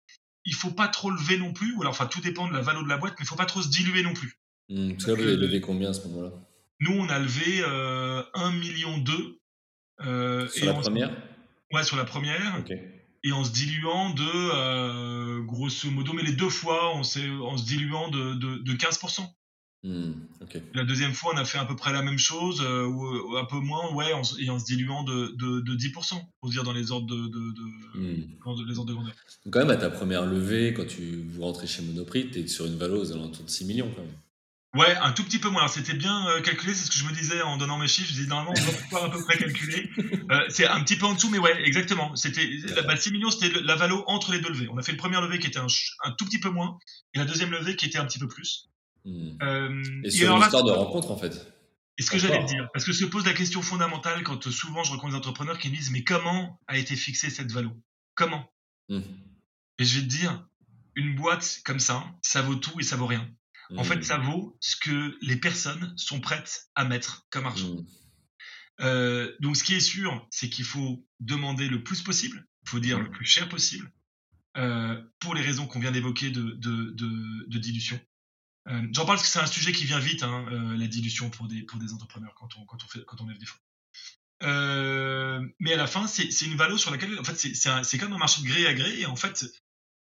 il 0.45 0.55
faut 0.55 0.71
pas 0.71 0.89
trop 0.89 1.11
lever 1.11 1.39
non 1.39 1.53
plus, 1.53 1.75
ou 1.75 1.81
alors, 1.81 1.93
enfin, 1.93 2.07
tout 2.07 2.21
dépend 2.21 2.49
de 2.49 2.53
la 2.53 2.61
valeur 2.61 2.85
de 2.85 2.89
la 2.89 2.99
boîte, 2.99 3.15
mais 3.19 3.25
il 3.25 3.29
faut 3.29 3.37
pas 3.37 3.47
trop 3.47 3.63
se 3.63 3.69
diluer 3.69 4.03
non 4.03 4.13
plus. 4.13 4.39
Mmh, 4.69 4.93
parce 4.93 5.05
que 5.07 5.11
vous 5.13 5.23
avez 5.23 5.37
levé 5.37 5.61
combien 5.61 5.91
à 5.91 5.93
ce 5.93 6.07
moment-là? 6.09 6.31
nous, 6.81 6.93
on 6.93 7.09
a 7.09 7.19
levé 7.19 7.63
euh, 7.63 8.23
1 8.35 8.53
million 8.53 8.99
2. 8.99 9.41
Euh, 10.03 10.49
sur 10.49 10.67
la 10.67 10.75
première? 10.75 11.17
Ouais, 11.73 11.83
sur 11.83 11.97
la 11.97 12.05
première. 12.05 12.63
Et 13.27 13.33
en 13.33 13.43
se 13.43 13.53
diluant 13.53 14.11
de, 14.11 14.23
euh, 14.23 15.43
grosso 15.43 15.91
modo, 15.91 16.13
mais 16.13 16.23
les 16.23 16.33
deux 16.33 16.51
fois, 16.51 16.95
on 16.95 17.01
en 17.01 17.05
se 17.05 17.65
diluant 17.65 18.11
de, 18.11 18.35
de, 18.35 18.57
de 18.59 18.73
15%. 18.75 19.27
Hmm, 19.85 20.13
la 20.73 20.85
deuxième 20.85 21.13
fois, 21.13 21.33
on 21.35 21.37
a 21.37 21.45
fait 21.45 21.59
à 21.59 21.67
peu 21.67 21.77
près 21.77 21.93
la 21.93 22.01
même 22.01 22.17
chose, 22.17 22.63
euh, 22.63 22.87
ou, 22.87 23.37
un 23.37 23.45
peu 23.45 23.59
moins, 23.59 23.93
ouais, 23.93 24.13
et 24.39 24.49
en 24.49 24.59
se 24.59 24.65
diluant 24.65 25.03
de, 25.03 25.35
de, 25.37 25.61
de 25.61 25.77
10%, 25.77 26.15
pour 26.41 26.49
dire 26.49 26.63
dans 26.63 26.73
les 26.73 26.91
ordres 26.91 27.07
de, 27.07 27.29
de, 27.29 27.99
hmm. 27.99 28.67
les 28.67 28.79
ordres 28.79 28.89
de 28.89 28.95
grandeur. 28.95 29.15
Donc 29.45 29.53
quand 29.53 29.59
même, 29.59 29.71
à 29.71 29.77
ta 29.77 29.91
première 29.91 30.25
levée, 30.25 30.73
quand 30.73 30.87
tu 30.87 31.27
vous 31.29 31.43
rentrez 31.43 31.67
chez 31.67 31.83
Monoprix, 31.83 32.31
tu 32.31 32.41
es 32.41 32.47
sur 32.47 32.65
une 32.65 32.77
valeur 32.77 32.99
aux 32.99 33.13
alentours 33.13 33.45
de 33.45 33.51
6 33.51 33.67
millions 33.67 33.91
quand 33.95 34.01
même. 34.01 34.17
Ouais, 34.75 34.97
un 34.97 35.13
tout 35.13 35.23
petit 35.23 35.39
peu 35.39 35.51
moins. 35.51 35.61
Alors 35.61 35.73
c'était 35.73 35.95
bien 35.95 36.27
euh, 36.29 36.41
calculé, 36.41 36.75
c'est 36.75 36.87
ce 36.87 36.91
que 36.91 36.97
je 36.97 37.05
me 37.05 37.13
disais 37.13 37.41
en 37.43 37.59
donnant 37.59 37.79
mes 37.79 37.87
chiffres. 37.87 38.09
Je 38.09 38.15
disais 38.15 38.27
normalement 38.27 38.55
on 38.57 38.65
doit 38.65 38.81
pouvoir 38.81 39.05
à 39.05 39.11
peu 39.11 39.23
près 39.23 39.39
calculer. 39.39 39.91
Euh, 40.31 40.41
c'est 40.49 40.67
un 40.67 40.83
petit 40.83 40.97
peu 40.97 41.05
en 41.05 41.13
dessous, 41.13 41.29
mais 41.29 41.37
ouais, 41.37 41.55
exactement. 41.67 42.17
C'était 42.17 42.49
bah, 42.87 42.97
6 42.97 43.13
millions, 43.13 43.31
c'était 43.31 43.61
la 43.61 43.77
valo 43.77 44.03
entre 44.07 44.33
les 44.33 44.41
deux 44.41 44.49
levées. 44.49 44.69
On 44.73 44.79
a 44.79 44.83
fait 44.83 44.93
une 44.93 44.99
première 44.99 45.21
levée 45.21 45.39
qui 45.39 45.49
était 45.49 45.59
un, 45.59 45.67
un, 46.05 46.13
tout 46.13 46.25
petit 46.25 46.41
peu 46.41 46.49
moins, 46.49 46.79
et 47.13 47.19
la 47.19 47.27
deuxième 47.27 47.51
levée 47.51 47.77
qui 47.77 47.85
était 47.85 47.99
un 47.99 48.07
petit 48.07 48.19
peu 48.19 48.27
plus. 48.27 48.71
Hmm. 49.05 49.37
Euh, 49.43 50.03
et 50.05 50.11
sur 50.11 50.37
une 50.37 50.43
histoire 50.43 50.65
de 50.65 50.71
rencontre 50.71 51.11
en 51.11 51.17
fait. 51.17 51.47
Et 51.99 52.03
ce 52.03 52.11
que 52.11 52.19
j'allais 52.19 52.41
te 52.41 52.49
dire, 52.49 52.69
parce 52.73 52.85
que 52.85 52.93
se 52.93 53.05
pose 53.05 53.25
la 53.25 53.35
question 53.35 53.63
fondamentale 53.63 54.25
quand 54.25 54.51
souvent 54.51 54.83
je 54.83 54.91
rencontre 54.91 55.13
des 55.13 55.19
entrepreneurs 55.19 55.59
qui 55.59 55.69
me 55.69 55.77
disent 55.77 55.91
mais 55.91 56.03
comment 56.03 56.61
a 56.67 56.77
été 56.77 56.97
fixée 56.97 57.31
cette 57.31 57.53
valo? 57.53 57.71
Comment? 58.15 58.51
Hmm. 58.89 59.03
Et 59.79 59.85
je 59.85 59.99
vais 59.99 60.07
te 60.07 60.11
dire, 60.11 60.47
une 60.97 61.15
boîte 61.15 61.61
comme 61.65 61.81
ça, 61.81 62.05
ça 62.23 62.43
vaut 62.43 62.57
tout 62.57 62.79
et 62.81 62.83
ça 62.83 62.97
vaut 62.97 63.07
rien. 63.07 63.29
En 63.77 63.85
fait, 63.85 63.97
mmh. 63.97 64.03
ça 64.03 64.19
vaut 64.19 64.57
ce 64.61 64.77
que 64.77 65.17
les 65.23 65.37
personnes 65.37 65.95
sont 65.97 66.21
prêtes 66.21 66.69
à 66.75 66.85
mettre 66.85 67.27
comme 67.31 67.47
argent. 67.47 67.75
Mmh. 67.75 67.87
Euh, 68.81 69.33
donc, 69.41 69.57
ce 69.57 69.65
qui 69.65 69.75
est 69.75 69.81
sûr, 69.81 70.27
c'est 70.31 70.49
qu'il 70.49 70.65
faut 70.65 71.07
demander 71.21 71.69
le 71.69 71.83
plus 71.83 72.03
possible, 72.03 72.47
il 72.65 72.69
faut 72.69 72.81
dire 72.81 72.99
le 72.99 73.11
plus 73.11 73.25
cher 73.25 73.49
possible, 73.49 73.91
euh, 74.57 75.01
pour 75.21 75.35
les 75.35 75.41
raisons 75.41 75.67
qu'on 75.67 75.81
vient 75.81 75.93
d'évoquer 75.93 76.31
de, 76.31 76.43
de, 76.43 76.95
de, 77.47 77.59
dilution. 77.59 77.99
Euh, 78.69 78.83
j'en 78.93 79.05
parle 79.05 79.19
parce 79.19 79.23
que 79.23 79.29
c'est 79.29 79.41
un 79.41 79.47
sujet 79.47 79.73
qui 79.73 79.85
vient 79.85 79.99
vite, 79.99 80.23
hein, 80.23 80.47
la 80.51 80.87
dilution 80.87 81.31
pour 81.31 81.49
des, 81.49 81.63
pour 81.63 81.79
des 81.79 81.93
entrepreneurs 81.93 82.35
quand 82.35 82.57
on, 82.57 82.65
quand 82.65 82.83
on, 82.83 82.89
fait, 82.89 83.05
quand 83.07 83.21
on 83.21 83.27
lève 83.27 83.39
des 83.39 83.47
fonds. 83.47 83.59
mais 85.61 85.75
à 85.75 85.77
la 85.77 85.87
fin, 85.87 86.07
c'est 86.07 86.47
une 86.47 86.57
valeur 86.57 86.79
sur 86.79 86.91
laquelle, 86.91 87.19
en 87.19 87.25
fait, 87.25 87.37
c'est 87.37 87.99
comme 87.99 88.13
un 88.13 88.19
marché 88.19 88.43
de 88.43 88.47
gré 88.47 88.67
à 88.67 88.75
gré, 88.75 89.01
et 89.01 89.07
en 89.07 89.17
fait, 89.17 89.45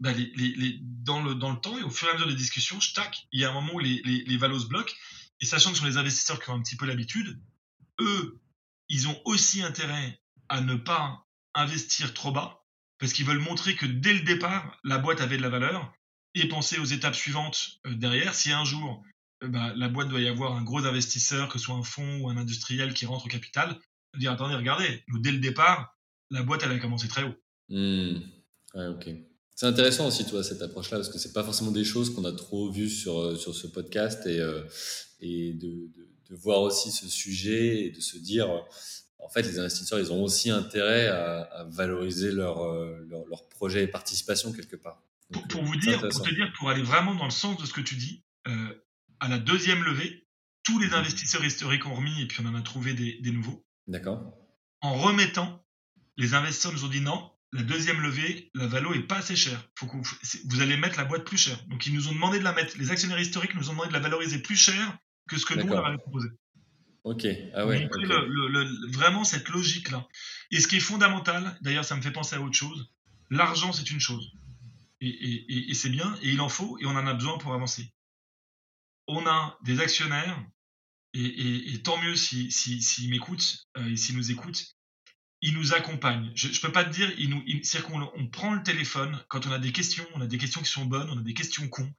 bah, 0.01 0.13
les, 0.13 0.31
les, 0.37 0.79
dans, 0.81 1.23
le, 1.23 1.35
dans 1.35 1.51
le 1.51 1.61
temps 1.61 1.77
et 1.77 1.83
au 1.83 1.91
fur 1.91 2.09
et 2.09 2.11
à 2.11 2.15
mesure 2.15 2.29
des 2.29 2.37
discussions, 2.37 2.79
tac, 2.95 3.27
il 3.33 3.41
y 3.41 3.45
a 3.45 3.51
un 3.51 3.53
moment 3.53 3.75
où 3.75 3.79
les, 3.81 4.01
les, 4.05 4.25
les 4.25 4.37
valos 4.37 4.69
bloquent. 4.69 4.95
Et 5.41 5.47
sachant 5.47 5.71
que 5.71 5.77
ce 5.77 5.83
sont 5.83 5.89
les 5.89 5.97
investisseurs 5.97 6.41
qui 6.41 6.51
ont 6.51 6.55
un 6.55 6.63
petit 6.63 6.77
peu 6.77 6.87
l'habitude, 6.87 7.41
eux, 8.01 8.41
ils 8.89 9.09
ont 9.09 9.21
aussi 9.25 9.63
intérêt 9.63 10.21
à 10.49 10.61
ne 10.61 10.75
pas 10.75 11.27
investir 11.55 12.15
trop 12.15 12.33
bas 12.33 12.65
parce 12.99 13.13
qu'ils 13.13 13.27
veulent 13.27 13.39
montrer 13.39 13.77
que 13.77 13.87
dès 13.87 14.15
le 14.15 14.21
départ, 14.21 14.79
la 14.85 14.99
boîte 14.99 15.21
avait 15.21 15.37
de 15.37 15.43
la 15.43 15.49
valeur 15.49 15.93
et 16.41 16.49
penser 16.49 16.79
aux 16.79 16.85
étapes 16.85 17.15
suivantes 17.15 17.81
euh, 17.87 17.95
derrière. 17.95 18.35
Si 18.35 18.51
un 18.53 18.65
jour, 18.65 19.03
euh, 19.43 19.49
bah, 19.49 19.73
la 19.77 19.89
boîte 19.89 20.09
doit 20.09 20.21
y 20.21 20.29
avoir 20.29 20.57
un 20.57 20.63
gros 20.63 20.85
investisseur, 20.85 21.49
que 21.49 21.59
ce 21.59 21.67
soit 21.67 21.75
un 21.75 21.83
fonds 21.83 22.21
ou 22.21 22.29
un 22.29 22.37
industriel 22.37 22.95
qui 22.95 23.07
rentre 23.07 23.27
au 23.27 23.29
capital, 23.29 23.79
dire 24.17 24.33
attendez, 24.33 24.55
regardez, 24.55 25.05
dès 25.21 25.33
le 25.33 25.39
départ, 25.39 25.97
la 26.31 26.43
boîte, 26.43 26.63
elle 26.65 26.73
a 26.73 26.79
commencé 26.79 27.09
très 27.09 27.23
haut. 27.23 27.35
Mmh. 27.69 28.21
Ouais, 28.75 28.87
ok. 28.89 29.09
C'est 29.55 29.67
intéressant 29.67 30.07
aussi, 30.07 30.25
toi, 30.25 30.45
cette 30.45 30.63
approche-là, 30.63 30.99
parce 30.99 31.09
que 31.09 31.19
c'est 31.19 31.33
pas 31.33 31.43
forcément 31.43 31.73
des 31.73 31.85
choses 31.85 32.15
qu'on 32.15 32.25
a 32.25 32.33
trop 32.33 32.71
vues 32.71 32.91
sur, 32.91 33.19
euh, 33.19 33.37
sur 33.37 33.55
ce 33.55 33.67
podcast 33.67 34.27
et, 34.27 34.41
et 35.21 35.53
de, 35.53 35.91
de, 36.29 36.37
voir 36.37 36.61
aussi 36.61 36.91
ce 36.91 37.09
sujet 37.09 37.87
et 37.87 37.91
de 37.91 38.01
se 38.01 38.19
dire, 38.19 38.49
en 39.19 39.29
fait, 39.31 39.43
les 39.43 39.59
investisseurs, 39.59 39.99
ils 39.99 40.13
ont 40.13 40.23
aussi 40.23 40.51
intérêt 40.51 41.09
à, 41.09 41.67
valoriser 41.71 42.31
leur, 42.31 42.71
leur, 43.09 43.49
projet 43.49 43.85
et 43.85 43.87
participation 43.89 44.53
quelque 44.53 44.77
part. 44.77 45.03
Pour, 45.33 45.63
vous 45.63 45.77
dire, 45.77 46.01
pour 46.01 46.23
te 46.23 46.35
dire, 46.35 46.53
pour 46.59 46.71
aller 46.71 46.83
vraiment 46.83 47.15
dans 47.15 47.25
le 47.25 47.31
sens 47.31 47.59
de 47.59 47.67
ce 47.67 47.73
que 47.73 47.81
tu 47.81 47.97
dis, 47.97 48.25
à 49.21 49.29
la 49.29 49.39
deuxième 49.39 49.83
levée, 49.83 50.27
tous 50.63 50.79
les 50.79 50.89
mmh. 50.89 50.95
investisseurs 50.95 51.45
historiques 51.45 51.87
ont 51.87 51.95
remis 51.95 52.23
et 52.23 52.27
puis 52.27 52.43
on 52.45 52.49
en 52.49 52.55
a 52.55 52.63
trouvé 52.63 52.93
des, 52.93 53.19
des 53.21 53.31
nouveaux. 53.31 53.65
D'accord. 53.87 54.35
En 54.81 54.95
remettant, 54.95 55.65
les 56.17 56.35
investisseurs 56.35 56.73
nous 56.73 56.85
ont 56.85 56.89
dit 56.89 57.01
non, 57.01 57.31
la 57.53 57.63
deuxième 57.63 58.01
levée, 58.01 58.51
la 58.55 58.67
valo 58.67 58.93
est 58.93 59.07
pas 59.07 59.19
assez 59.19 59.37
chère. 59.37 59.63
Faut 59.79 59.87
que 59.87 59.97
vous, 59.97 60.61
allez 60.61 60.77
mettre 60.77 60.99
la 60.99 61.05
boîte 61.05 61.25
plus 61.25 61.39
chère. 61.39 61.59
Donc 61.69 61.87
ils 61.87 61.95
nous 61.95 62.09
ont 62.09 62.13
demandé 62.13 62.39
de 62.39 62.45
la 62.45 62.53
mettre. 62.53 62.77
Les 62.79 62.91
actionnaires 62.91 63.19
historiques 63.19 63.55
nous 63.55 63.71
ont 63.71 63.73
demandé 63.73 63.89
de 63.89 63.95
la 63.95 64.01
valoriser 64.01 64.39
plus 64.41 64.57
cher 64.57 64.99
que 65.29 65.39
ce 65.39 65.47
que 65.47 65.55
nous 65.55 65.73
on 65.73 65.85
avait 65.85 65.97
proposé. 65.99 66.29
Ok. 67.05 67.27
Ah 67.55 67.67
ouais. 67.67 67.89
vraiment 68.93 69.25
cette 69.25 69.49
logique 69.49 69.91
là. 69.91 70.07
Et 70.51 70.61
ce 70.61 70.69
qui 70.69 70.77
est 70.77 70.81
fondamental, 70.81 71.57
d'ailleurs, 71.63 71.85
ça 71.85 71.97
me 71.97 72.03
fait 72.03 72.11
penser 72.11 72.37
à 72.37 72.41
autre 72.41 72.57
chose. 72.57 72.93
L'argent, 73.31 73.73
c'est 73.73 73.91
une 73.91 74.01
chose. 74.01 74.31
Et, 75.01 75.75
c'est 75.75 75.91
bien, 75.91 76.17
et 76.23 76.31
il 76.31 76.41
en 76.41 76.49
faut, 76.49 76.79
et 76.79 76.87
on 76.87 76.91
en 76.91 77.07
a 77.07 77.15
besoin 77.15 77.39
pour 77.39 77.55
avancer. 77.55 77.93
On 79.07 79.27
a 79.27 79.59
des 79.63 79.81
actionnaires, 79.81 80.45
et, 81.15 81.81
tant 81.83 82.01
mieux 82.03 82.17
s'ils 82.17 82.53
si, 82.53 82.83
si, 82.83 83.09
m'écoutent 83.09 83.67
euh, 83.77 83.91
et 83.91 83.97
s'ils 83.97 84.17
nous 84.17 84.31
écoutent, 84.31 84.77
il 85.41 85.55
nous 85.55 85.73
accompagne. 85.73 86.33
Je, 86.35 86.49
ne 86.49 86.61
peux 86.61 86.73
pas 86.73 86.85
te 86.85 86.91
dire, 86.91 87.13
il 87.19 87.31
nous, 87.31 87.43
c'est 87.63 87.83
qu'on 87.83 88.03
on 88.03 88.27
prend 88.27 88.55
le 88.55 88.63
téléphone 88.63 89.25
quand 89.29 89.47
on 89.47 89.53
a 89.53 89.59
des 89.59 89.73
questions, 89.73 90.07
on 90.15 90.21
a 90.21 90.27
des 90.27 90.39
questions 90.39 90.61
qui 90.61 90.71
sont 90.71 90.85
bonnes, 90.85 91.09
on 91.11 91.19
a 91.19 91.23
des 91.23 91.35
questions 91.35 91.69
cons. 91.69 91.93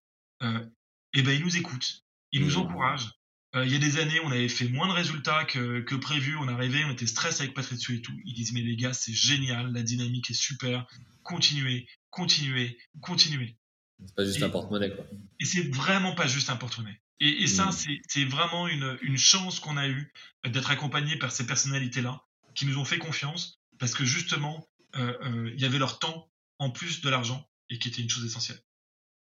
Euh, 0.44 0.66
et 1.14 1.22
ben 1.22 1.32
il 1.32 1.44
nous 1.44 1.58
écoute, 1.58 2.04
il 2.32 2.42
nous 2.42 2.56
mmh. 2.56 2.62
encourage. 2.62 3.10
Euh, 3.56 3.66
il 3.66 3.72
y 3.72 3.76
a 3.76 3.80
des 3.80 3.98
années, 3.98 4.20
on 4.24 4.32
avait 4.32 4.50
fait 4.50 4.68
moins 4.68 4.88
de 4.88 4.94
résultats 4.94 5.44
que, 5.46 5.80
que 5.82 5.96
prévu. 5.96 6.38
On 6.38 6.48
arrivait, 6.48 6.84
on 6.86 6.92
était 6.92 7.08
stress 7.08 7.42
avec 7.42 7.54
Patricio 7.54 7.96
et 7.96 8.02
tout. 8.02 8.14
Ils 8.26 8.34
disent 8.34 8.54
mais 8.54 8.62
les 8.62 8.76
gars, 8.76 8.94
c'est 8.94 9.14
génial, 9.14 9.74
la 9.74 9.82
dynamique 9.82 10.30
est 10.30 10.36
super. 10.36 10.86
Continuez, 11.24 11.88
continuez, 12.10 12.78
continuez. 13.02 13.58
C'est 14.06 14.16
pas 14.16 14.26
juste 14.26 14.42
un 14.44 14.50
porte-monnaie 14.50 14.96
quoi. 14.96 15.06
Et 15.40 15.46
c'est 15.46 15.74
vraiment 15.74 16.16
pas 16.16 16.28
juste 16.28 16.50
un 16.50 16.56
porte-monnaie. 16.56 17.02
Et, 17.20 17.44
et 17.44 17.48
ça, 17.48 17.66
mmh. 17.68 17.98
c'est 18.08 18.26
vraiment 18.26 18.68
une, 18.68 18.98
une 19.02 19.18
chance 19.18 19.60
qu'on 19.60 19.76
a 19.76 19.90
eue 19.90 20.14
d'être 20.46 20.72
accompagné 20.72 21.18
par 21.18 21.32
ces 21.32 21.46
personnalités-là 21.46 22.24
qui 22.56 22.66
nous 22.66 22.78
ont 22.78 22.86
fait 22.86 22.98
confiance 22.98 23.60
parce 23.78 23.94
que 23.94 24.06
justement, 24.06 24.68
euh, 24.96 25.14
euh, 25.24 25.52
il 25.54 25.62
y 25.62 25.66
avait 25.66 25.80
leur 25.80 26.00
temps 26.00 26.30
en 26.60 26.70
plus 26.70 27.02
de 27.02 27.10
l'argent 27.10 27.48
et 27.70 27.80
qui 27.80 27.90
était 27.90 28.02
une 28.02 28.10
chose 28.10 28.26
essentielle. 28.26 28.60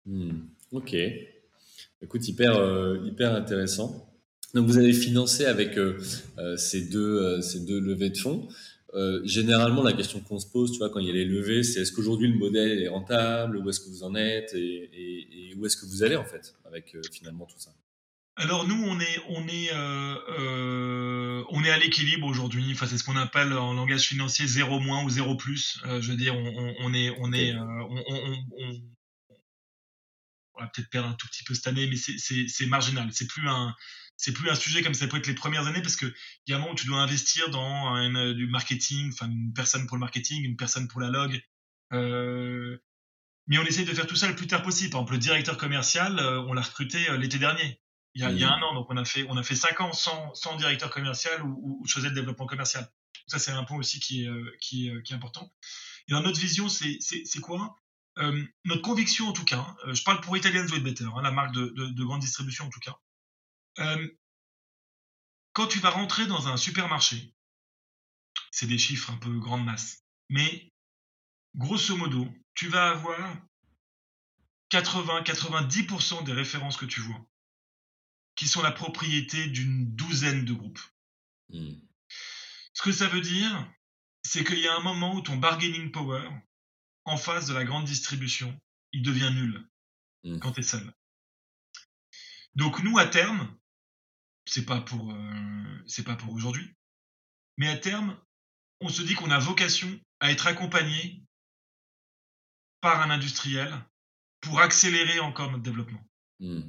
Hmm, 0.05 0.41
ok. 0.71 0.95
Écoute, 2.01 2.27
hyper, 2.27 2.55
euh, 2.57 2.99
hyper 3.05 3.33
intéressant. 3.33 4.09
Donc, 4.53 4.67
vous 4.67 4.77
avez 4.77 4.93
financé 4.93 5.45
avec 5.45 5.79
ces, 6.57 6.89
deux, 6.89 7.41
ces 7.41 7.61
deux 7.61 7.79
levées 7.79 8.11
de 8.11 8.17
fonds. 8.17 8.47
Généralement, 9.23 9.83
la 9.83 9.93
question 9.93 10.19
qu'on 10.19 10.39
se 10.39 10.47
pose, 10.47 10.71
tu 10.71 10.77
vois, 10.77 10.89
quand 10.89 10.99
il 10.99 11.07
y 11.07 11.09
a 11.09 11.13
les 11.13 11.25
levées, 11.25 11.63
c'est 11.63 11.81
est-ce 11.81 11.91
qu'aujourd'hui 11.91 12.27
le 12.27 12.37
modèle 12.37 12.81
est 12.81 12.87
rentable 12.87 13.57
Où 13.57 13.69
est-ce 13.69 13.79
que 13.79 13.89
vous 13.89 14.03
en 14.03 14.15
êtes 14.15 14.53
et, 14.53 15.49
et, 15.49 15.55
où 15.55 15.65
est-ce 15.65 15.77
que 15.77 15.85
vous 15.85 16.03
allez, 16.03 16.15
en 16.15 16.25
fait, 16.25 16.55
avec 16.65 16.95
finalement 17.11 17.45
tout 17.45 17.59
ça 17.59 17.71
alors 18.35 18.67
nous, 18.67 18.83
on 18.83 18.99
est, 18.99 19.19
on 19.29 19.47
est, 19.47 19.71
euh, 19.73 20.17
euh, 20.39 21.43
on 21.49 21.63
est 21.63 21.69
à 21.69 21.77
l'équilibre 21.77 22.25
aujourd'hui. 22.25 22.65
Enfin, 22.71 22.87
c'est 22.87 22.97
ce 22.97 23.03
qu'on 23.03 23.15
appelle 23.15 23.53
en 23.53 23.73
langage 23.73 24.07
financier 24.07 24.47
zéro 24.47 24.79
moins 24.79 25.03
ou 25.03 25.09
zéro 25.09 25.35
plus. 25.35 25.79
Euh, 25.85 26.01
je 26.01 26.11
veux 26.11 26.17
dire, 26.17 26.35
on, 26.35 26.75
on 26.79 26.93
est, 26.93 27.15
on 27.19 27.31
est, 27.31 27.55
on, 27.55 28.03
on, 28.07 28.45
on, 30.55 30.59
va 30.59 30.67
peut-être 30.67 30.89
perdre 30.89 31.09
un 31.09 31.13
tout 31.13 31.27
petit 31.27 31.43
peu 31.43 31.53
cette 31.53 31.67
année, 31.67 31.87
mais 31.87 31.95
c'est 31.95 32.65
marginal. 32.65 33.07
C'est 33.11 33.27
plus 33.27 33.47
un, 33.47 33.75
c'est 34.23 34.33
plus 34.33 34.49
un 34.49 34.55
sujet 34.55 34.81
comme 34.81 34.93
ça 34.93 35.07
peut 35.07 35.17
être 35.17 35.27
les 35.27 35.35
premières 35.35 35.67
années 35.67 35.81
parce 35.81 35.95
que 35.95 36.05
il 36.45 36.51
y 36.51 36.53
a 36.53 36.57
un 36.57 36.59
moment 36.59 36.73
où 36.73 36.75
tu 36.75 36.87
dois 36.87 36.99
investir 36.99 37.49
dans 37.49 37.95
une, 37.95 38.33
du 38.33 38.47
marketing, 38.47 39.11
enfin 39.13 39.29
une 39.29 39.53
personne 39.53 39.87
pour 39.87 39.97
le 39.97 40.01
marketing, 40.01 40.43
une 40.43 40.57
personne 40.57 40.87
pour 40.87 41.01
la 41.01 41.09
log. 41.09 41.41
mais 41.91 43.57
on 43.57 43.65
essaye 43.65 43.85
de 43.85 43.93
faire 43.93 44.07
tout 44.07 44.15
ça 44.15 44.27
le 44.27 44.35
plus 44.35 44.47
tard 44.47 44.63
possible. 44.63 44.91
Par 44.91 45.01
exemple, 45.01 45.13
le 45.13 45.19
directeur 45.19 45.57
commercial, 45.57 46.19
on 46.47 46.53
l'a 46.53 46.61
recruté 46.61 47.05
l'été 47.17 47.37
dernier 47.37 47.79
il 48.15 48.21
y, 48.21 48.25
a, 48.25 48.31
il 48.31 48.39
y, 48.39 48.43
a, 48.43 48.49
mmh. 48.49 48.53
un 48.53 48.61
an. 48.61 48.73
Donc, 48.75 48.87
on 48.89 48.97
a 48.97 49.05
fait, 49.05 49.25
on 49.29 49.37
a 49.37 49.43
fait 49.43 49.55
cinq 49.55 49.81
ans 49.81 49.91
sans, 49.91 50.33
sans 50.35 50.55
directeur 50.55 50.89
commercial 50.89 51.41
ou, 51.43 51.81
ou, 51.81 52.01
de 52.01 52.09
développement 52.09 52.45
commercial. 52.45 52.87
ça, 53.27 53.39
c'est 53.39 53.51
un 53.51 53.63
point 53.63 53.77
aussi 53.77 53.99
qui 53.99 54.23
est, 54.23 54.27
euh, 54.27 54.55
qui 54.61 54.87
est, 54.87 54.91
euh, 54.91 55.01
qui 55.01 55.13
est 55.13 55.15
important. 55.15 55.51
Et 56.07 56.11
dans 56.11 56.21
notre 56.21 56.39
vision, 56.39 56.69
c'est 56.69 56.99
quoi? 57.41 57.75
Euh, 58.19 58.43
Notre 58.65 58.83
conviction, 58.83 59.27
en 59.27 59.33
tout 59.33 59.45
cas, 59.45 59.75
euh, 59.87 59.93
je 59.95 60.03
parle 60.03 60.21
pour 60.21 60.37
Italians 60.37 60.67
Way 60.67 60.81
Better, 60.81 61.05
hein, 61.05 61.21
la 61.23 61.31
marque 61.31 61.53
de, 61.53 61.73
de, 61.75 61.87
de, 61.87 62.03
grande 62.03 62.21
distribution, 62.21 62.65
en 62.65 62.69
tout 62.69 62.79
cas. 62.79 62.95
Euh, 63.79 64.07
quand 65.53 65.67
tu 65.67 65.79
vas 65.79 65.89
rentrer 65.89 66.25
dans 66.25 66.47
un 66.47 66.57
supermarché, 66.57 67.33
c'est 68.51 68.67
des 68.67 68.77
chiffres 68.77 69.11
un 69.11 69.17
peu 69.17 69.39
grande 69.39 69.65
masse, 69.65 70.03
mais 70.29 70.71
grosso 71.55 71.95
modo, 71.95 72.27
tu 72.55 72.67
vas 72.67 72.91
avoir 72.91 73.37
80-90% 74.71 76.23
des 76.23 76.33
références 76.33 76.77
que 76.77 76.85
tu 76.85 77.01
vois 77.01 77.23
qui 78.35 78.47
sont 78.47 78.61
la 78.61 78.71
propriété 78.71 79.47
d'une 79.47 79.93
douzaine 79.95 80.45
de 80.45 80.53
groupes. 80.53 80.81
Hmm. 81.49 81.75
Ce 82.73 82.81
que 82.81 82.91
ça 82.91 83.07
veut 83.07 83.21
dire, 83.21 83.71
c'est 84.23 84.43
qu'il 84.43 84.59
y 84.59 84.67
a 84.67 84.75
un 84.75 84.81
moment 84.81 85.15
où 85.15 85.21
ton 85.21 85.37
bargaining 85.37 85.91
power, 85.91 86.27
en 87.05 87.17
face 87.17 87.47
de 87.47 87.53
la 87.53 87.63
grande 87.63 87.85
distribution, 87.85 88.59
il 88.91 89.03
devient 89.03 89.31
nul 89.33 89.69
hmm. 90.23 90.39
quand 90.39 90.53
tu 90.53 90.61
es 90.61 90.63
seul. 90.63 90.93
Donc 92.55 92.81
nous, 92.83 92.97
à 92.97 93.05
terme, 93.05 93.55
c'est 94.45 94.65
pas 94.65 94.81
pour, 94.81 95.11
euh, 95.11 95.83
c'est 95.87 96.03
pas 96.03 96.15
pour 96.15 96.33
aujourd'hui, 96.33 96.75
mais 97.57 97.67
à 97.67 97.77
terme, 97.77 98.19
on 98.81 98.89
se 98.89 99.01
dit 99.01 99.15
qu'on 99.15 99.31
a 99.31 99.39
vocation 99.39 99.99
à 100.19 100.31
être 100.31 100.47
accompagné 100.47 101.23
par 102.81 103.01
un 103.01 103.09
industriel 103.09 103.73
pour 104.41 104.59
accélérer 104.59 105.19
encore 105.19 105.51
notre 105.51 105.63
développement. 105.63 106.05
Hmm. 106.39 106.63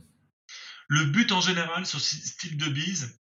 Le 0.88 1.04
but 1.06 1.32
en 1.32 1.40
général 1.40 1.86
sur 1.86 2.00
ce 2.00 2.16
style 2.16 2.56
de 2.56 2.68
bise, 2.68 3.20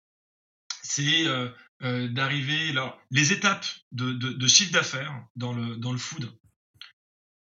c'est 0.83 1.27
euh, 1.27 1.51
euh, 1.83 2.09
d'arriver. 2.09 2.71
Alors, 2.71 3.01
les 3.11 3.33
étapes 3.33 3.67
de, 3.93 4.47
chiffre 4.47 4.73
d'affaires 4.73 5.27
dans 5.37 5.53
le, 5.53 5.77
dans 5.77 5.93
le 5.93 5.99
food. 5.99 6.31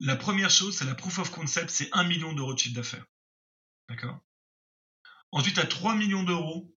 La 0.00 0.16
première 0.16 0.50
chose, 0.50 0.76
c'est 0.76 0.84
la 0.84 0.94
proof 0.94 1.18
of 1.18 1.30
concept, 1.30 1.70
c'est 1.70 1.88
1 1.92 2.04
million 2.04 2.32
d'euros 2.32 2.54
de 2.54 2.58
chiffre 2.58 2.74
d'affaires. 2.74 3.06
D'accord? 3.88 4.18
Ensuite, 5.32 5.58
à 5.58 5.66
3 5.66 5.94
millions 5.94 6.22
d'euros, 6.22 6.75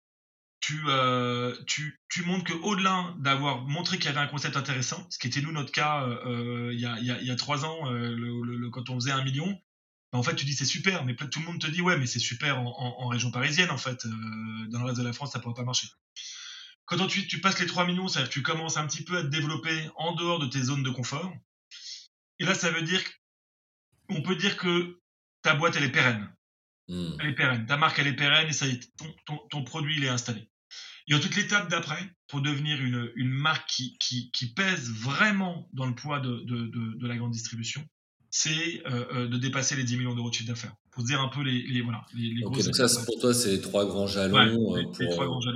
tu, 0.60 0.82
euh, 0.88 1.55
tu, 1.68 1.99
tu 2.10 2.24
montres 2.24 2.43
qu'au-delà 2.45 3.14
d'avoir 3.20 3.62
montré 3.62 3.97
qu'il 3.97 4.05
y 4.05 4.10
avait 4.10 4.20
un 4.20 4.28
concept 4.28 4.57
intéressant, 4.57 5.05
ce 5.10 5.18
qui 5.18 5.28
était 5.28 5.41
nous 5.41 5.51
notre 5.51 5.72
cas 5.72 6.05
il, 6.26 6.80
y 6.80 6.86
a, 6.86 6.97
il, 6.99 7.05
y 7.05 7.32
a, 7.32 7.36
3 7.36 7.66
ans, 7.66 7.89
le, 7.89 8.70
quand 8.70 8.89
on 8.89 8.95
faisait 8.95 9.12
1 9.12 9.24
million, 9.24 9.57
bah, 10.12 10.18
en 10.18 10.24
fait, 10.24 10.36
tu 10.36 10.45
dis 10.45 10.53
c'est 10.53 10.66
super, 10.66 11.05
mais 11.05 11.16
tout 11.16 11.39
le 11.39 11.45
monde 11.45 11.62
te 11.62 11.68
dit 11.68 11.82
ouais, 11.82 11.97
mais 11.97 12.07
c'est 12.07 12.20
super 12.20 12.60
en, 12.60 13.07
région 13.07 13.32
parisienne, 13.32 13.70
en 13.70 13.78
fait. 13.78 14.05
Euh, 14.05 14.68
dans 14.70 14.80
le 14.80 14.86
reste 14.86 14.99
de 14.99 15.03
la 15.03 15.14
France, 15.14 15.34
ça 15.34 15.39
pourrait 15.39 15.55
pas 15.55 15.64
marcher. 15.64 15.88
Quand 16.86 16.99
ensuite 16.99 17.28
tu 17.28 17.39
passes 17.39 17.60
les 17.60 17.68
3 17.68 17.86
millions, 17.86 18.07
c'est-à-dire 18.07 18.30
que 18.30 18.34
tu 18.34 18.41
commences 18.41 18.78
un 18.78 18.88
petit 18.88 19.03
peu 19.03 19.18
à 19.18 19.22
te 19.22 19.28
développer 19.28 19.89
en 19.95 20.14
dehors 20.14 20.39
de 20.39 20.47
tes 20.47 20.64
zones 20.64 20.82
de 20.82 20.89
confort. 20.89 21.32
Et 22.39 22.45
là, 22.45 22.55
ça 22.55 22.72
veut 22.72 22.82
dire 22.82 23.01
qu'on 24.07 24.24
peut 24.24 24.36
dire 24.36 24.57
que 24.57 24.99
ta 25.43 25.53
boîte, 25.53 25.76
elle 25.76 25.84
est 25.84 25.91
pérenne. 25.91 26.34
Hmm. 26.88 27.12
Elle 27.20 27.28
est 27.28 27.36
pérenne. 27.36 27.66
Ta 27.68 27.78
marque, 27.78 27.99
elle 27.99 28.07
est 28.07 28.16
pérenne 28.16 28.47
et 28.47 28.53
ça 28.53 28.66
y 28.66 28.72
est, 28.72 28.91
ton, 29.26 29.38
ton, 29.49 29.64
produit, 29.64 29.97
il 29.97 30.03
est 30.03 30.10
installé. 30.10 30.49
Et 31.10 31.16
en 31.16 31.20
toute 31.20 31.36
l'étape 31.36 31.70
d'après, 31.70 31.99
pour 32.28 32.41
devenir 32.41 32.80
une, 32.82 33.12
une 33.16 33.30
marque 33.30 33.68
qui, 33.68 33.97
qui, 33.97 34.30
qui, 34.32 34.53
pèse 34.53 34.91
vraiment 34.91 35.68
dans 35.74 35.88
le 35.88 35.95
poids 35.95 36.20
de, 36.20 36.41
de, 36.45 36.68
de, 36.68 36.99
de 36.99 37.07
la 37.07 37.18
grande 37.18 37.32
distribution, 37.32 37.84
c'est 38.30 38.84
euh, 38.86 39.05
euh, 39.14 39.28
de 39.28 39.38
dépasser 39.38 39.76
les 39.76 39.84
10 39.84 39.97
millions 39.97 40.14
d'euros 40.14 40.30
de 40.30 40.36
chiffre 40.36 40.49
d'affaires. 40.49 40.76
Pour 40.91 41.03
dire 41.03 41.20
un 41.20 41.30
peu 41.30 41.41
les, 41.41 41.64
les 41.64 41.82
voilà. 41.82 42.05
Les, 42.16 42.34
les 42.36 42.43
ok, 42.43 42.64
donc 42.64 42.76
ça, 42.76 42.88
pour 43.05 43.20
toi, 43.20 43.34
c'est 43.34 43.51
les 43.51 43.62
trois 43.62 43.88
grands 43.88 44.05
jalons, 44.05 44.78
euh, 44.78 44.84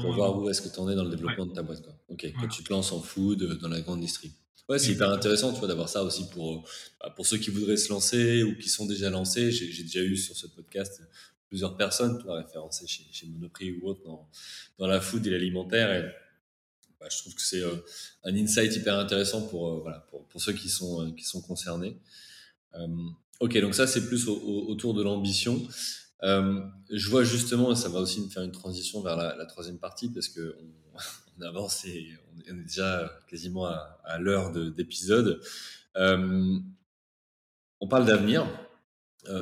pour, 0.01 0.14
voir 0.14 0.38
où 0.38 0.49
est-ce 0.49 0.62
que 0.62 0.74
tu 0.74 0.80
en 0.80 0.89
es 0.89 0.95
dans 0.95 1.04
le 1.04 1.12
développement 1.12 1.45
de 1.45 1.54
ta 1.54 1.62
boîte. 1.62 1.84
Quoi. 1.84 1.93
Ok, 2.10 2.26
quand 2.39 2.47
tu 2.47 2.64
te 2.64 2.74
lances 2.74 2.91
en 2.91 3.01
food, 3.01 3.60
dans 3.62 3.70
la 3.70 3.82
grande 3.82 4.01
distribution. 4.01 4.39
Ouais, 4.70 4.80
c'est 4.80 4.93
hyper 4.93 5.10
intéressant, 5.10 5.51
tu 5.51 5.60
vois, 5.60 5.68
d'avoir 5.68 5.89
ça 5.89 6.04
aussi 6.04 6.30
pour, 6.30 6.64
bah, 7.01 7.10
pour 7.10 7.26
ceux 7.28 7.38
qui 7.38 7.49
voudraient 7.49 7.76
se 7.76 7.89
lancer 7.89 8.43
ou 8.43 8.58
qui 8.58 8.70
sont 8.70 8.86
déjà 8.86 9.10
lancés. 9.10 9.51
J'ai 9.51 9.84
déjà 9.84 10.01
eu 10.01 10.16
sur 10.16 10.36
ce 10.36 10.47
podcast 10.47 11.01
plusieurs 11.54 11.78
personnes, 11.78 12.18
toi, 12.18 12.38
référencées 12.38 12.88
chez, 12.88 13.06
chez 13.12 13.28
Monoprix 13.28 13.78
ou 13.80 13.89
autre 13.89 14.01
dans, 14.04 14.28
dans 14.80 14.88
la 14.88 14.99
food 14.99 15.28
et 15.28 15.30
l'alimentaire. 15.30 15.93
Et 15.93 16.01
bah, 16.99 17.06
je 17.12 17.20
trouve 17.20 17.36
que 17.36 17.43
c'est 17.43 17.62
un 18.24 18.36
insight 18.36 18.76
hyper 18.76 18.97
intéressant 18.97 19.45
pour, 19.45 19.82
voilà, 19.84 19.99
pour, 20.10 20.26
pour, 20.26 20.41
ceux 20.41 20.54
qui 20.54 20.68
sont, 20.68 21.12
qui 21.12 21.24
sont 21.24 21.43
concernés. 21.43 21.99
Euh, 22.74 22.88
ok, 23.39 23.56
donc 23.62 23.76
ça 23.76 23.86
c'est 23.86 24.08
plus 24.08 24.28
autour 24.28 24.95
de 24.95 25.04
l'ambition. 25.04 25.62
Euh, 26.24 26.60
je 26.89 27.08
vois 27.08 27.24
justement, 27.24 27.76
ça 27.76 27.88
va 27.88 27.99
aussi 27.99 28.20
me 28.22 28.30
faire 28.30 28.41
une 28.41 28.51
transition 28.51 29.01
vers 29.01 29.16
la, 29.16 29.45
troisième 29.45 29.78
partie 29.78 30.10
parce 30.10 30.30
que 30.30 30.58
on, 31.38 31.41
avance 31.43 31.86
et 31.86 32.08
on 32.49 32.58
est 32.58 32.64
déjà 32.64 33.12
quasiment 33.28 33.68
à, 33.68 34.18
l'heure 34.18 34.51
d'épisode. 34.51 35.39
Euh, 35.97 36.58
on 37.80 37.88
parle 37.88 38.06
d'avenir, 38.06 38.47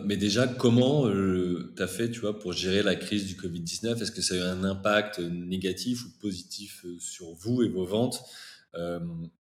mais 0.06 0.18
déjà, 0.18 0.48
comment 0.48 1.10
tu 1.10 1.82
as 1.82 1.88
fait 1.88 2.12
tu 2.12 2.20
vois, 2.20 2.38
pour 2.38 2.54
gérer 2.54 2.84
la 2.84 2.96
crise 2.96 3.26
du 3.26 3.36
Covid-19 3.36 4.02
Est-ce 4.02 4.12
que 4.12 4.22
ça 4.22 4.36
a 4.36 4.38
eu 4.38 4.42
un 4.42 4.64
impact 4.64 5.20
négatif 5.20 6.06
ou 6.06 6.10
positif 6.20 6.86
sur 7.00 7.34
vous 7.34 7.64
et 7.64 7.68
vos 7.68 7.86
ventes? 7.86 8.24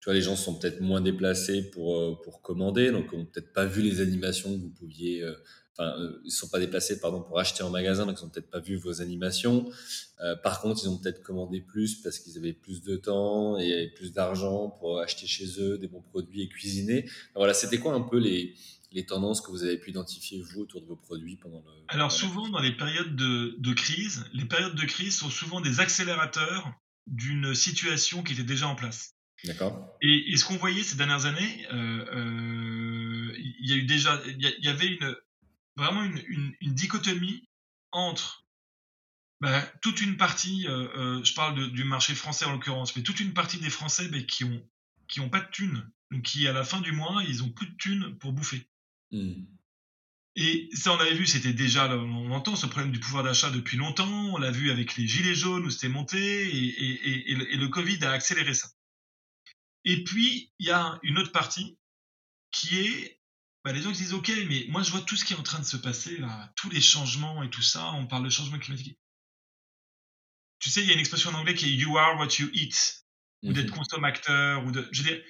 Tu 0.02 0.06
vois, 0.06 0.16
les 0.16 0.22
gens 0.22 0.36
sont 0.36 0.56
peut-être 0.56 0.82
moins 0.82 1.00
déplacés 1.00 1.62
pour, 1.62 1.96
euh, 1.96 2.20
pour 2.24 2.42
commander, 2.42 2.90
donc 2.90 3.14
n'ont 3.14 3.26
peut-être 3.26 3.54
pas 3.54 3.66
vu 3.66 3.84
les 3.84 4.02
animations 4.02 4.52
que 4.52 4.60
vous 4.60 4.72
pouviez. 4.72 5.24
Euh, 5.80 5.84
enfin, 5.84 6.00
euh, 6.00 6.20
ils 6.24 6.28
ne 6.28 6.32
sont 6.32 6.50
pas 6.50 6.60
déplacés 6.60 7.00
pardon, 7.00 7.22
pour 7.22 7.40
acheter 7.40 7.64
en 7.64 7.70
magasin, 7.70 8.06
donc 8.06 8.18
ils 8.20 8.24
n'ont 8.24 8.30
peut-être 8.30 8.50
pas 8.50 8.60
vu 8.60 8.76
vos 8.76 9.02
animations. 9.02 9.70
par 10.44 10.62
contre, 10.62 10.82
ils 10.84 10.90
ont 10.90 10.98
peut-être 10.98 11.24
commandé 11.24 11.62
plus 11.62 11.96
parce 12.02 12.20
qu'ils 12.20 12.38
avaient 12.38 12.54
plus 12.54 12.84
de 12.84 12.96
temps 12.96 13.58
et 13.58 13.92
plus 13.96 14.14
d'argent 14.14 14.70
pour 14.70 15.00
acheter 15.00 15.28
chez 15.28 15.60
eux 15.60 15.78
des 15.78 15.88
bons 15.88 16.02
produits 16.02 16.44
et 16.44 16.50
cuisiner. 16.50 17.10
voilà, 17.36 17.54
c'était 17.54 17.80
quoi 17.80 17.94
un 17.94 18.02
peu 18.02 18.20
les, 18.20 18.56
les 18.92 19.06
tendances 19.06 19.42
que 19.42 19.52
vous 19.52 19.64
avez 19.64 19.78
pu 19.78 19.92
identifier, 19.92 20.42
vous, 20.42 20.62
autour 20.62 20.82
de 20.82 20.88
vos 20.88 20.96
produits 20.96 21.38
pendant 21.38 21.60
le. 21.62 21.72
Alors, 21.88 22.12
souvent, 22.12 22.50
dans 22.50 22.60
les 22.60 22.76
périodes 22.76 23.16
de, 23.16 23.56
de 23.58 23.74
crise, 23.74 24.26
les 24.34 24.46
périodes 24.46 24.76
de 24.76 24.86
crise 24.86 25.16
sont 25.16 25.30
souvent 25.30 25.62
des 25.62 25.80
accélérateurs 25.80 26.72
d'une 27.08 27.56
situation 27.56 28.24
qui 28.24 28.34
était 28.34 28.44
déjà 28.44 28.68
en 28.68 28.76
place. 28.76 29.16
D'accord. 29.46 29.98
Et, 30.02 30.36
ce 30.38 30.46
qu'on 30.46 30.58
voyait 30.58 30.84
ces 30.84 30.98
dernières 30.98 31.26
années, 31.26 31.68
euh, 31.74 32.06
euh, 32.14 33.34
il 33.38 33.70
y 33.70 33.74
a 33.74 33.76
eu 33.76 33.84
déjà, 33.84 34.22
il 34.28 34.56
y, 34.62 34.68
avait 34.68 34.88
une 34.88 35.16
vraiment 35.82 36.04
une, 36.04 36.56
dichotomie 36.62 37.48
entre 37.92 38.46
bah, 39.40 39.62
toute 39.82 40.02
une 40.02 40.18
partie, 40.18 40.68
euh, 40.68 41.24
je 41.24 41.34
parle 41.34 41.72
du 41.72 41.84
marché 41.84 42.14
français 42.14 42.46
en 42.46 42.52
l'occurrence, 42.52 42.96
mais 42.96 43.04
toute 43.04 43.20
une 43.20 43.34
partie 43.34 43.58
des 43.58 43.70
Français 43.70 44.08
bah, 44.08 44.22
qui 44.22 44.44
ont 44.44 44.64
qui 45.08 45.20
ont 45.20 45.30
pas 45.30 45.42
de 45.42 45.50
thunes, 45.50 45.92
donc 46.12 46.22
qui 46.22 46.48
à 46.48 46.54
la 46.54 46.64
fin 46.64 46.80
du 46.80 46.92
mois 46.92 47.24
ils 47.28 47.44
ont 47.44 47.50
plus 47.50 47.68
de 47.68 47.76
thunes 47.76 48.18
pour 48.20 48.32
bouffer. 48.32 48.68
Hmm. 49.12 49.44
Et 50.38 50.70
ça, 50.74 50.94
on 50.94 50.98
avait 50.98 51.14
vu, 51.14 51.28
c'était 51.28 51.52
déjà, 51.52 51.94
on 51.94 52.32
entend 52.32 52.56
ce 52.56 52.66
problème 52.66 52.94
du 52.94 53.02
pouvoir 53.02 53.24
d'achat 53.24 53.50
depuis 53.50 53.76
longtemps. 53.76 54.34
On 54.34 54.38
l'a 54.38 54.52
vu 54.52 54.72
avec 54.72 54.96
les 54.96 55.06
gilets 55.06 55.36
jaunes 55.36 55.66
où 55.66 55.70
c'était 55.70 55.90
monté, 55.90 56.18
et, 56.18 57.32
et, 57.32 57.58
le 57.58 57.68
Covid 57.68 58.02
a 58.06 58.12
accéléré 58.12 58.54
ça. 58.54 58.70
Et 59.84 60.06
puis, 60.06 60.54
il 60.60 60.68
y 60.68 60.72
a 60.72 61.00
une 61.04 61.18
autre 61.18 61.34
partie 61.34 61.78
qui 62.52 62.80
est 62.80 63.21
bah, 63.64 63.72
les 63.72 63.82
gens 63.82 63.92
disent 63.92 64.14
Ok, 64.14 64.32
mais 64.50 64.66
moi 64.70 64.84
je 64.84 64.92
vois 64.92 65.02
tout 65.02 65.16
ce 65.16 65.26
qui 65.26 65.34
est 65.34 65.38
en 65.38 65.44
train 65.44 65.60
de 65.60 65.66
se 65.66 65.78
passer, 65.78 66.18
là, 66.18 66.52
tous 66.56 66.70
les 66.70 66.82
changements 66.82 67.44
et 67.44 67.50
tout 67.50 67.62
ça, 67.62 67.92
on 67.94 68.08
parle 68.08 68.26
de 68.26 68.30
changement 68.30 68.60
climatique. 68.60 68.98
Tu 70.60 70.70
sais, 70.70 70.82
il 70.82 70.88
y 70.88 70.92
a 70.92 70.94
une 70.94 71.00
expression 71.00 71.32
en 71.32 71.36
anglais 71.36 71.56
qui 71.56 71.66
est 71.66 71.76
You 71.76 71.98
are 71.98 72.18
what 72.20 72.30
you 72.40 72.50
eat, 72.54 73.06
ou 73.44 73.54
d'être 73.54 73.72
mhm. 73.72 73.78
consommateur, 73.78 74.66
ou 74.66 74.72
de, 74.72 74.88
je 74.92 75.04
veux 75.04 75.10
dire, 75.10 75.24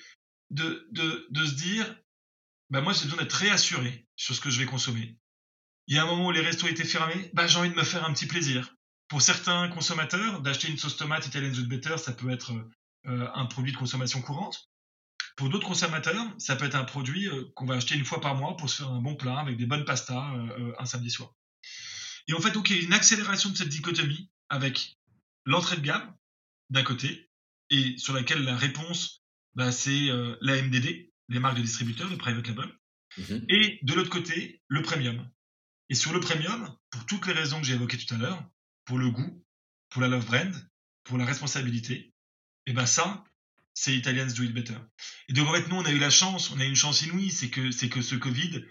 de, 0.49 0.87
de, 0.91 1.27
de 1.29 1.45
se 1.45 1.53
dire 1.53 1.95
bah, 2.69 2.81
Moi 2.81 2.93
j'ai 2.93 3.05
besoin 3.05 3.21
d'être 3.21 3.33
réassuré 3.33 4.07
sur 4.15 4.35
ce 4.35 4.41
que 4.41 4.49
je 4.49 4.59
vais 4.59 4.65
consommer. 4.65 5.17
Il 5.87 5.95
y 5.95 5.99
a 5.99 6.03
un 6.03 6.05
moment 6.05 6.27
où 6.27 6.31
les 6.31 6.41
restos 6.41 6.67
étaient 6.67 6.85
fermés, 6.85 7.31
bah, 7.33 7.47
j'ai 7.47 7.57
envie 7.57 7.69
de 7.69 7.75
me 7.75 7.83
faire 7.83 8.05
un 8.05 8.13
petit 8.13 8.27
plaisir. 8.27 8.75
Pour 9.09 9.21
certains 9.21 9.67
consommateurs, 9.67 10.41
d'acheter 10.41 10.69
une 10.69 10.77
sauce 10.77 10.95
tomate 10.95 11.27
Italian 11.27 11.53
Sweet 11.53 11.67
Better, 11.67 11.97
ça 11.97 12.13
peut 12.13 12.29
être 12.29 12.53
euh, 13.07 13.27
un 13.33 13.45
produit 13.45 13.73
de 13.73 13.77
consommation 13.77 14.21
courante. 14.21 14.70
Pour 15.41 15.49
d'autres 15.49 15.65
consommateurs, 15.65 16.23
ça 16.37 16.55
peut 16.55 16.65
être 16.65 16.75
un 16.75 16.83
produit 16.83 17.27
euh, 17.27 17.45
qu'on 17.55 17.65
va 17.65 17.73
acheter 17.73 17.95
une 17.95 18.05
fois 18.05 18.21
par 18.21 18.35
mois 18.35 18.55
pour 18.57 18.69
se 18.69 18.75
faire 18.83 18.91
un 18.91 19.01
bon 19.01 19.15
plat 19.15 19.39
avec 19.39 19.57
des 19.57 19.65
bonnes 19.65 19.85
pastas 19.85 20.35
euh, 20.35 20.71
un 20.77 20.85
samedi 20.85 21.09
soir. 21.09 21.33
Et 22.27 22.33
en 22.33 22.39
fait, 22.39 22.51
donc, 22.51 22.69
il 22.69 22.77
y 22.77 22.79
a 22.79 22.83
une 22.83 22.93
accélération 22.93 23.49
de 23.49 23.57
cette 23.57 23.69
dichotomie 23.69 24.29
avec 24.49 24.99
l'entrée 25.45 25.77
de 25.77 25.81
gamme 25.81 26.15
d'un 26.69 26.83
côté, 26.83 27.31
et 27.71 27.97
sur 27.97 28.13
laquelle 28.13 28.43
la 28.43 28.55
réponse, 28.55 29.23
bah, 29.55 29.71
c'est 29.71 30.11
euh, 30.11 30.35
la 30.41 30.61
MDD, 30.61 31.09
les 31.29 31.39
marques 31.39 31.57
de 31.57 31.63
distributeurs, 31.63 32.11
le 32.11 32.17
private 32.17 32.47
label, 32.47 32.69
Mhm. 33.17 33.45
et 33.49 33.79
de 33.81 33.93
l'autre 33.95 34.11
côté, 34.11 34.61
le 34.67 34.83
premium. 34.83 35.27
Et 35.89 35.95
sur 35.95 36.13
le 36.13 36.19
premium, 36.19 36.71
pour 36.91 37.07
toutes 37.07 37.25
les 37.25 37.33
raisons 37.33 37.59
que 37.59 37.65
j'ai 37.65 37.73
évoquées 37.73 37.97
tout 37.97 38.13
à 38.13 38.17
l'heure, 38.19 38.47
pour 38.85 38.99
le 38.99 39.09
goût, 39.09 39.43
pour 39.89 40.03
la 40.03 40.07
love 40.07 40.27
brand, 40.27 40.53
pour 41.03 41.17
la 41.17 41.25
responsabilité, 41.25 42.13
et 42.67 42.73
ben 42.73 42.85
ça, 42.85 43.23
c'est 43.81 43.95
Italians 43.95 44.27
do 44.37 44.43
it 44.43 44.53
better. 44.53 44.75
Et 45.27 45.33
donc 45.33 45.47
en 45.47 45.53
fait, 45.53 45.67
nous, 45.67 45.75
on 45.75 45.85
a 45.85 45.91
eu 45.91 45.97
la 45.97 46.11
chance, 46.11 46.51
on 46.51 46.59
a 46.59 46.63
eu 46.63 46.67
une 46.67 46.75
chance 46.75 47.01
inouïe, 47.01 47.31
c'est 47.31 47.49
que 47.49 47.71
c'est 47.71 47.89
que 47.89 48.03
ce 48.03 48.13
Covid, 48.13 48.63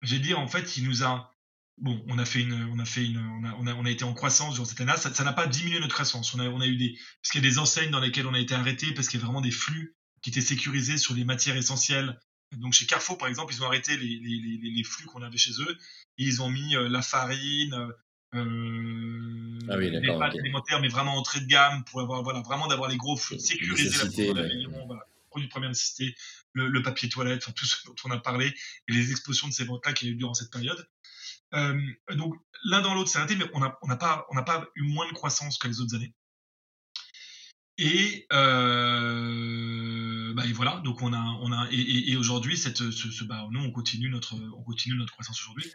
j'ai 0.00 0.18
dire 0.18 0.38
en 0.38 0.48
fait, 0.48 0.78
il 0.78 0.84
nous 0.84 1.04
a 1.04 1.30
bon, 1.76 2.02
on 2.08 2.18
a 2.18 2.24
fait 2.24 2.40
une, 2.40 2.54
on 2.72 2.78
a 2.78 2.86
fait 2.86 3.04
une, 3.04 3.18
on 3.18 3.44
a, 3.44 3.54
on 3.58 3.66
a, 3.66 3.74
on 3.74 3.84
a 3.84 3.90
été 3.90 4.04
en 4.04 4.14
croissance 4.14 4.54
durant 4.54 4.64
cette 4.64 4.80
année. 4.80 4.92
Ça, 4.96 5.24
n'a 5.24 5.34
pas 5.34 5.46
diminué 5.46 5.78
notre 5.78 5.92
croissance. 5.92 6.32
On 6.32 6.38
a, 6.38 6.48
on 6.48 6.62
a 6.62 6.66
eu 6.66 6.76
des, 6.76 6.98
parce 7.20 7.32
qu'il 7.32 7.44
y 7.44 7.46
a 7.46 7.50
des 7.50 7.58
enseignes 7.58 7.90
dans 7.90 8.00
lesquelles 8.00 8.26
on 8.26 8.32
a 8.32 8.40
été 8.40 8.54
arrêté 8.54 8.94
parce 8.94 9.08
qu'il 9.08 9.20
y 9.20 9.22
a 9.22 9.26
vraiment 9.26 9.42
des 9.42 9.50
flux 9.50 9.94
qui 10.22 10.30
étaient 10.30 10.40
sécurisés 10.40 10.96
sur 10.96 11.12
les 11.12 11.24
matières 11.24 11.56
essentielles. 11.56 12.18
Donc 12.52 12.72
chez 12.72 12.86
Carrefour, 12.86 13.18
par 13.18 13.28
exemple, 13.28 13.52
ils 13.52 13.62
ont 13.62 13.66
arrêté 13.66 13.98
les, 13.98 14.06
les, 14.06 14.58
les, 14.62 14.70
les 14.70 14.84
flux 14.84 15.04
qu'on 15.04 15.20
avait 15.20 15.36
chez 15.36 15.52
eux. 15.60 15.78
Et 16.16 16.24
ils 16.24 16.40
ont 16.40 16.48
mis 16.48 16.76
euh, 16.76 16.88
la 16.88 17.02
farine, 17.02 17.92
euh, 18.36 19.58
Ah 19.70 19.76
oui, 19.76 19.90
d'accord, 19.90 20.18
pâtes 20.18 20.34
ok. 20.34 20.40
alimentaires, 20.40 20.80
mais 20.80 20.88
vraiment 20.88 21.16
entrée 21.16 21.40
de 21.40 21.46
gamme 21.46 21.84
pour 21.84 22.00
avoir, 22.00 22.22
voilà, 22.22 22.40
vraiment 22.40 22.66
d'avoir 22.66 22.90
les 22.90 22.96
gros 22.96 23.16
flux, 23.16 23.38
sécuriser 23.38 23.84
la 23.84 24.04
nécessités, 24.04 24.32
production 24.32 24.70
ouais. 24.70 24.84
voilà, 24.86 25.02
produits 25.30 25.48
de 25.48 25.50
première 25.50 25.70
nécessité, 25.70 26.14
le, 26.52 26.68
le 26.68 26.82
papier 26.82 27.08
toilette, 27.08 27.42
enfin 27.42 27.52
tout 27.52 27.66
ce 27.66 27.86
dont 27.86 27.94
on 28.04 28.10
a 28.10 28.18
parlé 28.18 28.54
et 28.88 28.92
les 28.92 29.10
explosions 29.10 29.48
de 29.48 29.52
ces 29.52 29.64
ventes-là 29.64 29.92
qu'il 29.92 30.08
y 30.08 30.10
a 30.10 30.14
eu 30.14 30.16
durant 30.16 30.34
cette 30.34 30.50
période. 30.50 30.88
Euh, 31.54 31.80
donc 32.14 32.34
l'un 32.64 32.80
dans 32.80 32.94
l'autre, 32.94 33.08
c'est 33.08 33.18
arrêté, 33.18 33.36
mais 33.36 33.44
on 33.54 33.60
n'a 33.60 33.78
on 33.82 33.96
pas, 33.96 34.26
on 34.30 34.42
pas 34.42 34.66
eu 34.74 34.82
moins 34.82 35.06
de 35.08 35.12
croissance 35.12 35.58
que 35.58 35.68
les 35.68 35.80
autres 35.80 35.94
années. 35.94 36.12
Et, 37.78 38.26
euh, 38.32 40.32
bah, 40.34 40.46
et 40.46 40.52
voilà, 40.52 40.80
donc 40.82 41.02
on 41.02 41.12
a, 41.12 41.38
on 41.42 41.52
a, 41.52 41.68
et, 41.70 41.78
et, 41.78 42.12
et 42.12 42.16
aujourd'hui, 42.16 42.56
cette, 42.56 42.78
ce, 42.78 43.10
ce, 43.10 43.24
bah, 43.24 43.46
nous 43.50 43.60
on 43.60 43.70
continue 43.70 44.08
notre, 44.08 44.34
on 44.56 44.62
continue 44.62 44.96
notre 44.96 45.12
croissance 45.12 45.40
aujourd'hui. 45.42 45.70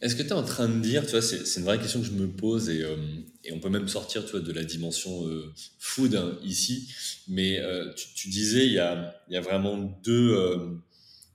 Est-ce 0.00 0.14
que 0.14 0.22
tu 0.22 0.28
es 0.28 0.32
en 0.32 0.44
train 0.44 0.68
de 0.68 0.80
dire, 0.80 1.04
tu 1.04 1.10
vois, 1.12 1.22
c'est 1.22 1.58
une 1.58 1.64
vraie 1.64 1.78
question 1.78 2.00
que 2.00 2.06
je 2.06 2.12
me 2.12 2.28
pose 2.28 2.70
et, 2.70 2.84
euh, 2.84 2.96
et 3.42 3.52
on 3.52 3.58
peut 3.58 3.68
même 3.68 3.88
sortir, 3.88 4.24
tu 4.24 4.32
vois, 4.32 4.40
de 4.40 4.52
la 4.52 4.62
dimension 4.62 5.26
euh, 5.26 5.52
food 5.80 6.14
hein, 6.14 6.38
ici, 6.44 6.88
mais 7.26 7.58
euh, 7.58 7.92
tu, 7.94 8.06
tu 8.14 8.28
disais 8.28 8.66
il 8.66 8.72
y 8.72 8.78
a, 8.78 9.20
y 9.28 9.36
a 9.36 9.40
vraiment 9.40 9.76
deux, 10.04 10.34
euh, 10.36 10.70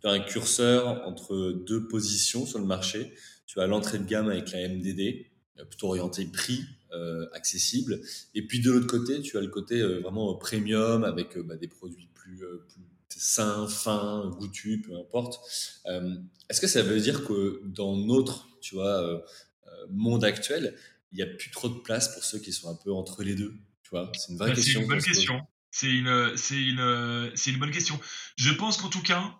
un 0.06 0.20
curseur 0.20 1.06
entre 1.06 1.52
deux 1.52 1.88
positions 1.88 2.46
sur 2.46 2.60
le 2.60 2.66
marché. 2.66 3.14
Tu 3.48 3.60
as 3.60 3.68
l'entrée 3.68 4.00
de 4.00 4.06
gamme 4.06 4.30
avec 4.30 4.52
la 4.54 4.70
MDD, 4.70 5.26
euh, 5.60 5.66
plutôt 5.66 5.88
orientée 5.88 6.26
prix, 6.26 6.64
euh, 6.94 7.28
accessible, 7.34 8.00
et 8.34 8.48
puis 8.48 8.62
de 8.62 8.72
l'autre 8.72 8.88
côté, 8.88 9.22
tu 9.22 9.38
as 9.38 9.42
le 9.42 9.48
côté 9.48 9.82
vraiment 9.82 10.34
premium 10.36 11.04
avec 11.04 11.38
bah, 11.38 11.58
des 11.58 11.68
produits 11.68 12.08
plus, 12.14 12.38
plus 12.70 12.84
sains, 13.20 13.68
fins, 13.68 14.30
goûtus, 14.40 14.82
peu 14.82 14.96
importe. 14.98 15.40
Euh, 15.86 16.16
Est-ce 16.50 16.62
que 16.62 16.68
ça 16.68 16.82
veut 16.82 17.00
dire 17.00 17.24
que 17.26 17.62
dans 17.66 17.96
notre, 17.96 18.48
tu 18.62 18.76
vois, 18.76 19.02
euh, 19.02 19.20
euh, 19.68 19.88
monde 19.92 20.24
actuel, 20.24 20.78
il 21.12 21.18
n'y 21.18 21.22
a 21.24 21.28
plus 21.28 21.52
trop 21.52 21.70
de 21.70 21.80
place 21.80 22.14
pour 22.14 22.24
ceux 22.24 22.40
qui 22.40 22.52
sont 22.54 22.70
un 22.70 22.76
peu 22.76 22.92
entre 22.92 23.24
les 23.24 23.36
deux 23.36 23.56
Tu 23.84 23.90
vois, 23.92 24.12
c'est 24.16 24.32
une 24.32 24.38
vraie 24.38 24.50
Bah, 24.50 24.56
c'est 24.56 24.62
question. 24.64 24.82
une 24.82 24.88
bonne 24.88 25.02
question. 25.02 25.42
C'est 25.72 25.90
une, 25.90 26.08
une, 26.08 27.60
bonne 27.60 27.72
question. 27.72 28.00
Je 28.38 28.52
pense 28.52 28.78
qu'en 28.78 28.90
tout 28.90 29.02
cas, 29.02 29.36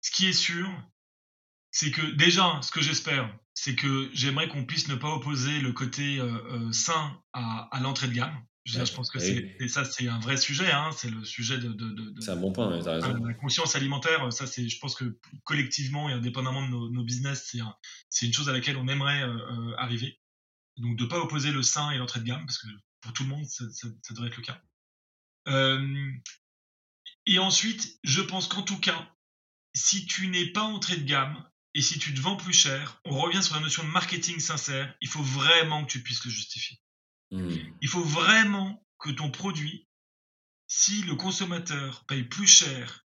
ce 0.00 0.10
qui 0.12 0.26
est 0.26 0.32
sûr, 0.32 0.68
c'est 1.72 1.90
que 1.90 2.02
déjà, 2.14 2.60
ce 2.62 2.70
que 2.70 2.80
j'espère, 2.80 3.36
c'est 3.54 3.74
que 3.74 4.08
j'aimerais 4.12 4.48
qu'on 4.48 4.64
puisse 4.64 4.88
ne 4.88 4.94
pas 4.94 5.08
opposer 5.08 5.60
le 5.60 5.72
côté 5.72 6.18
euh, 6.20 6.70
sain 6.72 7.20
à, 7.32 7.68
à 7.76 7.80
l'entrée 7.80 8.06
de 8.08 8.12
gamme. 8.12 8.36
Je, 8.64 8.78
Ouais, 8.78 8.84
pense 8.94 9.10
que 9.10 9.18
c'est 9.18 9.56
et 9.60 9.68
ça, 9.68 9.84
c'est 9.84 10.08
un 10.08 10.18
vrai 10.18 10.38
sujet. 10.38 10.70
Hein, 10.72 10.90
c'est 10.96 11.10
le 11.10 11.22
sujet 11.24 11.58
de, 11.58 11.68
de, 11.72 11.90
de, 11.90 12.20
C'est 12.20 12.30
un 12.30 12.36
bon 12.36 12.50
point, 12.50 12.68
raison. 12.68 13.22
la 13.22 13.34
conscience 13.34 13.76
alimentaire. 13.76 14.32
Ça, 14.32 14.46
c'est, 14.46 14.66
je 14.68 14.78
pense 14.78 14.94
que 14.94 15.18
collectivement 15.44 16.08
et 16.08 16.12
indépendamment 16.14 16.62
de 16.64 16.70
nos, 16.70 16.88
nos 16.90 17.04
business, 17.04 17.46
c'est, 17.50 17.60
un- 17.60 17.76
c'est 18.08 18.24
une 18.26 18.32
chose 18.32 18.48
à 18.48 18.52
laquelle 18.52 18.78
on 18.78 18.88
aimerait 18.88 19.22
euh, 19.22 19.28
euh, 19.36 19.74
arriver. 19.76 20.18
Donc, 20.78 20.96
de 20.96 21.04
pas 21.04 21.18
opposer 21.18 21.52
le 21.52 21.62
sain 21.62 21.90
et 21.90 21.98
l'entrée 21.98 22.20
de 22.20 22.24
gamme, 22.24 22.44
parce 22.46 22.58
que 22.58 22.66
pour 23.02 23.12
tout 23.12 23.24
le 23.24 23.28
monde, 23.28 23.44
ça, 23.44 23.64
ça, 23.70 23.86
ça 24.02 24.14
devrait 24.14 24.28
être 24.28 24.36
le 24.38 24.42
cas. 24.42 24.62
Euh, 25.48 26.10
et 27.26 27.38
ensuite, 27.38 27.98
je 28.02 28.22
pense 28.22 28.48
qu'en 28.48 28.62
tout 28.62 28.78
cas, 28.80 29.10
si 29.74 30.06
tu 30.06 30.28
n'es 30.28 30.52
pas 30.52 30.62
entrée 30.62 30.96
de 30.96 31.04
gamme 31.04 31.44
et 31.74 31.82
si 31.82 31.98
tu 31.98 32.14
te 32.14 32.20
vends 32.20 32.36
plus 32.36 32.52
cher, 32.52 33.00
on 33.04 33.18
revient 33.20 33.42
sur 33.42 33.54
la 33.56 33.60
notion 33.60 33.82
de 33.84 33.88
marketing 33.90 34.38
sincère. 34.40 34.94
Il 35.00 35.08
faut 35.08 35.22
vraiment 35.22 35.84
que 35.84 35.90
tu 35.90 36.02
puisses 36.02 36.24
le 36.24 36.30
justifier. 36.30 36.78
Hmm. 37.30 37.48
Il 37.80 37.88
faut 37.88 38.02
vraiment 38.02 38.84
que 38.98 39.10
ton 39.10 39.30
produit, 39.30 39.88
si 40.66 41.02
le 41.02 41.14
consommateur 41.14 42.04
paye 42.06 42.24
plus 42.24 42.46
cher 42.46 43.04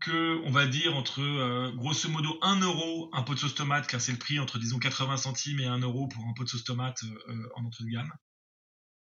que, 0.00 0.40
on 0.44 0.50
va 0.50 0.66
dire, 0.66 0.94
entre 0.96 1.20
euh, 1.20 1.72
grosso 1.72 2.08
modo 2.08 2.38
1 2.42 2.60
euro 2.60 3.10
un 3.12 3.22
pot 3.22 3.34
de 3.34 3.40
sauce 3.40 3.54
tomate, 3.54 3.86
car 3.86 4.00
c'est 4.00 4.12
le 4.12 4.18
prix 4.18 4.38
entre, 4.38 4.58
disons, 4.58 4.78
80 4.78 5.16
centimes 5.16 5.60
et 5.60 5.66
1 5.66 5.80
euro 5.80 6.08
pour 6.08 6.24
un 6.24 6.32
pot 6.34 6.44
de 6.44 6.48
sauce 6.48 6.64
tomate 6.64 7.02
euh, 7.02 7.32
euh, 7.32 7.48
en 7.56 7.64
entrée 7.64 7.84
de 7.84 7.90
gamme, 7.90 8.12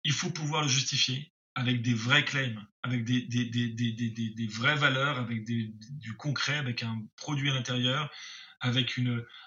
il 0.04 0.12
faut 0.12 0.30
pouvoir 0.30 0.62
le 0.62 0.68
justifier 0.68 1.32
avec 1.54 1.82
des 1.82 1.94
vrais 1.94 2.24
claims, 2.24 2.66
avec 2.82 3.04
des, 3.04 4.46
vraies 4.50 4.76
valeurs, 4.76 5.18
avec 5.18 5.44
du 5.44 6.16
concret, 6.16 6.56
avec 6.56 6.82
un 6.82 7.02
produit 7.16 7.50
à 7.50 7.54
l'intérieur, 7.54 8.10
avec 8.60 8.98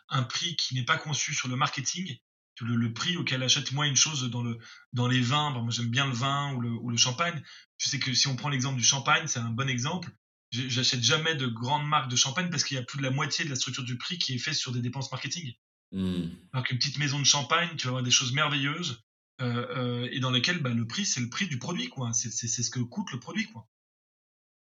un 0.10 0.24
prix 0.24 0.56
qui 0.56 0.76
n'est 0.76 0.86
pas 0.86 0.98
conçu 0.98 1.34
sur 1.34 1.48
le 1.48 1.56
marketing, 1.56 2.18
le, 2.62 2.76
le 2.76 2.94
prix 2.94 3.18
auquel 3.18 3.44
achète 3.44 3.72
moi 3.72 3.88
une 3.88 3.96
chose 3.96 4.30
dans, 4.30 4.44
le, 4.44 4.60
dans 4.94 5.08
les 5.08 5.22
vins, 5.22 5.52
bon, 5.52 5.62
moi 5.64 5.72
j'aime 5.72 5.90
bien 5.90 6.06
le 6.06 6.14
vin 6.14 6.54
ou 6.54 6.62
le, 6.62 6.70
ou 6.70 6.90
le 6.90 6.98
champagne, 6.98 7.42
je 7.78 7.90
sais 7.90 8.00
que 8.00 8.14
si 8.14 8.28
on 8.28 8.36
prend 8.36 8.50
l'exemple 8.50 8.78
du 8.78 8.84
champagne, 8.84 9.28
c'est 9.28 9.40
un 9.40 9.50
bon 9.50 9.70
exemple, 9.70 10.10
j'achète 10.52 11.04
jamais 11.04 11.36
de 11.36 11.48
grandes 11.48 11.88
marques 11.88 12.12
de 12.12 12.16
champagne 12.16 12.50
parce 12.50 12.64
qu'il 12.64 12.76
y 12.76 12.80
a 12.80 12.84
plus 12.84 13.00
de 13.00 13.04
la 13.04 13.12
moitié 13.12 13.44
de 13.46 13.50
la 13.50 13.56
structure 13.56 13.84
du 13.84 13.98
prix 13.98 14.18
qui 14.18 14.36
est 14.36 14.40
fait 14.40 14.54
sur 14.54 14.72
des 14.72 14.82
dépenses 14.82 15.12
marketing. 15.12 15.54
Hmm. 15.92 16.26
Alors 16.52 16.66
qu'une 16.66 16.78
petite 16.78 16.98
maison 16.98 17.20
de 17.20 17.26
champagne, 17.26 17.70
tu 17.78 17.86
vas 17.86 17.90
avoir 17.90 18.04
des 18.04 18.12
choses 18.12 18.34
merveilleuses 18.34 19.04
euh, 19.42 19.68
euh, 19.76 20.10
et 20.12 20.20
dans 20.20 20.32
lesquelles 20.32 20.62
bah, 20.62 20.70
le 20.70 20.88
prix, 20.88 21.06
c'est 21.06 21.22
le 21.22 21.30
prix 21.30 21.48
du 21.48 21.60
produit, 21.60 21.90
quoi. 21.90 22.14
C'est 22.14 22.30
ce 22.30 22.70
que 22.70 22.80
coûte 22.80 23.12
le 23.12 23.20
produit, 23.20 23.46
quoi. 23.46 23.68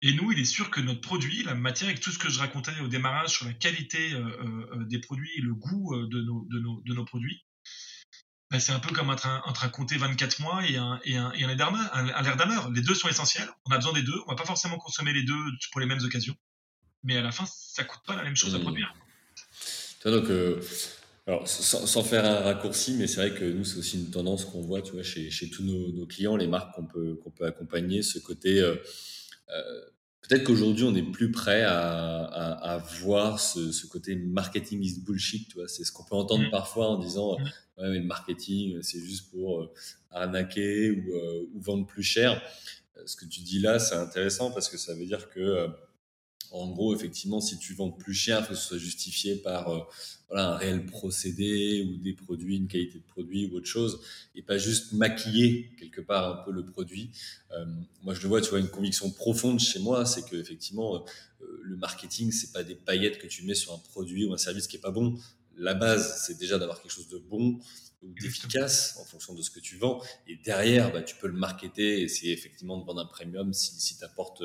Et 0.02 0.14
nous, 0.14 0.32
il 0.32 0.40
est 0.40 0.46
sûr 0.46 0.72
que 0.72 0.80
notre 0.80 1.02
produit, 1.02 1.44
la 1.44 1.56
matière, 1.56 1.90
avec 1.90 2.02
tout 2.02 2.12
ce 2.12 2.18
que 2.18 2.30
je 2.30 2.40
racontais 2.40 2.80
au 2.80 2.88
démarrage 2.88 3.32
sur 3.32 3.46
la 3.46 3.54
qualité 3.54 4.14
euh, 4.14 4.86
des 4.86 5.00
produits 5.00 5.32
et 5.36 5.42
le 5.42 5.54
goût 5.54 5.96
de, 6.08 6.22
nos, 6.22 6.46
de, 6.46 6.60
nos, 6.60 6.82
de 6.82 6.94
nos 6.94 7.04
produits, 7.04 7.44
bah, 8.52 8.60
c'est 8.60 8.72
un 8.72 8.80
peu 8.80 8.94
comme 8.94 9.10
un 9.10 9.16
train, 9.16 9.42
un 9.46 9.54
train 9.54 9.70
compté 9.70 9.98
24 9.98 10.40
mois 10.40 10.66
et 10.68 10.78
un, 10.78 11.00
et 11.04 11.18
un, 11.18 11.32
et 11.34 11.44
un 11.44 11.50
un- 11.50 11.70
un. 12.10 12.72
Les 12.74 12.82
deux 12.82 12.96
sont 12.96 13.08
essentiels. 13.08 13.48
On 13.66 13.72
a 13.72 13.78
besoin 13.78 13.94
des 13.94 14.02
deux. 14.04 14.20
On 14.26 14.32
va 14.32 14.36
pas 14.36 14.46
forcément 14.46 14.78
consommer 14.78 15.14
les 15.14 15.24
deux 15.24 15.36
pour 15.72 15.80
les 15.82 15.86
mêmes 15.86 16.04
occasions. 16.04 16.36
Mais 17.04 17.16
à 17.18 17.22
la 17.22 17.32
fin, 17.32 17.46
ça 17.48 17.84
coûte 17.84 18.02
pas 18.06 18.16
la 18.16 18.24
même 18.24 18.36
chose 18.36 18.56
à 18.56 18.58
Mmh. 18.58 18.62
produire. 18.62 18.94
Donc, 20.06 20.30
euh, 20.30 20.60
alors, 21.28 21.48
sans, 21.48 21.86
sans 21.86 22.04
faire 22.04 22.26
un 22.26 22.40
raccourci, 22.40 22.94
mais 22.94 23.06
c'est 23.08 23.18
vrai 23.30 23.38
que 23.40 23.46
nous, 23.46 23.64
c'est 23.64 23.78
aussi 23.78 23.98
une 24.00 24.10
tendance 24.10 24.46
qu'on 24.46 24.62
voit, 24.62 24.82
tu 24.82 24.94
vois, 24.94 25.04
chez, 25.04 25.30
chez 25.30 25.50
tous 25.50 25.64
nos, 25.64 25.92
nos 25.92 26.06
clients, 26.08 26.36
les 26.36 26.48
marques 26.48 26.74
qu'on 26.74 26.86
peut, 26.86 27.16
qu'on 27.24 27.32
peut 27.32 27.46
accompagner, 27.46 28.02
ce 28.04 28.20
côté. 28.20 28.60
euh, 28.60 28.76
euh, 29.50 29.82
Peut-être 30.28 30.44
qu'aujourd'hui, 30.44 30.84
on 30.84 30.94
est 30.96 31.02
plus 31.12 31.32
prêt 31.32 31.64
à, 31.64 31.80
à, 32.26 32.74
à 32.74 32.78
voir 32.78 33.40
ce, 33.40 33.72
ce 33.72 33.88
côté 33.88 34.16
marketing 34.16 34.84
is 34.84 35.00
bullshit. 35.02 35.50
C'est 35.68 35.84
ce 35.84 35.92
qu'on 35.92 36.04
peut 36.04 36.16
entendre 36.16 36.44
Mhm. 36.44 36.52
parfois 36.52 36.88
en 36.90 36.98
disant, 37.00 37.40
Mhm. 37.40 37.50
Mais 37.82 38.00
le 38.00 38.06
marketing, 38.06 38.82
c'est 38.82 39.00
juste 39.00 39.30
pour 39.32 39.62
euh, 39.62 39.72
arnaquer 40.12 40.92
ou, 40.92 41.14
euh, 41.14 41.50
ou 41.54 41.60
vendre 41.62 41.86
plus 41.86 42.04
cher. 42.04 42.42
Euh, 42.98 43.02
Ce 43.06 43.16
que 43.16 43.26
tu 43.26 43.42
dis 43.42 43.60
là, 43.60 43.80
c'est 43.80 43.96
intéressant 43.96 44.52
parce 44.52 44.70
que 44.70 44.78
ça 44.78 44.94
veut 44.94 45.06
dire 45.06 45.30
que 45.30 45.40
euh, 45.40 45.68
en 46.52 46.68
gros, 46.72 46.96
effectivement, 46.96 47.42
si 47.42 47.60
tu 47.60 47.76
vends 47.76 47.92
plus 47.92 48.14
cher, 48.14 48.40
il 48.40 48.44
faut 48.44 48.54
que 48.54 48.60
ce 48.60 48.68
soit 48.70 48.78
justifié 48.80 49.36
par 49.36 49.70
euh, 49.70 49.82
voilà, 50.30 50.54
un 50.54 50.58
réel 50.58 50.86
procédé 50.86 51.84
ou 51.88 51.98
des 51.98 52.14
produits, 52.14 52.58
une 52.58 52.68
qualité 52.68 52.98
de 52.98 53.04
produit 53.04 53.46
ou 53.48 53.58
autre 53.58 53.68
chose, 53.68 54.00
et 54.36 54.42
pas 54.42 54.58
juste 54.58 54.94
maquiller 54.94 55.72
quelque 55.80 56.02
part 56.02 56.40
un 56.40 56.44
peu 56.44 56.52
le 56.52 56.66
produit. 56.66 57.12
Euh, 57.52 57.66
moi, 58.02 58.14
je 58.16 58.22
le 58.22 58.28
vois, 58.28 58.42
tu 58.42 58.50
vois, 58.50 58.60
une 58.60 58.70
conviction 58.70 59.12
profonde 59.12 59.60
chez 59.60 59.80
moi, 59.80 60.06
c'est 60.06 60.28
que 60.28 60.36
effectivement, 60.36 60.96
euh, 60.96 61.60
le 61.62 61.76
marketing, 61.78 62.32
c'est 62.32 62.52
pas 62.52 62.64
des 62.64 62.76
paillettes 62.76 63.20
que 63.20 63.28
tu 63.28 63.44
mets 63.44 63.56
sur 63.56 63.74
un 63.74 63.80
produit 63.92 64.26
ou 64.26 64.34
un 64.34 64.38
service 64.38 64.68
qui 64.68 64.78
est 64.78 64.82
pas 64.82 64.92
bon. 64.92 65.18
La 65.60 65.74
base, 65.74 66.24
c'est 66.26 66.38
déjà 66.38 66.58
d'avoir 66.58 66.82
quelque 66.82 66.92
chose 66.92 67.10
de 67.10 67.18
bon 67.18 67.60
ou 68.02 68.14
d'efficace 68.14 68.98
en 68.98 69.04
fonction 69.04 69.34
de 69.34 69.42
ce 69.42 69.50
que 69.50 69.60
tu 69.60 69.78
vends. 69.78 70.02
Et 70.26 70.38
derrière, 70.38 70.92
bah, 70.94 71.02
tu 71.02 71.16
peux 71.18 71.28
le 71.28 71.34
marketer 71.34 72.00
et 72.00 72.04
essayer 72.04 72.32
effectivement 72.32 72.78
de 72.78 72.86
vendre 72.86 73.02
un 73.02 73.06
premium 73.06 73.52
si, 73.54 73.74
si 73.80 73.98
tu 73.98 74.06
apportes 74.06 74.42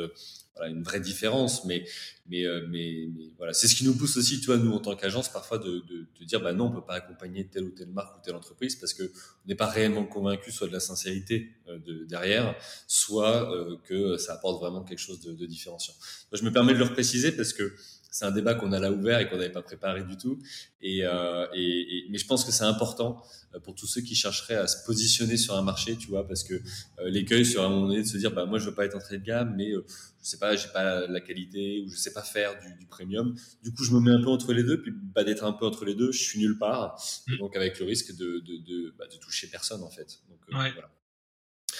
voilà, 0.57 0.73
une 0.73 0.83
vraie 0.83 1.01
différence. 1.01 1.65
Mais, 1.65 1.85
mais, 2.27 2.45
euh, 2.45 2.67
mais, 2.69 3.09
mais 3.15 3.31
voilà, 3.37 3.53
c'est 3.53 3.69
ce 3.69 3.77
qui 3.77 3.85
nous 3.85 3.95
pousse 3.95 4.17
aussi, 4.17 4.41
tu 4.41 4.47
vois, 4.47 4.57
nous 4.57 4.73
en 4.73 4.81
tant 4.81 4.97
qu'agence, 4.97 5.29
parfois 5.29 5.59
de, 5.59 5.85
de, 5.89 6.07
de 6.19 6.25
dire, 6.25 6.41
bah 6.41 6.53
non, 6.53 6.67
on 6.67 6.73
peut 6.73 6.85
pas 6.85 6.95
accompagner 6.95 7.47
telle 7.47 7.65
ou 7.65 7.71
telle 7.71 7.91
marque 7.91 8.19
ou 8.19 8.21
telle 8.25 8.35
entreprise 8.35 8.75
parce 8.75 8.93
que 8.93 9.05
on 9.05 9.49
n'est 9.49 9.55
pas 9.55 9.69
réellement 9.69 10.05
convaincu 10.05 10.51
soit 10.51 10.67
de 10.67 10.73
la 10.73 10.81
sincérité 10.81 11.53
euh, 11.69 11.79
de, 11.79 12.05
derrière, 12.07 12.57
soit 12.89 13.53
euh, 13.53 13.77
que 13.85 14.17
ça 14.17 14.35
apporte 14.35 14.61
vraiment 14.61 14.83
quelque 14.83 14.99
chose 14.99 15.21
de, 15.21 15.33
de 15.33 15.47
différenciant. 15.47 15.95
Moi, 16.33 16.41
je 16.41 16.45
me 16.45 16.53
permets 16.53 16.75
de 16.75 16.79
le 16.79 16.85
repréciser 16.85 17.31
parce 17.31 17.53
que 17.53 17.73
c'est 18.15 18.27
un 18.27 18.31
débat 18.31 18.55
qu'on 18.55 18.71
a 18.71 18.79
là 18.79 18.93
ouvert 18.93 19.19
et 19.19 19.29
qu'on 19.29 19.39
n'avait 19.39 19.51
pas 19.51 19.61
préparé 19.61 20.05
du 20.05 20.17
tout. 20.17 20.39
Et, 20.81 21.01
euh, 21.05 21.49
et, 21.53 22.07
mais 22.11 22.19
je 22.19 22.25
pense 22.29 22.45
que 22.45 22.53
c'est 22.53 22.63
important 22.63 23.21
euh, 23.55 23.59
pour 23.59 23.75
tous 23.75 23.89
ceux 23.89 24.03
qui 24.03 24.15
chercheraient 24.15 24.55
à 24.55 24.69
se 24.69 24.87
positionner 24.87 25.37
sur 25.37 25.57
un 25.57 25.63
marché, 25.63 25.97
tu 25.97 26.07
vois, 26.11 26.25
parce 26.25 26.45
que 26.45 26.55
euh, 26.55 27.11
l'écueil 27.11 27.45
sur 27.45 27.65
un 27.65 27.69
moment 27.69 27.89
donné 27.89 28.03
de 28.03 28.07
se 28.07 28.17
dire, 28.17 28.31
bah 28.31 28.47
moi 28.47 28.61
je 28.61 28.67
veux 28.67 28.75
pas 28.75 28.85
être 28.85 28.95
entrée 28.95 29.19
de 29.19 29.25
gamme, 29.25 29.57
mais 29.57 29.73
euh, 29.73 29.85
je 30.23 30.29
sais 30.29 30.39
pas, 30.39 30.55
j'ai 30.55 30.69
pas 30.69 31.09
la 31.09 31.21
qualité 31.21 31.83
ou 31.85 31.91
je 31.91 31.97
sais 31.97 32.13
pas 32.13 32.23
faire 32.23 32.57
du, 32.61 32.73
du, 32.79 32.87
premium. 32.87 33.35
Du 33.65 33.75
coup, 33.75 33.83
je 33.83 33.91
me 33.91 33.99
mets 33.99 34.13
un 34.13 34.23
peu 34.23 34.31
entre 34.31 34.53
les 34.53 34.63
deux, 34.63 34.81
puis 34.81 34.93
bah, 34.95 35.25
d'être 35.25 35.43
un 35.43 35.53
peu 35.53 35.67
entre 35.67 35.85
les 35.85 35.97
deux, 35.97 36.13
je 36.13 36.23
suis 36.23 36.39
nulle 36.39 36.57
part. 36.57 36.97
Et 37.27 37.33
mm. 37.33 37.39
donc 37.39 37.57
avec 37.57 37.81
le 37.81 37.85
risque 37.85 38.15
de 38.15 38.39
de, 38.39 38.59
de, 38.59 38.95
bah, 38.97 39.09
de 39.13 39.17
toucher 39.17 39.49
personne 39.49 39.83
en 39.83 39.91
fait. 39.91 40.21
Donc 40.29 40.39
ouais. 40.57 40.71
voilà. 40.71 40.94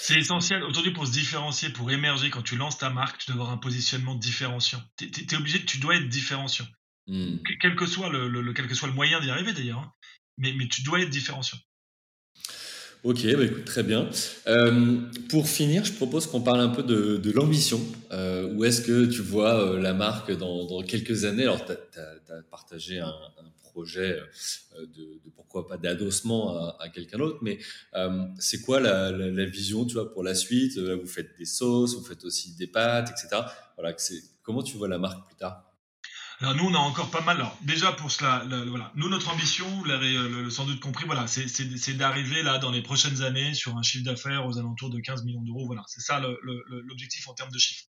C'est 0.07 0.19
essentiel 0.19 0.61
aujourd'hui 0.61 0.91
pour 0.91 1.07
se 1.07 1.11
différencier, 1.11 1.69
pour 1.69 1.89
émerger. 1.89 2.29
Quand 2.29 2.43
tu 2.43 2.57
lances 2.57 2.77
ta 2.77 2.91
marque, 2.91 3.17
tu 3.17 3.31
dois 3.31 3.41
avoir 3.41 3.49
un 3.49 3.57
positionnement 3.57 4.13
différenciant. 4.13 4.79
Tu 4.97 5.05
es, 5.07 5.35
obligé, 5.35 5.65
tu 5.65 5.79
dois 5.79 5.95
être 5.95 6.07
différenciant. 6.07 6.67
Hmm. 7.07 7.37
Quel, 7.59 7.75
que 7.75 7.87
soit 7.87 8.09
le, 8.09 8.53
quel 8.53 8.67
que 8.67 8.75
soit 8.75 8.87
le 8.87 8.93
moyen 8.93 9.19
d'y 9.19 9.31
arriver 9.31 9.51
d'ailleurs. 9.51 9.79
Hein. 9.79 9.91
Mais, 10.37 10.53
mais 10.55 10.67
tu 10.67 10.83
dois 10.83 10.99
être 10.99 11.09
différenciant. 11.09 11.57
Ok, 13.03 13.25
bah 13.35 13.45
écoute, 13.45 13.65
très 13.65 13.81
bien. 13.81 14.07
Euh, 14.45 15.01
pour 15.27 15.49
finir, 15.49 15.83
je 15.85 15.93
propose 15.93 16.27
qu'on 16.27 16.41
parle 16.41 16.59
un 16.59 16.69
peu 16.69 16.83
de, 16.83 17.17
de 17.17 17.31
l'ambition. 17.31 17.81
Euh, 18.11 18.53
où 18.53 18.63
est-ce 18.63 18.81
que 18.81 19.05
tu 19.05 19.23
vois 19.23 19.59
euh, 19.59 19.81
la 19.81 19.95
marque 19.95 20.31
dans, 20.31 20.65
dans, 20.65 20.83
quelques 20.83 21.25
années? 21.25 21.43
Alors, 21.43 21.65
tu 21.65 21.71
as, 21.71 22.41
partagé 22.51 22.99
un 22.99 23.11
projet 23.75 24.17
euh, 24.77 24.85
de, 24.87 25.21
pourquoi 25.35 25.67
pas 25.67 25.77
d'adossement 25.77 26.57
à, 26.79 26.89
quelqu'un 26.89 27.17
d'autre, 27.17 27.39
mais 27.41 27.59
euh, 27.95 28.25
c'est 28.39 28.61
quoi 28.61 28.79
la, 28.79 29.11
vision, 29.45 29.85
tu 29.85 29.93
vois, 29.95 30.11
pour 30.13 30.23
la 30.23 30.35
suite? 30.35 30.77
Vous 30.77 31.07
faites 31.07 31.37
des 31.37 31.45
sauces, 31.45 31.95
vous 31.95 32.05
faites 32.05 32.23
aussi 32.23 32.55
des 32.55 32.67
pâtes, 32.67 33.09
etc. 33.09 33.41
Voilà, 33.77 33.95
comment 34.43 34.63
tu 34.63 34.77
vois 34.77 34.87
la 34.87 34.97
marque 34.97 35.25
plus 35.27 35.35
tard? 35.35 35.63
Alors 36.39 36.55
nous, 36.55 36.65
on 36.65 36.73
a 36.73 36.79
encore 36.79 37.11
pas 37.11 37.21
mal. 37.21 37.37
Alors, 37.37 37.57
déjà 37.61 37.91
pour 37.93 38.11
cela, 38.11 38.45
voilà, 38.67 38.91
nous 38.95 39.09
notre 39.09 39.29
ambition, 39.29 39.67
vous 39.69 39.85
l'avez 39.85 40.15
sans 40.49 40.65
doute 40.65 40.79
compris, 40.79 41.05
voilà, 41.05 41.27
c'est 41.27 41.97
d'arriver 41.97 42.43
là 42.43 42.57
dans 42.59 42.71
les 42.71 42.81
prochaines 42.81 43.21
années 43.23 43.53
sur 43.53 43.77
un 43.77 43.83
chiffre 43.83 44.05
d'affaires 44.05 44.45
aux 44.45 44.57
alentours 44.57 44.89
de 44.89 44.99
15 44.99 45.23
millions 45.23 45.43
d'euros. 45.43 45.65
Voilà, 45.65 45.83
c'est 45.87 46.01
ça 46.01 46.21
l'objectif 46.81 47.27
en 47.27 47.33
termes 47.33 47.51
de 47.51 47.59
chiffres. 47.59 47.85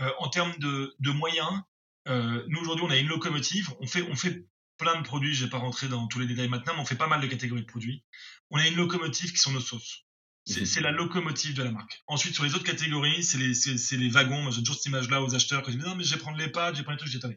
Euh, 0.00 0.10
en 0.18 0.28
termes 0.28 0.54
de, 0.58 1.10
moyens, 1.10 1.60
euh, 2.08 2.42
nous 2.48 2.60
aujourd'hui, 2.60 2.84
on 2.86 2.90
a 2.90 2.96
une 2.96 3.08
locomotive. 3.08 3.70
On 3.80 3.86
fait, 3.86 4.02
on 4.02 4.16
fait 4.16 4.46
plein 4.82 5.00
de 5.00 5.04
produits. 5.04 5.34
Je 5.34 5.44
vais 5.44 5.50
pas 5.50 5.58
rentrer 5.58 5.88
dans 5.88 6.06
tous 6.08 6.18
les 6.18 6.26
détails 6.26 6.48
maintenant, 6.48 6.74
mais 6.74 6.80
on 6.80 6.84
fait 6.84 6.96
pas 6.96 7.06
mal 7.06 7.20
de 7.20 7.26
catégories 7.26 7.62
de 7.62 7.66
produits. 7.66 8.04
On 8.50 8.58
a 8.58 8.66
une 8.66 8.76
locomotive 8.76 9.32
qui 9.32 9.38
sont 9.38 9.52
nos 9.52 9.60
sauces. 9.60 10.04
C'est 10.44 10.80
la 10.80 10.90
locomotive 10.90 11.54
de 11.54 11.62
la 11.62 11.70
marque. 11.70 12.02
Ensuite, 12.08 12.34
sur 12.34 12.42
les 12.42 12.54
autres 12.54 12.64
catégories, 12.64 13.22
c'est 13.22 13.38
les, 13.38 13.52
les, 13.96 14.08
wagons. 14.08 14.42
Moi, 14.42 14.50
j'ai 14.50 14.58
toujours 14.58 14.74
cette 14.74 14.86
image-là 14.86 15.22
aux 15.22 15.34
acheteurs 15.34 15.62
qui 15.62 15.70
disent 15.70 15.80
non, 15.80 15.94
mais 15.94 16.02
je 16.02 16.14
vais 16.14 16.20
prendre 16.20 16.36
les 16.36 16.48
pâtes, 16.48 16.74
je 16.74 16.80
vais 16.80 16.84
prendre 16.84 16.98
les 17.00 17.10
trucs, 17.10 17.22
je 17.22 17.36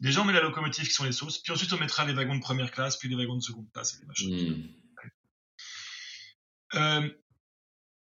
Déjà, 0.00 0.20
on 0.20 0.24
met 0.24 0.34
la 0.34 0.42
locomotive 0.42 0.86
qui 0.86 0.92
sont 0.92 1.04
les 1.04 1.12
sauces, 1.12 1.38
puis 1.38 1.52
ensuite 1.52 1.72
on 1.72 1.78
mettra 1.78 2.04
les 2.04 2.12
wagons 2.12 2.34
de 2.34 2.40
première 2.40 2.70
classe, 2.70 2.98
puis 2.98 3.08
les 3.08 3.14
wagons 3.16 3.36
de 3.36 3.42
seconde 3.42 3.70
classe 3.72 3.94
et 3.94 4.00
les 4.00 4.06
machins. 4.06 4.56
Hmm. 4.58 4.84
Euh, 6.74 7.08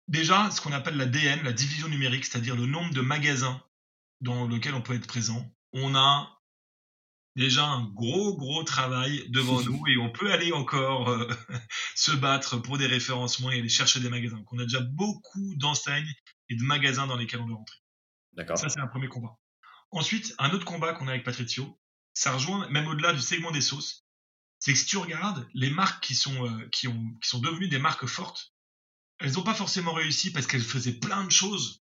déjà, 0.07 0.52
ce 0.52 0.60
qu'on 0.60 0.73
appelle 0.73 0.98
la 0.98 1.06
DM, 1.06 1.44
la 1.44 1.53
division 1.53 1.88
numérique, 1.88 2.26
c'est-à-dire 2.26 2.56
le 2.56 2.65
nombre 2.65 2.94
de 2.94 3.02
magasins 3.02 3.64
dans 4.19 4.48
lequel 4.48 4.73
on 4.73 4.81
peut 4.81 4.95
être 4.95 5.07
présent, 5.07 5.49
on 5.73 5.95
a 5.95 6.36
déjà 7.38 7.65
un 7.65 7.85
gros, 7.85 8.35
gros 8.35 8.64
travail 8.64 9.23
devant 9.30 9.61
nous 9.64 9.81
et 9.88 9.97
on 9.97 10.11
peut 10.11 10.31
aller 10.31 10.51
encore 10.51 11.09
euh, 11.09 11.30
se 11.95 12.11
battre 12.11 12.57
pour 12.57 12.77
des 12.77 12.88
référencements 12.88 13.51
et 13.51 13.59
aller 13.59 13.69
chercher 13.69 13.99
des 13.99 14.09
magasins. 14.09 14.38
Donc, 14.38 14.51
on 14.51 14.59
a 14.59 14.64
déjà 14.64 14.81
beaucoup 14.81 15.55
d'enseignes 15.55 16.11
et 16.49 16.55
de 16.55 16.64
magasins 16.64 17.07
dans 17.07 17.15
lesquels 17.15 17.39
on 17.39 17.47
doit 17.47 17.57
rentrer. 17.57 17.77
D'accord. 18.34 18.57
Ça, 18.57 18.69
c'est 18.69 18.80
un 18.80 18.88
premier 18.88 19.07
combat. 19.07 19.38
Ensuite, 19.91 20.35
un 20.39 20.49
autre 20.51 20.65
combat 20.65 20.93
qu'on 20.93 21.07
a 21.07 21.11
avec 21.11 21.23
Patrizio, 21.23 21.80
ça 22.14 22.34
rejoint 22.34 22.68
même 22.69 22.88
au-delà 22.88 23.14
du 23.14 23.22
segment 23.22 23.51
des 23.51 23.61
sauces, 23.61 24.05
c'est 24.59 24.73
que 24.73 24.80
si 24.80 24.85
tu 24.85 24.97
regardes 24.97 25.47
les 25.53 25.69
marques 25.69 26.03
qui 26.03 26.15
sont, 26.15 26.45
euh, 26.45 26.68
qui, 26.72 26.88
ont, 26.88 27.14
qui 27.22 27.30
sont 27.30 27.39
devenues 27.39 27.69
des 27.69 27.80
marques 27.80 28.07
fortes, 28.07 28.53
elles 29.19 29.34
n'ont 29.34 29.43
pas 29.43 29.53
forcément 29.53 29.93
réussi 29.93 30.31
parce 30.31 30.47
qu'elles 30.47 30.61
faisaient 30.61 30.99
plein 30.99 31.23
de 31.23 31.31
choses. 31.31 31.84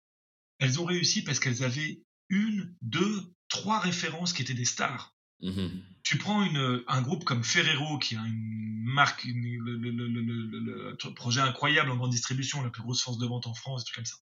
Elles 0.60 0.80
ont 0.80 0.86
réussi 0.86 1.24
parce 1.24 1.40
qu'elles 1.40 1.64
avaient 1.64 2.02
une, 2.30 2.76
deux, 2.82 3.34
trois 3.48 3.80
références 3.80 4.34
qui 4.34 4.42
étaient 4.42 4.54
des 4.54 4.66
stars. 4.66 5.15
Mmh 5.42 5.68
tu 6.04 6.20
prends 6.20 6.44
une, 6.44 6.84
un 6.88 7.02
groupe 7.02 7.24
comme 7.24 7.44
Ferrero, 7.44 7.98
qui 7.98 8.16
a 8.16 8.20
une 8.20 8.84
marque, 8.84 9.24
le, 9.26 9.76
le, 9.76 9.90
le, 9.90 11.14
projet 11.16 11.42
incroyable 11.42 11.90
en 11.90 11.96
grande 11.96 12.12
distribution, 12.12 12.62
la 12.62 12.70
plus 12.70 12.84
grosse 12.84 13.02
force 13.02 13.18
de 13.18 13.26
vente 13.26 13.48
en 13.48 13.56
France, 13.56 13.82
des 13.82 13.86
trucs 13.86 13.96
comme 13.96 14.06
ça 14.06 14.18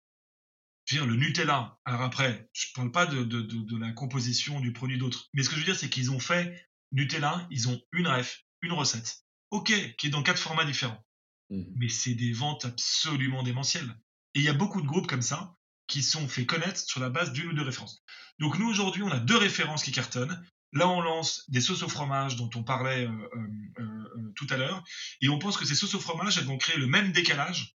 le 0.99 1.15
Nutella, 1.15 1.79
alors 1.85 2.01
après, 2.01 2.49
je 2.53 2.67
ne 2.67 2.75
parle 2.75 2.91
pas 2.91 3.05
de, 3.05 3.23
de, 3.23 3.41
de, 3.41 3.77
la 3.77 3.91
composition 3.91 4.59
du 4.59 4.73
produit 4.73 4.97
d'autres, 4.97 5.29
mais 5.33 5.43
ce 5.43 5.49
que 5.49 5.55
je 5.55 5.61
veux 5.61 5.65
dire, 5.65 5.75
c'est 5.75 5.89
qu'ils 5.89 6.11
ont 6.11 6.19
fait 6.19 6.67
Nutella, 6.91 7.47
ils 7.49 7.69
ont 7.69 7.81
une 7.93 8.07
ref, 8.07 8.43
une 8.61 8.73
recette, 8.73 9.23
ok, 9.51 9.71
qui 9.97 10.07
est 10.07 10.09
dans 10.09 10.23
quatre 10.23 10.41
formats 10.41 10.65
différents. 10.65 11.03
Mmh. 11.49 11.63
Mais 11.77 11.89
c'est 11.89 12.15
des 12.15 12.33
ventes 12.33 12.65
absolument 12.65 13.43
démentielles. 13.43 13.95
Et 14.33 14.39
il 14.39 14.43
y 14.43 14.49
a 14.49 14.53
beaucoup 14.53 14.81
de 14.81 14.87
groupes 14.87 15.07
comme 15.07 15.21
ça 15.21 15.55
qui 15.87 16.03
sont 16.03 16.27
fait 16.27 16.45
connaître 16.45 16.79
sur 16.79 16.99
la 16.99 17.09
base 17.09 17.33
d'une 17.33 17.49
ou 17.49 17.53
deux 17.53 17.63
références. 17.63 18.03
Donc 18.39 18.57
nous, 18.57 18.69
aujourd'hui, 18.69 19.03
on 19.03 19.11
a 19.11 19.19
deux 19.19 19.37
références 19.37 19.83
qui 19.83 19.91
cartonnent. 19.91 20.45
Là, 20.73 20.87
on 20.87 21.01
lance 21.01 21.43
des 21.49 21.59
sauces 21.59 21.83
au 21.83 21.89
fromage 21.89 22.37
dont 22.37 22.49
on 22.55 22.63
parlait 22.63 23.05
euh, 23.05 23.09
euh, 23.09 23.83
euh, 23.83 24.33
tout 24.35 24.47
à 24.49 24.57
l'heure. 24.57 24.83
Et 25.21 25.27
on 25.27 25.37
pense 25.37 25.57
que 25.57 25.65
ces 25.65 25.75
sauces 25.75 25.95
au 25.95 25.99
fromage, 25.99 26.37
elles 26.37 26.45
vont 26.45 26.57
créer 26.57 26.77
le 26.77 26.87
même 26.87 27.11
décalage 27.11 27.75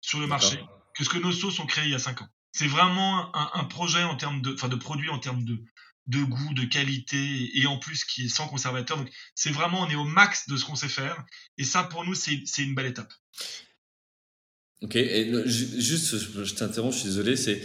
sur 0.00 0.20
le 0.20 0.26
marché 0.26 0.58
que 0.94 1.04
ce 1.04 1.08
que 1.08 1.18
nos 1.18 1.32
sauces 1.32 1.58
ont 1.58 1.66
créé 1.66 1.84
il 1.84 1.90
y 1.90 1.94
a 1.94 1.98
cinq 1.98 2.22
ans. 2.22 2.28
C'est 2.52 2.68
vraiment 2.68 3.34
un, 3.34 3.64
projet 3.64 4.02
en 4.02 4.16
termes 4.16 4.40
de, 4.40 4.54
enfin 4.54 4.68
de 4.68 4.76
produit 4.76 5.10
en 5.10 5.18
termes 5.18 5.44
de, 5.44 5.62
de 6.06 6.22
goût, 6.22 6.54
de 6.54 6.64
qualité 6.64 7.50
et 7.58 7.66
en 7.66 7.78
plus 7.78 8.04
qui 8.04 8.26
est 8.26 8.28
sans 8.28 8.48
conservateur. 8.48 8.96
Donc 8.96 9.10
c'est 9.34 9.50
vraiment, 9.50 9.82
on 9.82 9.90
est 9.90 9.96
au 9.96 10.04
max 10.04 10.48
de 10.48 10.56
ce 10.56 10.64
qu'on 10.64 10.76
sait 10.76 10.88
faire. 10.88 11.22
Et 11.58 11.64
ça, 11.64 11.84
pour 11.84 12.04
nous, 12.04 12.14
c'est 12.14 12.58
une 12.58 12.74
belle 12.74 12.86
étape. 12.86 13.12
Ok, 14.80 14.96
et 14.96 15.32
juste, 15.46 16.16
je 16.44 16.54
t'interromps, 16.54 16.94
je 16.94 17.00
suis 17.00 17.08
désolé, 17.08 17.36
c'est 17.36 17.62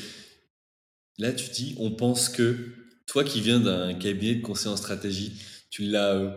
là 1.17 1.31
tu 1.31 1.49
dis, 1.51 1.75
on 1.77 1.91
pense 1.91 2.29
que 2.29 2.80
toi 3.11 3.25
qui 3.25 3.41
viens 3.41 3.59
d'un 3.59 3.93
cabinet 3.93 4.35
de 4.35 4.41
conseil 4.41 4.71
en 4.71 4.77
stratégie, 4.77 5.33
tu 5.69 5.81
l'as 5.83 6.13
euh, 6.13 6.31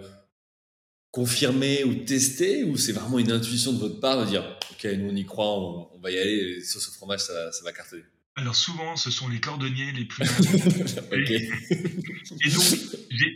confirmé 1.13 1.85
ou 1.85 1.95
testé 2.05 2.65
ou 2.65 2.77
c'est 2.77 2.91
vraiment 2.91 3.21
une 3.21 3.31
intuition 3.31 3.73
de 3.73 3.79
votre 3.79 4.01
part 4.01 4.21
de 4.21 4.29
dire, 4.29 4.43
ok, 4.73 4.85
nous 4.99 5.11
on 5.11 5.15
y 5.15 5.25
croit, 5.25 5.57
on, 5.57 6.01
va 6.01 6.11
y 6.11 6.19
aller, 6.19 6.61
sur 6.65 6.81
ce 6.81 6.91
fromage 6.91 7.21
ça, 7.21 7.53
ça 7.53 7.63
va 7.63 7.73
cartonner? 7.73 8.03
Alors 8.35 8.57
souvent, 8.57 8.97
ce 8.97 9.13
sont 9.13 9.29
les 9.29 9.39
cordonniers 9.39 9.93
les 9.93 10.05
plus. 10.05 10.25
et, 11.13 12.51
donc, 12.51 12.65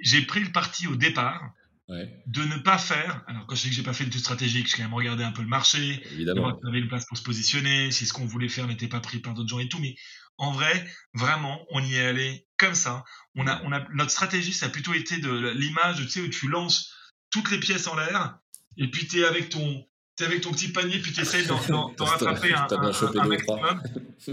j'ai 0.03 0.23
pris 0.23 0.41
le 0.41 0.51
parti 0.51 0.89
au 0.89 0.97
départ 0.97 1.41
de 1.89 2.43
ne 2.43 2.59
pas 2.59 2.77
faire. 2.77 3.23
Alors 3.29 3.47
quand 3.47 3.55
je 3.55 3.63
dis 3.63 3.69
que 3.69 3.77
j'ai 3.77 3.85
pas 3.85 3.93
fait 3.93 4.03
le 4.03 4.11
tout 4.11 4.19
stratégique, 4.19 4.67
j'ai 4.67 4.79
quand 4.79 4.83
même 4.83 4.95
regardé 4.95 5.23
un 5.23 5.31
peu 5.31 5.43
le 5.43 5.49
marché, 5.49 6.03
Évidemment. 6.11 6.59
on 6.61 6.69
avait 6.69 6.81
une 6.81 6.89
place 6.89 7.07
pour 7.07 7.17
se 7.17 7.23
positionner, 7.23 7.93
si 7.93 8.05
ce 8.05 8.13
qu'on 8.13 8.27
voulait 8.27 8.49
faire 8.49 8.67
n'était 8.67 8.89
pas 8.89 8.99
pris 8.99 9.21
par 9.21 9.35
d'autres 9.35 9.49
gens 9.49 9.61
et 9.61 9.69
tout. 9.69 9.79
Mais 9.79 9.95
en 10.39 10.51
vrai, 10.51 10.85
vraiment, 11.15 11.65
on 11.71 11.85
y 11.85 11.95
est 11.95 12.05
allé 12.05 12.48
comme 12.59 12.75
ça. 12.75 13.05
On 13.35 13.47
a, 13.47 13.63
on 13.65 13.73
a 13.73 13.87
notre 13.95 14.11
stratégie, 14.11 14.53
ça 14.53 14.67
a 14.67 14.69
plutôt 14.69 14.95
été 14.95 15.19
de 15.19 15.51
l'image, 15.51 16.03
tu 16.03 16.09
sais, 16.09 16.21
où 16.21 16.29
tu 16.29 16.49
lances 16.49 16.93
toutes 17.31 17.51
les 17.51 17.61
pièces 17.61 17.87
en 17.87 17.97
l'air 17.97 18.39
et 18.79 18.91
puis 18.91 19.07
tu 19.07 19.21
es 19.21 19.25
avec 19.25 19.51
ton 19.51 19.85
tu 20.17 20.25
avec 20.25 20.41
ton 20.41 20.51
petit 20.51 20.69
panier, 20.69 20.99
puis 20.99 21.13
tu 21.13 21.21
essaies 21.21 21.45
d'en 21.45 21.59
rattraper 22.01 22.53
un, 22.53 22.67
maximum. 23.29 23.83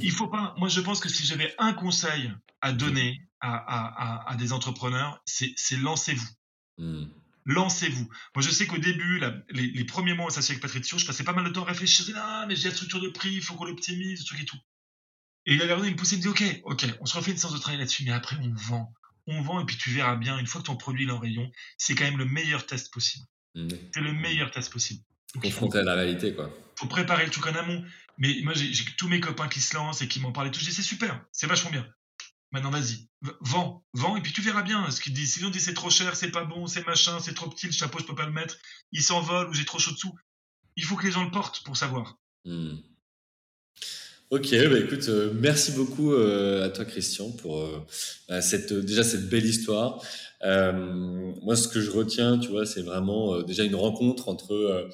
Il 0.01 0.11
faut 0.11 0.27
pas. 0.27 0.55
Moi, 0.57 0.67
je 0.67 0.81
pense 0.81 0.99
que 0.99 1.09
si 1.09 1.23
j'avais 1.25 1.53
un 1.59 1.73
conseil 1.73 2.33
à 2.61 2.71
donner 2.71 3.21
à, 3.39 4.35
des 4.39 4.51
entrepreneurs, 4.51 5.21
c'est 5.25 5.77
lancez-vous. 5.79 6.27
Hmm. 6.79 7.05
Lancez-vous. 7.45 8.09
Moi, 8.35 8.41
je 8.41 8.49
sais 8.49 8.65
qu'au 8.65 8.79
début, 8.79 9.21
les, 9.51 9.85
premiers 9.85 10.15
mois 10.15 10.27
associés 10.27 10.53
avec 10.53 10.63
Patrizio, 10.63 10.97
je 10.97 11.05
passais 11.05 11.23
pas 11.23 11.33
mal 11.33 11.45
de 11.45 11.51
temps 11.51 11.61
à 11.61 11.67
réfléchir. 11.67 12.15
Ah, 12.17 12.45
mais 12.47 12.55
j'ai 12.55 12.69
la 12.69 12.73
structure 12.73 12.99
de 12.99 13.09
prix, 13.09 13.33
il 13.33 13.41
faut 13.43 13.53
qu'on 13.53 13.65
l'optimise, 13.65 14.21
ce 14.21 14.25
truc 14.25 14.41
et 14.41 14.45
tout. 14.45 14.57
Et 15.45 15.53
il 15.53 15.61
avait 15.61 15.87
il 15.87 15.91
me 15.91 15.95
poussait, 15.95 16.15
il 16.15 16.19
me 16.19 16.21
dit 16.23 16.29
Ok, 16.29 16.61
ok, 16.63 16.85
on 17.01 17.05
se 17.05 17.15
refait 17.17 17.31
une 17.31 17.37
séance 17.37 17.53
de 17.53 17.59
travail 17.59 17.79
là-dessus, 17.79 18.03
mais 18.05 18.11
après, 18.11 18.35
on 18.41 18.53
vend. 18.53 18.93
On 19.27 19.41
vend 19.41 19.59
et 19.59 19.65
puis 19.65 19.77
tu 19.77 19.89
verras 19.89 20.15
bien, 20.15 20.37
une 20.37 20.47
fois 20.47 20.61
que 20.61 20.67
ton 20.67 20.75
produit 20.75 21.07
est 21.07 21.11
en 21.11 21.19
rayon, 21.19 21.51
c'est 21.77 21.95
quand 21.95 22.03
même 22.03 22.17
le 22.17 22.25
meilleur 22.25 22.65
test 22.65 22.93
possible. 22.93 23.25
Hmm. 23.55 23.69
C'est 23.93 24.01
le 24.01 24.13
meilleur 24.13 24.51
test 24.51 24.71
possible. 24.71 25.03
Confronté 25.41 25.79
à 25.79 25.83
la 25.83 25.95
réalité, 25.95 26.33
quoi. 26.33 26.49
Faut 26.75 26.87
préparer 26.87 27.25
le 27.25 27.31
truc 27.31 27.47
en 27.47 27.55
amont. 27.55 27.83
Mais 28.17 28.39
moi, 28.43 28.53
j'ai 28.53 28.85
tous 28.97 29.07
mes 29.07 29.19
copains 29.19 29.49
qui 29.49 29.59
se 29.59 29.75
lancent 29.75 30.01
et 30.01 30.07
qui 30.07 30.19
m'en 30.19 30.31
parlent 30.31 30.47
et 30.47 30.51
tout. 30.51 30.59
Je 30.59 30.65
dis, 30.65 30.73
c'est 30.73 30.81
super, 30.81 31.21
c'est 31.31 31.47
vachement 31.47 31.71
bien. 31.71 31.85
Maintenant, 32.51 32.69
vas-y, 32.69 33.09
vends, 33.41 33.83
vends, 33.93 34.15
et 34.15 34.21
puis 34.21 34.31
tu 34.31 34.41
verras 34.41 34.61
bien 34.61 34.89
ce 34.89 35.01
qu'ils 35.01 35.13
disent. 35.13 35.33
Sinon, 35.33 35.47
on 35.47 35.51
dit 35.51 35.59
c'est 35.59 35.73
trop 35.73 35.89
cher, 35.89 36.15
c'est 36.15 36.31
pas 36.31 36.45
bon, 36.45 36.67
c'est 36.67 36.85
machin, 36.87 37.19
c'est 37.19 37.33
trop 37.33 37.49
petit, 37.49 37.65
le 37.65 37.73
chapeau, 37.73 37.99
je 37.99 38.05
peux 38.05 38.15
pas 38.15 38.25
le 38.25 38.31
mettre, 38.31 38.57
il 38.93 39.01
s'envole 39.03 39.49
ou 39.49 39.53
j'ai 39.53 39.65
trop 39.65 39.79
chaud 39.79 39.91
dessous. 39.91 40.15
Il 40.77 40.85
faut 40.85 40.95
que 40.95 41.05
les 41.05 41.11
gens 41.11 41.25
le 41.25 41.31
portent 41.31 41.63
pour 41.65 41.75
savoir. 41.75 42.17
Hmm. 42.45 42.77
Ok, 44.35 44.53
bah 44.69 44.79
écoute, 44.79 45.07
euh, 45.07 45.31
merci 45.33 45.71
beaucoup 45.71 46.11
euh, 46.11 46.65
à 46.65 46.69
toi 46.69 46.83
Christian 46.83 47.29
pour 47.31 47.61
euh, 47.61 47.81
bah, 48.27 48.41
cette 48.41 48.73
déjà 48.73 49.01
cette 49.01 49.29
belle 49.29 49.45
histoire. 49.45 50.03
moi, 50.43 51.55
ce 51.55 51.69
que 51.69 51.79
je 51.79 51.89
retiens, 51.89 52.37
tu 52.37 52.49
vois, 52.49 52.65
c'est 52.65 52.81
vraiment 52.81 53.41
déjà 53.43 53.63
une 53.63 53.75
rencontre 53.75 54.27
entre 54.27 54.89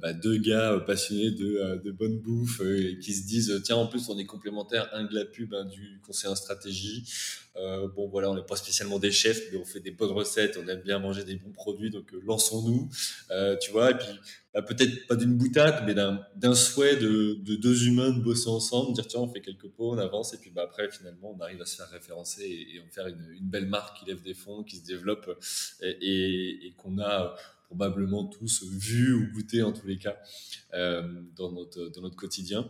bah, 0.00 0.12
deux 0.12 0.36
gars 0.38 0.82
passionnés 0.86 1.30
de, 1.30 1.80
de 1.82 1.90
bonne 1.90 2.18
bouffe 2.18 2.60
et 2.60 2.98
qui 2.98 3.14
se 3.14 3.26
disent 3.26 3.60
tiens 3.64 3.76
en 3.76 3.86
plus 3.86 4.08
on 4.08 4.18
est 4.18 4.26
complémentaires 4.26 4.88
un 4.92 5.04
de 5.04 5.14
la 5.14 5.24
pub 5.24 5.54
un 5.54 5.64
du 5.64 6.00
conseil 6.06 6.30
en 6.30 6.34
stratégie. 6.34 7.04
Bon 7.96 8.08
voilà 8.08 8.30
on 8.30 8.34
n'est 8.34 8.46
pas 8.46 8.56
spécialement 8.56 8.98
des 8.98 9.10
chefs 9.10 9.50
mais 9.52 9.58
on 9.58 9.64
fait 9.64 9.80
des 9.80 9.90
bonnes 9.90 10.12
recettes 10.12 10.58
on 10.62 10.68
aime 10.68 10.82
bien 10.82 10.98
manger 10.98 11.24
des 11.24 11.36
bons 11.36 11.52
produits 11.52 11.90
donc 11.90 12.12
lançons-nous. 12.24 12.88
Tu 13.60 13.70
vois 13.70 13.90
et 13.92 13.94
puis 13.94 14.18
bah, 14.52 14.62
peut-être 14.62 15.06
pas 15.06 15.14
d'une 15.14 15.36
boutade, 15.36 15.84
mais 15.86 15.94
d'un 15.94 16.54
souhait 16.54 16.96
de, 16.96 17.34
de, 17.34 17.54
deux 17.54 17.86
humains 17.86 18.10
de 18.10 18.20
bosser 18.20 18.48
ensemble, 18.48 18.94
dire 18.94 19.06
tiens, 19.06 19.20
on 19.20 19.28
fait 19.28 19.40
quelques 19.40 19.68
pots, 19.68 19.92
on 19.92 19.98
avance, 19.98 20.34
et 20.34 20.38
puis 20.38 20.50
bah, 20.50 20.62
après, 20.64 20.90
finalement, 20.90 21.36
on 21.36 21.40
arrive 21.40 21.62
à 21.62 21.66
se 21.66 21.76
faire 21.76 21.88
référencer 21.88 22.42
et, 22.42 22.74
et 22.74 22.82
on 22.84 22.90
faire 22.90 23.06
une, 23.06 23.30
une, 23.30 23.48
belle 23.48 23.68
marque 23.68 23.98
qui 23.98 24.06
lève 24.06 24.22
des 24.22 24.34
fonds, 24.34 24.64
qui 24.64 24.78
se 24.78 24.84
développe 24.84 25.38
et, 25.82 26.66
et, 26.66 26.74
qu'on 26.76 26.98
a 26.98 27.36
probablement 27.70 28.24
tous 28.24 28.64
vu 28.64 29.14
ou 29.14 29.32
goûté 29.32 29.62
en 29.62 29.72
tous 29.72 29.86
les 29.86 29.96
cas 29.96 30.16
euh, 30.74 31.02
dans, 31.36 31.52
notre, 31.52 31.86
dans 31.90 32.02
notre 32.02 32.16
quotidien. 32.16 32.68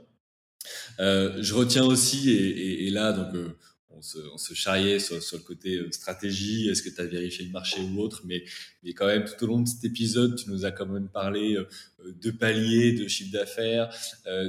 Euh, 0.99 1.43
je 1.43 1.55
retiens 1.55 1.85
aussi, 1.85 2.31
et, 2.31 2.91
là, 2.91 3.15
donc, 3.15 3.35
euh, 3.35 3.57
on 3.89 4.03
se, 4.03 4.19
on 4.19 4.37
charriait 4.55 4.99
sur, 4.99 5.17
le 5.17 5.43
côté 5.43 5.81
stratégie, 5.91 6.69
est-ce 6.69 6.83
que 6.83 6.91
tu 6.91 7.01
as 7.01 7.07
vérifié 7.07 7.47
le 7.47 7.51
marché 7.51 7.81
ou 7.81 7.99
autre, 7.99 8.21
mais, 8.27 8.45
mais 8.83 8.93
quand 8.93 9.07
même 9.07 9.25
tout 9.25 9.43
au 9.43 9.47
long 9.47 9.61
de 9.61 9.69
cet 9.69 9.83
épisode, 9.85 10.37
tu 10.37 10.51
nous 10.51 10.67
as 10.67 10.71
quand 10.71 10.87
même 10.87 11.09
parlé 11.09 11.57
de 12.05 12.31
paliers, 12.31 12.93
de 12.93 13.09
chiffre 13.09 13.33
d'affaires, 13.33 13.91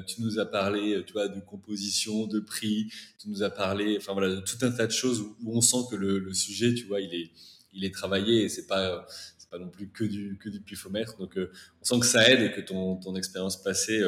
tu 0.06 0.22
nous 0.22 0.38
as 0.38 0.45
parlé 0.45 1.02
tu 1.07 1.14
vois, 1.14 1.30
de 1.30 1.40
composition, 1.40 2.28
de 2.28 2.41
prix, 2.41 2.91
tu 3.19 3.30
nous 3.30 3.41
as 3.41 3.49
parlé 3.49 3.95
enfin 3.98 4.11
voilà, 4.11 4.36
de 4.36 4.41
tout 4.41 4.57
un 4.64 4.72
tas 4.72 4.86
de 4.86 4.91
choses 4.91 5.22
où, 5.22 5.36
on 5.45 5.61
sent 5.61 5.88
que 5.90 5.95
le, 5.95 6.19
le, 6.19 6.34
sujet, 6.34 6.73
tu 6.73 6.86
vois, 6.86 6.99
il 6.99 7.14
est, 7.15 7.32
il 7.73 7.84
est 7.86 7.94
travaillé 7.94 8.44
et 8.44 8.49
c'est 8.49 8.68
pas 8.68 9.07
pas 9.52 9.60
non 9.60 9.69
plus 9.69 9.90
que 9.90 10.03
du 10.03 10.40
que 10.41 10.49
du 10.49 10.61
pifomètre. 10.61 11.18
Donc 11.18 11.38
on 11.38 11.86
sent 11.86 11.99
que 11.99 12.06
ça 12.06 12.28
aide 12.30 12.41
et 12.41 12.52
que 12.52 12.61
ton, 12.61 12.95
ton 12.95 13.15
expérience 13.15 13.61
passée 13.61 14.02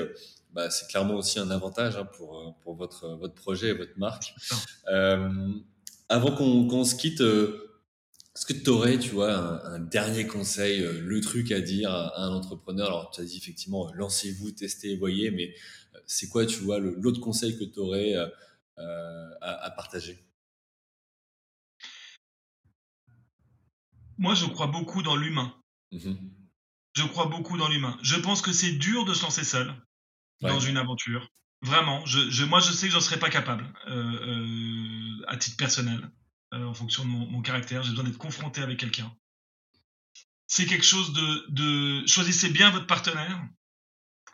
bah, 0.53 0.69
c'est 0.69 0.87
clairement 0.87 1.15
aussi 1.15 1.39
un 1.39 1.49
avantage 1.49 1.97
hein, 1.97 2.05
pour, 2.05 2.39
euh, 2.39 2.51
pour 2.61 2.75
votre, 2.75 3.07
votre 3.15 3.33
projet 3.33 3.69
et 3.69 3.73
votre 3.73 3.97
marque. 3.97 4.33
Euh, 4.87 5.51
avant 6.09 6.35
qu'on 6.35 6.83
se 6.83 6.95
quitte, 6.95 7.21
euh, 7.21 7.81
est-ce 8.35 8.45
que 8.45 8.53
tu 8.53 8.69
aurais, 8.69 8.99
tu 8.99 9.09
vois, 9.09 9.33
un, 9.65 9.79
dernier 9.79 10.27
conseil, 10.27 10.81
le 10.81 11.21
truc 11.21 11.51
à 11.51 11.59
dire 11.59 11.91
à, 11.91 12.21
un 12.23 12.31
entrepreneur? 12.31 12.87
Alors, 12.87 13.11
tu 13.11 13.21
as 13.21 13.23
dit 13.23 13.37
effectivement, 13.37 13.91
lancez-vous, 13.93 14.51
testez, 14.51 14.95
voyez, 14.95 15.31
mais 15.31 15.53
c'est 16.05 16.29
quoi, 16.29 16.45
tu 16.45 16.59
vois, 16.59 16.79
l'autre 16.79 17.19
conseil 17.19 17.57
que 17.57 17.63
tu 17.63 17.79
aurais 17.79 18.15
à, 18.75 19.73
partager? 19.75 20.19
Moi, 24.23 24.35
je 24.35 24.45
crois 24.45 24.67
beaucoup 24.67 25.03
dans 25.03 25.17
l'humain. 25.17 25.53
Mmh 25.91 26.13
je 26.95 27.03
crois 27.03 27.25
beaucoup 27.25 27.57
dans 27.57 27.67
l'humain. 27.67 27.97
Je 28.03 28.15
pense 28.15 28.43
que 28.43 28.53
c'est 28.53 28.73
dur 28.73 29.03
de 29.03 29.15
se 29.15 29.23
lancer 29.23 29.43
seul 29.43 29.75
dans 30.41 30.59
une 30.59 30.77
aventure. 30.77 31.27
Vraiment, 31.63 32.05
je, 32.05 32.29
je, 32.29 32.45
moi 32.45 32.59
je 32.59 32.71
sais 32.71 32.85
que 32.85 32.93
j'en 32.93 33.01
serais 33.01 33.17
pas 33.17 33.31
capable 33.31 33.65
euh, 33.87 33.95
euh, 33.95 35.25
à 35.27 35.37
titre 35.37 35.57
personnel, 35.57 36.11
euh, 36.53 36.63
en 36.65 36.75
fonction 36.75 37.03
de 37.03 37.09
mon, 37.09 37.25
mon 37.25 37.41
caractère. 37.41 37.81
J'ai 37.81 37.89
besoin 37.89 38.03
d'être 38.03 38.19
confronté 38.19 38.61
avec 38.61 38.77
quelqu'un. 38.77 39.11
C'est 40.45 40.67
quelque 40.67 40.85
chose 40.85 41.13
de, 41.13 41.45
de, 41.49 42.05
choisissez 42.05 42.49
bien 42.49 42.69
votre 42.69 42.85
partenaire. 42.85 43.43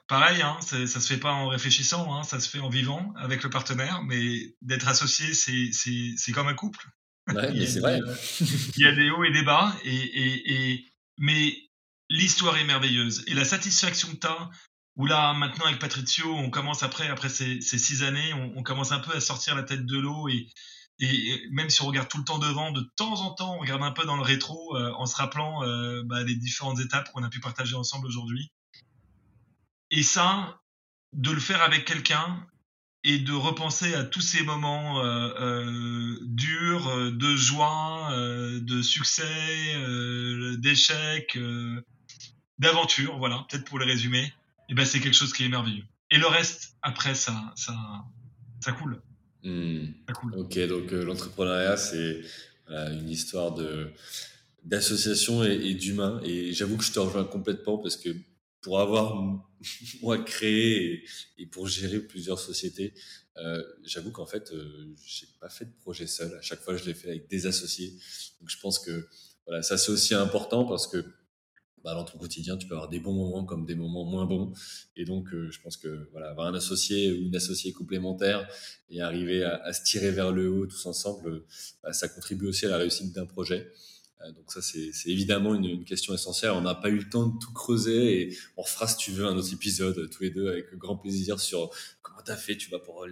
Pareil, 0.08 0.42
hein, 0.42 0.60
ça 0.60 0.86
se 0.88 1.08
fait 1.08 1.18
pas 1.20 1.32
en 1.32 1.48
réfléchissant, 1.48 2.14
hein, 2.14 2.24
ça 2.24 2.42
se 2.42 2.50
fait 2.50 2.60
en 2.60 2.68
vivant 2.68 3.14
avec 3.16 3.42
le 3.44 3.50
partenaire, 3.50 4.04
mais 4.04 4.54
d'être 4.62 4.90
associé, 4.90 5.34
c'est 5.34 6.32
comme 6.34 6.48
un 6.48 6.56
couple. 6.56 6.86
Ouais, 7.34 7.52
mais 7.54 7.68
c'est 7.68 7.80
vrai. 7.80 8.00
il 8.78 8.84
y 8.84 8.88
a 8.88 8.92
des 8.94 9.10
hauts 9.10 9.24
et 9.24 9.32
des 9.32 9.44
bas, 9.44 9.76
et, 9.84 9.96
et, 9.96 10.54
et 10.54 10.86
mais 11.18 11.54
l'histoire 12.10 12.58
est 12.58 12.64
merveilleuse 12.64 13.24
et 13.28 13.34
la 13.34 13.46
satisfaction 13.46 14.10
que 14.10 14.20
tu 14.20 14.28
as 14.28 14.50
où 15.00 15.06
là, 15.06 15.34
maintenant, 15.34 15.66
avec 15.66 15.80
Patricio, 15.80 16.30
on 16.36 16.50
commence 16.50 16.84
après, 16.84 17.08
après 17.08 17.30
ces, 17.30 17.62
ces 17.62 17.78
six 17.78 18.04
années, 18.04 18.34
on, 18.34 18.58
on, 18.58 18.64
commence 18.64 18.92
un 18.92 19.00
peu 19.00 19.16
à 19.16 19.22
sortir 19.22 19.56
la 19.56 19.64
tête 19.64 19.86
de 19.86 19.98
l'eau 19.98 20.28
et, 20.28 20.50
et, 21.00 21.48
même 21.52 21.70
si 21.70 21.82
on 21.82 21.86
regarde 21.86 22.10
tout 22.10 22.18
le 22.18 22.26
temps 22.26 22.38
devant, 22.38 22.74
de 22.74 22.82
temps 22.98 23.22
en 23.22 23.34
temps, 23.34 23.56
on 23.56 23.60
regarde 23.60 23.82
un 23.82 23.92
peu 23.92 24.04
dans 24.04 24.18
le 24.18 24.24
rétro 24.24 24.76
euh, 24.76 24.92
en 24.98 25.06
se 25.06 25.16
rappelant 25.16 25.64
euh, 25.64 26.04
bah, 26.04 26.24
les 26.24 26.36
différentes 26.36 26.82
étapes 26.82 27.10
qu'on 27.14 27.24
a 27.24 27.30
pu 27.30 27.40
partager 27.40 27.76
ensemble 27.76 28.08
aujourd'hui. 28.08 28.52
Et 29.90 30.04
ça, 30.04 30.60
de 31.14 31.32
le 31.32 31.40
faire 31.40 31.62
avec 31.62 31.86
quelqu'un 31.86 32.46
et 33.04 33.20
de 33.20 33.32
repenser 33.32 33.94
à 33.94 34.04
tous 34.04 34.22
ces 34.22 34.44
moments 34.44 35.04
euh, 35.04 35.30
euh 35.40 36.18
durs, 36.22 37.12
de 37.12 37.36
joie, 37.36 38.10
de 38.12 38.82
succès, 38.82 39.24
d'échecs, 40.58 41.38
d'aventure, 42.60 43.18
voilà, 43.18 43.46
peut-être 43.50 43.66
pour 43.66 43.80
les 43.80 43.86
résumer 43.86 44.34
et 44.70 44.76
ben 44.76 44.86
c'est 44.86 45.00
quelque 45.00 45.16
chose 45.16 45.34
qui 45.34 45.44
est 45.44 45.50
merveilleux. 45.50 45.84
Et 46.12 46.18
le 46.18 46.28
reste, 46.28 46.76
après, 46.82 47.16
ça, 47.16 47.54
ça, 47.56 47.76
ça 48.62 48.72
coule. 48.72 49.02
Hmm. 49.44 49.88
Ça 50.08 50.14
coule. 50.14 50.36
Ok, 50.36 50.60
donc 50.68 50.94
euh, 50.94 51.04
l'entrepreneuriat, 51.04 51.78
c'est 51.78 52.22
une 52.70 53.10
histoire 53.10 53.54
de 53.54 53.92
d'association 54.64 55.44
et, 55.44 55.54
et 55.54 55.74
d'humain. 55.74 56.22
Et 56.24 56.54
j'avoue 56.54 56.78
que 56.78 56.84
je 56.84 56.92
te 56.92 57.00
rejoins 57.00 57.24
complètement 57.24 57.78
parce 57.80 57.96
que 57.96 58.10
pour 58.62 58.80
avoir 58.80 59.16
moi 60.02 60.18
créé 60.20 61.04
et, 61.38 61.46
pour 61.46 61.68
gérer 61.68 62.00
plusieurs 62.00 62.40
sociétés, 62.40 62.94
euh, 63.38 63.64
j'avoue 63.84 64.12
qu'en 64.12 64.26
fait, 64.26 64.52
euh, 64.52 64.94
j'ai 65.06 65.28
pas 65.40 65.50
fait 65.50 65.66
de 65.66 65.74
projet 65.82 66.08
seul. 66.08 66.34
À 66.36 66.42
chaque 66.42 66.62
fois, 66.62 66.76
je 66.76 66.86
l'ai 66.86 66.94
fait 66.94 67.10
avec 67.10 67.30
des 67.30 67.46
associés. 67.46 67.92
Donc, 68.40 68.50
je 68.50 68.60
pense 68.60 68.80
que 68.80 69.08
voilà, 69.46 69.64
ça 69.64 69.78
c'est 69.78 69.92
aussi 69.92 70.14
important 70.14 70.66
parce 70.66 70.88
que 70.88 71.06
bah, 71.84 71.94
dans 71.94 72.04
ton 72.04 72.18
quotidien, 72.18 72.58
tu 72.58 72.68
peux 72.68 72.74
avoir 72.74 72.90
des 72.90 73.00
bons 73.00 73.14
moments 73.14 73.46
comme 73.46 73.66
des 73.66 73.76
moments 73.76 74.04
moins 74.04 74.26
bons. 74.26 74.54
Et 74.98 75.06
donc, 75.06 75.34
euh, 75.34 75.50
je 75.50 75.62
pense 75.62 75.78
que 75.78 76.10
voilà, 76.12 76.30
avoir 76.30 76.48
un 76.48 76.54
associé 76.54 77.12
ou 77.12 77.28
une 77.28 77.36
associée 77.36 77.72
complémentaire 77.72 78.48
et 78.90 79.02
arriver 79.02 79.44
à, 79.44 79.72
se 79.72 79.84
tirer 79.84 80.12
vers 80.12 80.32
le 80.32 80.50
haut 80.50 80.66
tous 80.66 80.86
ensemble, 80.86 81.44
bah, 81.82 81.94
ça 81.94 82.10
contribue 82.10 82.48
aussi 82.48 82.66
à 82.66 82.70
la 82.70 82.78
réussite 82.78 83.14
d'un 83.14 83.26
projet. 83.26 83.72
Euh, 84.22 84.32
donc 84.32 84.52
ça, 84.52 84.62
c'est 84.62 84.92
évidemment 85.06 85.56
une, 85.56 85.84
question 85.84 86.14
essentielle. 86.14 86.52
On 86.52 86.62
n'a 86.62 86.76
pas 86.76 86.90
eu 86.90 86.98
le 86.98 87.10
temps 87.10 87.28
de 87.28 87.40
tout 87.40 87.54
creuser 87.54 88.22
et 88.22 88.38
on 88.58 88.64
fera, 88.64 88.88
si 88.88 88.98
tu 88.98 89.12
veux, 89.12 89.26
un 89.26 89.36
autre 89.36 89.54
épisode 89.54 90.10
tous 90.10 90.24
les 90.24 90.30
deux 90.30 90.50
avec 90.50 90.74
grand 90.76 90.98
plaisir 90.98 91.40
sur 91.40 91.70
comment 92.02 92.22
tu 92.24 92.32
as 92.32 92.36
fait, 92.36 92.58
tu 92.58 92.70
vas 92.70 92.80
pour 92.80 93.06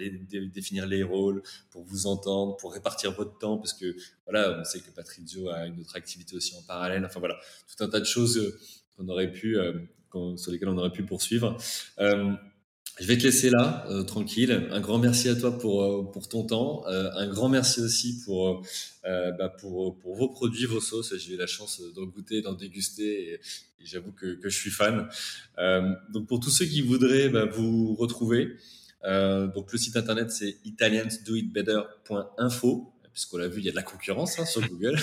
définir 0.54 0.86
les 0.86 1.04
rôles, 1.04 1.42
pour 1.72 1.84
vous 1.84 2.08
entendre, 2.08 2.58
pour 2.58 2.74
répartir 2.74 3.12
votre 3.14 3.38
temps, 3.38 3.58
parce 3.58 3.74
que 3.74 3.96
voilà, 4.26 4.60
on 4.60 4.64
sait 4.64 4.80
que 4.80 4.92
Patrizio 4.92 5.50
a 5.50 5.66
une 5.66 5.80
autre 5.80 5.96
activité 5.96 6.36
aussi 6.36 6.56
en 6.56 6.62
parallèle. 6.64 7.06
Enfin 7.06 7.20
voilà, 7.20 7.40
tout 7.68 7.84
un 7.84 7.90
tas 7.90 8.00
de 8.00 8.06
choses 8.06 8.38
euh, 8.38 8.60
qu'on 8.96 9.08
aurait 9.08 9.32
pu, 9.32 9.58
euh, 9.58 9.74
sur 10.36 10.52
lesquelles 10.52 10.70
on 10.70 10.78
aurait 10.78 10.92
pu 10.92 11.04
poursuivre. 11.04 11.58
Je 13.00 13.06
vais 13.06 13.18
te 13.18 13.24
laisser 13.24 13.50
là, 13.50 13.86
euh, 13.90 14.04
tranquille. 14.04 14.70
Un 14.72 14.80
grand 14.80 14.98
merci 14.98 15.28
à 15.30 15.36
toi 15.36 15.58
pour, 15.58 15.84
euh, 15.84 16.10
pour 16.12 16.28
ton 16.28 16.46
temps. 16.46 16.84
Euh, 16.88 17.10
un 17.14 17.28
grand 17.28 17.50
merci 17.50 17.82
aussi 17.82 18.22
pour, 18.26 18.66
bah 19.04 19.50
pour, 19.60 20.00
pour 20.00 20.16
vos 20.16 20.30
produits, 20.30 20.66
vos 20.66 20.82
sauces. 20.82 21.16
J'ai 21.18 21.36
eu 21.36 21.38
la 21.38 21.46
chance 21.48 21.82
d'en 21.96 22.06
goûter, 22.06 22.42
d'en 22.42 22.54
déguster 22.54 23.34
et, 23.34 23.40
j'avoue 23.84 24.12
que, 24.12 24.36
que, 24.36 24.50
je 24.50 24.58
suis 24.58 24.72
fan. 24.72 25.08
donc 26.10 26.28
pour 26.28 26.40
tous 26.40 26.50
ceux 26.50 26.66
qui 26.66 26.82
voudraient 26.82 27.30
bah, 27.30 27.46
vous 27.46 27.94
retrouver, 27.96 28.58
donc 29.04 29.72
le 29.72 29.78
site 29.78 29.96
internet 29.96 30.32
c'est 30.32 30.58
italiansdoitbetter.info 30.66 32.94
puisqu'on 33.18 33.38
l'a 33.40 33.48
vu, 33.48 33.62
il 33.62 33.66
y 33.66 33.68
a 33.68 33.72
de 33.72 33.76
la 33.76 33.82
concurrence 33.82 34.38
hein, 34.38 34.46
sur 34.46 34.62
Google, 34.62 34.96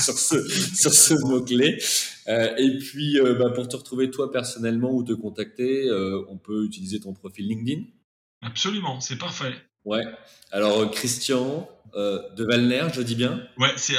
sur 0.00 0.16
ce, 0.16 0.48
sur 0.48 0.92
ce 0.92 1.14
mot-clé. 1.26 1.82
Euh, 2.28 2.54
et 2.56 2.78
puis, 2.78 3.18
euh, 3.18 3.34
bah, 3.34 3.50
pour 3.50 3.66
te 3.66 3.74
retrouver 3.74 4.12
toi 4.12 4.30
personnellement 4.30 4.92
ou 4.92 5.02
te 5.02 5.10
contacter, 5.12 5.88
euh, 5.88 6.24
on 6.28 6.38
peut 6.38 6.64
utiliser 6.64 7.00
ton 7.00 7.12
profil 7.12 7.48
LinkedIn. 7.48 7.82
Absolument, 8.42 9.00
c'est 9.00 9.16
parfait. 9.18 9.52
Ouais. 9.84 10.04
Alors, 10.52 10.88
Christian 10.92 11.68
de 11.96 12.44
Valner, 12.44 12.86
je 12.94 13.02
dis 13.02 13.16
bien? 13.16 13.42
Ouais, 13.58 13.72
c'est 13.76 13.96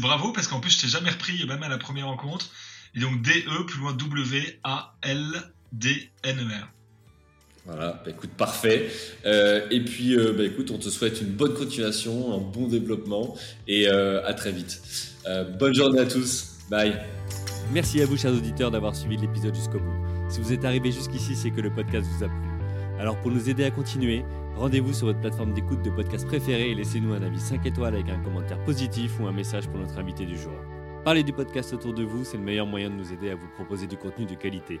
bravo, 0.00 0.30
parce 0.30 0.46
qu'en 0.46 0.60
plus, 0.60 0.70
je 0.70 0.82
t'ai 0.82 0.88
jamais 0.88 1.10
repris, 1.10 1.44
même 1.44 1.64
à 1.64 1.68
la 1.68 1.78
première 1.78 2.06
rencontre. 2.06 2.48
Et 2.94 3.00
donc, 3.00 3.22
D-E, 3.22 3.66
plus 3.66 3.80
loin 3.80 3.92
W-A-L-D-N-E-R. 3.92 4.62
Voilà, 7.64 8.02
bah, 8.04 8.10
écoute, 8.10 8.30
parfait. 8.30 8.88
Euh, 9.24 9.66
et 9.70 9.80
puis, 9.80 10.16
euh, 10.16 10.32
bah, 10.36 10.44
écoute, 10.44 10.70
on 10.72 10.78
te 10.78 10.88
souhaite 10.88 11.20
une 11.20 11.28
bonne 11.28 11.54
continuation, 11.54 12.34
un 12.34 12.38
bon 12.38 12.66
développement 12.66 13.36
et 13.68 13.88
euh, 13.88 14.24
à 14.26 14.34
très 14.34 14.52
vite. 14.52 14.82
Bonne 15.58 15.74
journée 15.74 16.00
à 16.00 16.06
tous. 16.06 16.58
Bye. 16.68 16.94
Merci 17.72 18.02
à 18.02 18.06
vous, 18.06 18.16
chers 18.16 18.32
auditeurs, 18.32 18.70
d'avoir 18.70 18.96
suivi 18.96 19.16
l'épisode 19.16 19.54
jusqu'au 19.54 19.78
bout. 19.78 19.94
Si 20.28 20.40
vous 20.40 20.52
êtes 20.52 20.64
arrivé 20.64 20.90
jusqu'ici, 20.90 21.36
c'est 21.36 21.50
que 21.50 21.60
le 21.60 21.72
podcast 21.72 22.08
vous 22.16 22.24
a 22.24 22.28
plu. 22.28 22.48
Alors, 22.98 23.20
pour 23.20 23.30
nous 23.30 23.48
aider 23.48 23.64
à 23.64 23.70
continuer, 23.70 24.24
rendez-vous 24.56 24.92
sur 24.92 25.06
votre 25.06 25.20
plateforme 25.20 25.54
d'écoute 25.54 25.82
de 25.82 25.90
podcast 25.90 26.26
préférée 26.26 26.70
et 26.70 26.74
laissez-nous 26.74 27.12
un 27.12 27.22
avis 27.22 27.40
5 27.40 27.64
étoiles 27.66 27.94
avec 27.94 28.08
un 28.08 28.18
commentaire 28.22 28.62
positif 28.64 29.20
ou 29.20 29.26
un 29.26 29.32
message 29.32 29.68
pour 29.68 29.78
notre 29.78 29.98
invité 29.98 30.26
du 30.26 30.36
jour. 30.36 30.52
Parlez 31.04 31.22
du 31.22 31.32
podcast 31.32 31.72
autour 31.72 31.94
de 31.94 32.02
vous, 32.02 32.24
c'est 32.24 32.36
le 32.36 32.44
meilleur 32.44 32.66
moyen 32.66 32.90
de 32.90 32.94
nous 32.94 33.12
aider 33.12 33.30
à 33.30 33.34
vous 33.34 33.48
proposer 33.54 33.86
du 33.86 33.96
contenu 33.96 34.24
de 34.24 34.34
qualité. 34.34 34.80